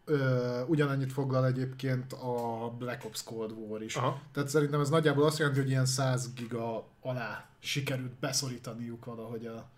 [0.09, 3.97] ö, ugyanannyit foglal egyébként a Black Ops Cold War is.
[3.97, 4.21] Aha.
[4.33, 9.69] Tehát szerintem ez nagyjából azt jelenti, hogy ilyen 100 giga alá sikerült beszorítaniuk valahogy a,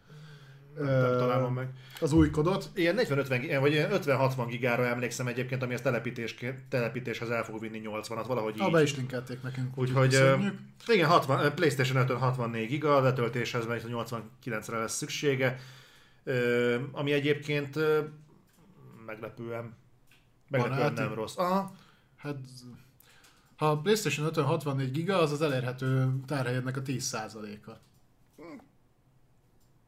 [0.78, 1.68] Nem találom meg.
[2.00, 2.70] az új kodot.
[2.74, 5.88] Ilyen 40-50, gi- vagy ilyen 50-60 gigára emlékszem egyébként, ami ezt
[6.68, 8.60] telepítéshez el fog vinni 80-at, valahogy így.
[8.60, 9.78] Ah, be is linkelték nekünk.
[9.78, 10.59] Úgyhogy köszönjük.
[10.86, 15.59] igen, 60, ö, PlayStation 5 64 giga, a letöltéshez meg 89-re lesz szüksége,
[16.92, 17.78] ami egyébként
[19.06, 19.76] meglepően,
[20.48, 21.36] meglepően nem rossz.
[21.36, 21.72] Aha,
[22.18, 22.36] Hát,
[23.56, 27.70] ha a PlayStation 5 64 giga, az az elérhető tárhelyednek a 10%-a.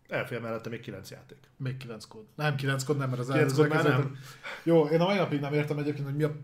[0.09, 1.39] elfér mellette még 9 játék.
[1.57, 2.25] Még 9 kód.
[2.35, 4.17] Nem 9 kód, nem, mert az 9 kód már nem.
[4.63, 6.37] Jó, én a mai napig nem értem egyébként, hogy mi a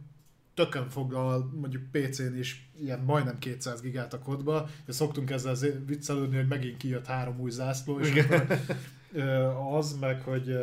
[0.54, 5.54] tökön foglal mondjuk PC-n is ilyen majdnem 200 gigát a kodba, és szoktunk ezzel
[5.86, 8.58] viccelődni, hogy megint kijött három új zászló, és akkor,
[9.72, 10.56] az meg, hogy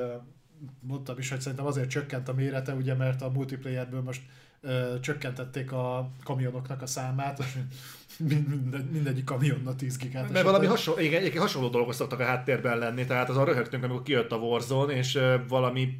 [0.80, 4.22] mondtam is, hogy szerintem azért csökkent a mérete, ugye, mert a multiplayerből most
[4.62, 7.58] ö, csökkentették a kamionoknak a számát, és
[8.30, 10.32] mind, mindegy, mindegyik kamionna 10 gigát.
[10.32, 14.32] Mert valami hasonló, igen, hasonló dolgok szoktak a háttérben lenni, tehát azon röhögtünk, amikor kijött
[14.32, 16.00] a Warzone, és ö, valami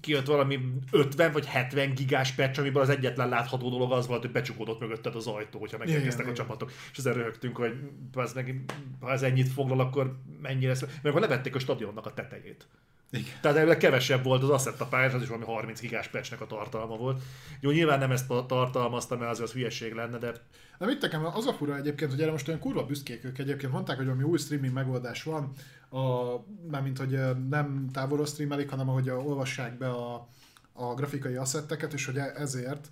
[0.00, 0.60] kijött valami
[0.90, 5.14] 50 vagy 70 gigás patch, amiből az egyetlen látható dolog az volt, hogy becsukódott mögötted
[5.14, 6.72] az ajtó, hogyha megérkeztek a csapatok.
[6.92, 7.72] És ezzel röhögtünk, hogy
[8.14, 8.64] az meg,
[9.00, 10.80] ha ez ennyit foglal, akkor mennyire lesz.
[10.80, 12.66] Mert akkor levették a stadionnak a tetejét.
[13.12, 13.32] Igen.
[13.40, 16.46] Tehát elvileg kevesebb volt az Asset a pályán, az is valami 30 gigás patchnek a
[16.46, 17.22] tartalma volt.
[17.60, 20.32] Jó, nyilván nem ezt tartalmazta, mert az az hülyeség lenne, de
[20.78, 23.72] Nem itt nekem az a fura egyébként, hogy erre most olyan kurva büszkék ők egyébként.
[23.72, 25.52] Mondták, hogy valami új streaming megoldás van,
[25.90, 26.36] a,
[26.70, 27.18] mármint, hogy
[27.48, 30.28] nem távolról streamelik, hanem ahogy olvassák be a,
[30.72, 32.90] a grafikai asszetteket, és hogy e- ezért.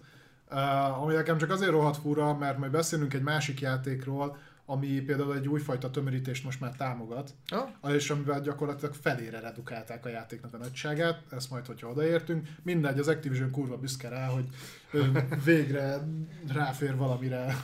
[0.51, 4.37] Uh, ami nekem csak azért rohadt fura, mert majd beszélünk egy másik játékról,
[4.71, 10.09] ami például egy újfajta tömörítést most már támogat, ja, és amivel gyakorlatilag felére redukálták a
[10.09, 12.49] játéknak a nagyságát, ezt majd, hogyha odaértünk.
[12.63, 14.49] Mindegy, az Activision kurva büszke rá, hogy
[15.45, 16.09] végre
[16.47, 17.57] ráfér valamire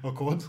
[0.00, 0.42] a kód.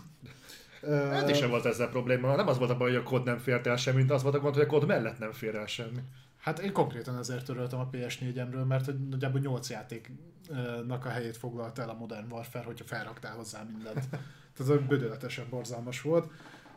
[0.86, 2.36] Ö, Eddig sem volt ezzel probléma.
[2.36, 4.34] Nem az volt a baj, hogy a kód nem fért el semmi, mint az volt
[4.34, 6.00] a gond, hogy a kód mellett nem fér el semmi.
[6.38, 11.82] Hát én konkrétan ezért töröltem a PS4-emről, mert hogy nagyjából 8 játéknak a helyét foglalta
[11.82, 14.08] el a Modern Warfare, hogyha felraktál hozzá mindent.
[14.56, 16.30] Tehát ez bődöletesen borzalmas volt.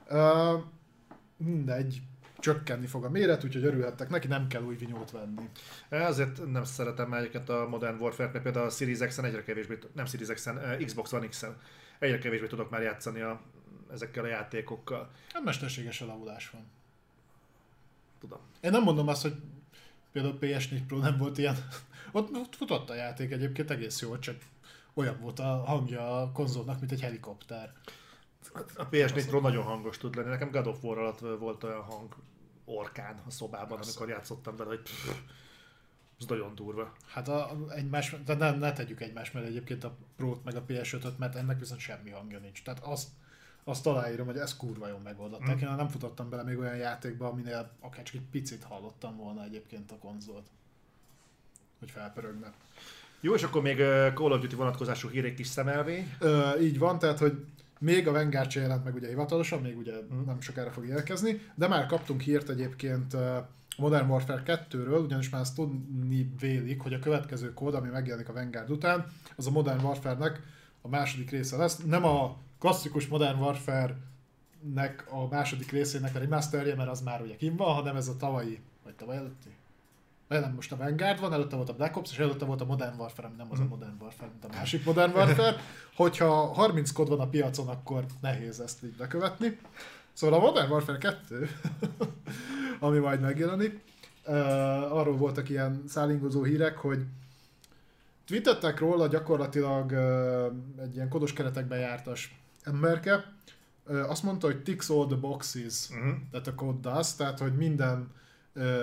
[0.09, 0.61] Uh,
[1.37, 2.01] mindegy,
[2.39, 5.49] csökkenni fog a méret, úgyhogy örülhettek neki, nem kell új vinyót venni.
[5.89, 10.05] Ezért nem szeretem egyébként a Modern Warfare-t, mert például a Series X-en egyre kevésbé, nem
[10.05, 11.57] Series X-en, Xbox One X-en
[11.99, 13.41] egyre kevésbé tudok már játszani a,
[13.91, 15.11] ezekkel a játékokkal.
[15.33, 16.65] Hát mesterséges elavulás van.
[18.19, 18.39] Tudom.
[18.61, 19.35] Én nem mondom azt, hogy
[20.17, 21.55] Például PS4 Pro nem volt ilyen.
[22.11, 24.35] Ott, ott futott a játék egyébként egész jó, csak
[24.93, 27.73] olyan volt a hangja a konzolnak, mint egy helikopter.
[28.75, 30.29] A PS4 Pro nagyon hangos tud lenni.
[30.29, 32.15] Nekem God of War alatt volt olyan hang
[32.65, 33.91] orkán a szobában, Persze.
[33.91, 35.09] amikor játszottam vele, hogy pff,
[36.19, 36.93] ez nagyon durva.
[37.07, 41.17] Hát a, egymás, de ne, ne tegyük egymás mellé egyébként a Pro-t meg a PS5-öt,
[41.17, 42.63] mert ennek viszont semmi hangja nincs.
[42.63, 43.09] Tehát azt,
[43.67, 45.55] azt aláírom, hogy ez kurva jól megoldották.
[45.55, 45.67] Mm.
[45.67, 49.91] Én nem futottam bele még olyan játékba, aminél akár csak egy picit hallottam volna egyébként
[49.91, 50.45] a konzolt.
[51.79, 52.53] Hogy felpörögne.
[53.19, 53.77] Jó, és akkor még
[54.13, 56.15] Call of Duty vonatkozású hírek kis szemelvény.
[56.19, 57.45] Ö, így van, tehát hogy
[57.79, 60.25] még a Vanguard se jelent meg ugye hivatalosan, még ugye mm.
[60.25, 63.15] nem sokára fog érkezni, de már kaptunk hírt egyébként
[63.77, 68.33] Modern Warfare 2-ről, ugyanis már azt tudni vélik, hogy a következő kód, ami megjelenik a
[68.33, 70.41] Vanguard után, az a Modern Warfare-nek
[70.81, 71.77] a második része lesz.
[71.77, 77.55] Nem a klasszikus Modern Warfare-nek a második részének a remasterje, mert az már ugye kim
[77.55, 79.55] van, hanem ez a tavalyi, vagy tavaly előtti?
[80.27, 82.99] nem, most a Vanguard van, előtte volt a Black Ops, és előtte volt a Modern
[82.99, 83.71] Warfare, nem az a mhm.
[83.71, 85.55] Modern Warfare, mint a másik Modern Warfare.
[85.95, 89.59] Hogyha 30 kod van a piacon, akkor nehéz ezt így bekövetni.
[90.13, 91.49] Szóval a Modern Warfare 2,
[92.79, 93.79] ami majd megjelenik,
[94.25, 94.35] uh,
[94.97, 97.05] arról voltak ilyen szállingozó hírek, hogy
[98.25, 102.35] twittettek róla gyakorlatilag uh, egy ilyen kodos keretekben jártas
[102.67, 103.33] emberke,
[104.07, 106.13] azt mondta, hogy ticks all the boxes uh-huh.
[106.31, 108.11] that a code does, tehát hogy minden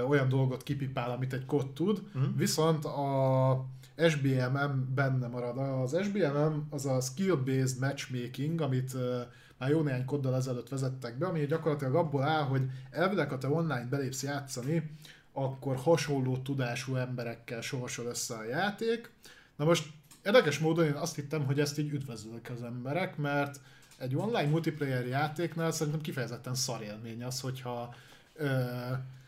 [0.08, 2.36] olyan dolgot kipipál, amit egy kod tud, uh-huh.
[2.36, 3.66] viszont a
[4.08, 5.58] SBMM benne marad.
[5.58, 9.20] Az SBMM az a skill-based matchmaking, amit uh,
[9.58, 13.48] már jó néhány koddal ezelőtt vezettek be, ami gyakorlatilag abból áll, hogy elvileg, ha te
[13.48, 14.90] online belépsz játszani,
[15.32, 19.10] akkor hasonló tudású emberekkel sorsol össze a játék.
[19.56, 19.92] Na most
[20.24, 23.60] érdekes módon én azt hittem, hogy ezt így üdvözlök az emberek, mert
[23.98, 27.94] egy online multiplayer játéknál szerintem kifejezetten szar élmény az, hogyha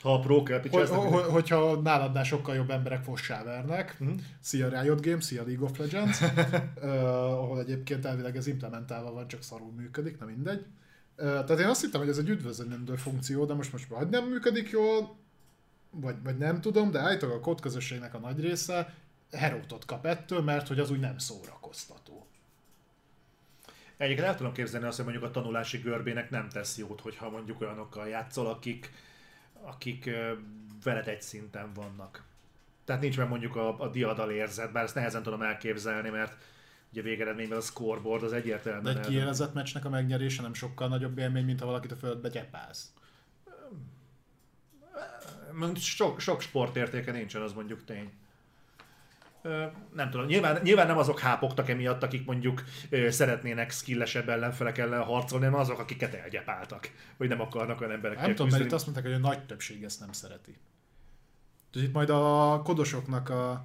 [0.03, 3.97] ha a pro kell hogy, hogy, hogyha náladnál sokkal jobb emberek fossá vernek.
[4.05, 4.13] Mm.
[4.41, 6.91] Szia Riot Games, szia League of Legends, uh,
[7.43, 10.65] ahol egyébként elvileg ez implementálva van, csak szarul működik, nem mindegy.
[11.19, 14.25] Uh, tehát én azt hittem, hogy ez egy üdvözlendő funkció, de most most vagy nem
[14.25, 15.17] működik jól,
[15.91, 18.95] vagy, vagy nem tudom, de állítólag a kód közösségnek a nagy része
[19.33, 22.27] herótot kap ettől, mert hogy az úgy nem szórakoztató.
[23.97, 27.61] Egyébként el tudom képzelni azt, hogy mondjuk a tanulási görbének nem tesz jót, hogyha mondjuk
[27.61, 28.93] olyanokkal játszol, akik,
[29.53, 30.11] akik
[30.83, 32.25] veled egy szinten vannak.
[32.85, 36.37] Tehát nincs meg mondjuk a, a diadal érzet, bár ezt nehezen tudom elképzelni, mert
[36.93, 38.95] ugye végeredményben a scoreboard az egyértelműen...
[38.95, 42.29] De egy kiélezett meccsnek a megnyerése nem sokkal nagyobb élmény, mint ha valakit a földbe
[42.29, 42.93] gyepálsz.
[45.75, 48.13] Sok, sok sportértéke nincsen, az mondjuk tény
[49.95, 52.63] nem tudom, nyilván, nyilván nem azok hápogtak emiatt, akik mondjuk
[53.09, 58.21] szeretnének skillesebb ellenfelek ellen harcolni, hanem azok, akiket elgyepáltak, vagy nem akarnak olyan emberek.
[58.21, 60.59] Nem tudom, mert itt azt mondták, hogy a nagy többség ezt nem szereti.
[61.71, 63.63] Tehát itt majd a kodosoknak a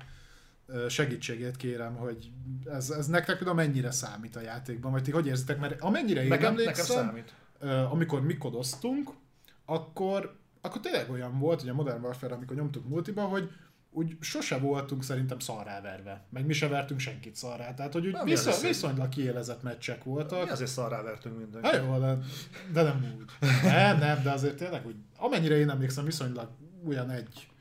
[0.90, 2.32] segítségét kérem, hogy
[2.66, 6.28] ez, ez nektek tudom mennyire számít a játékban, vagy ti hogy érzitek, mert amennyire én
[6.28, 7.24] nekem, emlékszem, nekem
[7.60, 7.92] számít.
[7.92, 9.10] amikor mi kodoztunk,
[9.66, 13.50] akkor, akkor tényleg olyan volt, hogy a Modern Warfare, amikor nyomtuk multiba, hogy
[13.94, 16.26] úgy sose voltunk szerintem szarráverve.
[16.30, 17.74] Meg mi se vertünk senkit szarrá.
[17.74, 20.44] Tehát, hogy úgy Na, viszony, viszonylag kiélezett meccsek voltak.
[20.44, 21.72] Mi azért szarrá vertünk mindenkit.
[21.72, 22.18] Hát jó, de,
[22.74, 23.50] de nem úgy.
[23.64, 26.50] Nem, nem, de azért tényleg úgy, amennyire én emlékszem, viszonylag
[26.88, 27.52] olyan egy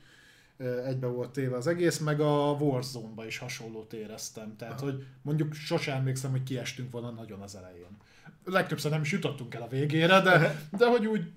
[0.86, 4.56] egybe volt téve az egész, meg a Warzone-ba is hasonlót éreztem.
[4.56, 4.90] Tehát, Aha.
[4.90, 7.96] hogy mondjuk sosem emlékszem, hogy kiestünk volna nagyon az elején.
[8.44, 11.32] Legtöbbször nem is jutottunk el a végére, de, de hogy úgy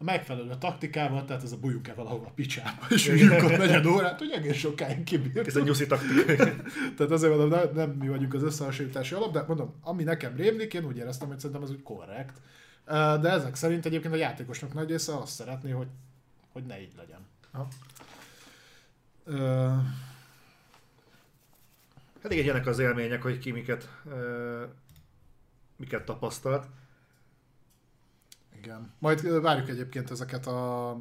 [0.00, 3.86] a megfelelő taktikával, tehát ez a bujunk el valahol a picsába, és üljünk ott negyed
[3.86, 5.46] órát, hogy egész sokáig kibírt.
[5.46, 6.34] Ez egy nyuszi taktika.
[6.96, 10.74] tehát azért mondom, nem, nem mi vagyunk az összehasonlítási alap, de mondom, ami nekem rémlik,
[10.74, 12.40] én úgy éreztem, hogy szerintem ez úgy korrekt.
[13.20, 15.88] De ezek szerint egyébként a játékosnak nagy része azt szeretné, hogy,
[16.52, 17.26] hogy ne így legyen.
[17.52, 17.68] Ha.
[19.26, 19.36] Uh,
[22.22, 24.62] hát igen, ilyenek az élmények, hogy ki miket, uh,
[25.76, 26.66] miket tapasztalt.
[28.62, 28.94] Igen.
[28.98, 30.96] Majd várjuk egyébként ezeket a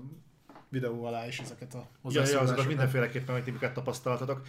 [0.69, 2.31] videó alá is ezeket a hozzászólásokat.
[2.31, 4.41] Ja, ja, azokat mindenféleképpen, hogy tipiket tapasztaltatok.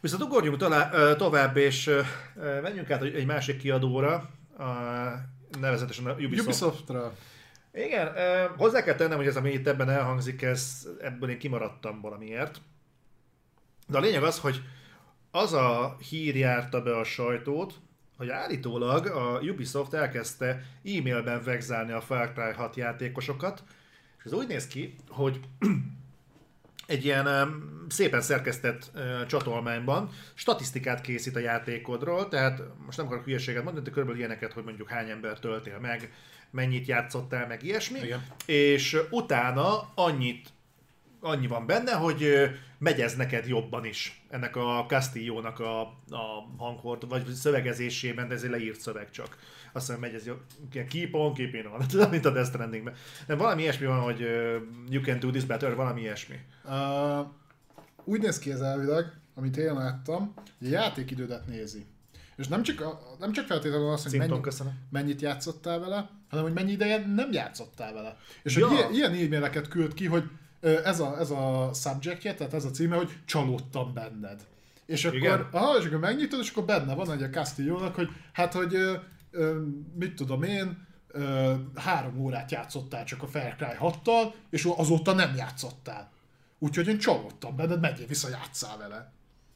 [0.00, 1.90] Viszont ugorjunk talá, tovább, és
[2.62, 4.64] menjünk át egy másik kiadóra, a,
[5.60, 6.40] nevezetesen a Ubisoft.
[6.40, 7.12] Ubisoftra.
[7.72, 8.12] Igen,
[8.56, 12.60] hozzá kell tennem, hogy ez, ami itt ebben elhangzik, ez, ebből én kimaradtam valamiért.
[13.88, 14.62] De a lényeg az, hogy
[15.30, 17.74] az a hír járta be a sajtót,
[18.22, 23.62] hogy állítólag a Ubisoft elkezdte e-mailben vegzálni a Far Cry 6 játékosokat,
[24.18, 25.40] és ez úgy néz ki, hogy
[26.86, 33.24] egy ilyen um, szépen szerkesztett uh, csatolmányban statisztikát készít a játékodról, tehát most nem akarok
[33.24, 36.12] hülyeséget mondani, de körülbelül ilyeneket, hogy mondjuk hány ember töltél meg,
[36.50, 38.26] mennyit játszottál, meg ilyesmi, Igen.
[38.46, 40.48] és utána annyit
[41.22, 44.24] annyi van benne, hogy megy ez neked jobban is.
[44.30, 49.38] Ennek a Castillo-nak a, a hanghord, vagy szövegezésében, de ez egy leírt szöveg csak.
[49.72, 50.26] Azt hiszem, megy ez.
[50.72, 52.94] Ilyen keep on, keep in on, mint a Death Strandingben.
[53.26, 54.20] De valami ilyesmi van, hogy
[54.88, 56.36] you can do this better, valami ilyesmi.
[56.64, 57.26] Uh,
[58.04, 61.86] úgy néz ki ez elvileg, amit én láttam, hogy a játékidődet nézi.
[62.36, 64.72] És nem csak, a, nem csak feltétlenül az, hogy mennyi, köszönöm.
[64.90, 68.16] mennyit játszottál vele, hanem hogy mennyi ideje nem játszottál vele.
[68.42, 68.66] És Ja.
[68.66, 70.24] hogy ilyen, ilyen e-maileket küld ki, hogy
[70.62, 74.46] ez a, ez a subjectje, tehát ez a címe, hogy csalódtam benned.
[74.86, 75.48] És akkor, Igen.
[75.50, 78.76] aha, és akkor megnyitod, és akkor benne van egy a Castillo-nak, hogy hát, hogy
[79.94, 80.86] mit tudom én,
[81.74, 86.10] három órát játszottál csak a Far Cry 6-tal, és azóta nem játszottál.
[86.58, 89.12] Úgyhogy én csalódtam benned, menjél vissza, játsszál vele.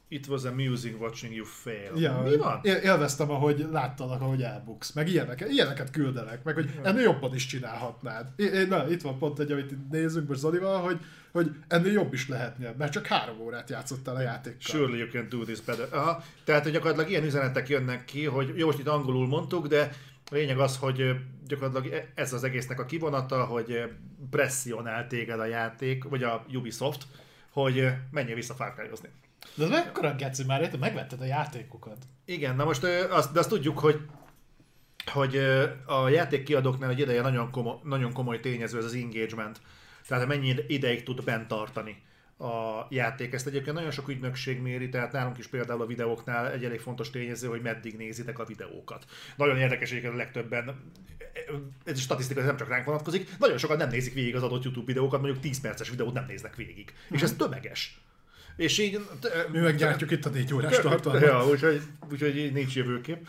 [0.09, 1.91] It was amusing watching you fail.
[1.99, 2.59] Ja, Mi van?
[2.63, 4.91] él- Élveztem, ahogy láttalak, ahogy elbuksz.
[4.93, 8.27] Meg ilyeneket, ilyeneket küldenek, meg hogy ennél jobban is csinálhatnád.
[8.69, 10.99] Na, itt van pont egy, amit itt nézünk most Zolival, hogy,
[11.31, 14.59] hogy ennél jobb is lehetne, mert csak három órát játszottál a játékkal.
[14.59, 15.87] Surely you can do this better.
[15.91, 16.23] Aha.
[16.43, 19.91] Tehát hogy gyakorlatilag ilyen üzenetek jönnek ki, hogy jó, most itt angolul mondtuk, de
[20.31, 21.15] a lényeg az, hogy
[21.47, 23.83] gyakorlatilag e- ez az egésznek a kivonata, hogy
[24.29, 27.05] presszionál téged a játék, vagy a Ubisoft,
[27.51, 28.73] hogy menjél vissza Far.
[29.55, 30.79] De ez mekkora geci már, érted?
[30.79, 31.97] Megvetted a játékokat.
[32.25, 33.99] Igen, na most azt, de azt tudjuk, hogy
[35.11, 35.37] hogy
[35.85, 39.61] a játék kiadóknál egy ideje nagyon komoly, nagyon komoly tényező ez az engagement.
[40.07, 42.01] Tehát hogy mennyi ideig tud bent tartani
[42.39, 43.33] a játék.
[43.33, 47.09] Ezt egyébként nagyon sok ügynökség méri, tehát nálunk is például a videóknál egy elég fontos
[47.09, 49.05] tényező, hogy meddig nézitek a videókat.
[49.35, 50.91] Nagyon érdekes egyébként a legtöbben,
[51.83, 54.85] ez statisztika ez nem csak ránk vonatkozik, nagyon sokan nem nézik végig az adott YouTube
[54.85, 56.93] videókat, mondjuk 10 perces videót nem néznek végig.
[57.09, 58.01] És ez tömeges.
[58.57, 58.99] És így...
[59.51, 61.21] Mi meggyártjuk itt a négy órás tartalmat.
[61.21, 63.27] Ja, úgyhogy, úgyhogy nincs jövőkép.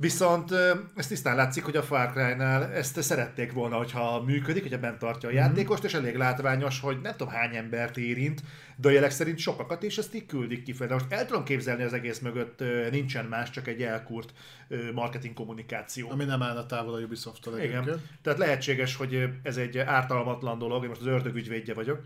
[0.00, 4.78] Viszont ö, ez tisztán látszik, hogy a Far Cry-nál ezt szerették volna, hogyha működik, hogyha
[4.78, 8.42] bent tartja a játékost, és elég látványos, hogy nem tudom hány embert érint,
[8.76, 10.88] de a jelek szerint sokakat, és ezt így küldik kifele.
[10.88, 14.32] De most el tudom képzelni az egész mögött nincsen más, csak egy elkurt
[14.68, 16.10] ö, marketing kommunikáció.
[16.10, 18.02] Ami nem állna távol a Ubisoft-tól Igen.
[18.22, 22.00] Tehát lehetséges, hogy ez egy ártalmatlan dolog, én most az ördög ügyvédje vagyok,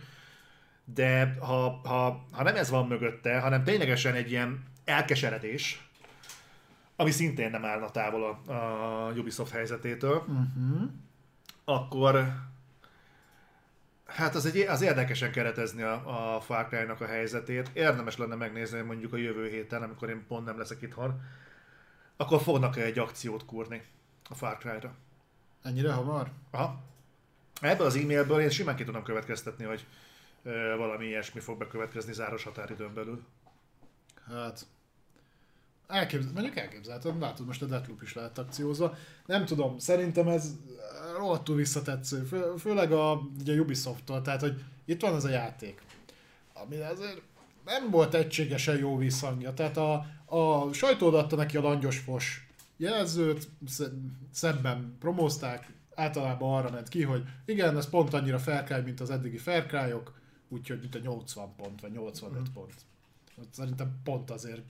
[0.85, 5.89] de ha, ha, ha nem ez van mögötte, hanem ténylegesen egy ilyen elkeseredés,
[6.97, 10.91] ami szintén nem állna távol a, a Ubisoft helyzetétől, uh-huh.
[11.65, 12.35] akkor
[14.07, 17.71] hát az, egy, az érdekesen keretezni a, a Far Cry-nak a helyzetét.
[17.73, 21.23] Érdemes lenne megnézni mondjuk a jövő héten, amikor én pont nem leszek itthon,
[22.17, 23.83] akkor fognak egy akciót kurni
[24.29, 24.95] a Far Cry-ra.
[25.63, 26.31] Ennyire hamar?
[26.51, 26.83] Aha.
[27.61, 29.87] Ebből az e-mailből én simán ki tudom következtetni, hogy
[30.77, 33.25] valami ilyesmi fog bekövetkezni záros határidőn belül.
[34.27, 34.67] Hát...
[35.87, 38.97] Elképzel, mondjuk elképzelhetem, látod, most a Deathloop is lehet akciózva.
[39.27, 40.57] Nem tudom, szerintem ez
[41.17, 45.83] rohadtul visszatetsző, fő, főleg a, ugye Ubisoft-tól, tehát hogy itt van ez a játék,
[46.53, 47.23] ami azért
[47.65, 53.49] nem volt egységesen jó visszhangja, tehát a, a sajtó adta neki a langyos fos jelzőt,
[53.67, 53.93] sz-
[54.33, 59.11] szebben promózták, általában arra ment ki, hogy igen, ez pont annyira Far Cry, mint az
[59.11, 60.13] eddigi Cry-ok,
[60.49, 62.53] úgyhogy mint a 80 pont, vagy 85 mm.
[62.53, 62.75] pont.
[63.51, 64.63] Szerintem pont azért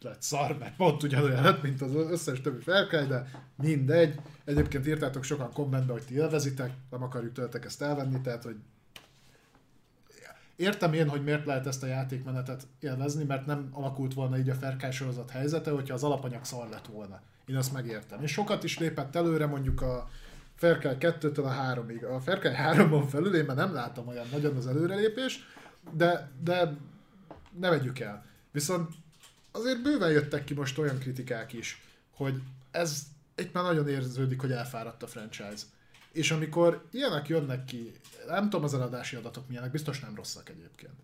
[0.00, 4.20] lett szar, mert pont ugyanolyan lett, mint az összes többi Cry, de mindegy.
[4.44, 8.56] Egyébként írtátok sokan kommentbe, hogy ti élvezitek, nem akarjuk tőletek ezt elvenni, tehát hogy
[10.58, 14.54] Értem én, hogy miért lehet ezt a játékmenetet élvezni, mert nem alakult volna így a
[14.54, 17.20] Cry sorozat helyzete, hogyha az alapanyag szar lett volna.
[17.46, 18.22] Én azt megértem.
[18.22, 20.08] És sokat is lépett előre, mondjuk a
[20.58, 22.16] Far Cry 2-től a 3-ig.
[22.16, 25.48] A Far Cry 3-on felül én már nem látom olyan nagyon az előrelépés,
[25.92, 26.76] de, de
[27.58, 28.24] ne vegyük el.
[28.50, 28.94] Viszont
[29.52, 31.82] azért bőven jöttek ki most olyan kritikák is,
[32.14, 33.02] hogy ez
[33.36, 35.64] itt már nagyon érződik, hogy elfáradt a franchise.
[36.12, 37.92] És amikor ilyenek jönnek ki,
[38.26, 40.94] nem tudom az eladási adatok milyenek, biztos nem rosszak egyébként.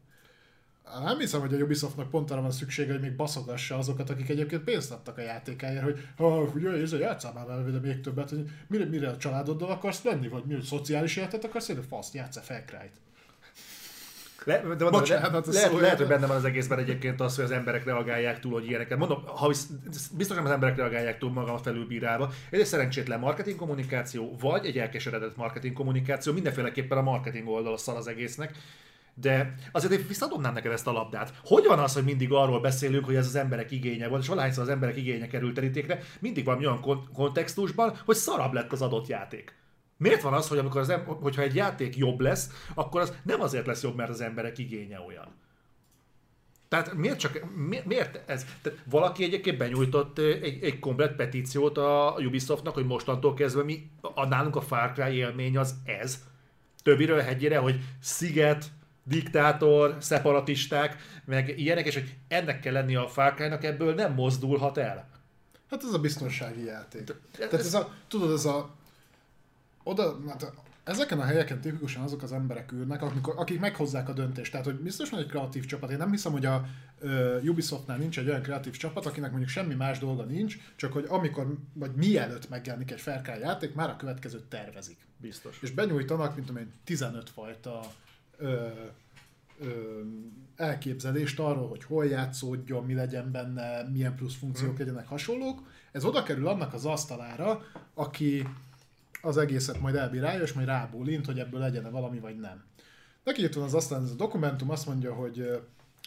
[1.05, 4.63] Nem hiszem, hogy a Ubisoftnak pont arra van szüksége, hogy még baszogassa azokat, akik egyébként
[4.63, 8.31] pénzt adtak a játékáért, hogy ha ugye, ez a játszál már vele de még többet,
[8.31, 12.45] hogy mire, mire a családoddal akarsz lenni, vagy mi, szociális életet akarsz lenni, faszt, játszál
[12.45, 13.03] Far Cry-t.
[14.45, 17.45] Le, de mondom, Bocsánat, le, a lehet, hogy benne van az egészben egyébként az, hogy
[17.45, 18.99] az emberek reagálják túl, hogy ilyeneket.
[18.99, 19.67] Mondom, ha visz,
[20.17, 22.31] biztos nem az emberek reagálják túl magam felülbírálva.
[22.51, 26.33] Ez egy szerencsétlen marketing kommunikáció, vagy egy elkeseredett marketing kommunikáció.
[26.33, 28.55] Mindenféleképpen a marketing oldal szar az egésznek.
[29.15, 31.33] De azért én visszadobnám neked ezt a labdát.
[31.45, 34.63] Hogy van az, hogy mindig arról beszélünk, hogy ez az emberek igénye volt, és valahányszor
[34.63, 39.07] az emberek igénye került terítékre, mindig valami olyan kon- kontextusban, hogy szarabb lett az adott
[39.07, 39.55] játék.
[39.97, 43.41] Miért van az, hogy amikor az em- hogyha egy játék jobb lesz, akkor az nem
[43.41, 45.35] azért lesz jobb, mert az emberek igénye olyan?
[46.69, 48.47] Tehát miért csak, mi- miért ez?
[48.63, 54.27] Tehát valaki egyébként benyújtott egy, egy komplet petíciót a Ubisoftnak, hogy mostantól kezdve mi, a,
[54.27, 56.25] nálunk a Far Cry élmény az ez.
[56.83, 58.65] többiről hegyére, hogy sziget,
[59.05, 65.09] diktátor, szeparatisták, meg ilyenek, és hogy ennek kell lenni a Cry-nak, ebből nem mozdulhat el.
[65.71, 67.13] Hát ez a biztonsági játék.
[67.37, 68.71] Tehát ez a, tudod, ez a
[69.83, 70.53] oda, hát
[70.85, 74.51] ezeken a helyeken tipikusan azok az emberek ülnek, akik, akik meghozzák a döntést.
[74.51, 75.91] Tehát, hogy biztos van egy kreatív csapat.
[75.91, 76.67] Én nem hiszem, hogy a
[77.01, 81.05] uh, Ubisoftnál nincs egy olyan kreatív csapat, akinek mondjuk semmi más dolga nincs, csak hogy
[81.09, 84.97] amikor, vagy mielőtt megjelenik egy Far játék, már a következőt tervezik.
[85.17, 85.59] Biztos.
[85.63, 87.81] És benyújtanak, mint tudom én, 15 fajta
[88.39, 88.67] ö,
[89.61, 90.01] ö,
[90.57, 94.79] elképzelést arról, hogy hol játszódjon, mi legyen benne, milyen plusz funkciók hmm.
[94.79, 95.63] legyenek hasonlók.
[95.93, 97.63] Ez oda kerül annak az asztalára,
[97.95, 98.49] aki
[99.23, 102.65] az egészet majd elbírálja, és majd rábólint, hogy ebből legyen valami, vagy nem.
[103.25, 105.63] Neki itt van az aztán ez a dokumentum, azt mondja, hogy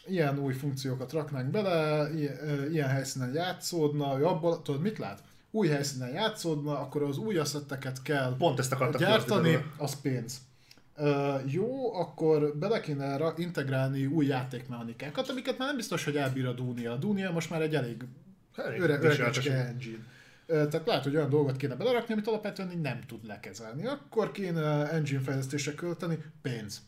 [0.08, 5.24] ilyen új funkciókat raknánk bele, ilyen, ilyen helyszínen játszódna, ő abból, tudod mit lát?
[5.52, 10.47] Új helyszínen játszódna, akkor az új asszetteket kell Pont ezt gyártani, az pénz.
[11.00, 16.54] Uh, jó, akkor bele kéne integrálni új játékmechanikákat, amiket már nem biztos, hogy elbír a
[16.54, 16.92] Dunia.
[16.92, 18.04] A Dunia most már egy elég,
[18.56, 19.00] elég öre,
[19.46, 20.04] engine.
[20.46, 23.86] Tehát lehet, hogy olyan dolgot kéne belerakni, amit alapvetően így nem tud lekezelni.
[23.86, 26.82] Akkor kéne engine fejlesztésre költeni pénz.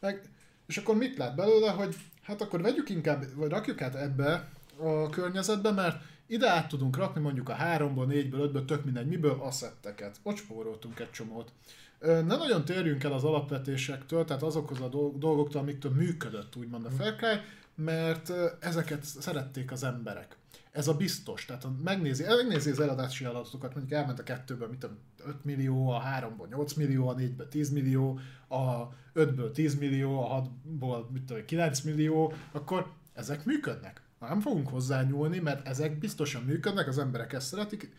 [0.00, 0.22] Meg,
[0.66, 5.10] és akkor mit lát belőle, hogy hát akkor vegyük inkább, vagy rakjuk át ebbe a
[5.10, 10.16] környezetbe, mert ide át tudunk rakni mondjuk a 3-ból, 4-ből, 5-ből, tök mindegy, miből asszetteket.
[10.22, 11.52] Ott spóroltunk egy csomót.
[12.00, 17.16] Ne nagyon térjünk el az alapvetésektől, tehát azokhoz a dolgoktól, amiktől működött úgymond a Fair
[17.16, 17.40] Cry,
[17.74, 20.36] mert ezeket szerették az emberek
[20.78, 21.44] ez a biztos.
[21.44, 25.90] Tehát ha megnézi, megnézi az eladási adatokat, mondjuk elment a kettőből, mit tudom, 5 millió,
[25.90, 28.18] a 3-ból 8 millió, a 4-ből 10 millió,
[28.48, 34.02] a 5-ből 10 millió, a 6-ból mit tudom, 9 millió, akkor ezek működnek.
[34.20, 37.92] Nem fogunk hozzányúlni, mert ezek biztosan működnek, az emberek ezt szeretik,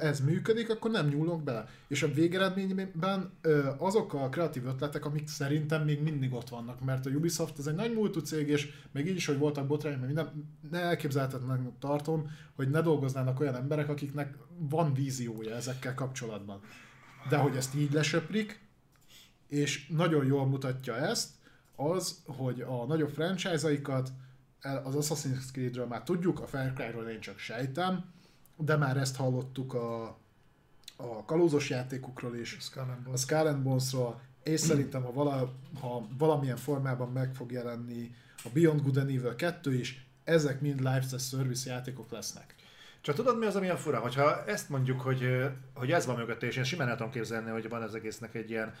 [0.00, 1.68] ez működik, akkor nem nyúlunk bele.
[1.88, 3.32] És a végeredményben
[3.78, 7.74] azok a kreatív ötletek, amik szerintem még mindig ott vannak, mert a Ubisoft ez egy
[7.74, 12.30] nagy múltú cég, és még így is, hogy voltak botrányok, mert minden, ne elképzelhetetlenek tartom,
[12.56, 16.60] hogy ne dolgoznának olyan emberek, akiknek van víziója ezekkel kapcsolatban.
[17.28, 18.60] De hogy ezt így lesöprik,
[19.48, 21.30] és nagyon jól mutatja ezt,
[21.76, 24.12] az, hogy a nagyobb franchise-aikat
[24.84, 28.04] az Assassin's Creed-ről már tudjuk, a Far Cry-ról én csak sejtem,
[28.58, 30.04] de már ezt hallottuk a,
[30.96, 32.56] a kalózos játékokról is,
[33.12, 38.14] a Skull and Bones-ról, és szerintem, ha, vala, ha valamilyen formában meg fog jelenni
[38.44, 42.54] a Beyond Good and Evil 2 is, ezek mind live service játékok lesznek.
[43.08, 43.98] Csak tudod mi az, ami a fura?
[43.98, 47.68] Hogyha ezt mondjuk, hogy, hogy ez van mögötte, és én simán el tudom képzelni, hogy
[47.68, 48.74] van az egésznek egy ilyen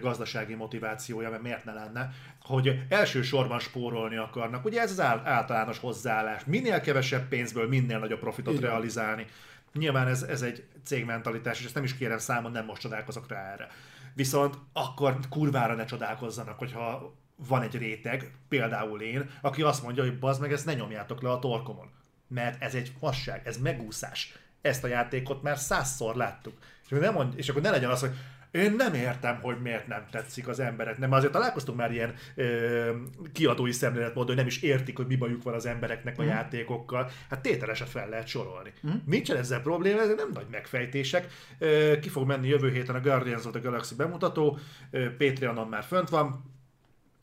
[0.00, 4.64] gazdasági motivációja, mert miért ne lenne, hogy elsősorban spórolni akarnak.
[4.64, 6.44] Ugye ez az általános hozzáállás.
[6.44, 8.70] Minél kevesebb pénzből minél nagyobb profitot Igen.
[8.70, 9.26] realizálni.
[9.72, 13.52] Nyilván ez, ez egy cégmentalitás, és ezt nem is kérem számon, nem most csodálkozok rá
[13.52, 13.68] erre.
[14.14, 17.14] Viszont akkor kurvára ne csodálkozzanak, hogyha
[17.48, 21.30] van egy réteg, például én, aki azt mondja, hogy bazd meg, ezt ne nyomjátok le
[21.30, 21.95] a torkomon
[22.28, 24.38] mert ez egy fasság, ez megúszás.
[24.60, 26.58] Ezt a játékot már százszor láttuk.
[26.82, 28.12] És, nem mond, és akkor ne legyen az, hogy
[28.50, 30.98] én nem értem, hogy miért nem tetszik az emberek.
[30.98, 32.90] Nem, azért találkoztunk már ilyen ö,
[33.32, 36.26] kiadói szemléletmódon, hogy nem is értik, hogy mi bajuk van az embereknek a mm.
[36.26, 37.10] játékokkal.
[37.30, 38.72] Hát tételesen fel lehet sorolni.
[38.86, 38.90] Mm.
[39.06, 41.26] Nincsen ezzel probléma, ez nem nagy megfejtések.
[41.58, 44.58] Ö, ki fog menni jövő héten a Guardians of the Galaxy bemutató,
[44.90, 46.54] ö, Patreonon már fönt van,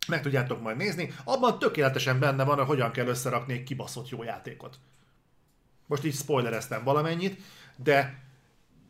[0.08, 1.12] meg tudjátok majd nézni.
[1.24, 4.80] Abban tökéletesen benne van, hogy hogyan kell összerakni egy kibaszott jó játékot.
[5.86, 7.42] Most így spoilereztem valamennyit,
[7.76, 8.22] de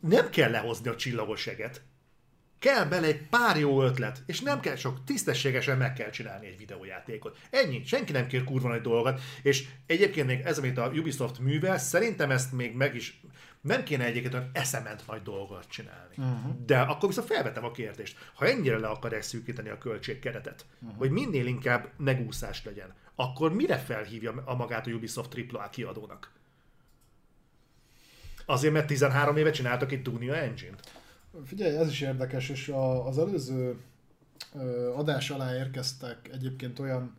[0.00, 1.82] nem kell lehozni a csillagos eget.
[2.58, 6.58] Kell bele egy pár jó ötlet, és nem kell sok, tisztességesen meg kell csinálni egy
[6.58, 7.38] videójátékot.
[7.50, 11.78] Ennyi, senki nem kér kurva nagy dolgot, és egyébként még ez, amit a Ubisoft művel,
[11.78, 13.20] szerintem ezt még meg is,
[13.60, 16.14] nem kéne egyébként olyan eszement nagy dolgot csinálni.
[16.16, 16.64] Uh-huh.
[16.66, 20.98] De akkor viszont felvetem a kérdést, ha ennyire le akarják szűkíteni a költségkeretet, uh-huh.
[20.98, 26.32] hogy minél inkább megúszás legyen, akkor mire felhívja a magát a Ubisoft AAA kiadónak?
[28.46, 30.92] Azért, mert 13 éve csináltak egy Dunia Engine-t.
[31.44, 33.76] Figyelj, ez is érdekes, és a, az előző
[34.96, 37.16] adás alá érkeztek egyébként olyan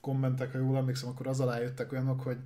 [0.00, 2.36] kommentek, ha jól emlékszem, akkor az alá jöttek olyanok, hogy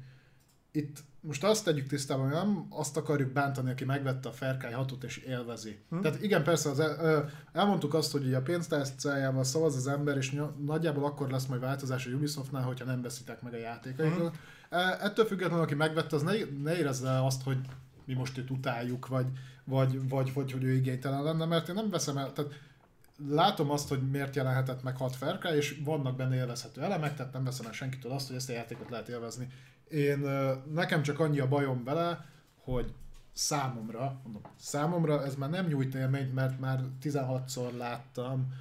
[0.72, 4.92] itt most azt tegyük tisztában, hogy nem azt akarjuk bántani, aki megvette a Ferkály 6
[5.02, 5.78] és élvezi.
[5.90, 6.00] Hm?
[6.00, 11.05] Tehát igen, persze az el, elmondtuk azt, hogy a pénztárcájával szavaz az ember, és nagyjából
[11.05, 14.36] akkor lesz majd változás a Ubisoftnál, hogyha nem veszitek meg a játékaikat.
[14.70, 14.76] Hm?
[15.00, 16.32] Ettől függetlenül, aki megvette, az ne,
[16.62, 17.58] ne érezze azt, hogy
[18.06, 19.26] mi most őt utáljuk, vagy,
[19.64, 22.52] vagy, vagy, vagy hogy ő igénytelen lenne, mert én nem veszem el, tehát
[23.28, 27.44] látom azt, hogy miért jelenhetett meg 6 Ferka, és vannak benne élvezhető elemek, tehát nem
[27.44, 29.48] veszem el senkitől azt, hogy ezt a játékot lehet élvezni.
[29.88, 30.18] Én,
[30.72, 32.26] nekem csak annyi a bajom vele,
[32.58, 32.92] hogy
[33.32, 38.52] számomra, mondom, számomra ez már nem nyújt élményt, mert már 16-szor láttam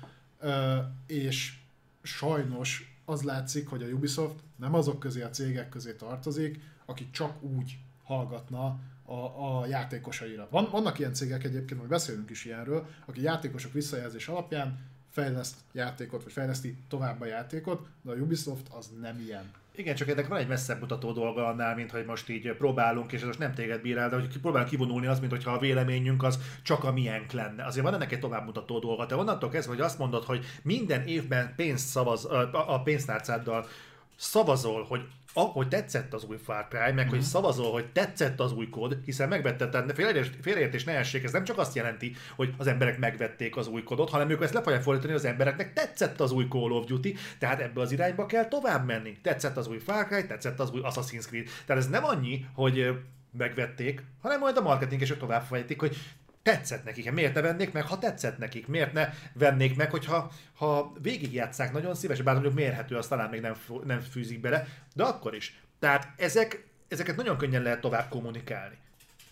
[1.07, 1.59] és
[2.01, 7.43] sajnos az látszik, hogy a Ubisoft nem azok közé a cégek közé tartozik, akik csak
[7.43, 10.47] úgy hallgatna a, a játékosaira.
[10.49, 14.79] Van, vannak ilyen cégek egyébként, hogy beszélünk is ilyenről, aki játékosok visszajelzés alapján
[15.11, 19.51] fejleszt játékot, vagy fejleszti tovább a játékot, de a Ubisoft az nem ilyen.
[19.77, 23.19] Igen, csak ennek van egy messzebb mutató dolga annál, mint hogy most így próbálunk, és
[23.19, 26.39] ez most nem téged bírál, de hogy próbálunk kivonulni az, mint hogyha a véleményünk az
[26.63, 27.65] csak a miénk lenne.
[27.65, 29.05] Azért van ennek egy tovább mutató dolga.
[29.05, 33.67] Te onnantól kezdve, hogy azt mondod, hogy minden évben pénzt szavaz, a pénztárcáddal
[34.15, 35.01] szavazol, hogy
[35.37, 37.09] ahogy tetszett az új Far Cry, meg mm-hmm.
[37.09, 39.93] hogy szavazol, hogy tetszett az új kód, hiszen megvetted, tehát
[40.41, 44.09] félreértés, ne essék, ez nem csak azt jelenti, hogy az emberek megvették az új kódot,
[44.09, 47.15] hanem ők ezt le fogják fordítani, hogy az embereknek tetszett az új Call of Duty,
[47.39, 49.17] tehát ebbe az irányba kell tovább menni.
[49.21, 51.47] Tetszett az új Far Cry, tetszett az új Assassin's Creed.
[51.65, 52.97] Tehát ez nem annyi, hogy
[53.37, 55.97] megvették, hanem majd a marketing és tovább fejtik, hogy
[56.45, 57.11] tetszett nekik.
[57.11, 58.67] Miért ne vennék meg, ha tetszett nekik?
[58.67, 63.41] Miért ne vennék meg, hogyha ha végigjátszák nagyon szívesen, bár mondjuk mérhető, azt talán még
[63.41, 65.59] nem, nem fűzik bele, de akkor is.
[65.79, 68.75] Tehát ezek, ezeket nagyon könnyen lehet tovább kommunikálni.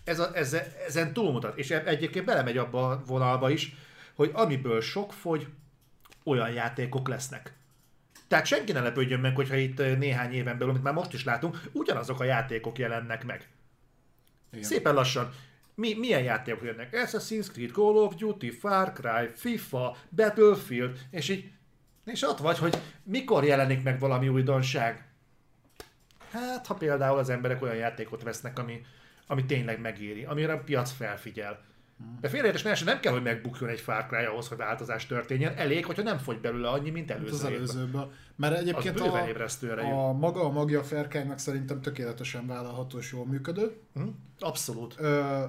[0.04, 1.58] Ez a, ez, ezen túlmutat.
[1.58, 3.74] És egyébként belemegy abba a vonalba is,
[4.14, 5.46] hogy amiből sok fogy,
[6.24, 7.52] olyan játékok lesznek.
[8.28, 11.60] Tehát senki ne lepődjön meg, hogyha itt néhány éven belül, amit már most is látunk,
[11.72, 13.48] ugyanazok a játékok jelennek meg.
[14.52, 14.64] Igen.
[14.64, 15.32] Szépen lassan
[15.74, 16.88] mi, milyen játékok jönnek?
[16.92, 21.50] Assassin's Creed, Call of Duty, Far Cry, FIFA, Battlefield, és így,
[22.04, 25.08] és ott vagy, hogy mikor jelenik meg valami újdonság.
[26.30, 28.80] Hát, ha például az emberek olyan játékot vesznek, ami,
[29.26, 31.64] ami tényleg megéri, amire a piac felfigyel.
[32.20, 35.56] De félreértés nem kell, hogy megbukjon egy Far Cry ahhoz, hogy változás történjen.
[35.56, 38.10] Elég, hogyha nem fogy belőle annyi, mint előző az előzőben.
[38.36, 43.76] Mert egyébként az a, a, maga a magja Ferkálynak szerintem tökéletesen vállalható és jól működő.
[43.94, 44.08] Hm?
[44.38, 44.94] Abszolút.
[44.98, 45.44] Ö,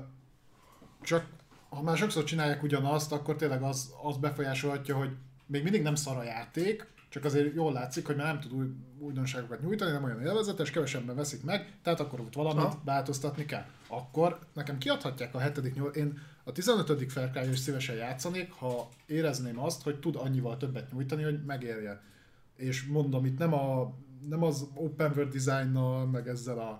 [1.05, 1.25] csak
[1.69, 5.09] ha már sokszor csinálják ugyanazt, akkor tényleg az, az befolyásolhatja, hogy
[5.45, 8.65] még mindig nem szar a játék, csak azért jól látszik, hogy már nem tud új,
[8.99, 12.81] újdonságokat nyújtani, nem olyan élvezetes, kevesebben veszik meg, tehát akkor ott valamit ha.
[12.85, 13.65] változtatni kell.
[13.87, 17.11] Akkor nekem kiadhatják a hetedik nyolc, én a 15.
[17.11, 22.01] felkályos is szívesen játszanék, ha érezném azt, hogy tud annyival többet nyújtani, hogy megérje.
[22.55, 23.93] És mondom, itt nem, a,
[24.29, 26.79] nem az open world designnal, meg ezzel a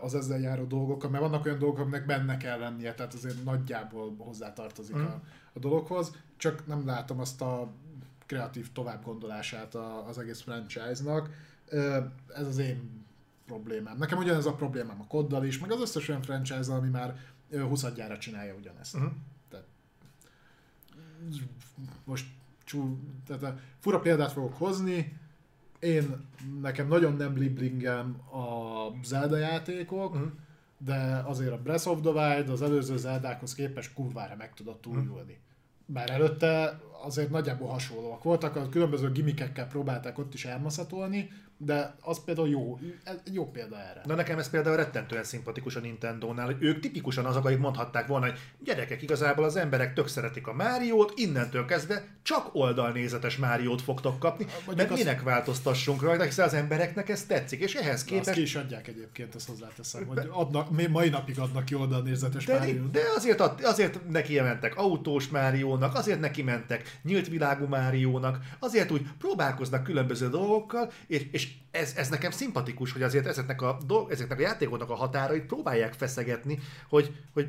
[0.00, 4.14] az ezzel járó dolgok, mert vannak olyan dolgok, aminek benne kell lennie, tehát azért nagyjából
[4.18, 5.04] hozzátartozik mm.
[5.04, 5.20] a,
[5.52, 7.72] a dologhoz, csak nem látom azt a
[8.26, 11.30] kreatív továbbgondolását az egész franchise-nak.
[12.34, 13.04] Ez az én
[13.46, 13.96] problémám.
[13.98, 17.18] Nekem ugyanez a problémám a koddal is, meg az összes olyan franchise ami már
[17.50, 18.98] 20 gyára csinálja ugyanezt.
[18.98, 19.06] Mm.
[19.48, 19.66] Tehát,
[22.04, 22.26] most
[22.64, 25.18] csú, tehát a fura példát fogok hozni,
[25.86, 26.16] én,
[26.60, 30.30] nekem nagyon nem bliblingem a Zelda játékok, uh-huh.
[30.78, 35.10] de azért a Breath of the Wild az előző Zeldákhoz képest kurvára meg tudott újulni.
[35.10, 35.36] Uh-huh.
[35.86, 42.24] Bár előtte azért nagyjából hasonlóak voltak, a különböző gimikekkel próbálták ott is elmaszatolni, de az
[42.24, 42.78] például jó,
[43.32, 44.02] jó példa erre.
[44.04, 48.26] Na nekem ez például rettentően szimpatikus a Nintendo-nál, hogy ők tipikusan azok, akik mondhatták volna,
[48.26, 54.18] hogy gyerekek, igazából az emberek tök szeretik a Máriót, innentől kezdve csak oldalnézetes Máriót fogtok
[54.18, 54.98] kapni, Mondjuk mert az...
[54.98, 58.28] minek változtassunk rajta, hiszen az embereknek ez tetszik, és ehhez képest...
[58.28, 62.58] Azt ki is adják egyébként, ezt hozzáteszem, hogy adnak, mai napig adnak ki oldalnézetes de,
[62.58, 62.90] Máriót.
[62.90, 68.90] De azért, ad, azért neki mentek autós Máriónak, azért neki mentek nyílt világú Máriónak, azért
[68.90, 74.10] úgy próbálkoznak különböző dolgokkal, és, és ez, ez nekem szimpatikus, hogy azért ezeknek a, dolg,
[74.10, 76.58] ezeknek a játékoknak a határait próbálják feszegetni,
[76.88, 77.48] hogy, hogy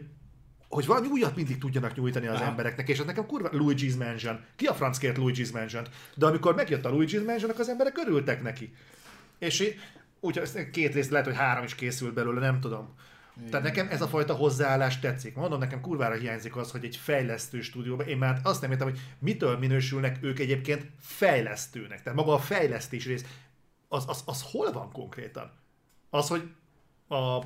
[0.70, 2.50] hogy valami újat mindig tudjanak nyújtani az Aha.
[2.50, 4.40] embereknek, és ez nekem kurva Luigi's Mansion.
[4.56, 8.42] Ki a franc kért Luigi's mansion De amikor megjött a Luigi's Mansion, az emberek örültek
[8.42, 8.74] neki.
[9.40, 9.76] És
[10.20, 12.96] úgy, két rész lehet, hogy három is készült belőle, nem tudom.
[13.38, 13.50] Igen.
[13.50, 15.36] Tehát nekem ez a fajta hozzáállás tetszik.
[15.36, 19.00] Mondom, nekem kurvára hiányzik az, hogy egy fejlesztő stúdióban, én már azt nem értem, hogy
[19.20, 22.04] mitől minősülnek ők egyébként fejlesztőnek.
[22.04, 23.26] Tehát maga a fejlesztés rész,
[23.88, 25.52] az, az, az hol van konkrétan?
[26.10, 26.52] Az, hogy
[27.08, 27.44] a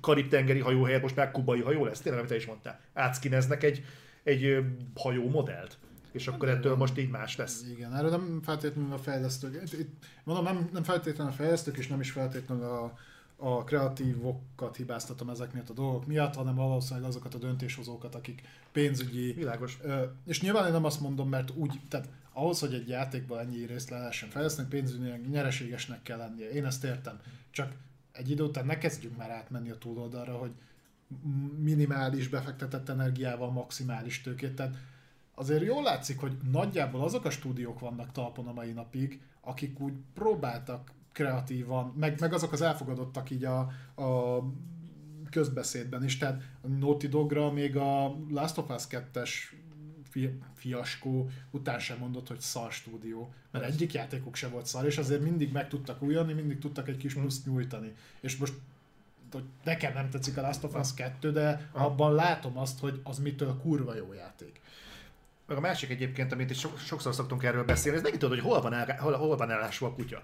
[0.00, 2.80] karib-tengeri hajó helyett most már kubai hajó lesz, tényleg, amit te is mondtál.
[2.92, 3.84] Átszkineznek egy,
[4.22, 5.78] egy hajó modellt
[6.12, 7.64] és akkor ettől most így más lesz.
[7.70, 11.86] Igen, erről nem feltétlenül a fejlesztők, itt, itt, mondom, nem, nem feltétlenül a fejlesztők, és
[11.86, 12.92] nem is feltétlenül a,
[13.36, 18.42] a kreatívokat hibáztatom ezeknél a dolgok miatt, hanem valószínűleg azokat a döntéshozókat, akik
[18.72, 19.32] pénzügyi...
[19.32, 19.78] Világos.
[19.82, 22.08] Ö, és nyilván én nem azt mondom, mert úgy, tehát
[22.38, 26.50] ahhoz, hogy egy játékban ennyi részt le lehessen fejleszteni, pénzügyileg nyereségesnek kell lennie.
[26.50, 27.20] Én ezt értem.
[27.50, 27.72] Csak
[28.12, 30.50] egy idő után ne kezdjünk már átmenni a túloldalra, hogy
[31.58, 34.54] minimális befektetett energiával maximális tőkét.
[34.54, 34.76] Tehát
[35.34, 39.94] azért jól látszik, hogy nagyjából azok a stúdiók vannak talpon a mai napig, akik úgy
[40.14, 43.58] próbáltak kreatívan, meg, meg azok az elfogadottak így a,
[44.02, 44.42] a
[45.30, 46.18] közbeszédben is.
[46.18, 49.30] Tehát a Naughty Dogra még a Last of Us 2-es
[50.08, 53.32] fi- fiaskó, után sem mondott, hogy szar stúdió.
[53.50, 56.96] Mert egyik játékuk se volt szar, és azért mindig meg tudtak újulni, mindig tudtak egy
[56.96, 57.94] kis pluszt nyújtani.
[58.20, 58.52] És most
[59.32, 63.18] hogy nekem nem tetszik a Last of Us 2, de abban látom azt, hogy az
[63.18, 64.60] mitől kurva jó játék.
[65.46, 68.46] Meg a másik egyébként, amit is so- sokszor szoktunk erről beszélni, ez megint tudod, hogy
[68.46, 70.22] hol van, el, hol, hol van elásva a kutya.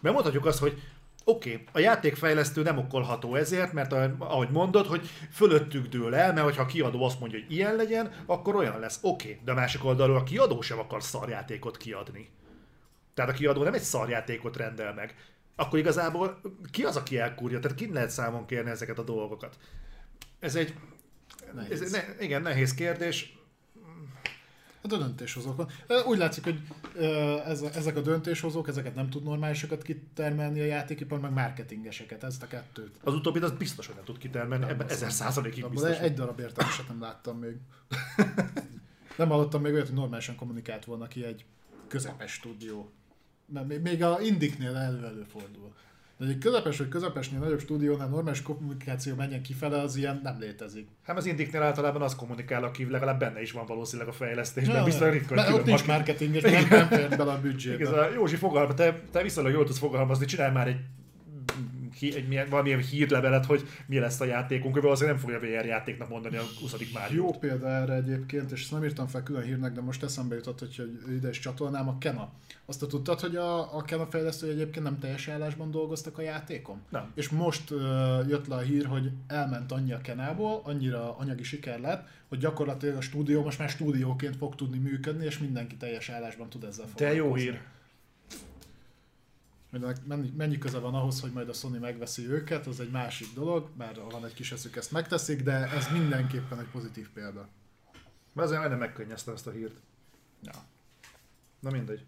[0.00, 0.82] Mert mondhatjuk azt, hogy
[1.24, 6.46] oké, okay, a játékfejlesztő nem okolható ezért, mert ahogy mondod, hogy fölöttük dől el, mert
[6.46, 8.98] hogyha a kiadó azt mondja, hogy ilyen legyen, akkor olyan lesz.
[9.02, 12.28] Oké, okay, de a másik oldalról a kiadó sem akar szarjátékot kiadni.
[13.14, 15.14] Tehát a kiadó nem egy szarjátékot rendel meg.
[15.56, 17.58] Akkor igazából ki az, aki elkúrja?
[17.58, 19.56] Tehát ki lehet számon kérni ezeket a dolgokat?
[20.38, 20.74] Ez egy,
[21.54, 21.82] Nehéz.
[21.82, 23.38] ez, ne, igen, nehéz kérdés.
[24.84, 25.68] Hát a döntéshozók van.
[25.86, 26.60] Ö, Úgy látszik, hogy
[27.74, 32.96] ezek a döntéshozók, ezeket nem tud normálisokat kitermelni a játékipar, meg marketingeseket, ezt a kettőt.
[33.02, 35.98] Az utóbbit az biztos, hogy nem tud kitermelni, ebben ezer százalékig biztos.
[35.98, 37.56] egy darab értelmeset nem láttam még.
[39.18, 41.44] nem hallottam még olyat, hogy normálisan kommunikált volna ki egy
[41.88, 42.90] közepes stúdió.
[43.46, 45.74] Mert még- a Indiknél elő-előfordul.
[46.24, 50.86] De egy közepes vagy közepesnél nagyobb stúdiónál normális kommunikáció menjen kifele, az ilyen nem létezik.
[51.02, 54.82] Hát az Indiknél általában az kommunikál, aki legalább benne is van valószínűleg a fejlesztésben, Ja,
[54.84, 57.74] biztos ritka, hogy ott nincs marketing- és nem, nem fér bele a büdzsébe.
[57.74, 60.80] Igaz, Józsi fogalma, te, te viszonylag jól tudsz fogalmazni, csinálj már egy,
[61.98, 65.64] hí- egy milyen, valamilyen hírlevelet, hogy mi lesz a játékunk, ő valószínűleg nem fogja VR
[65.64, 66.92] játéknak mondani a 20.
[66.92, 67.12] már.
[67.12, 70.58] Jó példa erre egyébként, és ezt nem írtam fel külön hírnek, de most eszembe jutott,
[70.58, 72.32] hogy ide is csatolnám a Kena.
[72.66, 76.80] Azt te tudtad, hogy a, a Kena fejlesztői egyébként nem teljes állásban dolgoztak a játékon?
[76.88, 77.12] Nem.
[77.14, 77.80] És most uh,
[78.28, 82.96] jött le a hír, hogy elment annyi a Kenából, annyira anyagi siker lett, hogy gyakorlatilag
[82.96, 87.04] a stúdió most már stúdióként fog tudni működni, és mindenki teljes állásban tud ezzel Te
[87.04, 87.44] jó foglalkozni.
[87.50, 87.60] hír.
[90.06, 93.70] Mennyi, mennyi köze van ahhoz, hogy majd a Sony megveszi őket, az egy másik dolog,
[93.76, 97.48] bár ha van egy kis eszük, ezt megteszik, de ez mindenképpen egy pozitív példa.
[98.32, 99.74] Mert azért majdnem megkönnyeztem ezt a hírt.
[100.42, 100.52] Ja.
[101.60, 102.04] Na mindegy.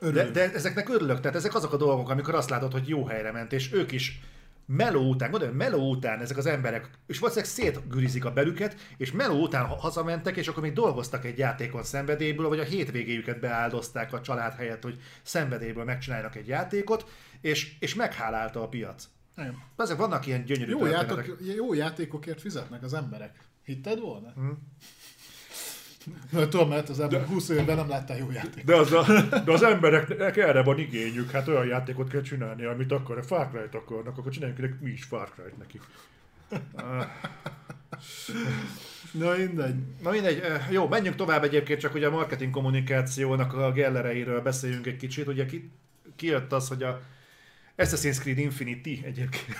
[0.00, 3.32] De, de ezeknek örülök, tehát ezek azok a dolgok, amikor azt látod, hogy jó helyre
[3.32, 4.20] ment, és ők is
[4.66, 9.42] meló után, gondolom, meló után ezek az emberek, és valószínűleg szétgürizik a belüket, és meló
[9.42, 14.20] után ha- hazamentek, és akkor még dolgoztak egy játékon szenvedélyből, vagy a hétvégéjüket beáldozták a
[14.20, 17.06] család helyett, hogy szenvedélyből megcsináljanak egy játékot,
[17.40, 19.08] és, és meghálálta a piac.
[19.36, 19.62] Igen.
[19.76, 23.38] Ezek vannak ilyen gyönyörű Jó, játok, jó játékokért fizetnek az emberek.
[23.64, 24.32] Hitted volna?
[24.34, 24.50] Hm.
[26.30, 28.64] Na, tudom, mert az ember 20 évben nem láttál jó játékot.
[28.64, 29.04] De az, a,
[29.44, 33.74] de az embereknek erre van igényük, hát olyan játékot kell csinálni, amit akarnak, Far Cry-t
[33.74, 35.82] akarnak, akkor csináljunk nekik mi is Far Cry-t nekik.
[36.74, 37.06] Ah.
[39.12, 39.74] Na mindegy.
[40.02, 44.86] Na mindegy, eh, jó, menjünk tovább egyébként, csak ugye a marketing kommunikációnak a gellereiről beszéljünk
[44.86, 45.26] egy kicsit.
[45.26, 45.70] Ugye ki,
[46.16, 47.00] kijött az, hogy a
[47.76, 49.56] Assassin's Creed Infinity egyébként,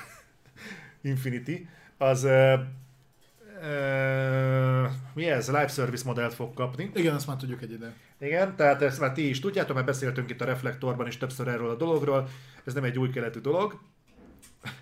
[1.00, 2.26] Infinity, az
[3.64, 5.46] uh, mi ez?
[5.46, 6.90] Live service modellt fog kapni.
[6.94, 7.94] Igen, azt már tudjuk egy ide.
[8.20, 11.70] Igen, tehát ezt már ti is tudjátok, mert beszéltünk itt a Reflektorban is többször erről
[11.70, 12.28] a dologról.
[12.64, 13.80] Ez nem egy új keletű dolog.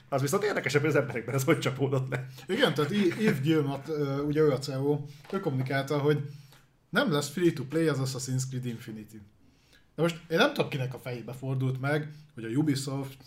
[0.09, 2.27] Az viszont érdekesebb, hogy az emberekben ez hogy csapódott le.
[2.47, 5.01] Igen, tehát Yves Gilmot, ö, ugye ő a CEO,
[5.33, 6.19] ő kommunikálta, hogy
[6.89, 9.17] nem lesz free-to-play az Assassin's Creed Infinity.
[9.95, 13.25] De most én nem tudom, kinek a fejébe fordult meg, hogy a Ubisoft,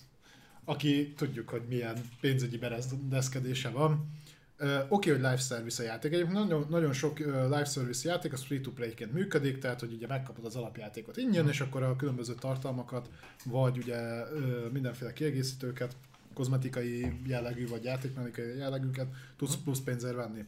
[0.66, 4.09] aki tudjuk, hogy milyen pénzügyi berendezkedése van,
[4.58, 6.14] Ö, Oké, okay, hogy live service a játék.
[6.14, 10.45] Egyébként nagyon, nagyon sok ö, live service játék az free-to-play-ként működik, tehát hogy ugye megkapod
[10.45, 13.09] az alapjátékot ingyen, és akkor a különböző tartalmakat,
[13.45, 13.98] vagy ugye
[14.32, 15.95] ö, mindenféle kiegészítőket,
[16.34, 20.45] kozmetikai jellegű, vagy játékmechanikai jellegűket tudsz plusz pénzért venni.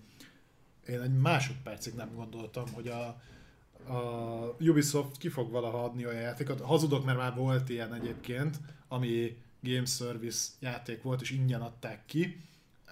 [0.88, 3.22] Én egy másodpercig nem gondoltam, hogy a,
[3.94, 6.61] a Ubisoft ki fog valaha adni olyan játékot.
[6.61, 12.42] Hazudok, mert már volt ilyen egyébként, ami Game Service játék volt, és ingyen adták ki.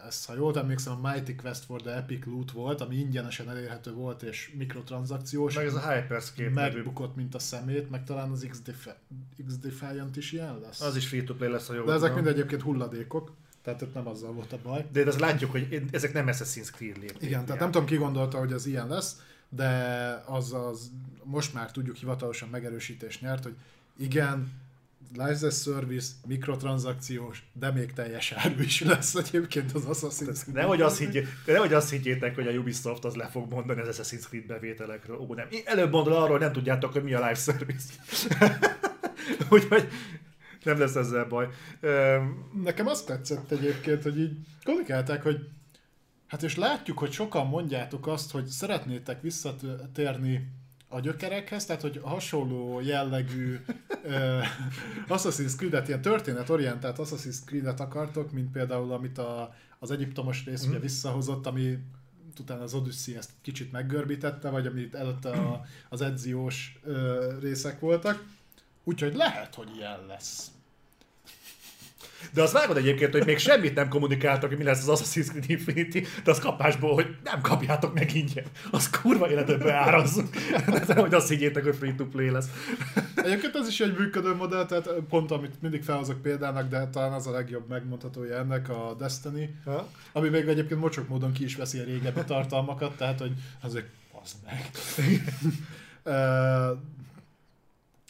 [0.08, 3.93] Ez, ha jól emlékszem, a Mighty Quest for the Epic Loot volt, ami ingyenesen elérhető
[3.93, 5.56] volt, és mikrotranszakciós.
[5.56, 8.48] Meg ez a Hyperscape megbukott, mint a szemét, meg talán az
[9.48, 10.82] X-Defiant is ilyen lesz.
[10.82, 14.32] Az is free-to-play lesz, ha jól De ezek mind egyébként hulladékok, tehát ott nem azzal
[14.32, 14.85] volt a baj.
[14.92, 17.22] De azt látjuk, hogy ezek nem Assassin's Creed lépték.
[17.22, 19.69] Igen, tehát nem tudom, ki gondolta, hogy az ilyen lesz, de
[20.25, 20.92] az, az
[21.24, 23.56] most már tudjuk hivatalosan megerősítést nyert, hogy
[23.98, 24.51] igen,
[25.14, 30.53] Live as Service, mikrotranszakciós, de még teljes áru is lesz egyébként az Assassin's Creed.
[30.53, 34.00] Nehogy azt, higgyé, de nehogy azt higgyétek, hogy a Ubisoft az le fog mondani az
[34.01, 35.17] Assassin's Creed bevételekről.
[35.17, 35.48] Ó, nem.
[35.50, 37.93] Én előbb mondom arról, hogy nem tudjátok, hogy mi a live service.
[39.50, 39.88] Úgyhogy
[40.64, 41.48] nem lesz ezzel baj.
[42.64, 45.38] Nekem azt tetszett egyébként, hogy így kommunikálták, hogy
[46.27, 50.48] hát és látjuk, hogy sokan mondjátok azt, hogy szeretnétek visszatérni
[50.95, 53.59] a gyökerekhez, tehát hogy hasonló jellegű
[54.03, 54.43] uh,
[55.07, 60.69] Assassin's Creed-et, ilyen történetorientált Assassin's Creed-et akartok, mint például amit a, az egyiptomos rész Mhm.
[60.69, 61.77] ugye visszahozott, ami
[62.40, 68.24] utána az Odyssey ezt kicsit meggörbítette, vagy amit előtte a, az edziós ö, részek voltak.
[68.83, 70.51] Úgyhogy lehet, hogy ilyen lesz.
[72.34, 75.50] De azt vágod egyébként, hogy még semmit nem kommunikáltak, hogy mi lesz az Assassin's Creed
[75.50, 78.45] Infinity, de az kapásból, hogy nem kapjátok meg ingyen.
[78.72, 80.30] Az kurva életedbe árazzuk.
[80.88, 82.50] De hogy azt higgyétek, hogy free-to-play lesz.
[83.16, 87.27] Egyébként ez is egy működő modell, tehát pont amit mindig felhozok példának, de talán az
[87.27, 89.90] a legjobb megmondhatója ennek a Destiny, ha?
[90.11, 93.88] ami még egyébként mocsok módon ki is veszi a régebbi tartalmakat, tehát hogy azért
[94.24, 94.69] az meg.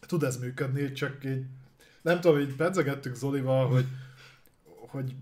[0.07, 1.43] Tud ez működni, csak így
[2.05, 3.85] nem tudom, így pedzegettük Zolival, hogy
[4.87, 5.15] hogy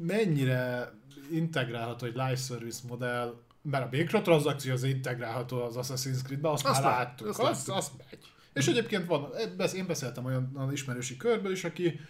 [0.00, 0.92] mennyire
[1.30, 6.82] integrálható egy live service modell, mert a mikrotranszakció az integrálható az Assassin's Creed-be, azt, azt
[6.82, 8.18] már láttuk, azt, azt, azt megy.
[8.52, 9.30] És egyébként van,
[9.74, 12.00] én beszéltem olyan ismerősi körből is, aki,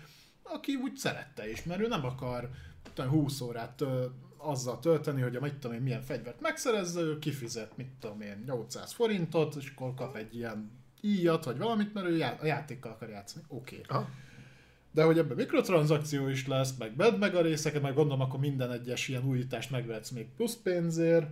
[0.43, 2.51] aki úgy szerette is, mert ő nem akar
[2.97, 3.83] 20 órát
[4.37, 8.43] azzal tölteni, hogy a mit tudom én, milyen fegyvert megszerezze, ő kifizet, mit tudom én,
[8.47, 10.71] 800 forintot, és akkor kap egy ilyen
[11.07, 13.45] íjat, vagy valamit, mert ő já- a játékkal akar játszani.
[13.49, 13.81] Oké.
[13.89, 14.05] Okay
[14.97, 18.73] de hogy ebben mikrotranszakció is lesz, meg bed meg a részeket, meg gondolom, akkor minden
[18.73, 21.27] egyes ilyen újítást megvetsz még plusz pénzért.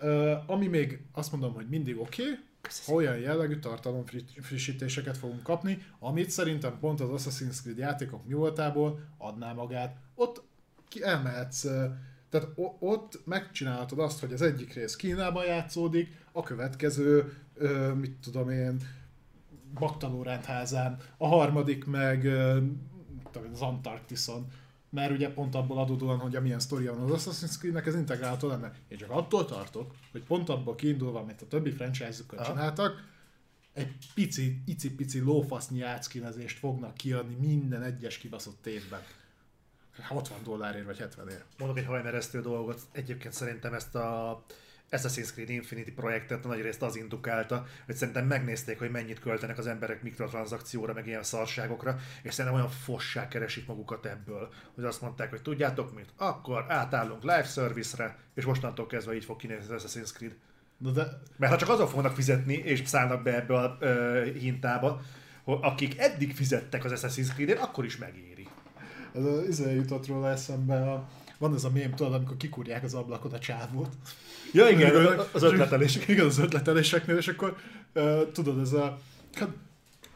[0.00, 4.04] Uh, ami még azt mondom, hogy mindig oké, okay, olyan jellegű tartalom
[4.40, 9.96] frissítéseket fogunk kapni, amit szerintem pont az Assassin's Creed játékok mi voltából adná magát.
[10.14, 10.42] Ott
[10.88, 11.60] ki elmehetsz,
[12.30, 17.32] tehát ott megcsinálhatod azt, hogy az egyik rész Kínában játszódik, a következő,
[17.94, 18.80] mit tudom én,
[19.74, 22.26] Baktaló rendházán, a harmadik meg
[23.52, 24.46] az Antarktiszon,
[24.90, 28.72] mert ugye pont abból adódóan, hogy amilyen sztoria van az Assassin's Creed-nek, ez integrálható lenne.
[28.88, 33.08] Én csak attól tartok, hogy pont abból kiindulva, amit a többi franchise-ukat csináltak,
[33.72, 39.00] egy pici, icipici lófasznyi átszkinezést fognak kiadni minden egyes kibaszott évben.
[40.02, 41.44] 60 dollárért vagy 70 ér.
[41.58, 42.80] Mondok egy hajmeresztő dolgot.
[42.92, 44.42] Egyébként szerintem ezt a
[44.90, 49.66] Assassin's Creed Infinity projektet nagy részt az indukálta, hogy szerintem megnézték, hogy mennyit költenek az
[49.66, 55.30] emberek mikrotranszakcióra, meg ilyen szarságokra, és szerintem olyan fossá keresik magukat ebből, hogy azt mondták,
[55.30, 60.12] hogy tudjátok mit, akkor átállunk live service-re, és mostantól kezdve így fog kinézni az Assassin's
[60.14, 60.36] Creed.
[60.78, 61.20] De, de...
[61.36, 65.00] Mert ha csak azon fognak fizetni, és szállnak be ebbe a ö, hintába,
[65.44, 68.48] hogy akik eddig fizettek az Assassin's Creed-ért, akkor is megéri.
[69.14, 71.08] Ez az izé jutott róla eszembe a
[71.40, 73.88] van ez a mém, tudod, amikor kikurják az ablakot a csávót.
[74.52, 76.08] Ja, igen, az ötletelések.
[76.08, 77.56] Igen, az ötleteléseknél, és akkor
[77.94, 78.98] uh, tudod, ez a...
[79.34, 79.48] Hát,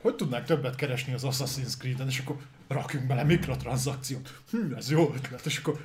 [0.00, 2.36] hogy tudnák többet keresni az Assassin's Creed-en, és akkor
[2.68, 4.32] rakjunk bele mikrotranszakciót.
[4.50, 5.78] Hm, ez jó ötlet, és akkor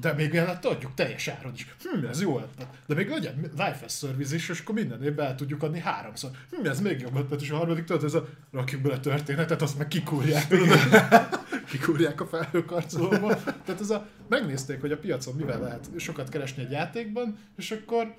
[0.00, 1.66] de még mellett adjuk teljes áron is.
[1.82, 2.68] Hm, ez jó ötlet.
[2.86, 6.30] De még legyen life as service is, és akkor minden évben el tudjuk adni háromszor.
[6.50, 9.78] Hm, ez még jobb ötlet, és a harmadik tudod, ez a rakjuk bele történetet, azt
[9.78, 10.46] meg kikúrják.
[11.70, 13.42] Kikúrják a felhőkarcolóba.
[13.64, 18.14] Tehát ez a, megnézték, hogy a piacon mivel lehet sokat keresni egy játékban, és akkor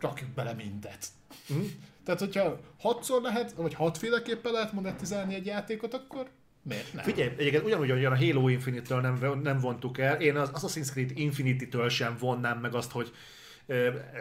[0.00, 1.06] rakjuk bele mindet.
[1.52, 1.64] Mm.
[2.04, 6.28] Tehát, hogyha hatszor lehet, vagy hatféleképpen lehet monetizálni egy játékot, akkor
[6.68, 7.04] Miért nem?
[7.04, 11.10] Figyelj, egyébként ugyanúgy, hogy a Halo Infinite-től nem, nem vontuk el, én az Assassin's Creed
[11.14, 13.12] Infinity-től sem vonnám meg azt, hogy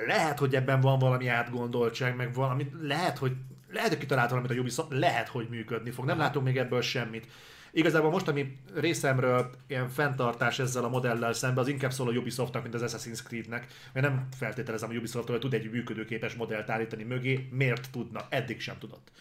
[0.07, 3.31] lehet, hogy ebben van valami átgondoltság, meg valami, lehet, hogy
[3.71, 6.05] lehet, hogy kitalált valamit a Ubisoft, lehet, hogy működni fog.
[6.05, 7.27] Nem látunk még ebből semmit.
[7.75, 12.61] Igazából most, ami részemről ilyen fenntartás ezzel a modellel szemben, az inkább szól a Ubisoftnak,
[12.61, 17.03] mint az Assassin's Creednek, mert nem feltételezem, hogy Ubisoft hogy tud egy működőképes modellt állítani
[17.03, 19.11] mögé, miért tudna, eddig sem tudott.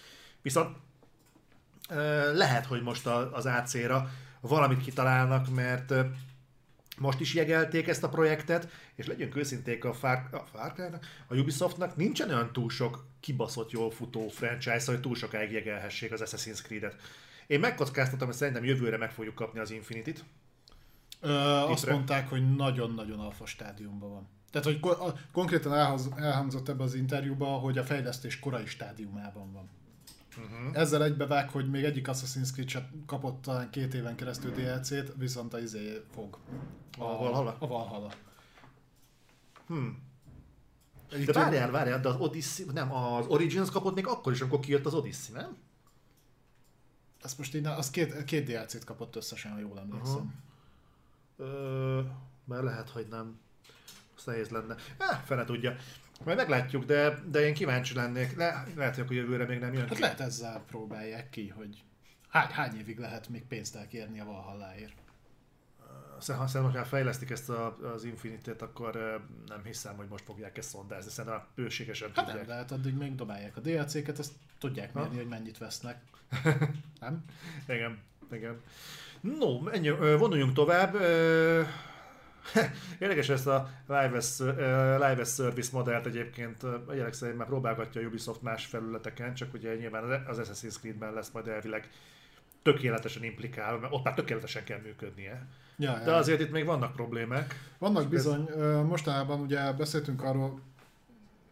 [0.42, 0.76] Viszont
[2.32, 4.10] lehet, hogy most az AC-ra
[4.40, 5.94] valamit kitalálnak, mert
[6.98, 11.96] most is jegelték ezt a projektet, és legyünk őszinték a Far, a, Far a Ubisoftnak
[11.96, 16.96] nincsen olyan túl sok kibaszott jól futó franchise, hogy túl sokáig jegelhessék az Assassin's Creed-et.
[17.46, 20.24] Én megkockáztatom, hogy szerintem jövőre meg fogjuk kapni az Infinity-t.
[21.20, 24.28] Ö, azt mondták, hogy nagyon-nagyon alfa stádiumban van.
[24.50, 25.72] Tehát, hogy ko- a, konkrétan
[26.16, 29.68] elhangzott ebbe az interjúban, hogy a fejlesztés korai stádiumában van.
[30.38, 30.78] Uh-huh.
[30.78, 35.54] Ezzel egybevág, hogy még egyik Assassin's Creed sem kapott talán két éven keresztül DLC-t, viszont
[35.54, 36.38] a izé fog.
[36.98, 37.56] A, a Valhalla?
[37.58, 38.12] A Valhalla.
[39.66, 40.02] Hmm.
[41.24, 44.86] De várjál, várjál, de az Odyssey, nem, az Origins kapott még akkor is, amikor kijött
[44.86, 45.56] az Odyssey, nem?
[47.24, 50.34] Azt most így, az két, két DLC-t kapott összesen, ha jól emlékszem.
[51.36, 52.00] Ö,
[52.44, 53.38] mert lehet, hogy nem.
[54.16, 54.74] Azt nehéz lenne.
[54.98, 55.76] Eh, fene tudja.
[56.24, 58.36] Majd meglátjuk, de, de én kíváncsi lennék.
[58.36, 60.00] Le, lehet, hogy a jövőre még nem jön Hát ki.
[60.00, 61.82] lehet ezzel próbálják ki, hogy
[62.28, 64.94] hány, hány évig lehet még pénzt elkérni a Valhalláért.
[66.26, 71.10] Ha szerintem, fejlesztik ezt a, az Infinity-t, akkor nem hiszem, hogy most fogják ezt szondázni,
[71.10, 72.36] szerintem a bőségesen hát tudják.
[72.36, 75.16] nem lehet, addig még dobálják a DLC-ket, ezt tudják mérni, ha?
[75.16, 76.00] hogy mennyit vesznek.
[77.00, 77.24] nem?
[77.68, 77.98] igen,
[78.32, 78.60] igen.
[79.20, 80.94] No, ennyi, vonuljunk tovább.
[82.98, 88.00] Érdekes ezt a live as, live as service modellt egyébként uh, jelek szerint már próbálgatja
[88.00, 91.88] a Ubisoft más felületeken, csak ugye nyilván az Assassin's Creed-ben lesz majd elvileg
[92.62, 95.46] tökéletesen implikálva, mert ott már tökéletesen kell működnie.
[95.76, 97.54] Ja, De azért itt még vannak problémák.
[97.78, 98.86] Vannak bizony, ez...
[98.86, 100.60] mostanában ugye beszéltünk arról,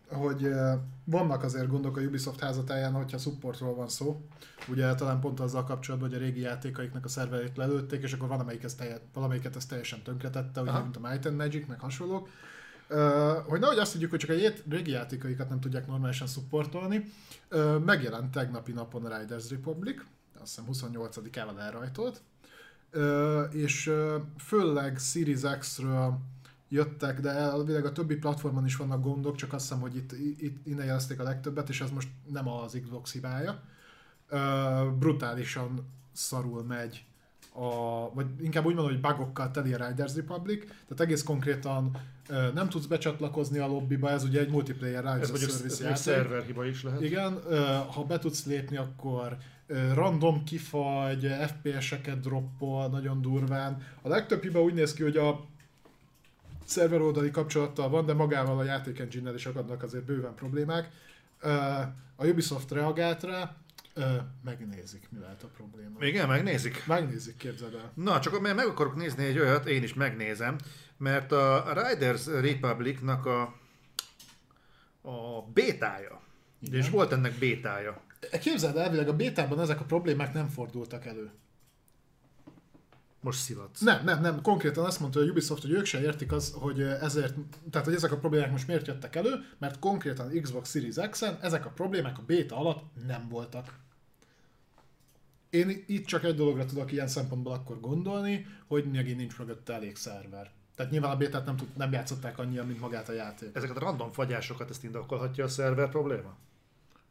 [0.09, 0.49] hogy
[1.05, 4.20] vannak azért gondok a Ubisoft házatáján, hogyha supportról van szó.
[4.68, 8.62] Ugye talán pont azzal kapcsolatban, hogy a régi játékaiknak a szerverét lelőtték, és akkor valamelyik
[8.62, 12.28] ezt telje, valamelyiket ezt teljesen tönkretette, ugye, mint a Might and Magic, meg hasonlók.
[12.91, 12.99] Uh,
[13.47, 17.05] hogy nehogy azt tudjuk, hogy csak a régi játékaikat nem tudják normálisan supportolni.
[17.51, 20.02] Uh, megjelent tegnapi napon a Riders Republic,
[20.41, 22.20] azt hiszem 28-án elrajtolt,
[23.50, 23.92] és
[24.38, 26.18] főleg Series X-ről
[26.68, 30.66] jöttek, de elvileg a többi platformon is vannak gondok, csak azt hiszem, hogy itt, itt
[30.66, 33.62] innen jelezték a legtöbbet, és ez most nem az Xbox hibája.
[34.98, 37.04] Brutálisan szarul megy
[37.54, 41.96] a, vagy inkább úgy mondom, hogy bugokkal teli a Riders Republic, tehát egész konkrétan
[42.54, 45.96] nem tudsz becsatlakozni a lobbyba, ez ugye egy multiplayer Riders ez Service játék.
[45.96, 47.00] szerver hiba is lehet.
[47.00, 47.38] Igen,
[47.86, 49.36] ha be tudsz lépni, akkor
[49.94, 53.86] random kifagy, FPS-eket droppol nagyon durván.
[54.02, 55.44] A legtöbb hiba úgy néz ki, hogy a
[56.65, 60.91] szerver oldali kapcsolattal van, de magával a játék engine is akadnak azért bőven problémák.
[62.17, 63.57] A Ubisoft reagált rá,
[64.44, 66.05] megnézik, mi lehet a probléma.
[66.05, 66.86] Igen, megnézik?
[66.86, 67.92] Megnézik, képzeld el.
[67.94, 70.57] Na, csak mert meg akarok nézni egy olyat, én is megnézem,
[70.97, 73.42] mert a Riders Republicnak a,
[75.02, 76.20] a bétája,
[76.60, 76.81] Igen.
[76.81, 78.01] és volt ennek bétája.
[78.41, 81.31] Képzeld el, elvileg a bétában ezek a problémák nem fordultak elő.
[83.20, 83.81] Most szivatsz.
[83.81, 84.42] Nem, nem, nem.
[84.42, 87.34] Konkrétan azt mondta a Ubisoft, hogy ők se értik az, hogy ezért,
[87.70, 91.67] tehát hogy ezek a problémák most miért jöttek elő, mert konkrétan Xbox Series X-en ezek
[91.67, 93.78] a problémák a beta alatt nem voltak.
[95.51, 99.97] Én itt csak egy dologra tudok ilyen szempontból akkor gondolni, hogy megint nincs mögötte elég
[99.97, 100.51] szerver.
[100.76, 103.57] Tehát nyilván a bétát nem, tud, nem játszották annyian, mint magát a játék.
[103.57, 106.36] Ezeket a random fagyásokat ezt indokolhatja a szerver probléma?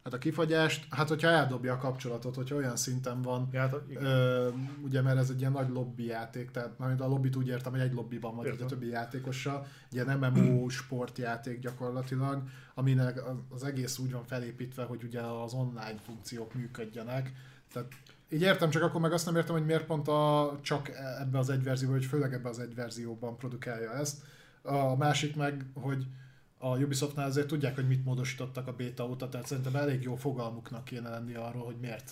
[0.04, 4.48] Hát a kifagyást, hát hogyha eldobja a kapcsolatot, hogyha olyan szinten van, ja, hát, ö,
[4.84, 7.80] ugye mert ez egy ilyen nagy lobby játék, tehát majd a lobbit úgy értem, hogy
[7.80, 12.42] egy lobbyban van, a többi játékossal, egy ilyen MMO sportjáték gyakorlatilag,
[12.74, 17.32] aminek az egész úgy van felépítve, hogy ugye az online funkciók működjenek,
[17.72, 17.88] tehát
[18.28, 20.90] így értem, csak akkor meg azt nem értem, hogy miért pont a, csak
[21.20, 24.22] ebbe az egy verzióban, vagy főleg ebbe az egy verzióban produkálja ezt.
[24.62, 26.06] A másik meg, hogy
[26.64, 30.84] a Ubisoftnál azért tudják, hogy mit módosítottak a beta óta, tehát szerintem elég jó fogalmuknak
[30.84, 32.10] kéne lenni arról, hogy miért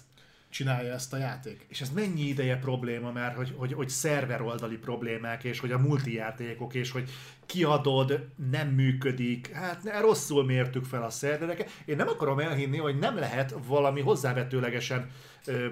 [0.48, 1.66] csinálja ezt a játék.
[1.68, 5.78] És ez mennyi ideje probléma már, hogy, hogy, hogy szerver oldali problémák, és hogy a
[5.78, 7.10] multijátékok, és hogy
[7.46, 11.70] kiadod, nem működik, hát ne, rosszul mértük fel a szervereket.
[11.84, 15.10] Én nem akarom elhinni, hogy nem lehet valami hozzávetőlegesen
[15.44, 15.66] ö,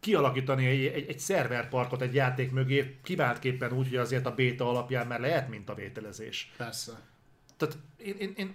[0.00, 5.06] kialakítani egy, egy, egy szerverparkot egy játék mögé, kiváltképpen úgy, hogy azért a béta alapján
[5.06, 6.52] már lehet mintavételezés.
[6.56, 7.07] Persze.
[7.58, 8.54] Tehát én, én, én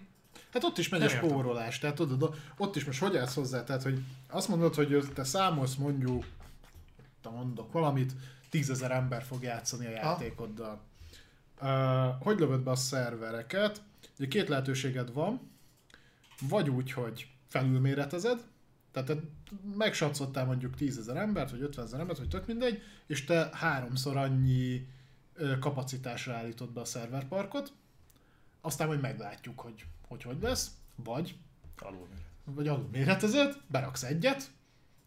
[0.54, 3.84] Hát ott is megy a spórolás, tehát tudod, ott is most hogy állsz hozzá, tehát
[3.84, 6.26] hogy azt mondod, hogy te számolsz mondjuk,
[7.22, 8.14] te mondok valamit,
[8.50, 10.82] tízezer ember fog játszani a játékoddal.
[11.62, 11.70] Uh,
[12.20, 13.82] hogy lövöd be a szervereket?
[14.20, 15.52] Ugye két lehetőséged van,
[16.42, 18.46] vagy úgy, hogy felülméretezed,
[18.92, 19.20] tehát te
[19.78, 24.18] megsatszoltál mondjuk 10 ezer embert, vagy 50 ezer embert, vagy tök mindegy, és te háromszor
[24.18, 24.88] annyi
[25.60, 27.74] kapacitásra állítod be a szerverparkot,
[28.66, 31.36] aztán majd meglátjuk, hogy hogy, hogy lesz, vagy
[31.80, 32.24] alulméret.
[32.46, 34.52] vagy alulméretezed, beraksz egyet,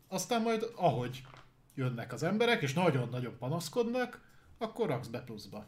[0.08, 1.22] aztán majd ahogy
[1.74, 4.20] jönnek az emberek, és nagyon-nagyon panaszkodnak,
[4.58, 5.66] akkor raksz be pluszba.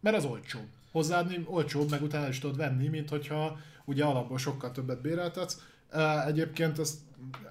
[0.00, 0.58] Mert az olcsó.
[0.92, 5.62] Hozzáadni olcsóbb, meg utána is tudod venni, mint hogyha ugye alapból sokkal többet béreltetsz.
[6.26, 7.04] Egyébként az,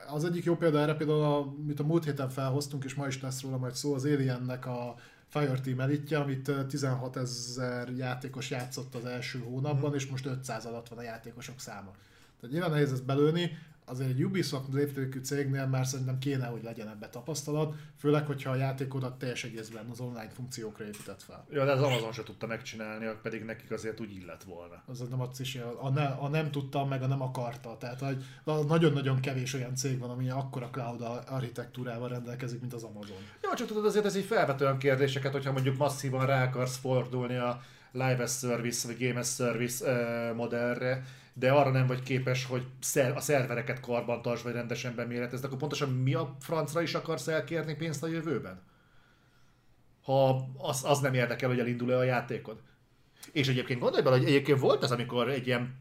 [0.07, 3.41] az egyik jó példa erre például, amit a múlt héten felhoztunk, és ma is lesz
[3.41, 4.95] róla majd szó, az Aliennek a
[5.27, 9.93] Fireteam elitje, amit 16 ezer játékos játszott az első hónapban, mm.
[9.93, 11.91] és most 500 alatt van a játékosok száma.
[12.39, 13.57] Tehát nyilván nehéz ezt belőni,
[13.89, 18.55] azért egy Ubisoft léptékű cégnél már szerintem kéne, hogy legyen ebbe tapasztalat, főleg, hogyha a
[18.55, 21.45] játékodat teljes egészben az online funkciókra épített fel.
[21.51, 24.83] Ja, de az Amazon se tudta megcsinálni, pedig nekik azért úgy illet volna.
[24.85, 25.29] Az nem a,
[25.79, 27.77] a, ne, a nem tudta, meg a nem akarta.
[27.77, 28.23] Tehát hogy
[28.67, 33.17] nagyon-nagyon kevés olyan cég van, ami akkora cloud architektúrával rendelkezik, mint az Amazon.
[33.43, 37.35] Jó, csak tudod, azért ez így felvet olyan kérdéseket, hogyha mondjuk masszívan rá akarsz fordulni
[37.35, 41.03] a live as service vagy game as service uh, modellre,
[41.39, 42.65] de arra nem vagy képes, hogy
[43.15, 48.03] a szervereket karbantarts, vagy rendesen beméretezd, akkor pontosan mi a francra is akarsz elkérni pénzt
[48.03, 48.61] a jövőben?
[50.03, 52.61] Ha az, az nem érdekel, hogy elindul-e a játékod.
[53.31, 55.75] És egyébként gondolj bele, hogy egyébként volt az, amikor egy ilyen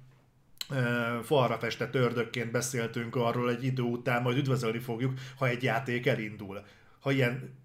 [0.70, 0.82] e,
[1.22, 6.64] falra festett ördökként beszéltünk arról egy idő után, majd üdvözölni fogjuk, ha egy játék elindul.
[7.00, 7.58] Ha ilyen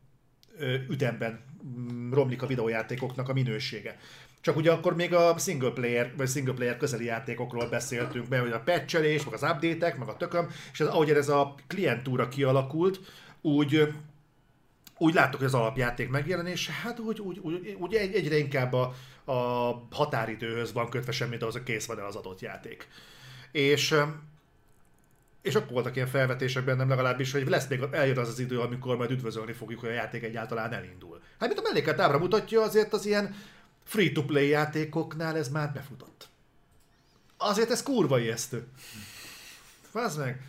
[0.58, 3.98] ö, ütemben mm, romlik a videójátékoknak a minősége.
[4.42, 8.52] Csak ugye akkor még a single player, vagy single player közeli játékokról beszéltünk, mert hogy
[8.52, 13.00] a patchelés, meg az update meg a tököm, és ez, ahogy ez a klientúra kialakult,
[13.42, 13.94] úgy
[14.98, 18.94] úgy láttuk, hogy az alapjáték megjelenése, hát úgy, úgy, úgy, úgy egy- egyre inkább a,
[19.32, 19.34] a
[19.92, 22.88] határidőhöz van kötve semmit ahhoz, hogy kész van az adott játék.
[23.52, 23.96] És
[25.42, 28.98] és akkor voltak ilyen felvetések bennem legalábbis, hogy lesz még, eljön az az idő, amikor
[28.98, 31.20] majd üdvözölni fogjuk, hogy a játék egyáltalán elindul.
[31.40, 33.36] Hát mint a melléket ábra mutatja, azért az ilyen
[33.92, 36.28] free-to-play játékoknál ez már befutott.
[37.38, 38.68] Azért ez kurva ijesztő.
[39.82, 40.42] Fázd meg.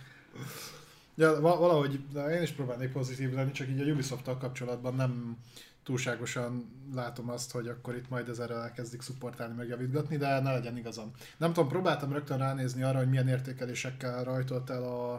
[1.14, 5.36] Ja, va- valahogy de én is próbálnék pozitív lenni, csak így a ubisoft kapcsolatban nem
[5.82, 10.76] túlságosan látom azt, hogy akkor itt majd ezzel elkezdik szupportálni, meg javítgatni, de ne legyen
[10.76, 11.10] igazam.
[11.36, 15.12] Nem tudom, próbáltam rögtön ránézni arra, hogy milyen értékelésekkel rajtolt el a,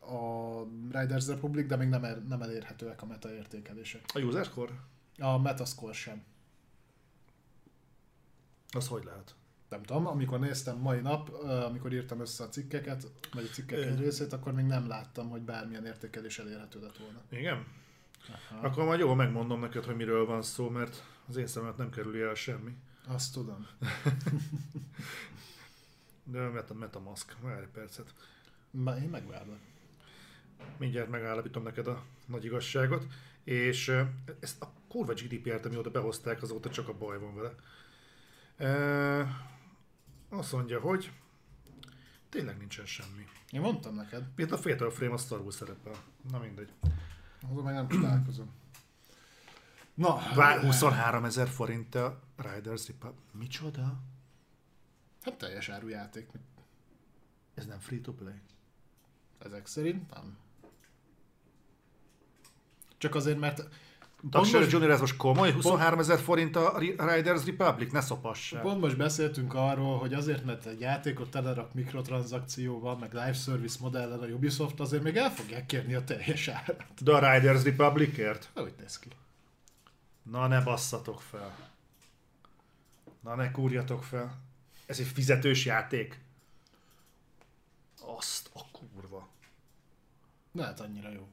[0.00, 0.62] a
[0.92, 4.00] Riders Republic, de még nem, el, nem elérhetőek a meta értékelések.
[4.14, 4.72] A user score?
[5.18, 6.22] A metascore sem.
[8.76, 9.34] Az hogy lehet?
[9.68, 13.98] Nem tudom, amikor néztem mai nap, amikor írtam össze a cikkeket, vagy a cikkek egy
[14.00, 17.22] részét, akkor még nem láttam, hogy bármilyen értékelés elérhető lett volna.
[17.28, 17.66] Igen?
[18.50, 18.66] Aha.
[18.66, 22.20] Akkor majd jól megmondom neked, hogy miről van szó, mert az én szememet nem kerüli
[22.20, 22.76] el semmi.
[23.06, 23.66] Azt tudom.
[26.24, 28.14] De meta, metamask, várj egy percet.
[28.70, 29.58] Ma- Én megvárlak.
[30.78, 33.06] Mindjárt megállapítom neked a nagy igazságot.
[33.44, 33.92] És
[34.40, 37.54] ezt a kurva GDPR-t, amióta behozták, azóta csak a baj van vele.
[40.28, 41.12] Azt mondja, hogy
[42.28, 43.26] tényleg nincsen semmi.
[43.50, 45.94] Én mondtam neked, Miért a Fatal Frame a Star Wars szerepel?
[46.30, 46.72] Na mindegy.
[47.50, 48.50] azon meg nem csodálkozom.
[49.94, 53.20] Na, Vár 23 ezer forint a Riders Republic.
[53.32, 54.00] Micsoda?
[55.22, 56.28] hát teljes áru játék.
[57.54, 58.40] Ez nem free to play?
[59.38, 60.36] Ezek szerint nem.
[62.98, 63.68] Csak azért, mert
[64.30, 65.52] most, Junior, ez most komoly?
[65.52, 67.92] 23 ezer forint a Ri- Riders Republic?
[67.92, 68.62] Ne szopassál.
[68.62, 74.20] pont most beszéltünk arról, hogy azért, mert egy játékot telerak mikrotranszakcióval, meg live service modellel
[74.22, 76.84] a Ubisoft, azért még el fogják kérni a teljes árat.
[77.02, 78.50] De a Riders Republicért?
[78.54, 79.08] Hogy néz ki?
[80.22, 81.56] Na ne basszatok fel.
[83.20, 84.38] Na ne kúrjatok fel.
[84.86, 86.20] Ez egy fizetős játék.
[88.18, 89.28] Azt a kurva.
[90.52, 91.28] Lehet annyira jó.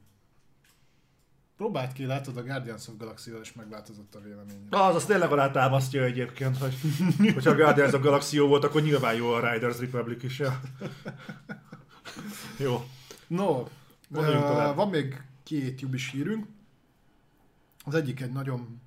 [1.64, 4.66] Próbáld ki, látod, a Guardians of Galaxy-val is megváltozott a véleményem.
[4.70, 6.76] Az, az tényleg alátámasztja egyébként, hogy
[7.34, 10.38] hogyha a Guardians of Galaxy jó volt, akkor nyilván jó a Riders Republic is.
[10.38, 10.60] Ja.
[12.58, 12.84] jó.
[13.26, 13.64] No,
[14.10, 16.46] uh, van még két Ubis hírünk.
[17.84, 18.80] Az egyik egy nagyon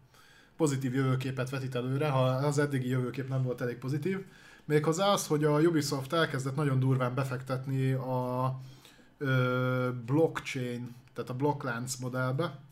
[0.57, 4.25] pozitív jövőképet vetít előre, ha az eddigi jövőkép nem volt elég pozitív.
[4.65, 8.59] Méghozzá az, hogy a Ubisoft elkezdett nagyon durván befektetni a
[9.17, 12.65] ö, blockchain, tehát a blokklánc modellbe,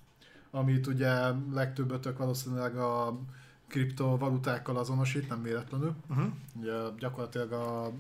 [0.56, 1.12] amit ugye
[1.54, 3.20] legtöbbötök valószínűleg a
[3.68, 5.96] kriptovalutákkal azonosít, nem véletlenül.
[6.10, 6.26] Uh-huh.
[6.60, 7.92] Ugye gyakorlatilag a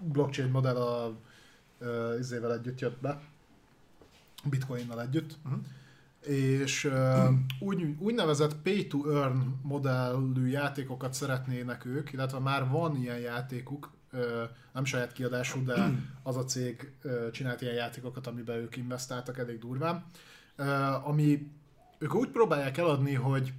[0.00, 1.12] blockchain modell a
[1.80, 3.20] uh, izével együtt jött be,
[4.44, 5.54] bitcoinnal együtt, Mhm.
[6.34, 7.28] és uh,
[7.60, 14.20] úgy, úgynevezett pay to earn modellű játékokat szeretnének ők, illetve már van ilyen játékuk, uh,
[14.72, 15.90] nem saját kiadású, de
[16.22, 20.04] az a cég uh, csinált ilyen játékokat, amiben ők investáltak elég durván,
[21.04, 21.50] ami
[21.98, 23.52] ők úgy próbálják eladni, hogy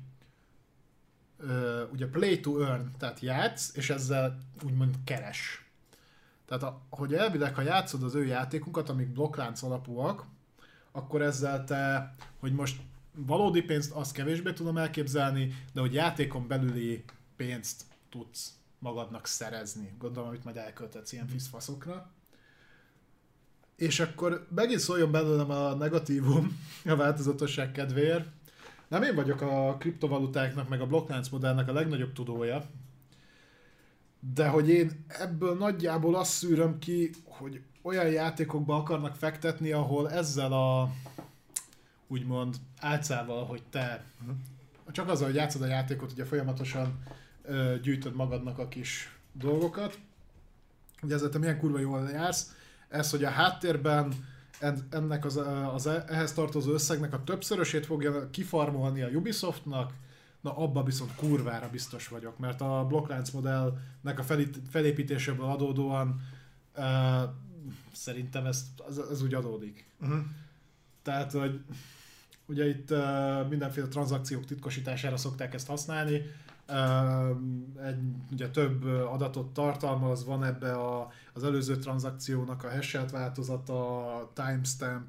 [1.38, 5.66] ö, ugye play to earn, tehát játsz, és ezzel úgymond keres.
[6.46, 10.26] Tehát a, hogy elvileg, ha játszod az ő játékunkat, amik blokklánc alapúak,
[10.92, 17.04] akkor ezzel te, hogy most valódi pénzt, azt kevésbé tudom elképzelni, de hogy játékon belüli
[17.36, 19.96] pénzt tudsz magadnak szerezni.
[19.98, 22.12] Gondolom, amit majd elköltetsz ilyen fiszfaszokra.
[23.78, 28.26] És akkor megint szóljon belőlem a negatívum a változatosság kedvéért.
[28.88, 32.66] Nem én vagyok a kriptovalutáknak, meg a blokklánc modellnek a legnagyobb tudója,
[34.34, 40.54] de hogy én ebből nagyjából azt szűröm ki, hogy olyan játékokba akarnak fektetni, ahol ezzel
[40.54, 40.92] a
[42.08, 44.04] úgymond álcával, hogy te
[44.92, 47.00] csak azzal, hogy játszod a játékot, ugye folyamatosan
[47.44, 50.00] ö, gyűjtöd magadnak a kis dolgokat,
[51.02, 52.56] ugye ezzel te milyen kurva jól jársz,
[52.90, 54.14] ez, hogy a háttérben
[54.60, 55.40] en- ennek az,
[55.74, 59.94] az ehhez tartozó összegnek a többszörösét fogja kifarmolni a Ubisoftnak,
[60.42, 64.24] na abba viszont kurvára biztos vagyok, mert a blokklánc modellnek a
[64.70, 66.22] felépítéséből adódóan
[66.78, 66.84] uh,
[67.92, 69.86] szerintem ez, ez, ez úgy adódik.
[70.02, 70.20] Uh-huh.
[71.02, 71.62] Tehát, hogy
[72.46, 76.22] ugye itt uh, mindenféle tranzakciók titkosítására szokták ezt használni,
[76.68, 77.38] uh,
[77.86, 78.00] egy,
[78.32, 85.06] ugye több adatot tartalmaz, van ebbe a, az előző tranzakciónak a hashelt változata, timestamp,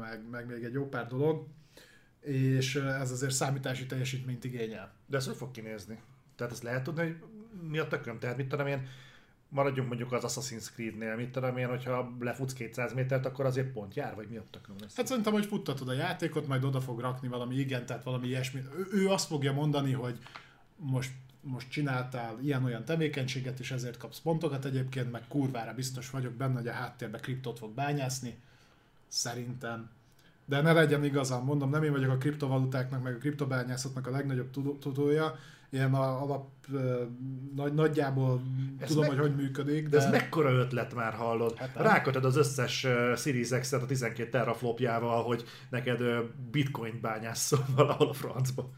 [0.00, 1.46] meg, meg még egy jó pár dolog.
[2.20, 4.92] és ez azért számítási teljesítményt igényel.
[5.06, 6.00] De ez hogy fog kinézni?
[6.36, 7.16] Tehát ezt lehet tudni, hogy
[7.68, 8.18] mi a tököm?
[8.18, 8.86] Tehát mit tudom én,
[9.48, 13.94] maradjunk mondjuk az Assassin's Creed-nél, mit tudom én, hogyha lefutsz 200 métert, akkor azért pont
[13.94, 14.96] jár, vagy mi a tököm lesz?
[14.96, 18.60] Hát szerintem, hogy futtatod a játékot, majd oda fog rakni valami igen, tehát valami ilyesmi.
[18.76, 20.18] Ő, ő azt fogja mondani, hogy
[20.76, 21.12] most
[21.42, 26.68] most csináltál ilyen-olyan tevékenységet, és ezért kapsz pontokat egyébként, meg kurvára biztos vagyok benne, hogy
[26.68, 28.38] a háttérbe kriptot fog bányászni.
[29.08, 29.90] Szerintem.
[30.44, 34.78] De ne legyen igazán, mondom, nem én vagyok a kriptovalutáknak, meg a kriptobányászatnak a legnagyobb
[34.78, 35.38] tudója,
[35.72, 36.48] ilyen a, alap
[37.54, 38.42] nagy, nagyjából
[38.78, 39.88] ez tudom, meg, hogy hogy működik.
[39.88, 39.96] De...
[39.96, 41.56] ez mekkora ötlet már hallod?
[41.56, 46.18] Hát Rákötöd az összes Series x a 12 teraflopjával, hogy neked uh,
[46.50, 48.70] bitcoin bányászol valahol a francba.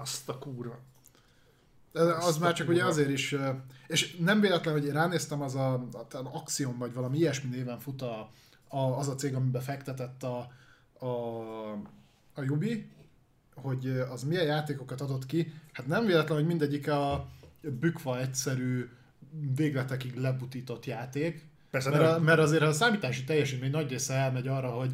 [0.00, 0.78] Azt a kurva.
[1.92, 3.34] De az Azt már csak ugye azért is,
[3.86, 8.02] és nem véletlen, hogy én ránéztem, az a, a, Axiom vagy valami ilyesmi néven fut
[8.02, 8.30] a,
[8.68, 10.50] a, az a cég, amiben fektetett a,
[11.06, 11.06] a,
[12.34, 12.90] a Jubi,
[13.54, 15.52] hogy az milyen játékokat adott ki.
[15.72, 17.28] Hát nem véletlen, hogy mindegyik a
[17.60, 18.88] bükva egyszerű,
[19.54, 21.46] végletekig lebutított játék.
[21.70, 24.92] Persze mert, a, mert azért a számítási teljesítmény nagy része elmegy arra, hogy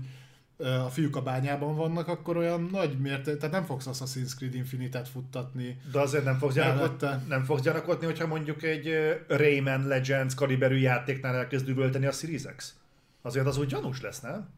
[0.58, 5.08] a fiúk a bányában vannak, akkor olyan nagy mérték, tehát nem fogsz Assassin's Creed Infinite-et
[5.08, 5.80] futtatni.
[5.92, 8.94] De azért nem fogsz, gyanakodni, nem fogsz gyanakodni, hogyha mondjuk egy
[9.28, 12.74] Rayman Legends kaliberű játéknál elkezd üvölteni a Series X?
[13.22, 14.48] Azért az úgy gyanús lesz, nem?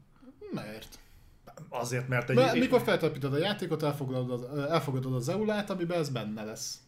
[0.50, 0.98] Miért?
[1.68, 2.36] Azért, mert egy...
[2.36, 6.78] Mert mikor feltelepíted a játékot, elfogadod az, elfogadod az EULát, amiben ez benne lesz.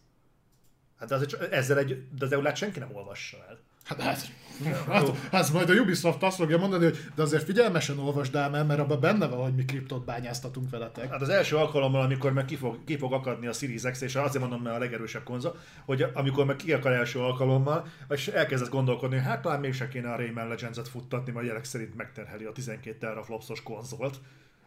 [0.99, 3.59] Hát de azért ezzel egy, de az EULát senki nem olvassa el.
[3.83, 4.31] Hát, hát,
[4.87, 8.79] hát, hát majd a Ubisoft azt fogja mondani, hogy de azért figyelmesen olvasd el, mert
[8.79, 11.11] abban benne van, hogy mi kriptot bányáztatunk veletek.
[11.11, 14.15] Hát az első alkalommal, amikor meg ki fog, ki fog akadni a Series X, és
[14.15, 19.15] azért mondom, mert a legerősebb konzol, hogy amikor meg kiakad első alkalommal, és elkezdesz gondolkodni,
[19.15, 22.97] hogy hát talán mégse kéne a Rayman Legends-et futtatni, majd jelek szerint megterheli a 12
[22.97, 24.19] teraflopsos konzolt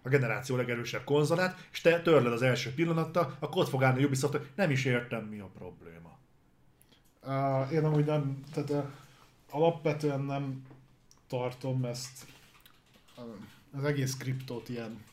[0.06, 4.06] a generáció legerősebb konzolát, és te törled az első pillanatta, akkor ott fog állni a
[4.06, 6.18] Ubisoft, hogy nem is értem, mi a probléma.
[7.22, 8.84] Uh, én amúgy nem, tehát uh,
[9.56, 10.62] alapvetően nem
[11.28, 12.26] tartom ezt
[13.72, 15.04] az egész kriptót ilyen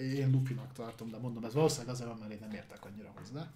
[0.00, 3.50] én lupinak tartom, de mondom, ez valószínűleg azért van, mert én nem értek annyira hozzá.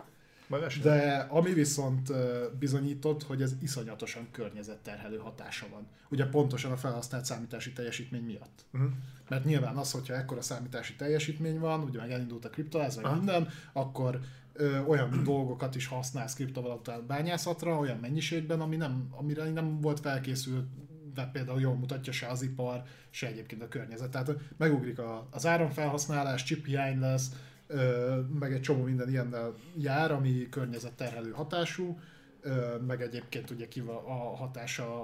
[0.82, 2.12] De ami viszont
[2.58, 5.86] bizonyított, hogy ez iszonyatosan környezetterhelő hatása van.
[6.08, 8.64] Ugye pontosan a felhasznált számítási teljesítmény miatt.
[8.72, 8.90] Uh-huh.
[9.28, 13.48] Mert nyilván az, hogyha ekkora számítási teljesítmény van, ugye meg elindult a kriptoház, meg minden,
[13.72, 14.20] akkor
[14.54, 20.66] ö, olyan dolgokat is használsz kriptovalutát bányászatra, olyan mennyiségben, ami nem, amire nem volt felkészült,
[21.14, 24.10] de például jól mutatja se az ipar, se egyébként a környezet.
[24.10, 27.30] Tehát megugrik a, az áramfelhasználás, chip hiány lesz,
[27.66, 31.98] ö, meg egy csomó minden ilyennel jár, ami környezetterhelő hatású,
[32.40, 35.02] ö, meg egyébként ugye ki a hatása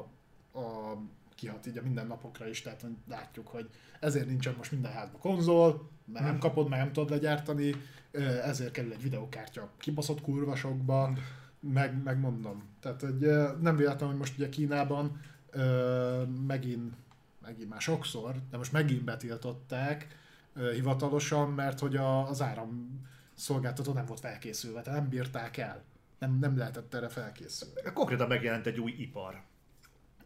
[0.53, 0.97] a,
[1.35, 3.69] kihat így a mindennapokra is, tehát látjuk, hogy
[4.01, 7.75] ezért nincsen most minden házban konzol, mert nem kapod, mert nem tudod legyártani,
[8.45, 11.13] ezért kerül egy videokártya kibaszott kurvasokba,
[11.61, 12.63] meg, meg mondom.
[12.81, 13.19] Tehát hogy
[13.61, 15.21] nem véletlen, hogy most ugye Kínában
[16.47, 16.95] megint,
[17.43, 20.19] megint már sokszor, de most megint betiltották
[20.73, 23.01] hivatalosan, mert hogy a, az áram
[23.35, 25.83] szolgáltató nem volt felkészülve, tehát nem bírták el.
[26.19, 27.75] Nem, nem lehetett erre felkészülni.
[27.95, 29.43] Konkrétan megjelent egy új ipar.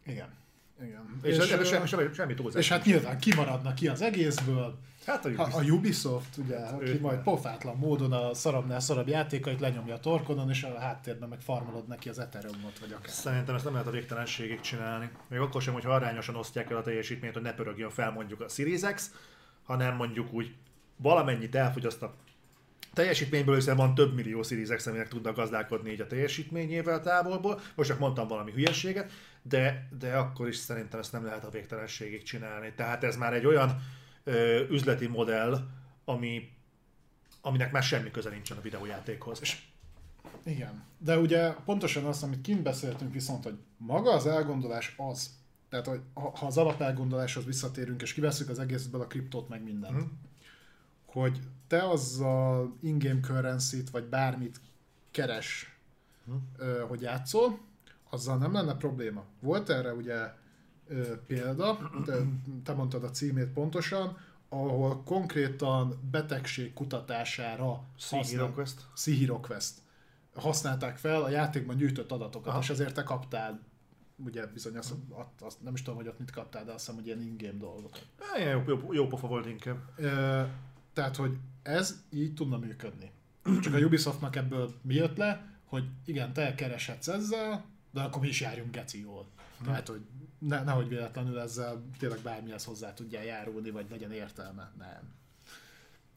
[0.06, 0.28] Igen.
[0.82, 1.18] Igen.
[1.22, 2.62] És, és, és semmi, semmi, semmi túlzás.
[2.62, 4.78] És hát nyilván kimaradnak ki az egészből.
[5.06, 9.60] Hát a Ubisoft, a, a Ubisoft ugye, aki majd pofátlan módon a szarabnál szarabb játékait
[9.60, 13.10] lenyomja a torkonon, és a háttérben meg farmolod neki az Ethereumot, vagy akár.
[13.10, 15.10] Szerintem ezt nem lehet a végtelenségig csinálni.
[15.28, 18.48] Még akkor sem, hogyha arányosan osztják el a teljesítményt, hogy ne pörögjön fel mondjuk a
[18.48, 19.10] Series X,
[19.64, 20.54] hanem mondjuk úgy
[20.96, 22.14] valamennyit elfogyaszt a
[22.92, 27.60] teljesítményből, hiszen van több millió Series X, aminek tudnak gazdálkodni így a teljesítményével távolból.
[27.74, 32.22] Most csak mondtam valami hülyeséget, de, de akkor is szerintem ezt nem lehet a végtelenségig
[32.22, 32.72] csinálni.
[32.76, 33.82] Tehát ez már egy olyan
[34.24, 35.68] ö, üzleti modell,
[36.04, 36.50] ami,
[37.40, 39.38] aminek már semmi köze nincsen a videójátékhoz.
[39.40, 39.62] És
[40.44, 45.30] igen, de ugye pontosan azt, amit kint beszéltünk viszont, hogy maga az elgondolás az,
[45.68, 50.20] tehát hogy ha az alapelgondoláshoz visszatérünk, és kiveszünk az egészből a kriptót, meg mindent, hmm.
[51.04, 54.60] hogy te azzal in-game currency vagy bármit
[55.10, 55.76] keres,
[56.24, 56.54] hmm.
[56.88, 57.58] hogy játszol,
[58.10, 59.24] azzal nem lenne probléma.
[59.40, 60.32] Volt erre ugye
[61.26, 62.16] példa, te,
[62.64, 64.16] te mondtad a címét pontosan,
[64.48, 67.84] ahol konkrétan betegség kutatására
[68.94, 69.78] Sihiroquest.
[70.34, 72.58] használták fel a játékban gyűjtött adatokat, Aha.
[72.58, 73.60] és ezért te kaptál
[74.16, 76.94] ugye bizony azt, azt, azt, nem is tudom, hogy ott mit kaptál, de azt hiszem,
[76.94, 78.06] hogy ilyen in-game dolgokat.
[78.36, 80.00] Ilyen jó, jó, jó pofa volt inkább.
[80.00, 80.48] E,
[80.92, 83.10] tehát, hogy ez így tudna működni.
[83.62, 88.28] Csak a Ubisoftnak ebből mi jött le, hogy igen, te kereshetsz ezzel, de akkor mi
[88.28, 89.26] is járjunk geci jól.
[89.64, 90.00] Tehát, hogy
[90.38, 94.72] ne, nehogy véletlenül ezzel tényleg bármihez hozzá tudjál járulni, vagy legyen értelme.
[94.78, 95.12] Nem.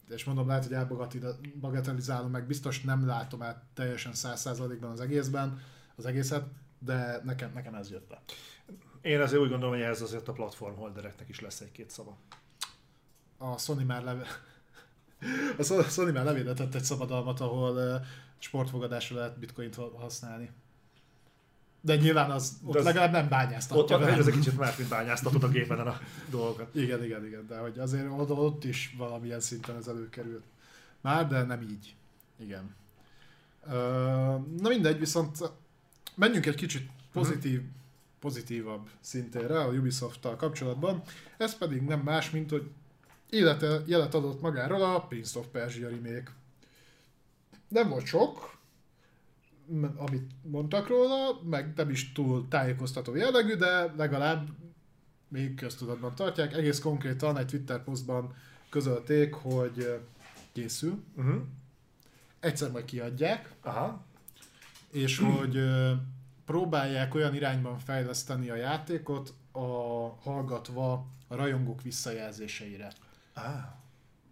[0.08, 5.60] És mondom, lehet, hogy elbagatelizálom, meg biztos nem látom át teljesen száz százalékban az egészben,
[5.96, 6.44] az egészet,
[6.78, 8.22] de nekem, nekem ez jött be.
[9.00, 12.16] Én azért úgy gondolom, hogy ez azért a platform holdereknek is lesz egy-két szava.
[13.36, 14.26] A Sony már leve...
[15.58, 18.00] A Sony már levédetett egy szabadalmat, ahol eh,
[18.38, 20.50] sportfogadásra lehet bitcoint használni.
[21.88, 23.96] De nyilván az, ott az legalább nem bányáztatja.
[23.96, 26.00] Ott, ott ez egy kicsit más, mint bányáztatod a gépen a
[26.30, 26.74] dolgokat.
[26.74, 30.44] Igen, igen, igen, de hogy azért ott, ott is valamilyen szinten ez előkerült.
[31.00, 31.94] Már, de nem így.
[32.36, 32.74] Igen.
[34.60, 35.38] Na mindegy, viszont
[36.14, 37.60] menjünk egy kicsit pozitív,
[38.20, 41.02] pozitívabb szintére a Ubisoft-tal kapcsolatban.
[41.36, 42.70] Ez pedig nem más, mint hogy
[43.30, 46.32] élete, jelet adott magáról a Prince of Persia remake.
[47.68, 48.57] Nem volt sok,
[49.96, 54.48] amit mondtak róla, meg nem is túl tájékoztató jellegű, de legalább
[55.28, 56.54] még köztudatban tartják.
[56.54, 58.34] Egész konkrétan egy Twitter posztban
[58.70, 60.00] közölték, hogy
[60.52, 61.02] készül.
[61.16, 61.42] Uh-huh.
[62.40, 63.54] Egyszer majd kiadják.
[63.60, 64.04] Aha.
[64.90, 65.58] És hogy
[66.44, 69.60] próbálják olyan irányban fejleszteni a játékot, a
[70.22, 72.92] hallgatva a rajongók visszajelzéseire.
[73.34, 73.76] Ah.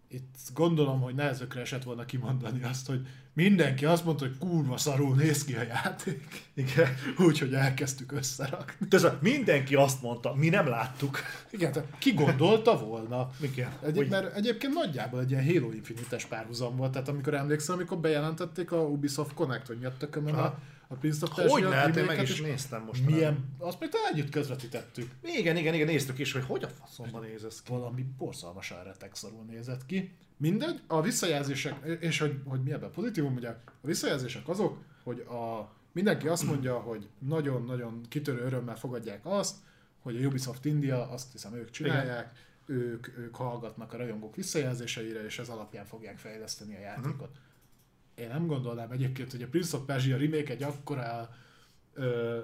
[0.08, 3.06] Itt gondolom, hogy nehezökre esett volna kimondani azt, hogy
[3.36, 6.44] mindenki azt mondta, hogy kurva szarul néz ki a játék.
[6.54, 6.94] Igen.
[7.18, 8.88] Úgyhogy elkezdtük összerakni.
[8.88, 11.18] Tehát mindenki azt mondta, mi nem láttuk.
[11.50, 13.30] Igen, tehát ki gondolta volna?
[13.40, 13.70] Igen.
[13.84, 14.08] Egy, hogy...
[14.08, 16.92] Mert egyébként nagyjából egy ilyen Halo Infinite-es párhuzam volt.
[16.92, 20.58] Tehát amikor emlékszem, amikor bejelentették a Ubisoft Connect, hogy mi a tökömön a
[20.88, 23.06] a Persia Hogy lehet, én meg is néztem most.
[23.06, 25.10] Milyen, azt még talán együtt közvetítettük.
[25.22, 27.72] Igen, igen, igen, néztük is, hogy hogy a faszomban néz ez ki.
[27.72, 30.16] Valami borzalmasan retegszarul nézett ki.
[30.36, 35.72] Mindegy, a visszajelzések, és hogy, hogy mi ebben pozitívum, ugye a visszajelzések azok, hogy a,
[35.92, 39.56] mindenki azt mondja, hogy nagyon-nagyon kitörő örömmel fogadják azt,
[40.02, 45.38] hogy a Ubisoft India, azt hiszem ők csinálják, ők, ők hallgatnak a rajongók visszajelzéseire, és
[45.38, 47.12] ez alapján fogják fejleszteni a játékot.
[47.12, 47.44] Uh-huh
[48.16, 51.28] én nem gondolnám egyébként, hogy a Prince of Persia remake egy akkora
[51.94, 52.38] ö,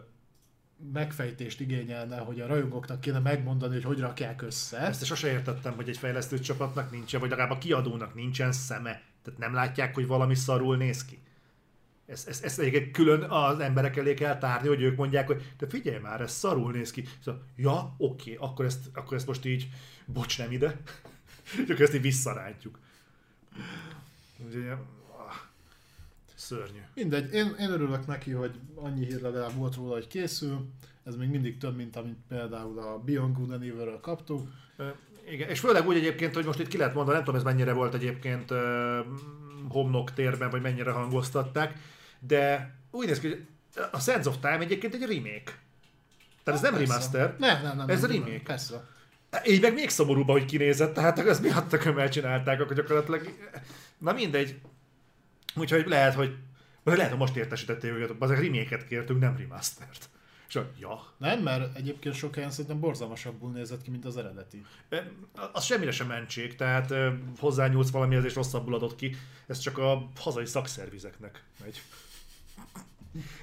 [0.92, 4.78] megfejtést igényelne, hogy a rajongóknak kéne megmondani, hogy hogy rakják össze.
[4.78, 9.02] Ezt sose értettem, hogy egy fejlesztő csapatnak nincsen, vagy legalább a kiadónak nincsen szeme.
[9.22, 11.18] Tehát nem látják, hogy valami szarul néz ki.
[12.06, 15.68] Ezt, ezt, ezt egyébként külön az emberek elé kell tárni, hogy ők mondják, hogy de
[15.68, 17.04] figyelj már, ez szarul néz ki.
[17.24, 19.68] Szóval, ja, oké, akkor ezt, akkor ezt most így,
[20.06, 20.80] bocs, nem ide.
[21.68, 22.78] Csak ezt így visszarántjuk.
[26.42, 26.80] Szörnyű.
[26.94, 30.68] Mindegy, én, én örülök neki, hogy annyi hír legalább volt róla, hogy készül.
[31.04, 34.48] Ez még mindig több, mint amit például a Beyond Good and Evil-ről kaptuk.
[34.78, 34.94] E,
[35.30, 37.72] igen, és főleg úgy egyébként, hogy most itt ki lehet mondani, nem tudom ez mennyire
[37.72, 38.58] volt egyébként uh,
[39.68, 41.78] homnok térben, vagy mennyire hangoztatták,
[42.18, 43.46] de úgy néz ki, hogy
[43.92, 45.52] a Sands of Time egyébként egy remake.
[46.44, 46.92] Tehát ez nem persze.
[46.92, 48.30] remaster, nem, nem, nem, ez nem, remake.
[48.30, 48.84] Nem, persze.
[49.46, 53.34] Így meg még szomorúbb, hogy kinézett, tehát ez mi a tökömmel csinálták, akkor gyakorlatilag...
[53.98, 54.60] Na mindegy,
[55.54, 56.36] Úgyhogy lehet, hogy
[56.82, 60.10] vagy lehet, hogy most értesítették őket, az remake kértünk, nem remastert.
[60.48, 61.12] És a, ja.
[61.18, 64.64] Nem, mert egyébként sok helyen szerintem borzalmasabbul nézett ki, mint az eredeti.
[65.52, 66.94] Az semmire sem mentség, tehát
[67.38, 69.16] hozzányúlsz valamihez és rosszabbul adott ki.
[69.46, 71.82] Ez csak a hazai szakszervizeknek megy.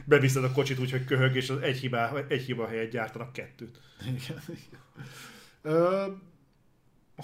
[0.06, 3.80] Beviszed a kocsit úgy, hogy köhög, és az egy, hibá, egy hiba helyett gyártanak kettőt.
[4.02, 4.82] Igen, igen.
[5.62, 6.06] Ö,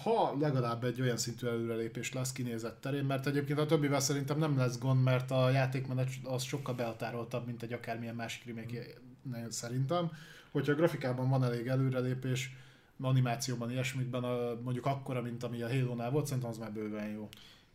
[0.03, 4.57] ha legalább egy olyan szintű előrelépés lesz kinézett terén, mert egyébként a többivel szerintem nem
[4.57, 10.11] lesz gond, mert a játékmenet az sokkal behatároltabb, mint egy akármilyen másik remake szerintem.
[10.51, 12.55] Hogyha a grafikában van elég előrelépés,
[13.01, 14.23] animációban, ilyesmikben,
[14.63, 17.29] mondjuk akkora, mint ami a Halo-nál volt, szerintem az már bőven jó.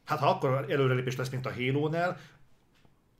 [0.05, 2.17] Hát ha akkor előrelépés lesz, mint a Halo-nál,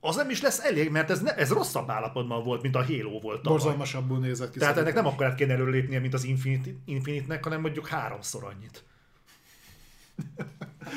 [0.01, 3.21] az nem is lesz elég, mert ez, ne, ez rosszabb állapotban volt, mint a Halo
[3.21, 3.59] volt tavaly.
[3.59, 4.59] Borzalmasabbul nézett ki.
[4.59, 8.85] Tehát ennek nem akkor kéne előrelépnie, mint az Infinite, Infinite-nek, hanem mondjuk háromszor annyit.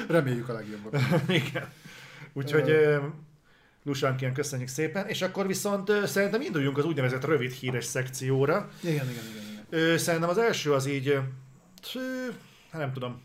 [0.07, 0.99] Reméljük a legjobbat.
[1.27, 1.69] Igen.
[2.33, 2.75] Úgyhogy
[3.83, 8.69] Lusankien köszönjük szépen, és akkor viszont szerintem induljunk az úgynevezett rövid híres szekcióra.
[8.81, 9.43] Igen, igen, igen.
[9.71, 9.97] igen.
[9.97, 12.35] Szerintem az első az így, uh,
[12.71, 13.21] nem tudom,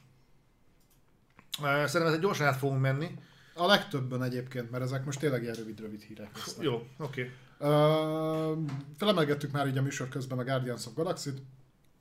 [1.62, 3.15] szerintem egy gyorsan át fogunk menni.
[3.55, 6.65] A legtöbben egyébként, mert ezek most tényleg ilyen rövid-rövid hírek lesznek.
[6.65, 7.33] Jó, oké.
[7.59, 7.70] Okay.
[7.70, 8.59] Uh,
[8.97, 11.43] felemelgettük már így a műsor közben a Guardians of Galaxy-t,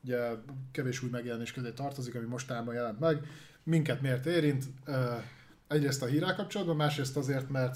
[0.03, 0.29] ugye
[0.71, 3.27] kevés új megjelenés közé tartozik, ami mostában jelent meg
[3.67, 4.65] minket miért érint.
[5.67, 7.75] Egyrészt a hírrel kapcsolatban, másrészt azért, mert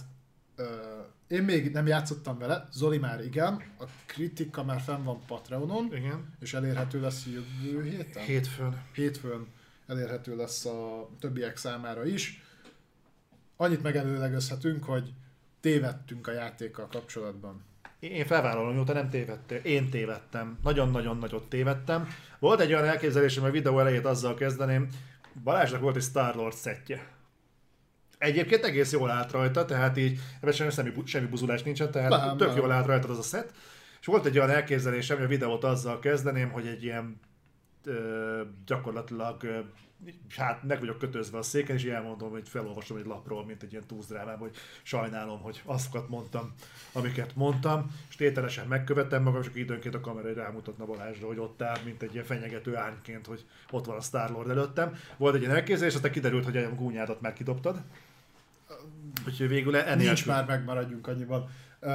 [1.28, 6.34] én még nem játszottam vele, Zoli már igen, a kritika már fenn van Patreonon, igen.
[6.40, 8.24] és elérhető lesz jövő héten?
[8.24, 8.82] Hétfőn.
[8.94, 9.48] Hétfőn
[9.88, 12.44] elérhető lesz a többiek számára is.
[13.56, 15.14] Annyit megelőlegezhetünk, hogy
[15.60, 17.64] tévedtünk a játékkal kapcsolatban.
[18.00, 19.58] Én felvállalom, mióta nem tévedtél.
[19.58, 20.58] Én tévedtem.
[20.64, 22.08] Nagyon-nagyon nagyot tévedtem.
[22.40, 24.90] Volt egy olyan elképzelésem, a videó elejét azzal kezdeném,
[25.44, 27.08] Balázsnak volt egy Star-Lord szettje.
[28.18, 32.38] Egyébként egész jól állt rajta, tehát így ebben semmi, semmi, semmi buzulás nincsen, tehát Nem,
[32.38, 32.58] tök nem.
[32.58, 33.52] jól állt rajta az a szett.
[34.00, 37.20] És volt egy olyan elképzelésem, hogy a videót azzal kezdeném, hogy egy ilyen
[37.84, 39.66] ö, gyakorlatilag
[40.30, 43.88] hát meg vagyok kötözve a széken, és elmondom, hogy felolvasom egy lapról, mint egy ilyen
[43.88, 46.54] túzdrámában, hogy sajnálom, hogy azokat mondtam,
[46.92, 51.40] amiket mondtam, és tételesen megkövetem magam, és akkor időnként a kamera így rámutatna Balázsra, hogy
[51.40, 54.96] ott áll, mint egy ilyen fenyegető ányként, hogy ott van a Star-Lord előttem.
[55.18, 57.82] Volt egy ilyen elképzelés, aztán kiderült, hogy a gúnyádat már kidobtad.
[59.28, 61.50] Úgyhogy végül ennél Nincs már, megmaradjunk annyiban.
[61.80, 61.90] Uh,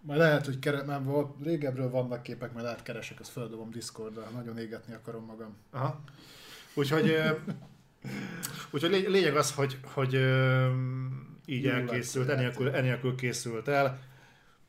[0.00, 4.30] majd lehet, hogy kere, nem volt, régebről vannak képek, majd lehet keresek, azt feldobom Discordra,
[4.34, 5.56] nagyon égetni akarom magam.
[5.70, 6.00] Aha.
[6.76, 7.16] Úgyhogy,
[8.70, 10.14] úgyhogy lé- lényeg az, hogy, hogy
[11.46, 13.98] így Jó elkészült, enélkül, enélkül készült el,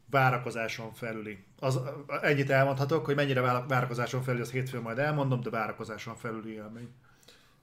[0.09, 1.43] várakozáson felüli.
[1.59, 1.79] Az,
[2.21, 6.89] ennyit elmondhatok, hogy mennyire vára- várakozáson felüli, az hétfőn majd elmondom, de várakozáson felüli élmény.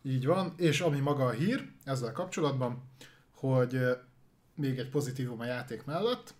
[0.02, 2.82] Így van, és ami maga a hír ezzel kapcsolatban,
[3.34, 3.80] hogy
[4.54, 6.34] még egy pozitívum a játék mellett,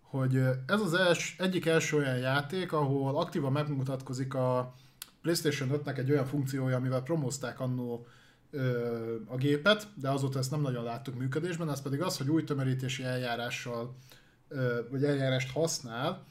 [0.00, 4.74] hogy ez az els, egyik első olyan játék, ahol aktívan megmutatkozik a
[5.24, 8.06] PlayStation 5-nek egy olyan funkciója, amivel promózták annó
[9.26, 13.02] a gépet, de azóta ezt nem nagyon láttuk működésben, ez pedig az, hogy új tömörítési
[13.02, 13.94] eljárással,
[14.90, 16.24] vagy eljárást használ.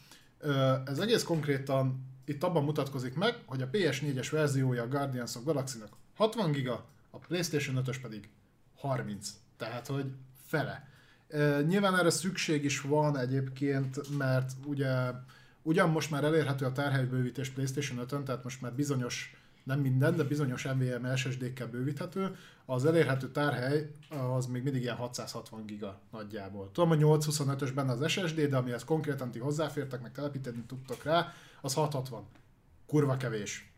[0.85, 5.89] Ez egész konkrétan itt abban mutatkozik meg, hogy a PS4-es verziója a Guardians of Galaxy-nak
[6.15, 8.29] 60 giga, a PlayStation 5-ös pedig
[8.75, 9.29] 30.
[9.57, 10.05] Tehát, hogy
[10.45, 10.87] fele.
[11.67, 15.11] Nyilván erre szükség is van egyébként, mert ugye
[15.63, 20.23] ugyan most már elérhető a tárhelybővítés PlayStation 5-ön, tehát most már bizonyos, nem minden, de
[20.23, 22.35] bizonyos NVMe SSD-kkel bővíthető.
[22.65, 26.69] Az elérhető tárhely az még mindig ilyen 660 giga nagyjából.
[26.71, 31.33] Tudom, hogy 825-ös benne az SSD, de amihez konkrétan ti hozzáfértek, meg telepíteni tudtok rá,
[31.61, 32.25] az 660.
[32.85, 33.73] Kurva kevés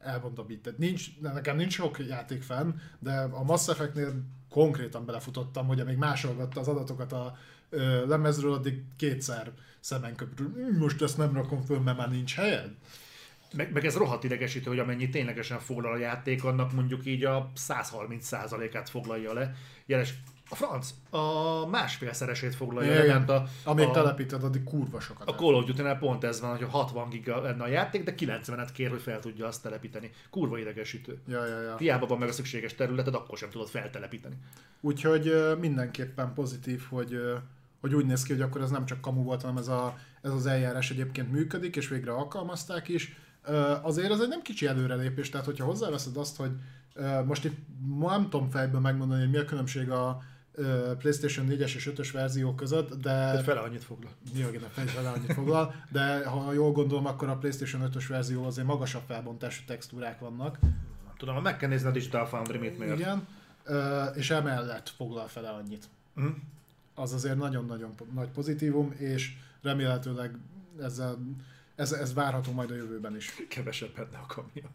[0.00, 0.62] elmondom itt.
[0.62, 4.12] Tehát nincs, nekem nincs sok játék fenn, de a Mass Effect-nél
[4.50, 7.36] konkrétan belefutottam, hogy amíg másolgatta az adatokat a
[7.70, 10.52] ö, lemezről, addig kétszer szemen köpül.
[10.54, 12.70] "Hm, Most ezt nem rakom föl, mert már nincs helyed.
[13.54, 17.50] Meg, meg ez rohadt idegesítő, hogy amennyi ténylegesen foglal a játék, annak mondjuk így a
[17.56, 19.54] 130%-át foglalja le.
[19.86, 20.14] Jeles,
[20.48, 25.28] a franc a másfélszeresét foglalja le, mert a, Amíg a, telepíted, addig kurva sokat.
[25.28, 28.14] a Call of duty pont ez van, hogy a 60 giga lenne a játék, de
[28.18, 30.10] 90-et kér, hogy fel tudja azt telepíteni.
[30.30, 31.18] Kurva idegesítő.
[31.28, 31.76] Ja, ja, ja.
[31.76, 34.34] Hiába van meg a szükséges területed, akkor sem tudod feltelepíteni.
[34.80, 37.20] Úgyhogy mindenképpen pozitív, hogy,
[37.80, 40.32] hogy úgy néz ki, hogy akkor ez nem csak kamu volt, hanem ez, a, ez
[40.32, 43.16] az eljárás egyébként működik, és végre alkalmazták is.
[43.82, 46.50] Azért ez egy nem kicsi előrelépés, tehát hogyha hozzáveszed azt, hogy
[47.24, 47.56] most itt
[47.98, 50.22] nem tudom fejből megmondani, hogy mi a különbség a
[50.98, 53.32] PlayStation 4-es és 5-ös verzió között, de...
[53.32, 54.12] De fele annyit foglal.
[54.34, 58.44] Jó, igen, a fejfele annyit foglal, de ha jól gondolom, akkor a PlayStation 5-ös verzió
[58.44, 60.58] azért magasabb felbontású textúrák vannak.
[61.16, 62.98] Tudom, meg kell nézni a Digital Foundry mit miért.
[62.98, 63.26] Igen,
[64.14, 65.84] és emellett foglal fele annyit.
[66.14, 66.26] Mhm.
[66.98, 70.38] Az azért nagyon-nagyon nagy pozitívum, és remélhetőleg
[70.80, 71.18] ezzel,
[71.74, 73.34] ez, ez várható majd a jövőben is.
[73.48, 74.70] Kevesebb benne a kamion.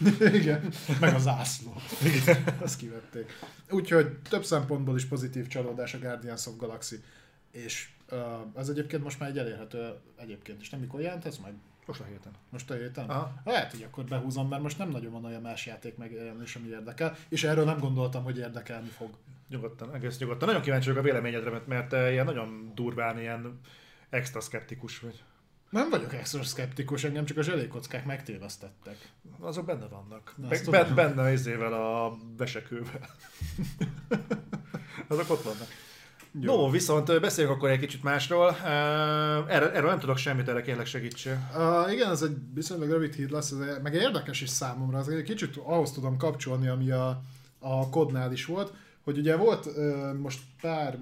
[0.40, 1.74] Igen, meg a zászló.
[2.22, 3.38] Igen, azt kivették.
[3.70, 7.02] Úgyhogy több szempontból is pozitív csalódás a Guardians of Galaxy.
[7.50, 8.18] És uh,
[8.56, 10.70] ez egyébként most már egy elérhető egyébként is.
[10.70, 11.52] Nem mikor jelent ez meg?
[11.86, 12.32] Most a héten.
[12.50, 13.08] Most a héten?
[13.08, 13.32] Aha.
[13.44, 17.16] Lehet, hogy akkor behúzom, mert most nem nagyon van olyan más játék megjelenés, ami érdekel,
[17.28, 19.10] és erről nem gondoltam, hogy érdekelni fog.
[19.50, 20.46] Nyugodtan, egész nyugodtan.
[20.46, 23.60] Nagyon kíváncsi vagyok a véleményedre, mert, mert te ilyen nagyon durván ilyen
[24.10, 25.22] extra szkeptikus vagy.
[25.70, 28.96] Nem vagyok extra szkeptikus, engem csak a zselékockák megtévesztettek.
[29.40, 30.34] Azok benne vannak.
[30.36, 31.14] Na, Be, azt ben, tudom.
[31.14, 33.08] benne izével a vesekővel.
[35.08, 35.68] Azok ott vannak.
[36.40, 36.56] Jó.
[36.56, 38.48] No, viszont ö, beszéljünk akkor egy kicsit másról.
[38.48, 38.66] Uh,
[39.54, 41.50] Erről, erről nem tudok semmit, erre kérlek segítsél.
[41.56, 45.22] Uh, igen, ez egy viszonylag rövid hír lesz, ez meg érdekes is számomra, ez egy
[45.22, 47.20] kicsit ahhoz tudom kapcsolni, ami a,
[47.58, 48.72] a kodnál is volt,
[49.10, 50.98] hogy ugye volt uh, most pár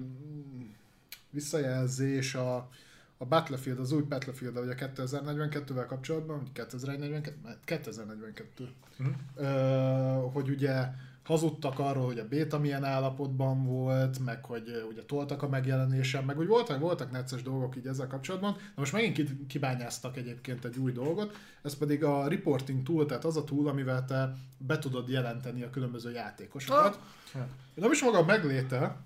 [1.29, 2.69] visszajelzés a,
[3.17, 9.09] a Battlefield, az új Battlefield, vagy a 2042-vel kapcsolatban, vagy 2042, 2042, Mhm.
[9.35, 10.85] uh, hogy ugye
[11.29, 16.37] hazudtak arról, hogy a béta milyen állapotban volt, meg hogy ugye toltak a megjelenésen, meg
[16.37, 18.51] úgy voltak, voltak necces dolgok így ezzel kapcsolatban.
[18.51, 23.25] Na most megint ki- kibányáztak egyébként egy új dolgot, ez pedig a reporting tool, tehát
[23.25, 26.99] az a tool, amivel te be tudod jelenteni a különböző játékosokat.
[27.33, 27.41] Ah.
[27.73, 28.97] Nem is maga megléte,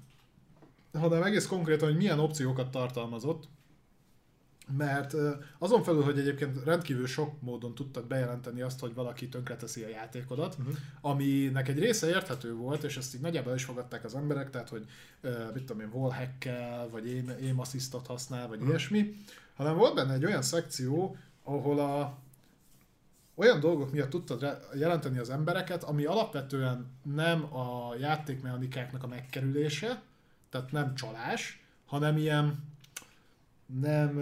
[0.94, 3.48] hanem egész konkrétan, hogy milyen opciókat tartalmazott.
[4.78, 5.16] Mert
[5.58, 10.56] azon felül, hogy egyébként rendkívül sok módon tudtak bejelenteni azt, hogy valaki tönkreteszi a játékodat,
[10.60, 10.76] uh-huh.
[11.02, 14.86] aminek egy része érthető volt, és ezt így nagyjából is fogadták az emberek, tehát hogy
[15.54, 18.70] mit tudom én, wallhackkel, vagy aim, aim assistot használ, vagy uh-huh.
[18.70, 19.16] ilyesmi,
[19.56, 22.22] hanem volt benne egy olyan szekció, ahol a
[23.36, 30.02] olyan dolgok miatt tudtad jelenteni az embereket, ami alapvetően nem a játékmechanikáknak a megkerülése,
[30.50, 32.73] tehát nem csalás, hanem ilyen
[33.82, 34.16] nem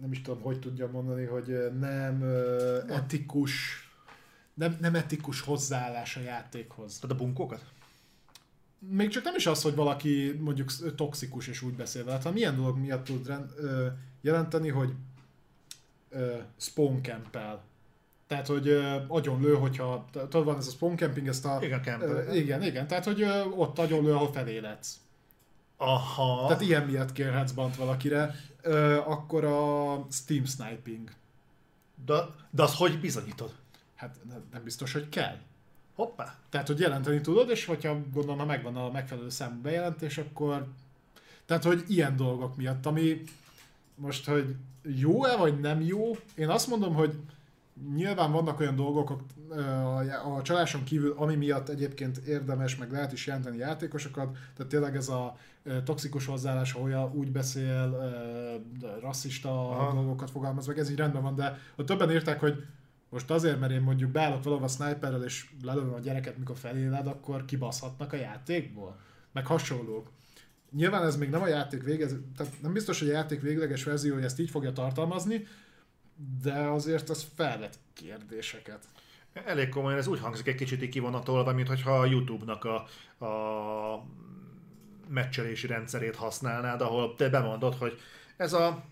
[0.00, 2.22] nem is tudom, hogy tudjam mondani, hogy nem
[2.88, 3.86] etikus
[4.56, 6.98] nem, nem etikus hozzáállás a játékhoz.
[6.98, 7.64] Tehát a bunkókat?
[8.78, 12.56] Még csak nem is az, hogy valaki mondjuk toxikus és úgy beszél vele, hanem milyen
[12.56, 13.86] dolog miatt tud rend, ö,
[14.20, 14.92] jelenteni, hogy
[16.08, 17.62] ö, spawn campel.
[18.26, 21.58] Tehát, hogy ö, agyon lő, hogyha, tudod, van ez a spawn camping, ezt a...
[21.62, 25.00] Igen, ö, igen, igen, tehát, hogy ö, ott agyon lő, ahol feléletsz.
[25.76, 26.46] Aha.
[26.46, 28.34] Tehát ilyen miatt kérhetsz bant valakire.
[28.62, 31.10] Ö, akkor a Steam sniping.
[32.04, 32.14] De,
[32.50, 33.54] de az hogy bizonyítod?
[33.94, 34.16] Hát
[34.52, 35.36] nem biztos, hogy kell.
[35.94, 36.34] Hoppá.
[36.48, 40.66] Tehát, hogy jelenteni tudod, és hogyha gondolom, ha megvan a megfelelő számú bejelentés, akkor...
[41.46, 43.22] Tehát, hogy ilyen dolgok miatt, ami
[43.94, 47.14] most, hogy jó-e, vagy nem jó, én azt mondom, hogy
[47.94, 53.26] nyilván vannak olyan dolgok a, a csaláson kívül, ami miatt egyébként érdemes, meg lehet is
[53.26, 55.36] jelenteni játékosokat, tehát tényleg ez a
[55.84, 58.12] toxikus hozzáállás, ahol úgy beszél,
[59.00, 59.92] rasszista Aha.
[59.92, 62.64] dolgokat fogalmaz meg, ez így rendben van, de ott többen írták, hogy
[63.08, 67.06] most azért, mert én mondjuk beállok valahol a sniperrel és lelövöm a gyereket, mikor feléled,
[67.06, 68.96] akkor kibaszhatnak a játékból.
[69.32, 70.10] Meg hasonlók.
[70.70, 72.06] Nyilván ez még nem a játék vége,
[72.36, 75.46] tehát nem biztos, hogy a játék végleges verziója ezt így fogja tartalmazni,
[76.42, 78.84] de azért ez felvet kérdéseket.
[79.32, 82.74] Elég komolyan, ez úgy hangzik egy kicsit kivonatolva, mint hogyha a YouTube-nak a,
[83.24, 84.04] a
[85.08, 88.00] meccselési rendszerét használnád, ahol te bemondod, hogy
[88.36, 88.84] ez a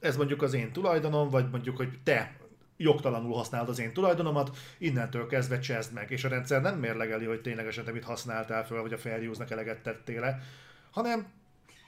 [0.00, 2.36] ez mondjuk az én tulajdonom, vagy mondjuk, hogy te
[2.76, 7.40] jogtalanul használod az én tulajdonomat, innentől kezdve csezd meg, és a rendszer nem mérlegeli, hogy
[7.40, 10.42] ténylegesen te mit használtál föl, vagy a fair use-nak eleget tettél
[10.90, 11.26] hanem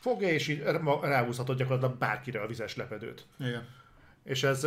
[0.01, 0.63] fogja és így
[1.03, 3.27] ráhúzhatod gyakorlatilag bárkire a vizes lepedőt.
[3.39, 3.69] Igen.
[4.27, 4.65] És ez,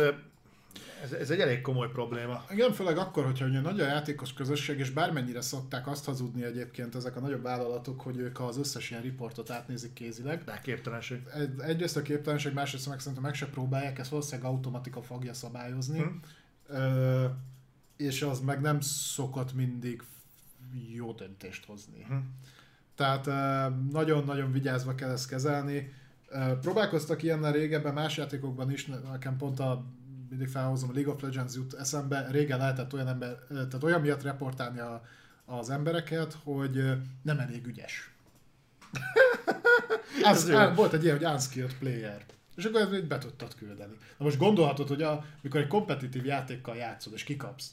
[1.02, 2.44] ez, ez egy elég komoly probléma.
[2.50, 6.94] Igen, főleg akkor, hogyha ugye nagy a játékos közösség, és bármennyire szokták azt hazudni egyébként
[6.94, 10.44] ezek a nagyobb vállalatok, hogy ők az összes ilyen riportot átnézik kézileg.
[10.44, 11.22] De képtelenség.
[11.34, 15.98] Egy, egyrészt a képtelenség, másrészt meg szerintem meg se próbálják, ezt valószínűleg automatika fogja szabályozni.
[15.98, 16.20] Hmm.
[16.66, 17.24] Ö,
[17.96, 20.02] és az meg nem szokott mindig
[20.94, 22.04] jó döntést hozni.
[22.08, 22.34] Hmm.
[22.94, 23.26] Tehát
[23.90, 25.92] nagyon-nagyon vigyázva kell ezt kezelni.
[26.60, 29.84] Próbálkoztak ilyennel régebben, más játékokban is, nekem pont a
[30.28, 34.22] mindig felhozom, a League of Legends jut eszembe, régen lehetett olyan ember, tehát olyan miatt
[34.22, 35.02] reportálni a,
[35.44, 36.84] az embereket, hogy
[37.22, 38.10] nem elég ügyes.
[40.22, 42.24] Ez, volt egy ilyen, hogy unskilled player.
[42.56, 43.96] És akkor ezt be tudtad küldeni.
[44.18, 47.70] Na most gondolhatod, hogy a, mikor egy kompetitív játékkal játszod, és kikapsz,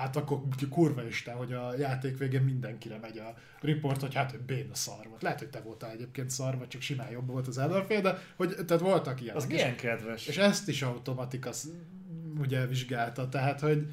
[0.00, 4.40] hát akkor kurva isten, hogy a játék végén mindenkire megy a report, hogy hát, hogy
[4.40, 5.22] béna szar volt.
[5.22, 8.54] Lehet, hogy te voltál egyébként szar, vagy csak simán jobb volt az ellenfél, de hogy,
[8.66, 9.42] tehát voltak ilyenek.
[9.42, 10.26] Az milyen kedves.
[10.26, 11.50] És ezt is automatika
[12.38, 13.86] ugye vizsgálta, tehát, hogy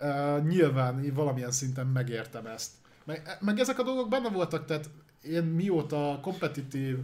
[0.00, 2.70] uh, nyilván valamilyen szinten megértem ezt.
[3.04, 4.90] Meg, meg ezek a dolgok benne voltak, tehát
[5.22, 6.96] én mióta kompetitív...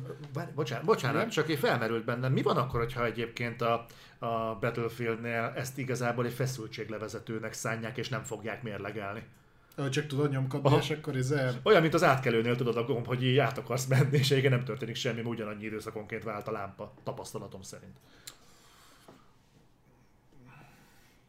[0.55, 1.28] Bocsánat, bocsánat Igen?
[1.28, 2.32] csak én felmerült bennem.
[2.32, 3.86] Mi van akkor, hogyha egyébként a,
[4.18, 9.22] a Battlefieldnél ezt igazából egy feszültséglevezetőnek szánják, és nem fogják mérlegelni?
[9.90, 10.78] Csak tudod nyomkodni, Aha.
[10.78, 11.60] és akkor ez el...
[11.62, 14.64] Olyan, mint az átkelőnél tudod a gomb, hogy így át akarsz menni, és igen nem
[14.64, 17.97] történik semmi, ugyanannyi időszakonként vált a lámpa, tapasztalatom szerint.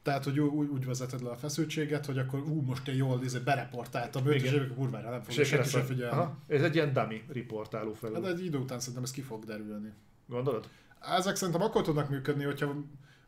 [0.01, 3.39] Tehát, hogy úgy, úgy vezeted le a feszültséget, hogy akkor ú, most én jól izé,
[3.39, 6.17] bereportáltam őt, és a kurvára, nem fogja senki sem figyelni.
[6.17, 6.37] Aha.
[6.47, 8.13] Ez egy ilyen dummy riportáló fel.
[8.13, 9.93] Hát egy idő után szerintem ez ki fog derülni.
[10.27, 10.69] Gondolod?
[11.17, 12.75] Ezek szerintem akkor tudnak működni, hogyha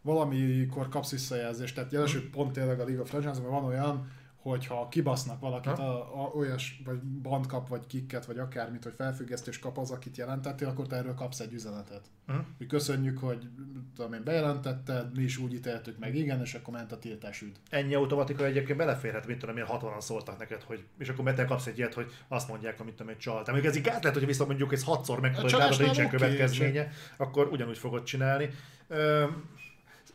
[0.02, 1.76] valamikor kapsz visszajelzést.
[1.76, 2.30] Tehát jelesül hmm.
[2.30, 7.46] pont tényleg a of Legends, van olyan, hogyha kibasznak valakit, a, a, olyas, vagy band
[7.46, 11.40] kap, vagy kikket, vagy akármit, hogy felfüggesztés kap az, akit jelentettél, akkor te erről kapsz
[11.40, 12.02] egy üzenetet.
[12.28, 12.46] Uh-huh.
[12.58, 13.48] Mi köszönjük, hogy
[13.96, 17.56] tudom én, bejelentetted, mi is úgy ítéltük meg, igen, és akkor ment a tiltás üd.
[17.70, 21.66] Ennyi automatika egyébként beleférhet, mint tudom én, 60-an szóltak neked, hogy, és akkor te kapsz
[21.66, 23.52] egy ilyet, hogy azt mondják, amit tudom én, csalt.
[23.52, 26.92] Még ez így át lehet, hogy vissza mondjuk ez hatszor meg, hogy nincsen okay, következménye,
[27.18, 28.50] akkor ugyanúgy fogod csinálni.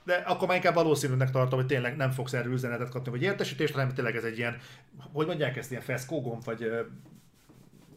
[0.07, 3.73] De akkor már inkább valószínűnek tartom, hogy tényleg nem fogsz erről üzenetet kapni, vagy értesítést,
[3.73, 4.57] hanem tényleg ez egy ilyen,
[5.13, 6.71] hogy mondják ezt, ilyen feszkógomb, vagy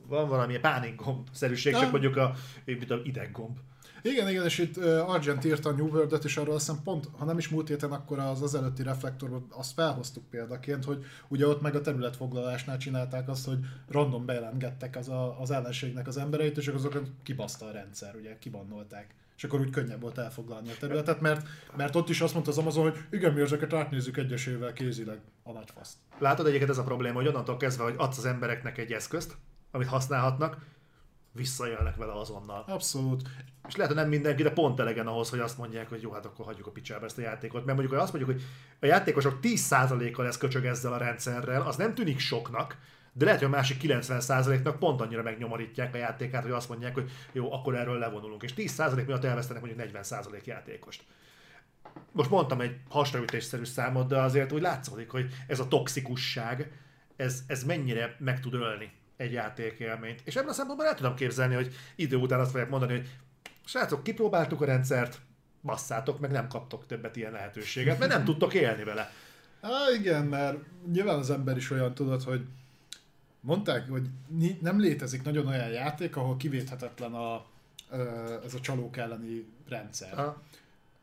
[0.08, 2.24] van valami pánikgomb szerűség, csak mondjuk a,
[2.66, 3.58] a ideggomb.
[4.02, 7.26] Igen, igen, és itt Argent írta a New World-et, és arról azt hiszem pont, ha
[7.26, 11.62] nem is múlt héten, akkor az az előtti reflektorban azt felhoztuk példaként, hogy ugye ott
[11.62, 13.58] meg a területfoglalásnál csinálták azt, hogy
[13.88, 19.16] random bejelentgettek az, a, az ellenségnek az embereit, és azokat kibaszta a rendszer, ugye, kibannolták
[19.40, 22.58] és akkor úgy könnyebb volt elfoglalni a területet, mert, mert ott is azt mondta az
[22.58, 25.98] Amazon, hogy igen, mi ezeket átnézzük egyesével kézileg a nagy faszt.
[26.18, 29.38] Látod egyébként ez a probléma, hogy onnantól kezdve, hogy adsz az embereknek egy eszközt,
[29.72, 30.58] amit használhatnak,
[31.32, 32.64] visszaélnek vele azonnal.
[32.68, 33.22] Abszolút.
[33.68, 36.26] És lehet, hogy nem mindenki, de pont elegen ahhoz, hogy azt mondják, hogy jó, hát
[36.26, 37.66] akkor hagyjuk a picsába ezt a játékot.
[37.66, 38.46] Mert mondjuk, hogy azt mondjuk, hogy
[38.80, 42.78] a játékosok 10%-kal lesz köcsög ezzel a rendszerrel, az nem tűnik soknak,
[43.14, 47.12] de lehet, hogy a másik 90%-nak pont annyira megnyomorítják a játékát, hogy azt mondják, hogy
[47.32, 48.44] jó, akkor erről levonulunk.
[48.44, 51.04] És 10% miatt elvesztenek mondjuk 40% játékost.
[52.12, 56.72] Most mondtam egy hasraütésszerű számot, de azért úgy látszódik, hogy ez a toxikusság,
[57.16, 60.22] ez, ez mennyire meg tud ölni egy játékélményt.
[60.24, 63.08] És ebben a szempontból el tudom képzelni, hogy idő után azt fogják mondani, hogy
[63.66, 65.20] srácok, kipróbáltuk a rendszert,
[65.62, 69.12] basszátok, meg nem kaptok többet ilyen lehetőséget, mert nem tudtok élni vele.
[69.62, 70.58] Há, igen, mert
[70.92, 72.46] nyilván az ember is olyan tudod, hogy
[73.42, 74.10] mondták, hogy
[74.62, 77.46] nem létezik nagyon olyan játék, ahol kivéthetetlen a,
[78.46, 80.14] ez a csalók elleni rendszer.
[80.14, 80.42] Ha.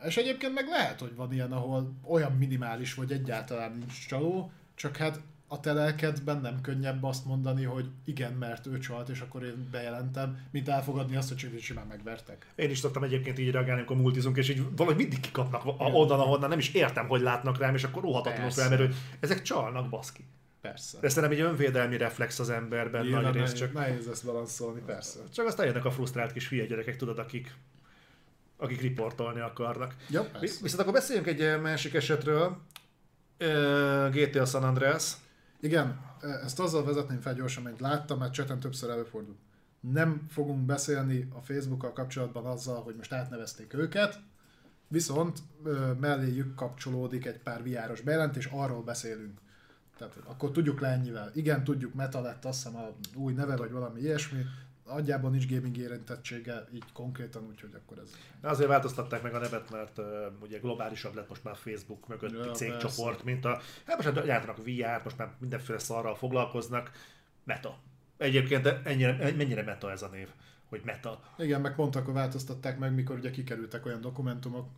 [0.05, 4.97] És egyébként meg lehet, hogy van ilyen, ahol olyan minimális, vagy egyáltalán nincs csaló, csak
[4.97, 9.45] hát a te lelkedben nem könnyebb azt mondani, hogy igen, mert ő csalt, és akkor
[9.45, 12.47] én bejelentem, mint elfogadni azt, hogy simán megvertek.
[12.55, 16.49] Én is szoktam egyébként így reagálni, amikor multizunk, és így valahogy mindig kikapnak onnan, ahonnan
[16.49, 20.25] nem is értem, hogy látnak rám, és akkor rohatatlanul felmerül, ezek csalnak, baszki.
[20.67, 20.99] Persze.
[21.01, 23.73] De szerintem egy önvédelmi reflex az emberben Nyilván nagy rész, csak...
[23.73, 25.19] Nehéz ezt balanszolni, persze.
[25.33, 27.55] Csak aztán jönnek a frusztrált kis hülye gyerekek, tudod, akik
[28.57, 29.95] akik riportolni akarnak.
[30.11, 30.59] Ja, persze.
[30.63, 32.57] Viszont akkor beszéljünk egy eh, másik esetről.
[33.37, 35.13] Eh, GTA San Andreas.
[35.61, 39.39] Igen, eh, ezt azzal vezetném fel gyorsan, hogy láttam, mert cseten többször előfordult.
[39.81, 44.19] Nem fogunk beszélni a Facebookkal kapcsolatban azzal, hogy most átnevezték őket,
[44.89, 45.39] viszont
[46.01, 49.41] melléjük kapcsolódik egy pár viáros bejelentés, arról beszélünk.
[49.99, 51.31] Tehát akkor tudjuk le ennyivel.
[51.35, 54.45] Igen, tudjuk, Meta lett azt hiszem a új neve, vagy valami ilyesmi.
[54.85, 58.11] Agyában nincs gaming érintettsége, így konkrétan, úgyhogy akkor ez...
[58.41, 60.07] Azért változtatták meg a nevet, mert uh,
[60.43, 63.31] ugye globálisabb lett most már Facebook mögötti ja, cégcsoport, persze.
[63.31, 63.61] mint a...
[63.87, 66.91] Hát most gyártanak VR, most már mindenféle szarral foglalkoznak.
[67.45, 67.79] Meta.
[68.17, 70.29] Egyébként ennyire, mennyire meta ez a név?
[70.69, 71.21] hogy meta.
[71.39, 74.69] Igen, meg pont akkor változtatták meg, mikor ugye kikerültek olyan dokumentumok,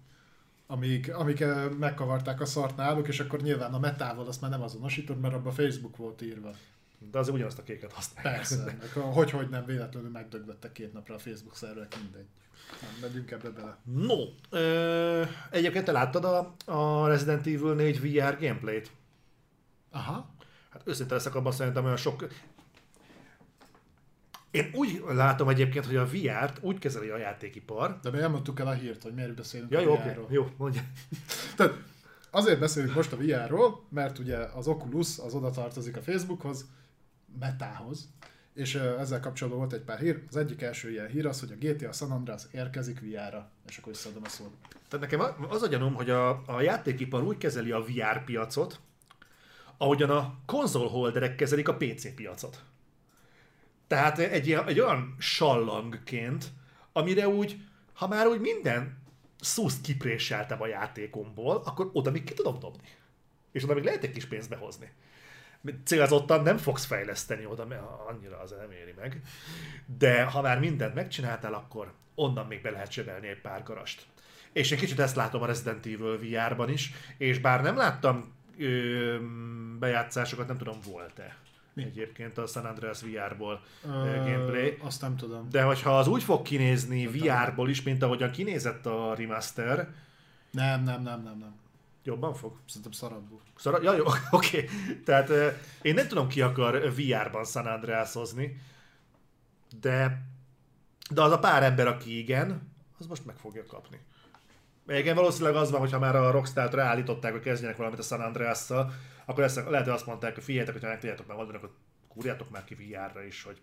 [0.71, 4.63] amik, amik eh, megkavarták a szart náluk, és akkor nyilván a metával azt már nem
[4.63, 6.51] azonosítod, mert abban Facebook volt írva.
[7.11, 8.37] De azért ugyanazt a kéket használják.
[8.37, 12.27] Persze, hogy, hogy nem véletlenül megdöglettek két napra a Facebook szerverek, mindegy.
[12.83, 13.77] Nem, megyünk ebbe bele.
[13.85, 14.17] No,
[14.51, 18.91] ö, egyébként te láttad a, a Resident Evil 4 VR gameplayt?
[19.91, 20.31] Aha.
[20.71, 22.27] Hát őszinte leszek abban szerintem olyan sok...
[24.59, 27.99] Én úgy látom egyébként, hogy a VR-t úgy kezeli a játékipar.
[28.03, 30.25] De mi nem mondtuk el a hírt, hogy miért beszélünk ja, a jó, VR-ról.
[30.25, 30.83] Okay, jó, mondja.
[31.57, 31.75] Tehát
[32.31, 36.67] azért beszélünk most a VR-ról, mert ugye az Oculus az oda tartozik a Facebookhoz,
[37.41, 38.09] Metához,
[38.55, 40.23] és ezzel kapcsolatban volt egy pár hír.
[40.29, 43.93] Az egyik első ilyen hír az, hogy a GTA San Andreas érkezik VR-ra, és akkor
[43.93, 44.51] visszaadom a szót.
[44.89, 48.81] Tehát nekem az a gyanúm, hogy a, a játékipar úgy kezeli a VR piacot,
[49.77, 52.63] ahogyan a konzolholderek kezelik a PC piacot.
[53.89, 56.45] Tehát egy, egy olyan sallangként,
[56.93, 57.61] amire úgy,
[57.93, 58.99] ha már úgy minden
[59.41, 62.89] szuszt kipréseltem a játékomból, akkor oda még ki tudom dobni.
[63.53, 64.93] És oda még lehet egy kis pénzt behozni.
[65.85, 69.21] Célzottan nem fogsz fejleszteni oda, mert annyira az nem éri meg.
[69.99, 74.07] De ha már mindent megcsináltál, akkor onnan még be lehet sebelni egy pár garast.
[74.53, 79.17] És egy kicsit ezt látom a Resident Evil VR-ban is, és bár nem láttam ö,
[79.79, 81.37] bejátszásokat, nem tudom, volt-e
[81.79, 81.85] mi?
[81.85, 84.79] Egyébként a San Andreas VR-ból uh, gameplay.
[84.81, 85.49] Azt nem tudom.
[85.51, 89.89] De hogyha az úgy fog kinézni VR-ból is, mint ahogyan kinézett a remaster.
[90.51, 91.55] Nem, nem, nem, nem, nem.
[92.03, 92.59] Jobban fog?
[92.67, 93.41] Szerintem szarabbul.
[93.57, 93.83] Szara...
[93.83, 94.63] Ja, jó, oké.
[94.63, 94.69] Okay.
[95.05, 95.31] Tehát
[95.83, 98.61] én nem tudom ki akar VR-ban San Andreas-hozni,
[99.81, 100.23] de,
[101.11, 104.01] de az a pár ember, aki igen, az most meg fogja kapni.
[104.89, 108.93] Igen, valószínűleg az van, hogyha már a Rockstar-t ráállították, hogy kezdjenek valamit a San Andreas-szal,
[109.25, 111.71] akkor ezt, lehet, hogy azt mondták, hogy figyeljetek, hogyha meg tudjátok már oldani, akkor
[112.09, 113.61] kúrjátok már ki VR-ra is, hogy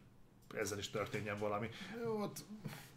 [0.55, 1.67] ezzel is történjen valami.
[2.03, 2.45] Jó, hát,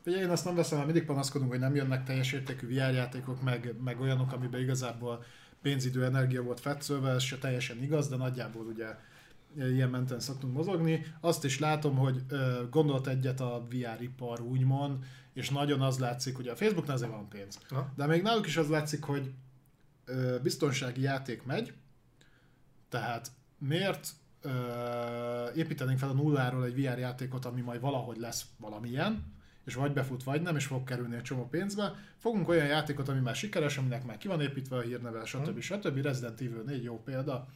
[0.07, 3.43] ugye én azt nem veszem, mert mindig panaszkodunk, hogy nem jönnek teljes értékű VR játékok,
[3.43, 5.25] meg, meg olyanok, amiben igazából
[5.63, 8.87] pénzidő, energia volt fetszölve, ez se teljesen igaz, de nagyjából ugye
[9.57, 11.07] ilyen menten szoktunk mozogni.
[11.21, 15.05] Azt is látom, hogy ö, gondolt egyet a VR ipar úgymond,
[15.39, 17.59] és nagyon az látszik, hogy a Facebooknál azért van pénz.
[17.69, 17.93] Ha?
[17.97, 19.33] De még náluk is az látszik, hogy
[20.05, 21.73] ö, biztonsági játék megy,
[22.89, 24.09] tehát miért
[24.43, 24.51] ö,
[25.55, 30.23] építenénk fel a nulláról egy VR játékot, ami majd valahogy lesz valamilyen, és vagy befut,
[30.23, 31.95] vagy nem, és fog kerülni egy csomó pénzbe.
[32.17, 35.61] Fogunk olyan játékot, ami már sikeres, aminek már ki van építve a hírneve, stb.
[35.61, 36.03] stb.
[36.03, 37.49] Resident Evil 4 jó példa.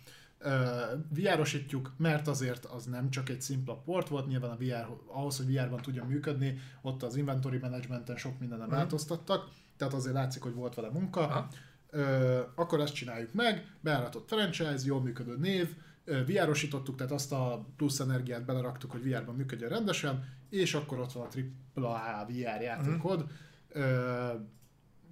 [1.09, 5.55] VR-osítjuk, mert azért az nem csak egy szimpla port volt, nyilván a VR, ahhoz, hogy
[5.55, 8.71] VR-ban tudjon működni, ott az inventory managementen sok mindenen mm.
[8.71, 11.21] változtattak, tehát azért látszik, hogy volt vele munka.
[11.21, 11.49] Aha.
[11.91, 18.01] Ö, akkor ezt csináljuk meg, beállított franchise, jól működő név, VR-osítottuk, tehát azt a plusz
[18.01, 21.29] energiát beleraktuk, hogy VR-ban működjön rendesen, és akkor ott van
[21.75, 23.27] a AAA VR játékod,
[23.75, 24.41] uh-huh.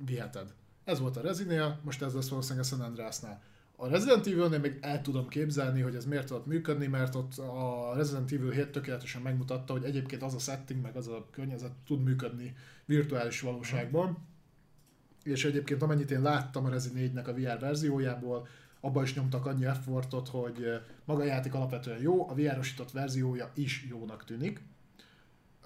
[0.04, 0.54] viheted.
[0.84, 3.42] Ez volt a Rezinél, most ez lesz valószínűleg a San Andreasnál.
[3.82, 7.92] A Resident Evil-nél még el tudom képzelni, hogy ez miért tudott működni, mert ott a
[7.96, 12.02] Resident Evil 7 tökéletesen megmutatta, hogy egyébként az a setting, meg az a környezet tud
[12.02, 14.18] működni virtuális valóságban.
[15.22, 18.48] És egyébként amennyit én láttam a Resident 4-nek a VR verziójából,
[18.80, 23.86] abban is nyomtak annyi effortot, hogy maga a játék alapvetően jó, a VR-osított verziója is
[23.88, 24.62] jónak tűnik.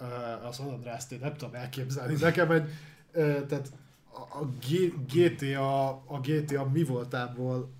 [0.01, 2.15] Uh, az Andrászt én nem tudom elképzelni.
[2.15, 2.71] Nekem egy,
[3.47, 3.73] tehát
[4.31, 4.45] a
[5.15, 7.73] GTA, a GTA mi voltából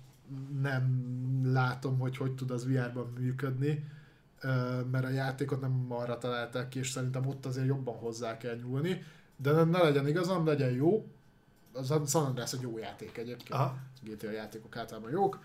[0.61, 1.11] nem
[1.43, 3.83] látom, hogy hogy tud az VR-ban működni,
[4.91, 9.03] mert a játékot nem arra találták ki, és szerintem ott azért jobban hozzá kell nyúlni.
[9.37, 11.07] De ne, legyen igazam, legyen jó,
[11.73, 13.59] az a San Andreas egy jó játék egyébként.
[13.59, 13.77] Aha.
[14.03, 15.39] GTA játékok általában jók.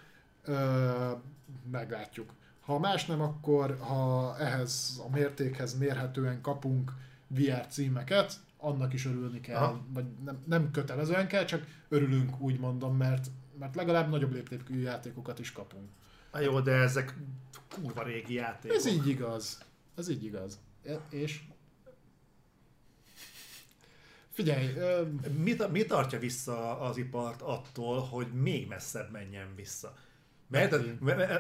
[1.71, 2.33] Meglátjuk.
[2.61, 6.93] Ha más nem, akkor ha ehhez a mértékhez mérhetően kapunk
[7.27, 9.81] VR címeket, annak is örülni kell, Aha.
[9.93, 13.27] vagy nem, nem kötelezően kell, csak örülünk, úgy mondom, mert,
[13.61, 15.89] mert legalább nagyobb léptékű játékokat is kapunk.
[16.33, 17.15] Na jó, de ezek
[17.69, 18.77] kurva régi játékok.
[18.77, 19.65] Ez így igaz.
[19.97, 20.61] Ez így igaz.
[21.11, 21.41] És
[24.31, 24.73] Figyelj,
[25.39, 29.95] mi, mi tartja vissza az ipart attól, hogy még messzebb menjen vissza?
[30.49, 30.73] Mert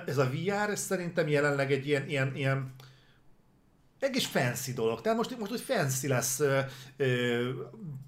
[0.08, 2.74] ez a VR ez szerintem jelenleg egy ilyen, ilyen, ilyen
[3.99, 5.00] egész fancy dolog.
[5.00, 6.40] Tehát most, most hogy fancy lesz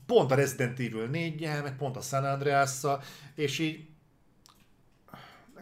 [0.07, 2.81] pont a Resident Evil 4 meg pont a San andreas
[3.35, 3.89] és így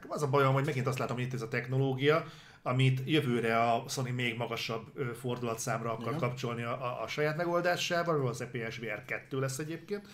[0.01, 2.25] nekem az a bajom, hogy megint azt látom, hogy itt ez a technológia,
[2.63, 6.19] amit jövőre a Sony még magasabb fordulatszámra akar Igen.
[6.19, 10.09] kapcsolni a, a, a saját megoldásával, az PSVR 2 lesz egyébként.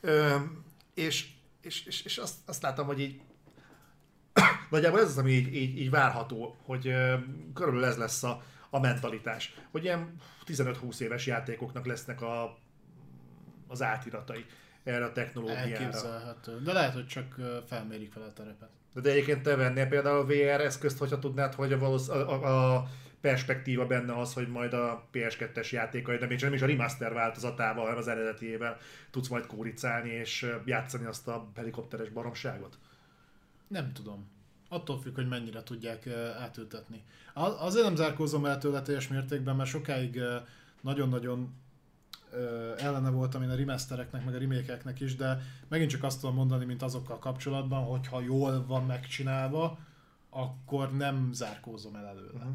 [0.00, 0.36] Ö,
[0.94, 1.28] és,
[1.60, 3.20] és, és, és azt, azt látom, hogy így
[4.70, 7.14] nagyjából ez az, ami így, így, így várható, hogy ö,
[7.54, 9.54] körülbelül ez lesz a, a mentalitás.
[9.70, 12.58] Hogy ilyen 15-20 éves játékoknak lesznek a,
[13.68, 14.44] az átiratai
[14.82, 15.60] erre a technológiára.
[15.60, 16.62] Elképzelhető.
[16.62, 17.34] De lehet, hogy csak
[17.66, 18.70] felmérik fel a terepet.
[19.02, 22.86] De egyébként te vennél például a VR eszközt, hogyha tudnád, hogy a, valósz, a, a,
[23.20, 27.82] perspektíva benne az, hogy majd a PS2-es játékai, de még nem is a remaster változatával,
[27.82, 28.76] hanem az eredetiével
[29.10, 32.78] tudsz majd kóricálni és játszani azt a helikopteres baromságot?
[33.68, 34.26] Nem tudom.
[34.68, 36.06] Attól függ, hogy mennyire tudják
[36.40, 37.02] átültetni.
[37.34, 40.20] Azért nem zárkózom el tőle teljes mértékben, mert sokáig
[40.80, 41.54] nagyon-nagyon
[42.78, 46.64] ellene voltam én a remastereknek, meg a remékeknek is, de megint csak azt tudom mondani,
[46.64, 49.78] mint azokkal kapcsolatban, hogy ha jól van megcsinálva,
[50.30, 52.32] akkor nem zárkózom el előle.
[52.34, 52.54] Uh-huh.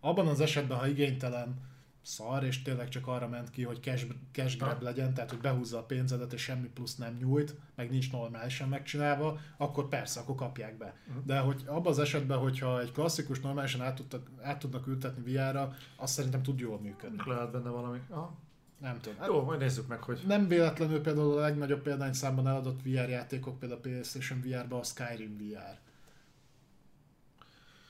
[0.00, 1.68] Abban az esetben, ha igénytelen
[2.02, 5.78] szar, és tényleg csak arra ment ki, hogy cash, cash grab legyen, tehát hogy behúzza
[5.78, 10.76] a pénzedet, és semmi plusz nem nyújt, meg nincs normálisan megcsinálva, akkor persze, akkor kapják
[10.76, 10.94] be.
[11.08, 11.24] Uh-huh.
[11.24, 15.74] De hogy abban az esetben, hogyha egy klasszikus normálisan át, tudtak, át tudnak ültetni VR-ra,
[15.96, 17.18] azt szerintem tud jól működni.
[17.26, 17.98] Lehet benne valami.
[18.08, 18.38] Aha.
[18.80, 19.24] Nem tudom.
[19.26, 20.20] Jó, majd nézzük meg, hogy...
[20.26, 25.36] Nem véletlenül például a legnagyobb példányszámban eladott VR játékok, például a PlayStation VR-ba a Skyrim
[25.36, 25.78] VR.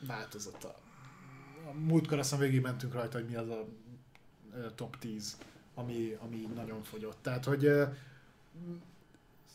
[0.07, 0.78] Változata.
[1.69, 3.67] A múltkor aztán végig mentünk rajta, hogy mi az a
[4.75, 5.39] top 10,
[5.75, 7.19] ami, ami nagyon fogyott.
[7.23, 7.70] Tehát, hogy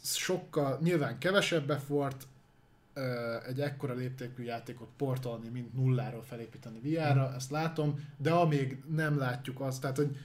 [0.03, 2.27] sokkal, nyilván kevesebb effort,
[3.47, 7.35] egy ekkora léptékű játékot portolni, mint nulláról felépíteni VR-ra, mm.
[7.35, 10.17] ezt látom, de amíg nem látjuk azt, tehát, hogy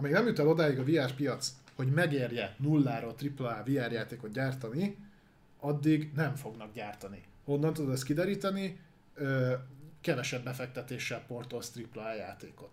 [0.00, 4.96] amíg nem jut el odáig a VR piac, hogy megérje nulláról AAA VR játékot gyártani,
[5.58, 7.22] addig nem fognak gyártani.
[7.44, 8.80] Honnan tudod ezt kideríteni?
[9.14, 9.54] Ö,
[10.00, 12.70] kevesebb befektetéssel portolsz AAA játékot.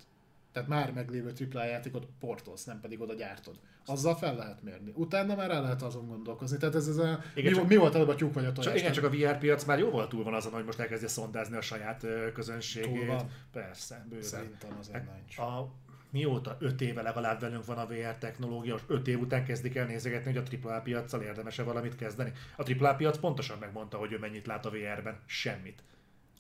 [0.51, 3.59] Tehát már meglévő AAA játékot portolsz, nem pedig oda gyártod.
[3.85, 4.91] Azzal fel lehet mérni.
[4.95, 6.57] Utána már el lehet azon gondolkozni.
[6.57, 8.71] Tehát ez, ez a, igen, mi, csak, mi, volt előbb a tyúk vagy a tojás?
[8.71, 11.55] Csak, igen, csak a VR piac már jóval túl van azon, hogy most elkezdje szondázni
[11.57, 12.93] a saját közönségét.
[12.93, 13.29] Túl van.
[13.51, 14.23] Persze, bőven.
[14.23, 15.37] Szerintem azért hát nincs.
[15.37, 15.71] A,
[16.17, 19.85] mióta 5 éve legalább velünk van a VR technológia, és 5 év után kezdik el
[19.85, 22.31] nézegetni, hogy a AAA piaccal érdemes-e valamit kezdeni.
[22.57, 25.19] A AAA piac pontosan megmondta, hogy ő mennyit lát a VR-ben.
[25.25, 25.83] Semmit.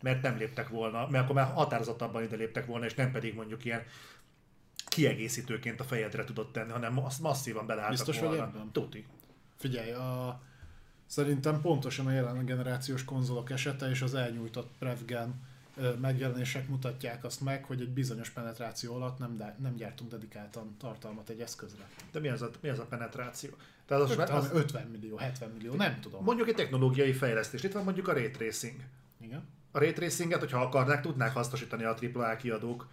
[0.01, 3.65] Mert nem léptek volna, mert akkor már határozottabban ide léptek volna, és nem pedig mondjuk
[3.65, 3.83] ilyen
[4.87, 8.35] kiegészítőként a fejedre tudott tenni, hanem azt masszívan beleálltak Biztos volna.
[8.35, 8.71] vagy ebben?
[8.71, 9.05] Tuti.
[9.55, 10.41] Figyelj, a,
[11.05, 15.46] szerintem pontosan a jelen generációs konzolok esete és az elnyújtott Prevgen
[16.01, 21.29] megjelenések mutatják azt meg, hogy egy bizonyos penetráció alatt nem, de, nem gyártunk dedikáltan tartalmat
[21.29, 21.87] egy eszközre.
[22.11, 23.49] De mi az a, mi az a penetráció?
[23.85, 26.23] Tehát az, 50, az, 50 millió, 70 millió, nem tudom.
[26.23, 27.63] mondjuk egy technológiai fejlesztés.
[27.63, 28.75] Itt van mondjuk a ray tracing.
[29.21, 29.43] Igen.
[29.71, 32.87] A ray tracinget, hogyha akarnák, tudnák hasznosítani a AAA kiadók.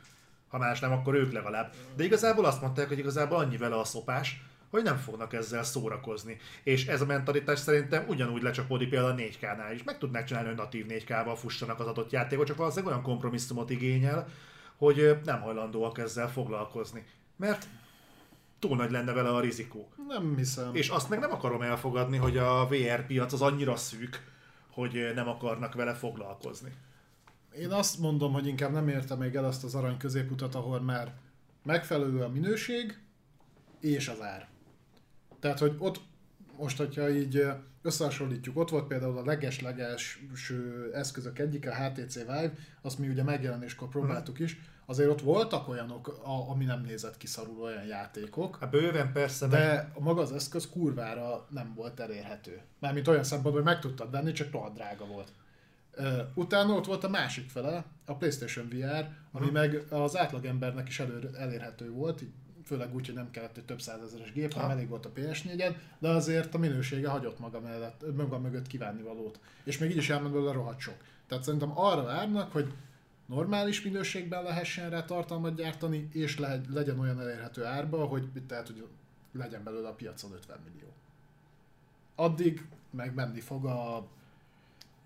[0.49, 1.75] Ha más nem, akkor ők legalább.
[1.97, 4.43] De igazából azt mondták, hogy igazából annyi vele a szopás,
[4.75, 6.37] hogy nem fognak ezzel szórakozni.
[6.63, 9.83] És ez a mentalitás szerintem ugyanúgy lecsapódik például a 4K-nál is.
[9.83, 14.29] Meg tudnák csinálni, hogy natív 4K-val fussanak az adott játékot, csak valószínűleg olyan kompromisszumot igényel,
[14.77, 17.05] hogy nem hajlandóak ezzel foglalkozni.
[17.37, 17.67] Mert
[18.59, 19.93] túl nagy lenne vele a rizikó.
[20.09, 20.75] Nem hiszem.
[20.75, 24.33] És azt meg nem akarom elfogadni, hogy a VR piac az annyira szűk,
[24.71, 26.73] hogy nem akarnak vele foglalkozni.
[27.59, 31.15] Én azt mondom, hogy inkább nem érte még el azt az arany középutat, ahol már
[31.63, 32.99] megfelelő a minőség
[33.81, 34.53] és az ár.
[35.45, 36.01] Tehát, hogy ott
[36.59, 37.47] most, hogyha így
[37.83, 40.25] összehasonlítjuk, ott volt például a leges-leges
[40.93, 46.09] eszközök egyik, a HTC Vive, azt mi ugye megjelenéskor próbáltuk is, azért ott voltak olyanok,
[46.09, 49.91] a, ami nem nézett ki szarul olyan játékok, Hát bőven persze, de...
[49.95, 52.61] a maga az eszköz kurvára nem volt elérhető.
[52.79, 55.33] Mármint olyan szempontból, hogy meg tudtad venni, csak rohadt drága volt.
[56.35, 61.31] Utána ott volt a másik fele, a PlayStation VR, ami meg az átlagembernek is elő,
[61.39, 62.33] elérhető volt, így
[62.65, 64.75] főleg úgy, hogy nem kellett egy több százezeres gép, hanem Ha.
[64.75, 69.39] elég volt a PS4-en, de azért a minősége hagyott maga, mellett, maga mögött kívánni valót.
[69.65, 70.97] És még így is elment belőle rohadt sok.
[71.27, 72.73] Tehát szerintem arra várnak, hogy
[73.27, 78.87] normális minőségben lehessen rá tartalmat gyártani, és le, legyen olyan elérhető árba, hogy tehát, hogy
[79.33, 80.89] legyen belőle a piacon 50 millió.
[82.15, 84.07] Addig meg menni fog a...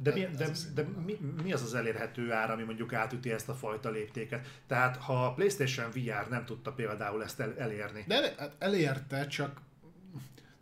[0.01, 3.55] De, mi, de, de mi, mi az az elérhető ár, ami mondjuk átüti ezt a
[3.55, 4.47] fajta léptéket?
[4.67, 9.61] Tehát ha a PlayStation VR nem tudta például ezt el, elérni, De hát elérte, csak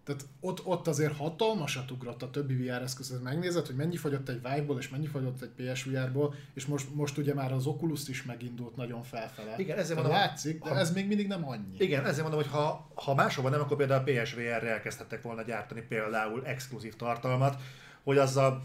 [0.06, 3.20] tehát ott, ott azért hatalmasat ugrott a többi VR eszközhez.
[3.20, 7.34] Megnézed, hogy mennyi fogyott egy Vive-ból, és mennyi fogyott egy PSVR-ból, és most, most ugye
[7.34, 9.54] már az Oculus is megindult nagyon felfele.
[9.56, 11.76] Igen, ezért mondom, látszik, de ha- ez még mindig nem annyi.
[11.78, 15.80] igen, ezért mondom, hogy ha, ha máshova nem, akkor például a PSVR-re elkezdhettek volna gyártani
[15.80, 17.62] például exkluzív tartalmat,
[18.02, 18.62] hogy azzal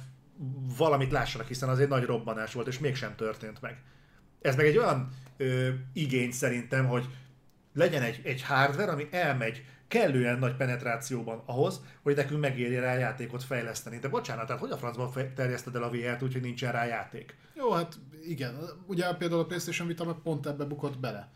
[0.78, 3.82] valamit lássanak, hiszen az egy nagy robbanás volt, és mégsem történt meg.
[4.42, 7.06] Ez meg egy olyan ö, igény szerintem, hogy
[7.74, 13.44] legyen egy, egy hardware, ami elmegy kellően nagy penetrációban ahhoz, hogy nekünk megérje rá játékot
[13.44, 14.00] fejleszteni.
[14.00, 17.36] De bocsánat, tehát hogy a francban terjeszted el a VR-t úgy, hogy nincsen rá játék?
[17.54, 17.96] Jó, hát
[18.28, 18.58] igen.
[18.86, 21.32] Ugye például a PlayStation Vita meg pont ebbe bukott bele.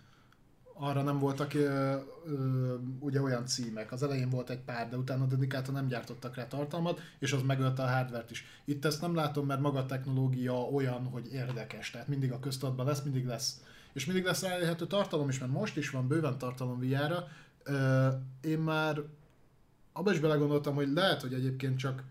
[0.77, 3.91] Arra nem voltak ö, ö, ugye olyan címek.
[3.91, 7.83] Az elején volt egy pár, de utána dedikáltan nem gyártottak rá tartalmat, és az megölte
[7.83, 8.45] a hardvert is.
[8.65, 11.91] Itt ezt nem látom, mert maga a technológia olyan, hogy érdekes.
[11.91, 13.63] Tehát mindig a köztudatban lesz, mindig lesz.
[13.93, 16.83] És mindig lesz elérhető tartalom is, mert most is van bőven tartalom.
[17.63, 18.07] Ö,
[18.41, 19.01] én már
[19.93, 22.03] abba is belegondoltam, hogy lehet, hogy egyébként csak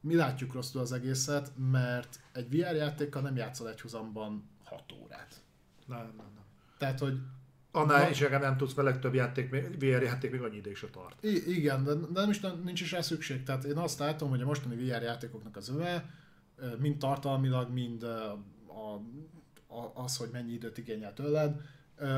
[0.00, 5.42] mi látjuk rosszul az egészet, mert egy VR játékkal nem játszol egy húzamban 6 órát.
[5.86, 6.44] Nem, nem, nem.
[6.78, 7.18] Tehát, hogy
[7.76, 10.86] Annál Na- is legalább nem tudsz, mert legtöbb játék, VR játék még annyi ideig se
[10.86, 11.22] tart.
[11.46, 13.42] igen, de, nem is, nincs is rá szükség.
[13.42, 16.10] Tehát én azt látom, hogy a mostani VR játékoknak az öve,
[16.78, 18.32] mind tartalmilag, mind a,
[19.66, 21.60] a, az, hogy mennyi időt igényel tőled,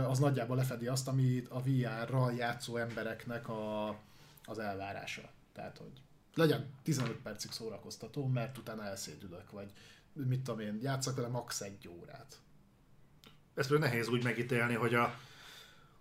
[0.08, 3.88] az nagyjából lefedi azt, ami a VR-ral játszó embereknek a,
[4.44, 5.30] az elvárása.
[5.52, 6.02] Tehát, hogy
[6.34, 9.72] legyen 15 percig szórakoztató, mert utána elszédülök, vagy
[10.12, 11.60] mit tudom én, játszak vele max.
[11.60, 12.40] egy órát.
[13.54, 15.14] Ezt nehéz úgy megítélni, hogy, a,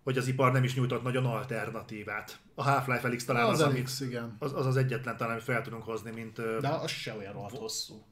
[0.06, 2.40] hogy az ipar nem is nyújtott nagyon alternatívát.
[2.56, 4.35] A Half-Life Felix talán az, az, az, ami, Elix, igen.
[4.40, 6.59] az, az, az egyetlen talán, amit fel tudunk hozni, mint...
[6.59, 8.06] De az se olyan rohadt hosszú.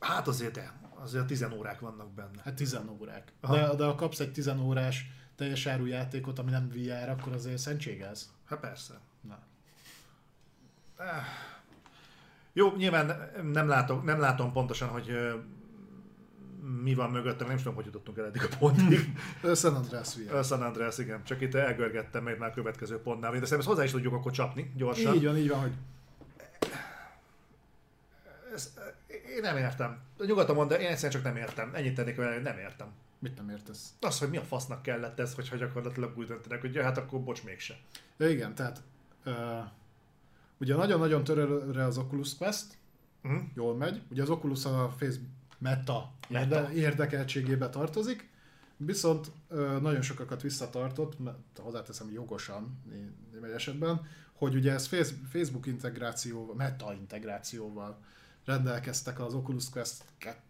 [0.00, 2.40] Hát azért, de, azért 10 órák vannak benne.
[2.44, 3.32] Hát 10 órák.
[3.40, 3.54] Aha.
[3.54, 7.58] De, de ha kapsz egy 10 órás teljes áru játékot, ami nem VR, akkor azért
[7.58, 8.30] szentség ez.
[8.44, 9.00] Hát persze.
[9.20, 9.38] Na.
[12.52, 15.10] Jó, nyilván nem látom, nem látom pontosan, hogy
[16.82, 19.12] mi van mögöttem, nem is tudom, hogy jutottunk el eddig a pontig.
[19.54, 20.16] San Andreas.
[20.32, 21.24] A San Andreas, igen.
[21.24, 23.30] Csak itt elgörgettem meg már a következő pontnál.
[23.30, 25.14] De szerintem ezt hozzá is tudjuk akkor csapni gyorsan.
[25.14, 25.72] Így van, így van, hogy
[28.54, 28.74] Ez,
[29.08, 29.98] én nem értem.
[30.26, 31.70] Nyugodtan mondd, de én egyszerűen csak nem értem.
[31.74, 32.88] Ennyit tennék vele, nem értem.
[33.18, 33.94] mit nem értesz.
[34.00, 37.20] Az, hogy mi a fasznak kellett ez, hogyha gyakorlatilag úgy döntenek, hogy ja, hát akkor
[37.20, 37.74] bocs mégse.
[38.16, 38.82] De igen, tehát
[39.24, 39.34] uh,
[40.58, 42.66] ugye nagyon-nagyon törőre az Oculus Quest,
[43.22, 43.42] Uh-huh.
[43.54, 44.02] jól megy.
[44.10, 45.28] Ugye az Oculus a Facebook
[45.58, 46.44] meta, Meta.
[46.44, 48.28] Érde, érdekeltségébe tartozik,
[48.76, 49.30] viszont
[49.80, 54.00] nagyon sokakat visszatartott, mert hozzáteszem jogosan né- némely esetben,
[54.32, 57.98] hogy ugye ez Face- Facebook integrációval, meta integrációval
[58.44, 60.04] rendelkeztek az Oculus Quest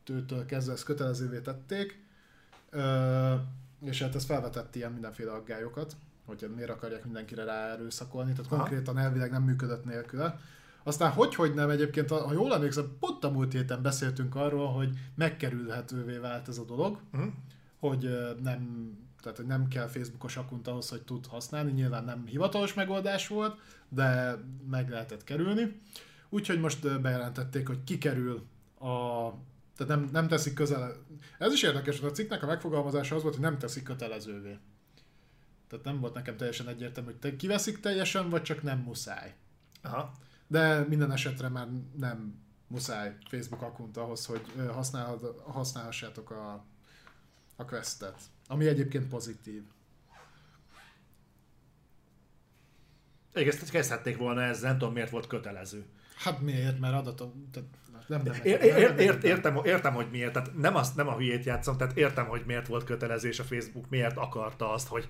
[0.06, 2.04] 2-től kezdve, ezt kötelezővé tették,
[3.80, 9.30] és hát ez felvetett ilyen mindenféle aggályokat, hogy miért akarják mindenkire ráerőszakolni, tehát konkrétan elvileg
[9.30, 10.40] nem működött nélküle.
[10.86, 14.90] Aztán hogy, hogy nem egyébként, ha jól emlékszem, pont a múlt héten beszéltünk arról, hogy
[15.15, 17.32] megkerülhetővé vált ez a dolog, uh-huh.
[17.78, 18.08] hogy
[18.42, 18.90] nem,
[19.23, 23.58] tehát, hogy nem kell Facebookos akunt ahhoz, hogy tud használni, nyilván nem hivatalos megoldás volt,
[23.89, 24.39] de
[24.70, 25.81] meg lehetett kerülni.
[26.28, 28.47] Úgyhogy most bejelentették, hogy kikerül
[28.81, 29.31] a
[29.76, 30.97] tehát nem, nem teszik közel.
[31.39, 34.58] Ez is érdekes, hogy a cikknek a megfogalmazása az volt, hogy nem teszik kötelezővé.
[35.68, 39.34] Tehát nem volt nekem teljesen egyértelmű, hogy te kiveszik teljesen, vagy csak nem muszáj.
[39.82, 40.12] Aha.
[40.47, 41.68] De minden esetre már
[41.99, 44.42] nem muszáj Facebook akunt ahhoz, hogy
[45.47, 46.65] használhassátok a,
[47.57, 48.20] a questet.
[48.47, 49.62] Ami egyébként pozitív.
[53.34, 55.84] Igen, ezt kezdhették volna ezzel, nem tudom miért volt kötelező.
[56.16, 56.78] Hát miért?
[56.78, 57.68] Mert adatom, tehát
[58.07, 61.44] nem, nem, ér, ér, ér, értem, értem, hogy miért, tehát nem, azt, nem a hülyét
[61.44, 65.08] játszom, tehát értem, hogy miért volt kötelező, és a Facebook miért akarta azt, hogy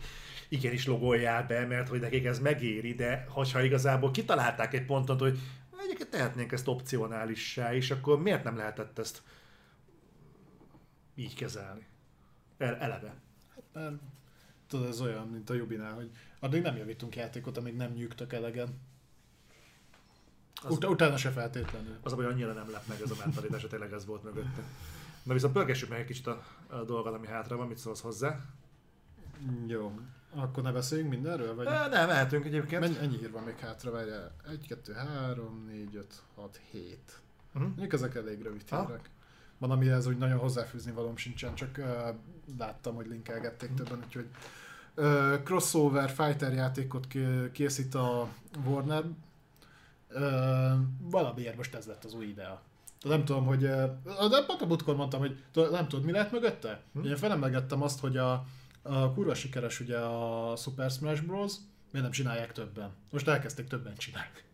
[0.48, 5.38] igenis logoljál be, mert hogy nekik ez megéri, de hogyha igazából kitalálták egy pontot, hogy
[5.86, 9.22] egyébként tehetnénk ezt opcionálissá, és akkor miért nem lehetett ezt
[11.14, 11.86] így kezelni?
[12.58, 13.14] El, eleve.
[13.54, 13.94] Hát mert
[14.68, 16.10] tudod, ez olyan, mint a Jubinál, hogy
[16.40, 18.80] addig nem javítunk játékot, amíg nem nyugtak elegen.
[20.62, 21.98] Az, Ut- utána se feltétlenül.
[22.02, 24.62] Az baj, annyira nem lep meg ez a mentalitás, hogy tényleg ez volt mögötte.
[25.22, 28.40] Na viszont pörgessük meg egy kicsit a, a dolgot, ami hátra van, mit szólsz hozzá?
[29.66, 30.00] Jó.
[30.34, 31.54] Akkor ne beszéljünk mindenről?
[31.54, 31.66] Vagy...
[31.66, 32.80] Ne, nem, mehetünk egyébként.
[32.80, 34.32] Mennyi, ennyi hír van még hátra, várjál.
[34.50, 36.98] 1, 2, 3, 4, 5, 6, 7.
[37.54, 37.62] Uh-huh.
[37.62, 39.10] Mondjuk ezek elég rövid hírek.
[39.58, 42.14] Van, amihez úgy nagyon hozzáfűzni valóm sincsen, csak uh,
[42.58, 43.86] láttam, hogy linkelgették uh-huh.
[43.86, 44.26] többen, úgyhogy
[44.94, 47.06] uh, crossover fighter játékot
[47.52, 48.28] készít a
[48.64, 49.04] Warner.
[50.10, 52.62] Uh, valamiért most ez lett az új idea.
[53.00, 53.60] Nem tudom, hogy...
[53.60, 56.80] De pont a butkor mondtam, hogy nem tudod, mi lehet mögötte?
[56.92, 57.04] Hm?
[57.04, 58.44] Én felemelgettem azt, hogy a,
[58.88, 61.52] a kurva sikeres ugye a Super Smash Bros.
[61.90, 62.90] Miért nem csinálják többen?
[63.10, 64.44] Most elkezdték többen csinálni.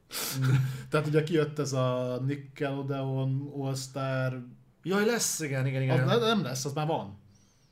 [0.91, 4.43] Tehát ugye kijött ez a Nickelodeon All-Star...
[4.83, 6.09] Jaj, lesz, igen, igen, igen.
[6.09, 7.19] Az nem lesz, az már van.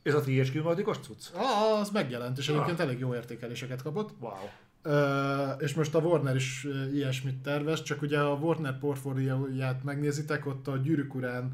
[0.02, 1.26] Ez a THQ Nordicos cucc?
[1.34, 2.84] Ah, az megjelent, és egyébként ah.
[2.84, 4.10] elég jó értékeléseket kapott.
[4.20, 4.32] Wow.
[4.84, 10.46] Uh, és most a Warner is uh, ilyesmit tervez, csak ugye a Warner portfólióját megnézitek,
[10.46, 11.52] ott a Gyűrűk urán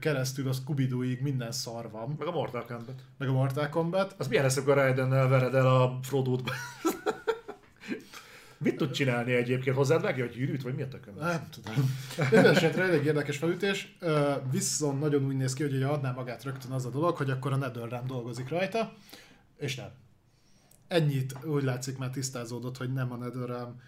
[0.00, 2.14] keresztül a scooby minden szar van.
[2.18, 3.02] Meg a Mortal Kombat.
[3.18, 4.14] Meg a Mortal Kombat.
[4.18, 6.50] Az milyen lesz, akkor Raidennel vered el a Frodo-t?
[8.58, 9.76] Mit tud csinálni egyébként?
[9.76, 11.14] Hozzád vágja a gyűrűt, vagy mi a tököm?
[11.14, 11.96] Nem tudom.
[12.30, 13.96] Mindenesetre elég érdekes felütés.
[14.50, 17.56] Viszont nagyon úgy néz ki, hogy adná magát rögtön az a dolog, hogy akkor a
[17.56, 18.92] NetherRealm dolgozik rajta,
[19.56, 19.90] és nem.
[20.88, 23.80] Ennyit úgy látszik már tisztázódott, hogy nem a NetherRealm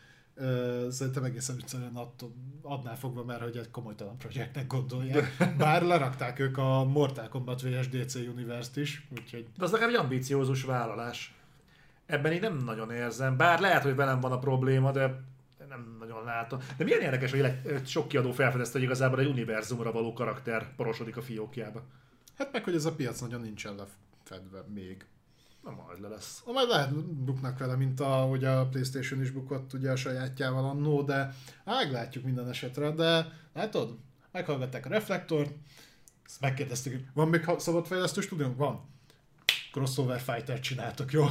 [0.89, 5.55] szerintem egészen egyszerűen attól, adnál fogva már, hogy egy komolytalan projektnek gondolják.
[5.59, 9.47] Bár lerakták ők a Mortal Kombat vs DC Universe-t is, úgyhogy...
[9.59, 11.35] De az legalább egy ambíciózus vállalás.
[12.07, 15.23] Ebben én nem nagyon érzem, bár lehet, hogy velem van a probléma, de
[15.69, 16.59] nem nagyon látom.
[16.77, 17.53] De milyen érdekes, hogy
[17.87, 21.83] sok kiadó felfedezte, hogy igazából egy univerzumra való karakter porosodik a fiókjába.
[22.39, 25.07] Hát meg, hogy ez a piac nagyon nincsen lefedve még.
[25.65, 26.43] Na majd le lesz.
[26.47, 31.03] Majd lehet buknak vele, mint a, hogy a Playstation is bukott ugye a sajátjával annó,
[31.03, 33.99] de meglátjuk minden esetre, de látod,
[34.33, 35.51] meghallgatták a reflektort,
[36.27, 38.57] ezt megkérdeztük, van még szabadfejlesztő stúdiónk?
[38.57, 38.89] Van.
[39.73, 41.27] Crossover Fighter csináltok, jó?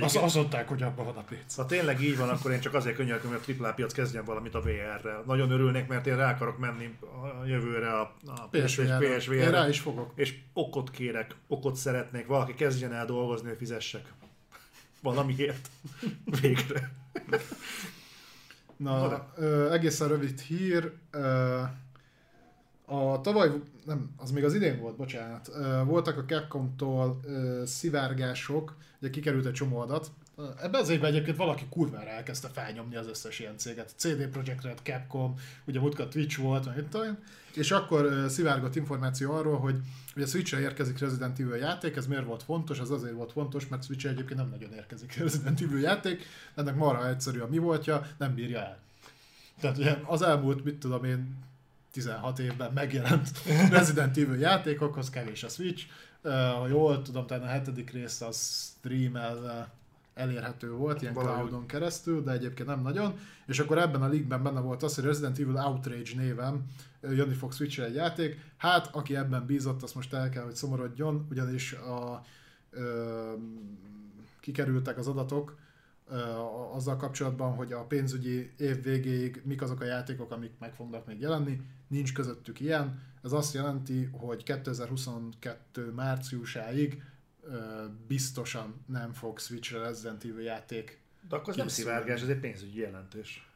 [0.00, 1.54] Azt, azt mondták, hogy abban van a pénz.
[1.54, 4.54] Ha tényleg így van, akkor én csak azért könyörgöm, hogy a AAA piac kezdjen valamit
[4.54, 5.22] a VR-rel.
[5.26, 6.98] Nagyon örülnék, mert én rá akarok menni
[7.42, 9.16] a jövőre a, a PSVR-re.
[9.16, 10.12] PSVR én rá is fogok.
[10.14, 14.12] És okot kérek, okot szeretnék, valaki kezdjen el dolgozni, hogy fizessek.
[15.02, 15.68] Valamiért.
[16.40, 16.92] Végre.
[18.76, 20.92] Na, ö, egészen rövid hír.
[21.10, 21.62] Ö,
[22.86, 23.50] a tavaly,
[23.84, 25.50] nem, az még az idén volt, bocsánat,
[25.84, 27.20] voltak a Capcom-tól
[27.64, 30.10] szivárgások, ugye kikerült egy csomó adat,
[30.62, 33.92] Ebben az évben egyébként valaki kurvára elkezdte felnyomni az összes ilyen céget.
[33.96, 35.34] CD Projekt Red, Capcom,
[35.64, 36.68] ugye múltkor Twitch volt,
[37.54, 39.76] és akkor szivárgott információ arról, hogy
[40.16, 42.78] ugye Switch-re érkezik Resident Evil játék, ez miért volt fontos?
[42.78, 47.08] Ez azért volt fontos, mert switch egyébként nem nagyon érkezik Resident Evil játék, ennek marha
[47.08, 48.78] egyszerű a mi voltja, nem bírja el.
[49.60, 51.36] Tehát ugye az elmúlt, mit tudom én,
[51.96, 53.30] 16 évben megjelent
[53.70, 55.84] Resident Evil játékokhoz, kevés a Switch.
[56.22, 58.36] Ha jól tudom, talán a hetedik rész az
[58.78, 59.70] streamelve
[60.14, 61.38] elérhető volt, ilyen Valahogy.
[61.38, 63.18] cloudon keresztül, de egyébként nem nagyon.
[63.46, 66.64] És akkor ebben a leakben benne volt az, hogy Resident Evil Outrage néven
[67.00, 68.40] jönni fog switch egy játék.
[68.56, 72.24] Hát, aki ebben bízott, azt most el kell, hogy szomorodjon, ugyanis a,
[72.70, 73.32] ö,
[74.40, 75.56] kikerültek az adatok,
[76.72, 81.20] azzal kapcsolatban, hogy a pénzügyi év végéig mik azok a játékok, amik meg fognak még
[81.20, 83.02] jelenni, nincs közöttük ilyen.
[83.22, 87.02] Ez azt jelenti, hogy 2022 márciusáig
[88.06, 93.50] biztosan nem fog Switch-re Resident Evil játék De akkor nem szivárgás, ez egy pénzügyi jelentés.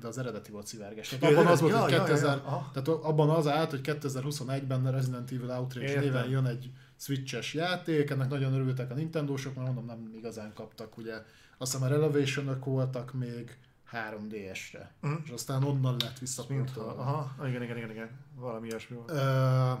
[0.00, 1.08] de az eredeti volt szivárgás.
[1.08, 2.42] Tehát abban az volt, Ja, hogy ja, ja, 2000, ja.
[2.44, 2.70] Aha.
[2.72, 6.02] tehát abban az állt, hogy 2021-ben a Resident Evil Outrage Értem.
[6.02, 10.96] néven jön egy Switches játék, ennek nagyon örültek a Nintendo-sok, mert mondom, nem igazán kaptak,
[10.96, 11.14] ugye
[11.58, 13.56] azt hiszem a Relevation-ök voltak még
[13.92, 15.14] 3DS-re, Mhm.
[15.24, 16.90] és aztán onnan lett visszaportolva.
[17.02, 19.10] aha, igen, igen, igen, igen, valami ilyesmi volt.
[19.10, 19.72] Ö,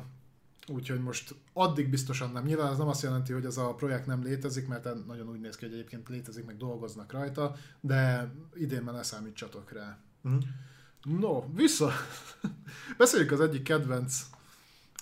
[0.68, 2.44] Úgyhogy most addig biztosan nem.
[2.44, 5.56] Nyilván ez nem azt jelenti, hogy ez a projekt nem létezik, mert nagyon úgy néz
[5.56, 9.98] ki, hogy egyébként létezik, meg dolgoznak rajta, de idén már ne számítsatok rá.
[10.20, 10.36] Mhm.
[11.02, 11.90] No, vissza.
[12.98, 14.22] Beszéljük az egyik kedvenc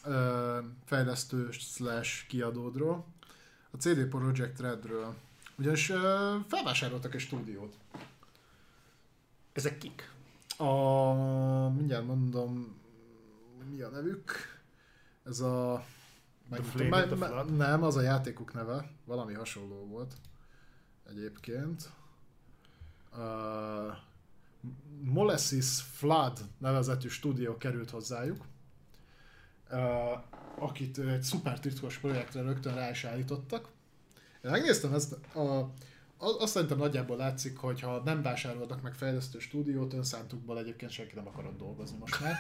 [0.05, 3.07] ö, fejlesztő slash kiadódról,
[3.71, 5.15] a CD Projekt Redről.
[5.59, 7.75] Ugyanis ö, felvásároltak egy stúdiót.
[9.55, 10.13] Ezek kik?
[10.57, 10.73] A,
[11.69, 12.77] mindjárt mondom,
[13.71, 14.33] mi a nevük.
[15.25, 15.85] Ez a...
[16.79, 18.91] in Me- me- nem, az a játékuk neve.
[19.05, 20.15] Valami hasonló volt.
[21.09, 21.91] Egyébként.
[23.17, 23.97] Uh,
[25.01, 28.45] Molesis Flood nevezetű stúdió került hozzájuk.
[29.71, 30.23] Uh,
[30.59, 33.69] akit egy szuper titkos projektre rögtön rá is állítottak.
[34.45, 35.71] Én megnéztem ezt, a,
[36.25, 41.27] azt szerintem nagyjából látszik, hogy ha nem vásároltak meg fejlesztő stúdiót, önszántukból egyébként senki nem
[41.27, 42.37] akarott dolgozni most már.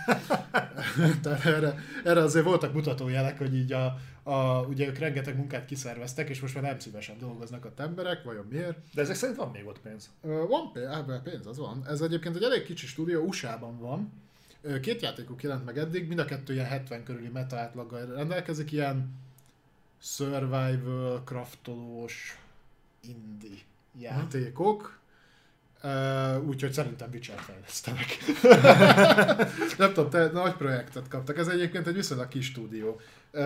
[1.22, 6.28] Tehát erre, erre azért voltak mutatójelek, hogy így a, a, ugye ők rengeteg munkát kiszerveztek,
[6.28, 8.78] és most már nem szívesen dolgoznak ott emberek, vajon miért?
[8.94, 10.10] De ezek szerint van még ott pénz.
[10.20, 11.86] Van pénz, pénz, az van.
[11.88, 14.12] Ez egyébként egy elég kicsi stúdió, USA-ban van.
[14.80, 19.14] Két játékuk jelent meg eddig, mind a kettő ilyen 70 körüli meta átlaggal rendelkezik, ilyen
[20.00, 22.38] survival, craftolós,
[23.00, 23.58] indie
[23.98, 24.98] játékok.
[25.82, 28.18] Uh, úgyhogy szerintem Witcher fejlesztenek.
[29.78, 31.39] Nem tudom, te nagy projektet kaptak.
[31.39, 33.00] Ez egyébként egy viszonylag kis stúdió.
[33.32, 33.40] Uh,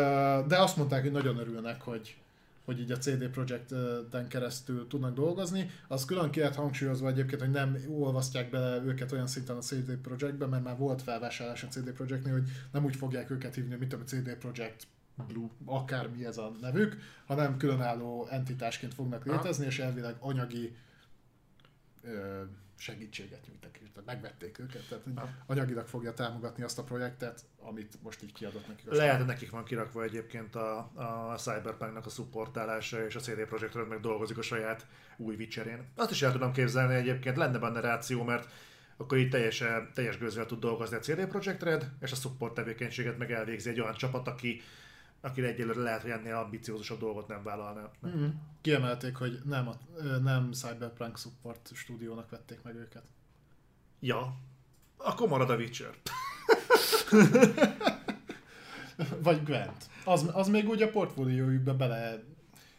[0.47, 2.17] de azt mondták, hogy nagyon örülnek, hogy,
[2.65, 5.71] hogy így a CD Projekten keresztül tudnak dolgozni.
[5.89, 9.97] Az külön ki lett hangsúlyozva egyébként, hogy nem olvasztják bele őket olyan szinten a CD
[9.97, 13.93] Projektbe, mert már volt felvásárlás a CD Projektnél, hogy nem úgy fogják őket hívni, mint
[13.93, 14.87] a CD Projekt
[15.27, 19.37] Blue, akármi ez a nevük, hanem különálló entitásként fognak Aha.
[19.37, 20.77] létezni, és elvileg anyagi
[22.03, 22.43] ö,
[22.77, 25.29] segítséget nyújtak, tehát megvették őket, tehát Aha.
[25.47, 28.91] anyagilag fogja támogatni azt a projektet, amit most így kiadott nekik.
[28.91, 30.79] Lehet, hogy nekik van kirakva egyébként a,
[31.33, 35.85] a Cyberpunknak a szupportálása, és a CD Projekt Red meg dolgozik a saját új Witcherén.
[35.95, 38.49] Azt is el tudom képzelni egyébként, lenne benne ráció, mert
[38.97, 39.63] akkor így teljes,
[39.95, 43.81] teljes gőzzel tud dolgozni a CD Projekt Red, és a support tevékenységet meg elvégzi egy
[43.81, 44.63] olyan csapat, aki,
[45.21, 47.91] aki egyelőre lehet, hogy ennél ambiciózusabb dolgot nem vállalna.
[48.07, 48.27] Mm.
[48.61, 49.75] Kiemelték, hogy nem, a,
[50.23, 53.03] nem Cyberpunk Support stúdiónak vették meg őket.
[54.01, 54.35] Ja,
[54.97, 55.95] akkor marad a Witcher.
[59.23, 59.87] Vagy Gwent.
[60.05, 62.23] Az, az még úgy a portfóliójukba bele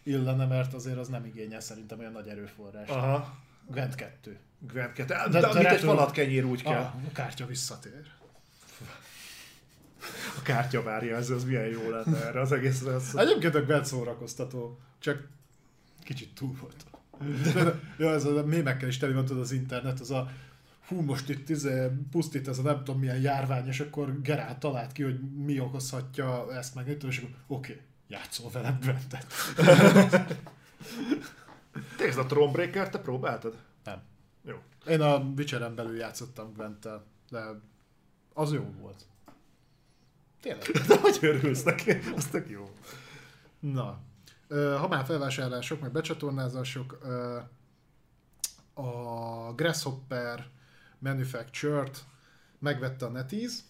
[0.03, 2.90] illene, mert azért az nem igényel szerintem olyan nagy erőforrás.
[2.90, 3.38] Aha.
[3.68, 4.40] Gwent 2.
[4.59, 5.14] Gwent 2.
[5.14, 6.82] De, De- de, mint egy retro- falat kenyér úgy kell.
[6.82, 8.11] Ah, a kártya visszatér.
[10.37, 12.81] A kártya várja, ez, az milyen jó lenne erre az egész.
[12.81, 13.15] Ez...
[13.15, 15.27] Egyébként a Gwent szórakoztató, csak
[16.03, 16.85] kicsit túl volt.
[17.43, 20.29] De, de, ja, ez a mémekkel is teli van tudod az internet, az a
[20.87, 24.91] hú, most itt izé, pusztít ez a nem tudom milyen járvány, és akkor Geralt talált
[24.91, 29.25] ki, hogy mi okozhatja ezt meg, és akkor oké, okay, játszol velem Gwentet.
[31.97, 33.57] Tényleg, a Thronebreaker, te próbáltad?
[33.83, 34.01] Nem.
[34.43, 34.55] Jó.
[34.87, 37.39] Én a Witcheren belül játszottam Gwenttel, de
[38.33, 39.05] az jó volt.
[40.42, 40.64] Tényleg.
[40.88, 41.92] De hogy örülsz neki?
[42.16, 42.69] Az tök jó.
[43.59, 44.00] Na,
[44.50, 46.98] ha már felvásárlások, meg becsatornázások,
[48.74, 50.50] a Grasshopper
[51.00, 51.98] Manufactured
[52.59, 53.61] megvette a NetEase.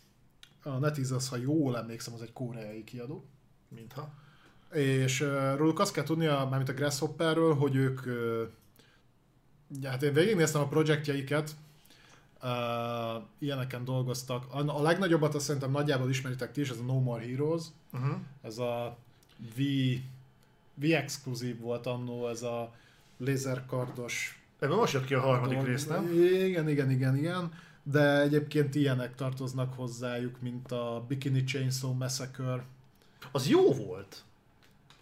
[0.64, 3.26] A NetEase az, ha jól emlékszem, az egy koreai kiadó.
[3.68, 4.14] Mintha.
[4.74, 5.20] És
[5.56, 8.00] róluk azt kell tudnia, mármint a Grasshopperről, hogy ők,
[9.84, 11.56] hát én végignéztem a projektjeiket,
[12.44, 14.46] uh, ilyeneken dolgoztak.
[14.54, 17.64] A, a legnagyobbat azt szerintem nagyjából ismeritek ti is, ez a No More Heroes.
[17.94, 18.16] Uh-huh.
[18.42, 18.98] Ez a
[19.56, 19.62] V,
[20.74, 22.74] V exkluzív volt annó, ez a
[23.18, 25.72] lézerkardos Ebben most jött ki a harmadik dolog.
[25.72, 26.12] rész, nem?
[26.14, 27.52] Igen, igen, igen, igen.
[27.84, 32.64] De egyébként ilyenek tartoznak hozzájuk, mint a Bikini Chainsaw Massacre.
[33.32, 34.24] Az jó volt.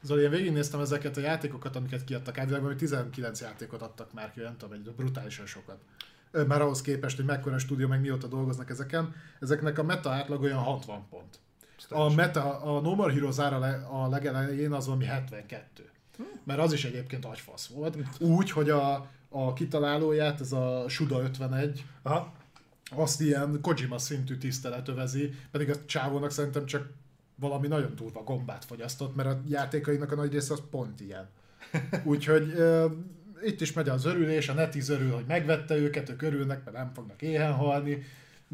[0.02, 2.38] Zoli, én végignéztem ezeket a játékokat, amiket kiadtak.
[2.38, 5.78] Elvilegben, hogy 19 játékot adtak már ki, nem tudom, egy brutálisan sokat.
[6.48, 9.16] Már ahhoz képest, hogy mekkora stúdió, meg mióta dolgoznak ezeken.
[9.40, 11.40] Ezeknek a meta átlag olyan 60 pont.
[11.90, 13.58] A meta, a No More Heroes ára
[13.88, 15.90] a legelején az valami 72.
[16.44, 17.98] Mert az is egyébként agyfasz volt.
[18.20, 22.34] Úgy, hogy a, a kitalálóját, ez a Suda 51, Aha.
[22.92, 26.90] azt ilyen Kojima szintű tisztelet övezi, pedig a csávónak szerintem csak
[27.36, 31.28] valami nagyon durva gombát fogyasztott, mert a játékainak a nagy része az pont ilyen.
[32.04, 32.54] Úgyhogy
[33.44, 36.92] itt is megy az örülés, a netiz örül, hogy megvette őket, ők örülnek, mert nem
[36.94, 38.04] fognak éhen halni.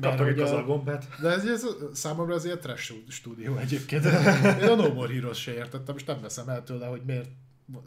[0.02, 1.08] Kaptak egy kazal gombát.
[1.22, 4.06] De ez, ez számomra az ilyen trash stúdió egyébként.
[4.62, 7.30] Én a No More Heroes se értettem, és nem veszem el tőle, hogy miért.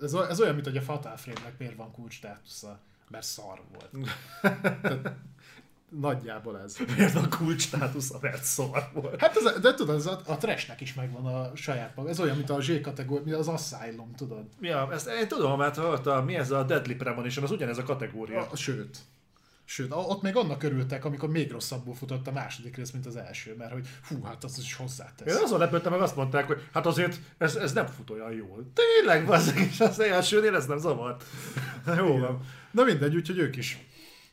[0.02, 4.06] Ez, ez olyan, mint hogy a Fatal Frame-nek miért van kulcs státusza, mert szar volt.
[4.82, 5.12] Tehát,
[6.00, 6.76] nagyjából ez.
[6.96, 9.20] Miért van kulcs státusza, mert szar volt.
[9.20, 12.08] Hát ez, de tudod, ez a, a trashnek is megvan a saját maga.
[12.08, 14.44] Ez olyan, mint a Z kategória, az Asylum, tudod.
[14.60, 18.46] Ja, ezt én tudom, mert hallottam, mi ez a Deadly Premonition, az ugyanez a kategória.
[18.50, 18.98] A, sőt.
[19.68, 23.16] Sőt, a- ott még annak örültek, amikor még rosszabbul futott a második rész, mint az
[23.16, 25.36] első, mert hogy hú, hát az is hozzátesz.
[25.36, 28.70] Én azon lepődtem, meg azt mondták, hogy hát azért ez, ez nem fut olyan jól.
[28.74, 31.24] Tényleg, bazzeg, és az elsőnél ez nem zavart.
[31.96, 32.40] Jó van.
[32.70, 33.86] Na mindegy, úgyhogy ők is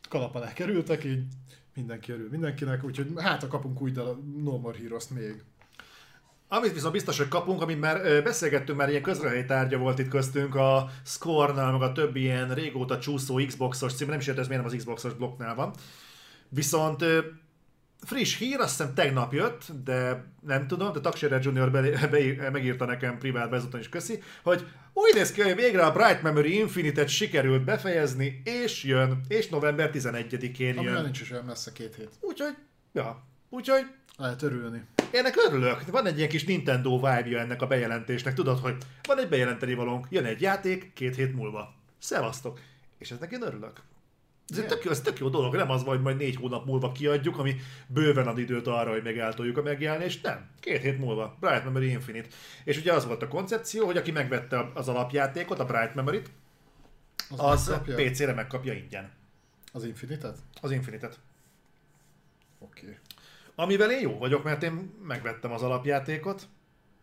[0.09, 1.24] kalap alá kerültek, így
[1.76, 5.43] mindenki örül mindenkinek, úgyhogy hát a kapunk új dal, No More Heroes-t még.
[6.48, 10.56] Amit viszont biztos, hogy kapunk, amit már beszélgettünk, már ilyen közrehelyi tárgya volt itt köztünk,
[10.56, 14.64] a Score-nál, meg a többi ilyen régóta csúszó Xboxos cím, nem is értem, ez miért
[14.64, 15.74] nem az Xboxos blokknál van.
[16.50, 17.06] Viszont
[18.06, 22.85] friss hír, azt hiszem tegnap jött, de nem tudom, de Taksere Junior be, be, megírta
[22.85, 27.07] nekem privátba ezúton is köszi, hogy úgy néz ki, hogy végre a Bright Memory Infinite-et
[27.07, 31.03] sikerült befejezni, és jön, és november 11-én Amivel jön.
[31.03, 32.09] nincs is olyan messze két hét.
[32.19, 32.56] Úgyhogy,
[32.93, 33.85] ja, úgyhogy
[34.17, 34.82] Lehet örülni.
[35.11, 35.85] én ennek örülök.
[35.91, 38.33] Van egy ilyen kis Nintendo vibe ennek a bejelentésnek.
[38.33, 38.75] Tudod, hogy
[39.07, 41.73] van egy bejelenteni valónk, jön egy játék két hét múlva.
[41.99, 42.59] Szevasztok.
[42.98, 43.82] És eznek én örülök.
[44.48, 46.92] Ez egy tök, jó, ez tök jó dolog, nem az, hogy majd négy hónap múlva
[46.92, 47.56] kiadjuk, ami
[47.88, 50.50] bőven ad időt arra, hogy megeltoljuk a megjelenést, nem.
[50.60, 51.38] Két hét múlva.
[51.40, 52.28] Bright Memory Infinite.
[52.64, 56.30] És ugye az volt a koncepció, hogy aki megvette az alapjátékot, a Bright Memory-t,
[57.30, 58.12] Az, az megkapja?
[58.12, 59.12] PC-re megkapja ingyen.
[59.72, 60.38] Az Infinitet?
[60.62, 61.20] Az Infinite-et.
[62.60, 62.86] Oké.
[62.86, 62.98] Okay.
[63.56, 66.48] Amivel én jó vagyok, mert én megvettem az alapjátékot.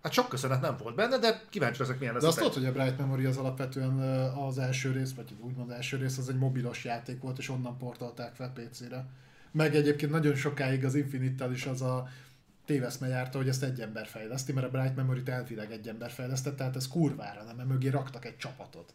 [0.02, 2.22] Hát sok köszönet nem volt benne, de kíváncsi leszek milyen lesz.
[2.22, 3.98] De azt tudod, hogy a Bright Memory az alapvetően
[4.30, 8.34] az első rész, vagy úgymond első rész, az egy mobilos játék volt, és onnan portolták
[8.34, 9.06] fel PC-re.
[9.52, 12.08] Meg egyébként nagyon sokáig az Infinite-tel is az a
[12.64, 16.56] téveszme járta, hogy ezt egy ember fejleszti, mert a Bright Memory-t elvileg egy ember fejlesztett,
[16.56, 18.94] tehát ez kurvára nem, mert mögé raktak egy csapatot.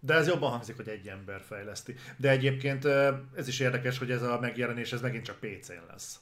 [0.00, 1.94] De ez jobban hangzik, hogy egy ember fejleszti.
[2.16, 2.84] De egyébként
[3.36, 6.20] ez is érdekes, hogy ez a megjelenés ez megint csak PC-n lesz.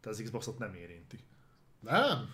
[0.00, 1.18] Tehát az Xboxot nem érinti.
[1.80, 2.28] Nem?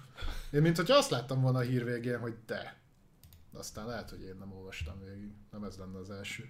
[0.50, 2.76] Én mint hogyha azt láttam volna a hír végén, hogy de.
[3.52, 5.30] De aztán lehet, hogy én nem olvastam végig.
[5.50, 6.48] Nem ez lenne az első.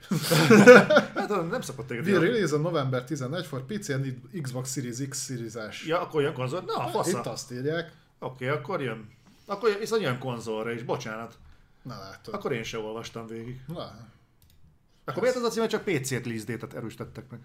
[1.15, 2.07] Hát nem szokott téged.
[2.07, 5.87] release on November 11 for PC and Xbox Series X Series.
[5.87, 6.61] Ja, akkor jön konzol.
[6.61, 7.19] Na, Itt fasza.
[7.19, 7.93] Oké, azt írják.
[8.19, 9.11] okay, akkor jön.
[9.47, 11.39] Akkor jön, viszont jön konzolra is, bocsánat.
[11.83, 12.35] Na látod.
[12.35, 13.61] Akkor én sem olvastam végig.
[13.67, 14.09] Na,
[15.05, 17.41] Akkor miért az a cím, hogy csak PC-t date-et erősítettek meg?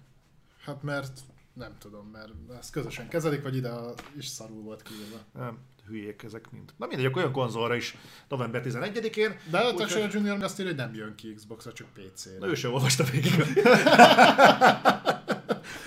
[0.63, 1.19] hát mert
[1.61, 3.71] nem tudom, mert ezt közösen kezelik, vagy ide
[4.17, 5.17] is szarul volt kiírva.
[5.33, 5.57] Nem,
[5.87, 6.73] hülyék ezek mind.
[6.77, 9.35] Na mindegy, akkor jön konzolra is november 11-én.
[9.49, 12.47] De a Texas Junior azt írja, hogy nem jön ki Xbox-ra, csak Na PC-re.
[12.47, 13.31] ő sem olvasta végig.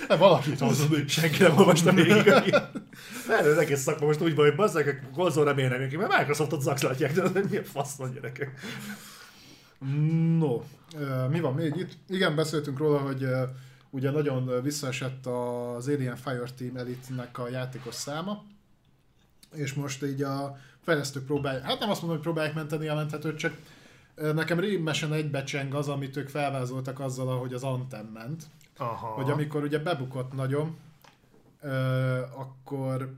[0.07, 0.85] Hát valakit hozzá.
[1.07, 2.25] Senki nem olvasta végig.
[3.27, 5.97] Mert az egész szakma most úgy van, hogy bazzák, a konzolra miért nem jön ki,
[5.97, 8.59] mert Microsoftot zakslatják, de milyen fasz van gyerekek.
[10.37, 10.61] No,
[11.29, 11.91] mi van még itt?
[12.07, 13.27] Igen, beszéltünk róla, hogy
[13.95, 18.43] ugye nagyon visszaesett az Alien Fireteam Elite-nek a játékos száma,
[19.53, 23.37] és most így a fejlesztők próbálják, hát nem azt mondom, hogy próbálják menteni a menthetőt,
[23.37, 23.57] csak
[24.15, 28.43] nekem rémesen egybecseng az, amit ők felvázoltak azzal, ahogy az Anthem ment,
[28.77, 29.07] Aha.
[29.07, 30.77] hogy amikor ugye bebukott nagyon,
[32.35, 33.13] akkor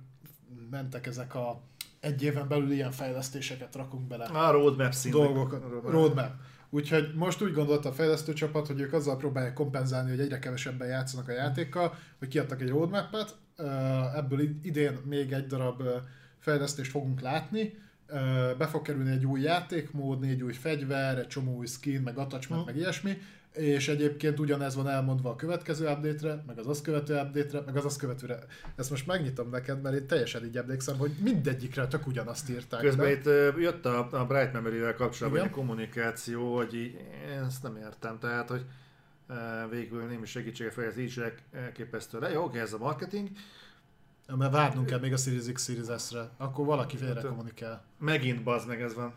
[0.70, 1.60] mentek ezek a
[2.00, 5.22] egy éven belül ilyen fejlesztéseket rakunk bele A roadmap szinten.
[5.22, 6.32] dolgokat, roadmap.
[6.70, 10.88] Úgyhogy most úgy gondolta a fejlesztő csapat, hogy ők azzal próbálják kompenzálni, hogy egyre kevesebben
[10.88, 13.36] játszanak a játékkal, hogy kiadtak egy roadmap-et,
[14.16, 15.84] ebből id- idén még egy darab
[16.40, 17.74] fejlesztést fogunk látni,
[18.58, 22.66] be fog kerülni egy új játékmód, négy új fegyver, egy csomó új skin, meg attachment,
[22.66, 23.18] meg ilyesmi,
[23.58, 27.86] és egyébként ugyanez van elmondva a következő update-re, meg az azt követő update-re, meg az
[27.86, 28.40] azt követőre.
[28.76, 32.82] Ezt most megnyitom neked, mert én teljesen így emlékszem, hogy mindegyikre tök ugyanazt írták.
[32.82, 33.12] Közben be.
[33.12, 33.26] itt
[33.60, 35.52] jött a, a Bright Memory-vel kapcsolatban Igen.
[35.52, 36.94] egy kommunikáció, hogy így,
[37.32, 38.66] én ezt nem értem, tehát, hogy
[39.70, 41.22] végül némi segítséget fejez így
[41.52, 42.30] elképesztő le.
[42.30, 43.30] Jó, oké, ez a marketing.
[44.36, 46.30] Mert várnunk kell még a Series X, Series S-re.
[46.38, 47.84] Akkor valaki félre kommunikál.
[48.00, 49.14] Megint bazd meg ez van.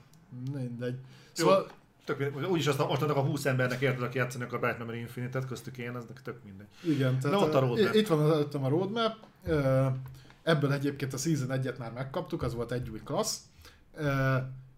[0.52, 0.94] Mindegy.
[0.94, 0.98] Jó,
[1.32, 1.70] Szóval,
[2.16, 5.46] tök, úgyis azt most annak a 20 embernek érted, aki játszanak a Bright Memory Infinite-et,
[5.46, 6.66] köztük én, ez neki tök mindegy.
[6.82, 7.94] igen, tehát ott a roadmap.
[7.94, 9.16] itt van előttem a roadmap.
[10.42, 13.40] Ebből egyébként a Season 1-et már megkaptuk, az volt egy új klassz.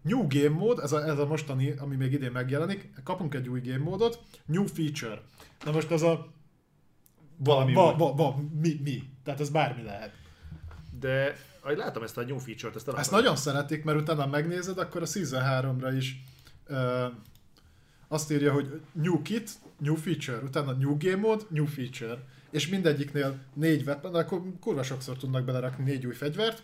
[0.01, 2.93] New Game Mode, ez a, ez a mostani, ami még idén megjelenik.
[3.03, 4.19] Kapunk egy új game módot.
[4.45, 5.21] New Feature.
[5.65, 6.27] Na most az a...
[7.37, 7.93] Valami új.
[7.97, 9.03] ba, ba, mi, mi?
[9.23, 10.11] Tehát ez bármi lehet.
[10.99, 15.01] De ahogy látom ezt a new feature-t, ezt, Ezt nagyon szeretik, mert utána megnézed, akkor
[15.01, 16.21] a Season 3-ra is
[18.07, 22.17] azt írja, hogy new kit, new feature, utána new game mode, new feature.
[22.51, 26.63] És mindegyiknél négy weapon, akkor kurva sokszor tudnak belerakni négy új fegyvert,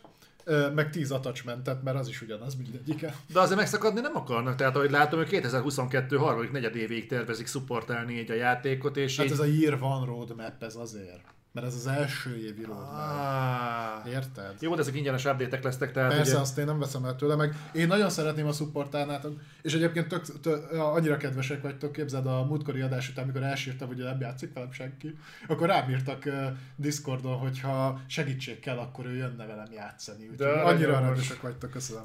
[0.73, 3.15] meg 10 attachmentet, mert az is ugyanaz mindegyike.
[3.33, 8.19] De azért megszakadni nem akarnak, tehát ahogy látom, hogy 2022 harmadik negyed évéig tervezik szupportálni
[8.19, 9.31] így a játékot, és Hát így...
[9.31, 11.21] ez a Year One roadmap, ez azért.
[11.51, 12.93] Mert ez az első évi roadmap.
[12.93, 14.11] Ah.
[14.11, 14.55] Érted?
[14.59, 16.41] Jó, de ezek ingyenes update lesznek, tehát Persze, ugye...
[16.41, 20.39] azt én nem veszem el tőle, meg én nagyon szeretném a supportálnátok, és egyébként tök,
[20.41, 24.71] tök, annyira kedvesek vagytok, képzeld a múltkori adás után, amikor elsírtam, hogy nem játszik velem
[24.71, 26.33] senki, akkor rám írtak uh,
[26.75, 30.23] Discordon, hogyha segítség kell, akkor ő jönne velem játszani.
[30.23, 32.03] Úgyhogy De annyira aranyosok vagytok, köszönöm.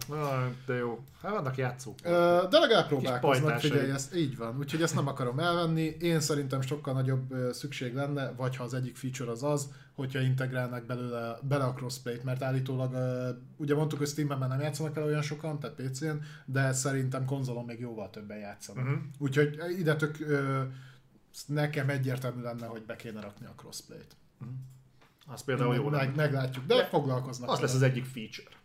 [0.67, 1.05] De jó.
[1.23, 1.95] Hát vannak játszók.
[2.03, 4.59] Ö, De legalább próbálkoznak, figyelj, ezt így van.
[4.59, 5.97] Úgyhogy ezt nem akarom elvenni.
[6.01, 10.87] Én szerintem sokkal nagyobb szükség lenne, vagy ha az egyik feature az az, hogyha integrálnak
[10.87, 12.95] belőle, bele a crossplay-t, mert állítólag,
[13.57, 17.65] ugye mondtuk, hogy Steam-ben már nem játszanak el olyan sokan, tehát PC-n, de szerintem konzolon
[17.65, 18.85] még jóval többen játszanak.
[18.85, 18.95] Mhm.
[19.19, 20.19] Úgyhogy ide tök,
[21.47, 24.17] nekem egyértelmű lenne, hogy be kéne rakni a crossplay-t.
[25.27, 27.49] Az például jó meg, meglátjuk, de, De foglalkoznak.
[27.49, 27.67] Az vele.
[27.67, 28.57] lesz az egyik feature.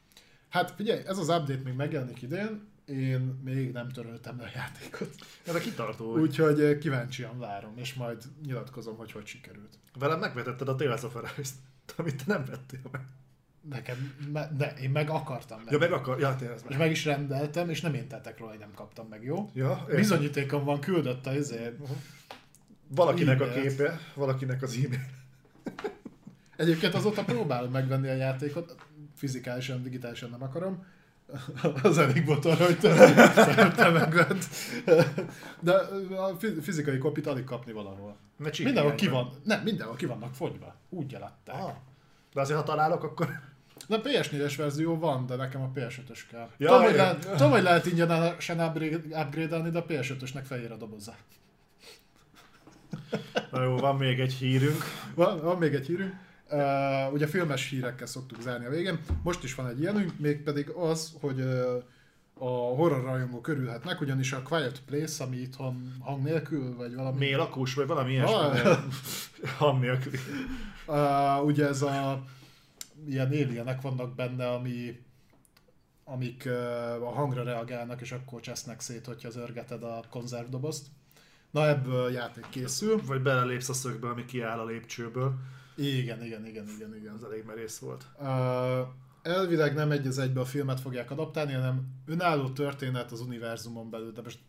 [0.50, 5.16] Hát figyelj, ez az update még megjelenik idén, én még nem töröltem a játékot.
[5.46, 6.12] Ez a kitartó.
[6.14, 6.22] Úgy.
[6.22, 9.78] Úgyhogy eh, kíváncsian várom, és majd nyilatkozom, hogy hogy sikerült.
[10.00, 11.56] Velem megvetetted a Tales of Arise-t,
[11.96, 13.02] amit te nem vettél meg.
[13.70, 15.74] Nekem, me, de én meg akartam meg.
[15.74, 16.20] Ja, meg akar...
[16.20, 16.60] Ja, tényleg.
[16.68, 19.50] És meg is rendeltem, és nem én tettek róla, hogy nem kaptam meg, jó?
[19.54, 19.96] Ja, értem.
[19.96, 21.76] Bizonyítékom van, küldött a izé.
[22.88, 23.68] Valakinek a E-mailt.
[23.68, 25.06] képe, valakinek az e-mail.
[26.56, 28.76] Egyébként azóta próbálom megvenni a játékot,
[29.16, 30.86] fizikálisan, digitálisan nem akarom.
[31.84, 34.38] Az elég volt arra, hogy te, te megvedd.
[35.60, 35.74] De
[36.18, 38.18] a fi- fizikai kopit alig kapni valahol.
[38.44, 40.76] Csípj Mindenhol ki van, nem, mindenhol ki vannak fogyva.
[40.90, 41.56] Úgy eladták.
[41.56, 41.72] Ah.
[42.34, 43.28] De azért, ha találok, akkor...
[43.88, 46.50] De a PS4-es verzió van, de nekem a PS5-ös kell.
[46.58, 50.76] Ja, tudom, hogy lehet, tudom, hogy lehet ingyenesen upgrade- upgrade-elni, de a PS5-ösnek fehér a
[50.76, 51.16] doboza.
[53.52, 54.84] Na jó, van még egy hírünk.
[55.16, 56.14] Van, van még egy hírünk.
[56.52, 59.00] Uh, ugye filmes hírekkel szoktuk zárni a végén.
[59.24, 61.84] Most is van egy ilyenünk, mégpedig az, hogy uh,
[62.34, 67.18] a horror rajongók örülhetnek, ugyanis a Quiet Place, ami itthon hang nélkül, vagy valami...
[67.18, 68.34] Mélakus, vagy valami ilyesmi.
[68.34, 68.84] Ah.
[69.58, 70.12] Hang nélkül.
[70.88, 72.24] Uh, ugye ez a
[73.08, 75.00] ilyen alienek vannak benne, ami
[76.04, 80.86] amik uh, a hangra reagálnak, és akkor csesznek szét, hogyha zörgeted a konzervdobozt.
[81.52, 83.02] Na ebből játék készül.
[83.06, 85.34] Vagy belelépsz a szögbe, ami kiáll a lépcsőből.
[85.80, 87.16] Igen, igen, igen, igen, igen.
[87.16, 88.06] Ez elég merész volt.
[88.20, 88.88] Uh,
[89.22, 94.12] elvileg nem egy az egybe a filmet fogják adaptálni, hanem önálló történet az univerzumon belül,
[94.12, 94.40] de most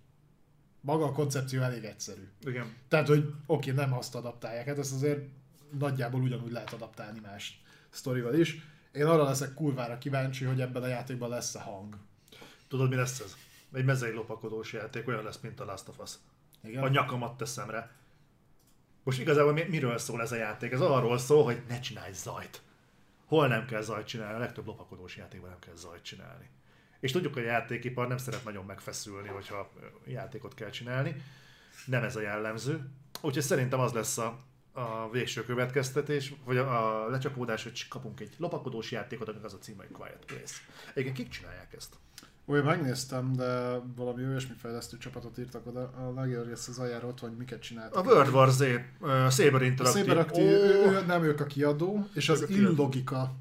[0.81, 2.29] maga a koncepció elég egyszerű.
[2.41, 2.75] Igen.
[2.89, 5.29] Tehát, hogy oké, nem azt adaptálják, hát ezt azért
[5.79, 8.65] nagyjából ugyanúgy lehet adaptálni más sztorival is.
[8.93, 11.97] Én arra leszek kurvára kíváncsi, hogy ebben a játékban lesz-e hang.
[12.69, 13.37] Tudod, mi lesz ez?
[13.73, 16.11] Egy mezei lopakodós játék, olyan lesz, mint a Last of Us.
[16.63, 16.83] Igen?
[16.83, 17.91] A nyakamat teszem rá.
[19.03, 20.73] Most igazából mi- miről szól ez a játék?
[20.73, 22.63] Ez arról szól, hogy ne csinálj zajt.
[23.27, 24.35] Hol nem kell zajt csinálni?
[24.35, 26.49] A legtöbb lopakodós játékban nem kell zajt csinálni.
[27.01, 29.73] És tudjuk, hogy a játékipar nem szeret nagyon megfeszülni, hogyha
[30.07, 31.23] játékot kell csinálni.
[31.85, 32.91] Nem ez a jellemző.
[33.21, 34.39] Úgyhogy szerintem az lesz a,
[34.73, 39.59] a végső következtetés, vagy a, a lecsapódás, hogy kapunk egy lopakodós játékot, aminek az a
[39.59, 40.55] címe, hogy Quiet Place.
[40.95, 41.95] Igen, kik csinálják ezt?
[42.51, 47.21] Úgy megnéztem, de valami olyasmi fejlesztő csapatot írtak oda, a legjobb rész az aljára ott,
[47.21, 48.07] hogy miket csináltak.
[48.07, 50.05] A World War Z, uh, Saber A Interactive.
[50.05, 52.47] Saber Active, Ó, ő, nem ők a kiadó, és az a.
[52.49, 53.35] Illogika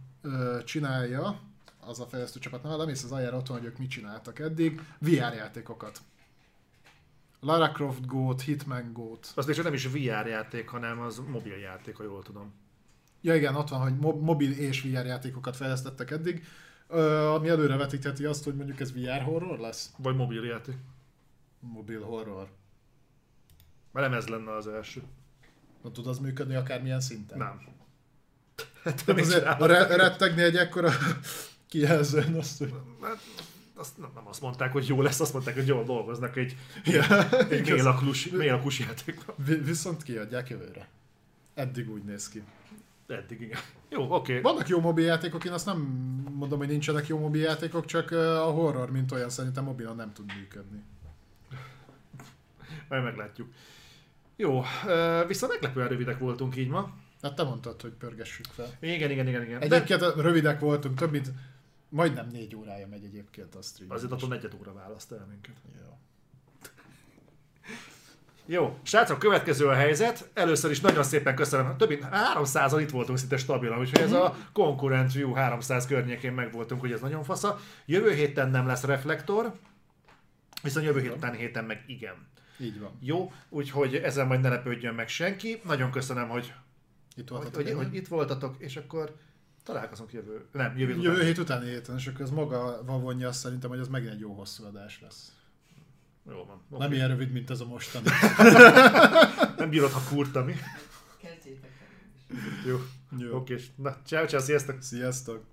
[0.65, 1.39] csinálja,
[1.79, 5.33] az a fejlesztő csapat neve, lemész az aljára otthon, hogy ők mit csináltak eddig, VR
[5.35, 5.99] játékokat.
[7.39, 9.31] Lara Croft Go-t, Hitman Go-t.
[9.35, 12.53] Az és nem is VR játék, hanem az mobil játék, ha jól tudom.
[13.21, 16.43] Ja igen, ott van, hogy mo- mobil és VR játékokat fejlesztettek eddig,
[17.35, 19.91] ami előre vetítheti azt, hogy mondjuk ez VR horror lesz?
[19.97, 20.75] Vagy mobil játék.
[21.59, 22.47] Mobil horror.
[23.91, 25.01] Mert nem ez lenne az első.
[25.83, 27.37] Na, tud az működni akármilyen szinten?
[27.37, 27.61] Nem.
[28.83, 30.91] Hát Tehát azért re- rettegni egy ekkora
[31.69, 32.73] kijelzőn azt, hogy...
[33.01, 33.17] Hát,
[33.75, 37.29] azt nem, nem azt mondták, hogy jó lesz, azt mondták, hogy jól dolgoznak egy, Ja,
[37.49, 37.69] egy igaz.
[37.77, 39.35] mélaklus, mélakus játékban.
[39.45, 40.87] Vi- viszont kiadják jövőre.
[41.53, 42.43] Eddig úgy néz ki.
[43.09, 43.59] Eddig igen.
[43.89, 44.13] Jó, oké.
[44.13, 44.41] Okay.
[44.41, 45.77] Vannak jó mobiljátékok, én azt nem
[46.33, 50.83] mondom, hogy nincsenek jó mobiljátékok, csak a horror, mint olyan szerintem mobilon nem tud működni.
[52.89, 53.47] Majd meglátjuk.
[54.35, 54.61] Jó,
[55.27, 56.93] viszont meglepően rövidek voltunk így ma.
[57.21, 58.77] Hát te mondtad, hogy pörgessük fel.
[58.79, 59.59] Igen, igen, igen, igen.
[59.59, 61.31] De Egyébként rövidek voltunk, több mint
[61.89, 63.91] majdnem négy órája megy egyébként a stream.
[63.91, 65.55] azért attól negyed óra választ el minket.
[65.81, 65.97] Jó.
[68.51, 70.29] Jó, srácok, következő a helyzet.
[70.33, 71.77] Először is nagyon szépen köszönöm.
[71.77, 76.81] Több mint 300 itt voltunk szinte stabilan, úgyhogy ez a Concurrent View 300 környékén megvoltunk,
[76.81, 77.59] hogy ez nagyon fasza.
[77.85, 79.53] Jövő héten nem lesz reflektor,
[80.63, 82.27] viszont jövő hét utáni héten meg igen.
[82.59, 82.97] Így van.
[83.01, 85.61] Jó, úgyhogy ezen majd ne lepődjön meg senki.
[85.65, 86.53] Nagyon köszönöm, hogy,
[87.15, 87.63] Itt hogy, voltatok.
[87.63, 89.15] hogy, hogy itt voltatok, és akkor
[89.63, 91.25] találkozunk jövő, nem, jövő, Jövő után.
[91.25, 94.33] hét utáni héten, és akkor ez maga vonja azt szerintem, hogy ez megint egy jó
[94.33, 95.33] hosszú adás lesz.
[96.29, 96.61] Jó van.
[96.69, 96.95] Nem Okay.
[96.95, 98.05] ilyen rövid, mint ez a mostani.
[99.57, 100.55] nem bírod, ha kurtani.
[101.21, 102.69] Kezdjétek el.
[102.71, 102.77] Jó.
[103.17, 103.35] Jó.
[103.35, 104.81] Oké, na, ciao, ciao, sziasztok!
[104.81, 105.43] Sziasztok!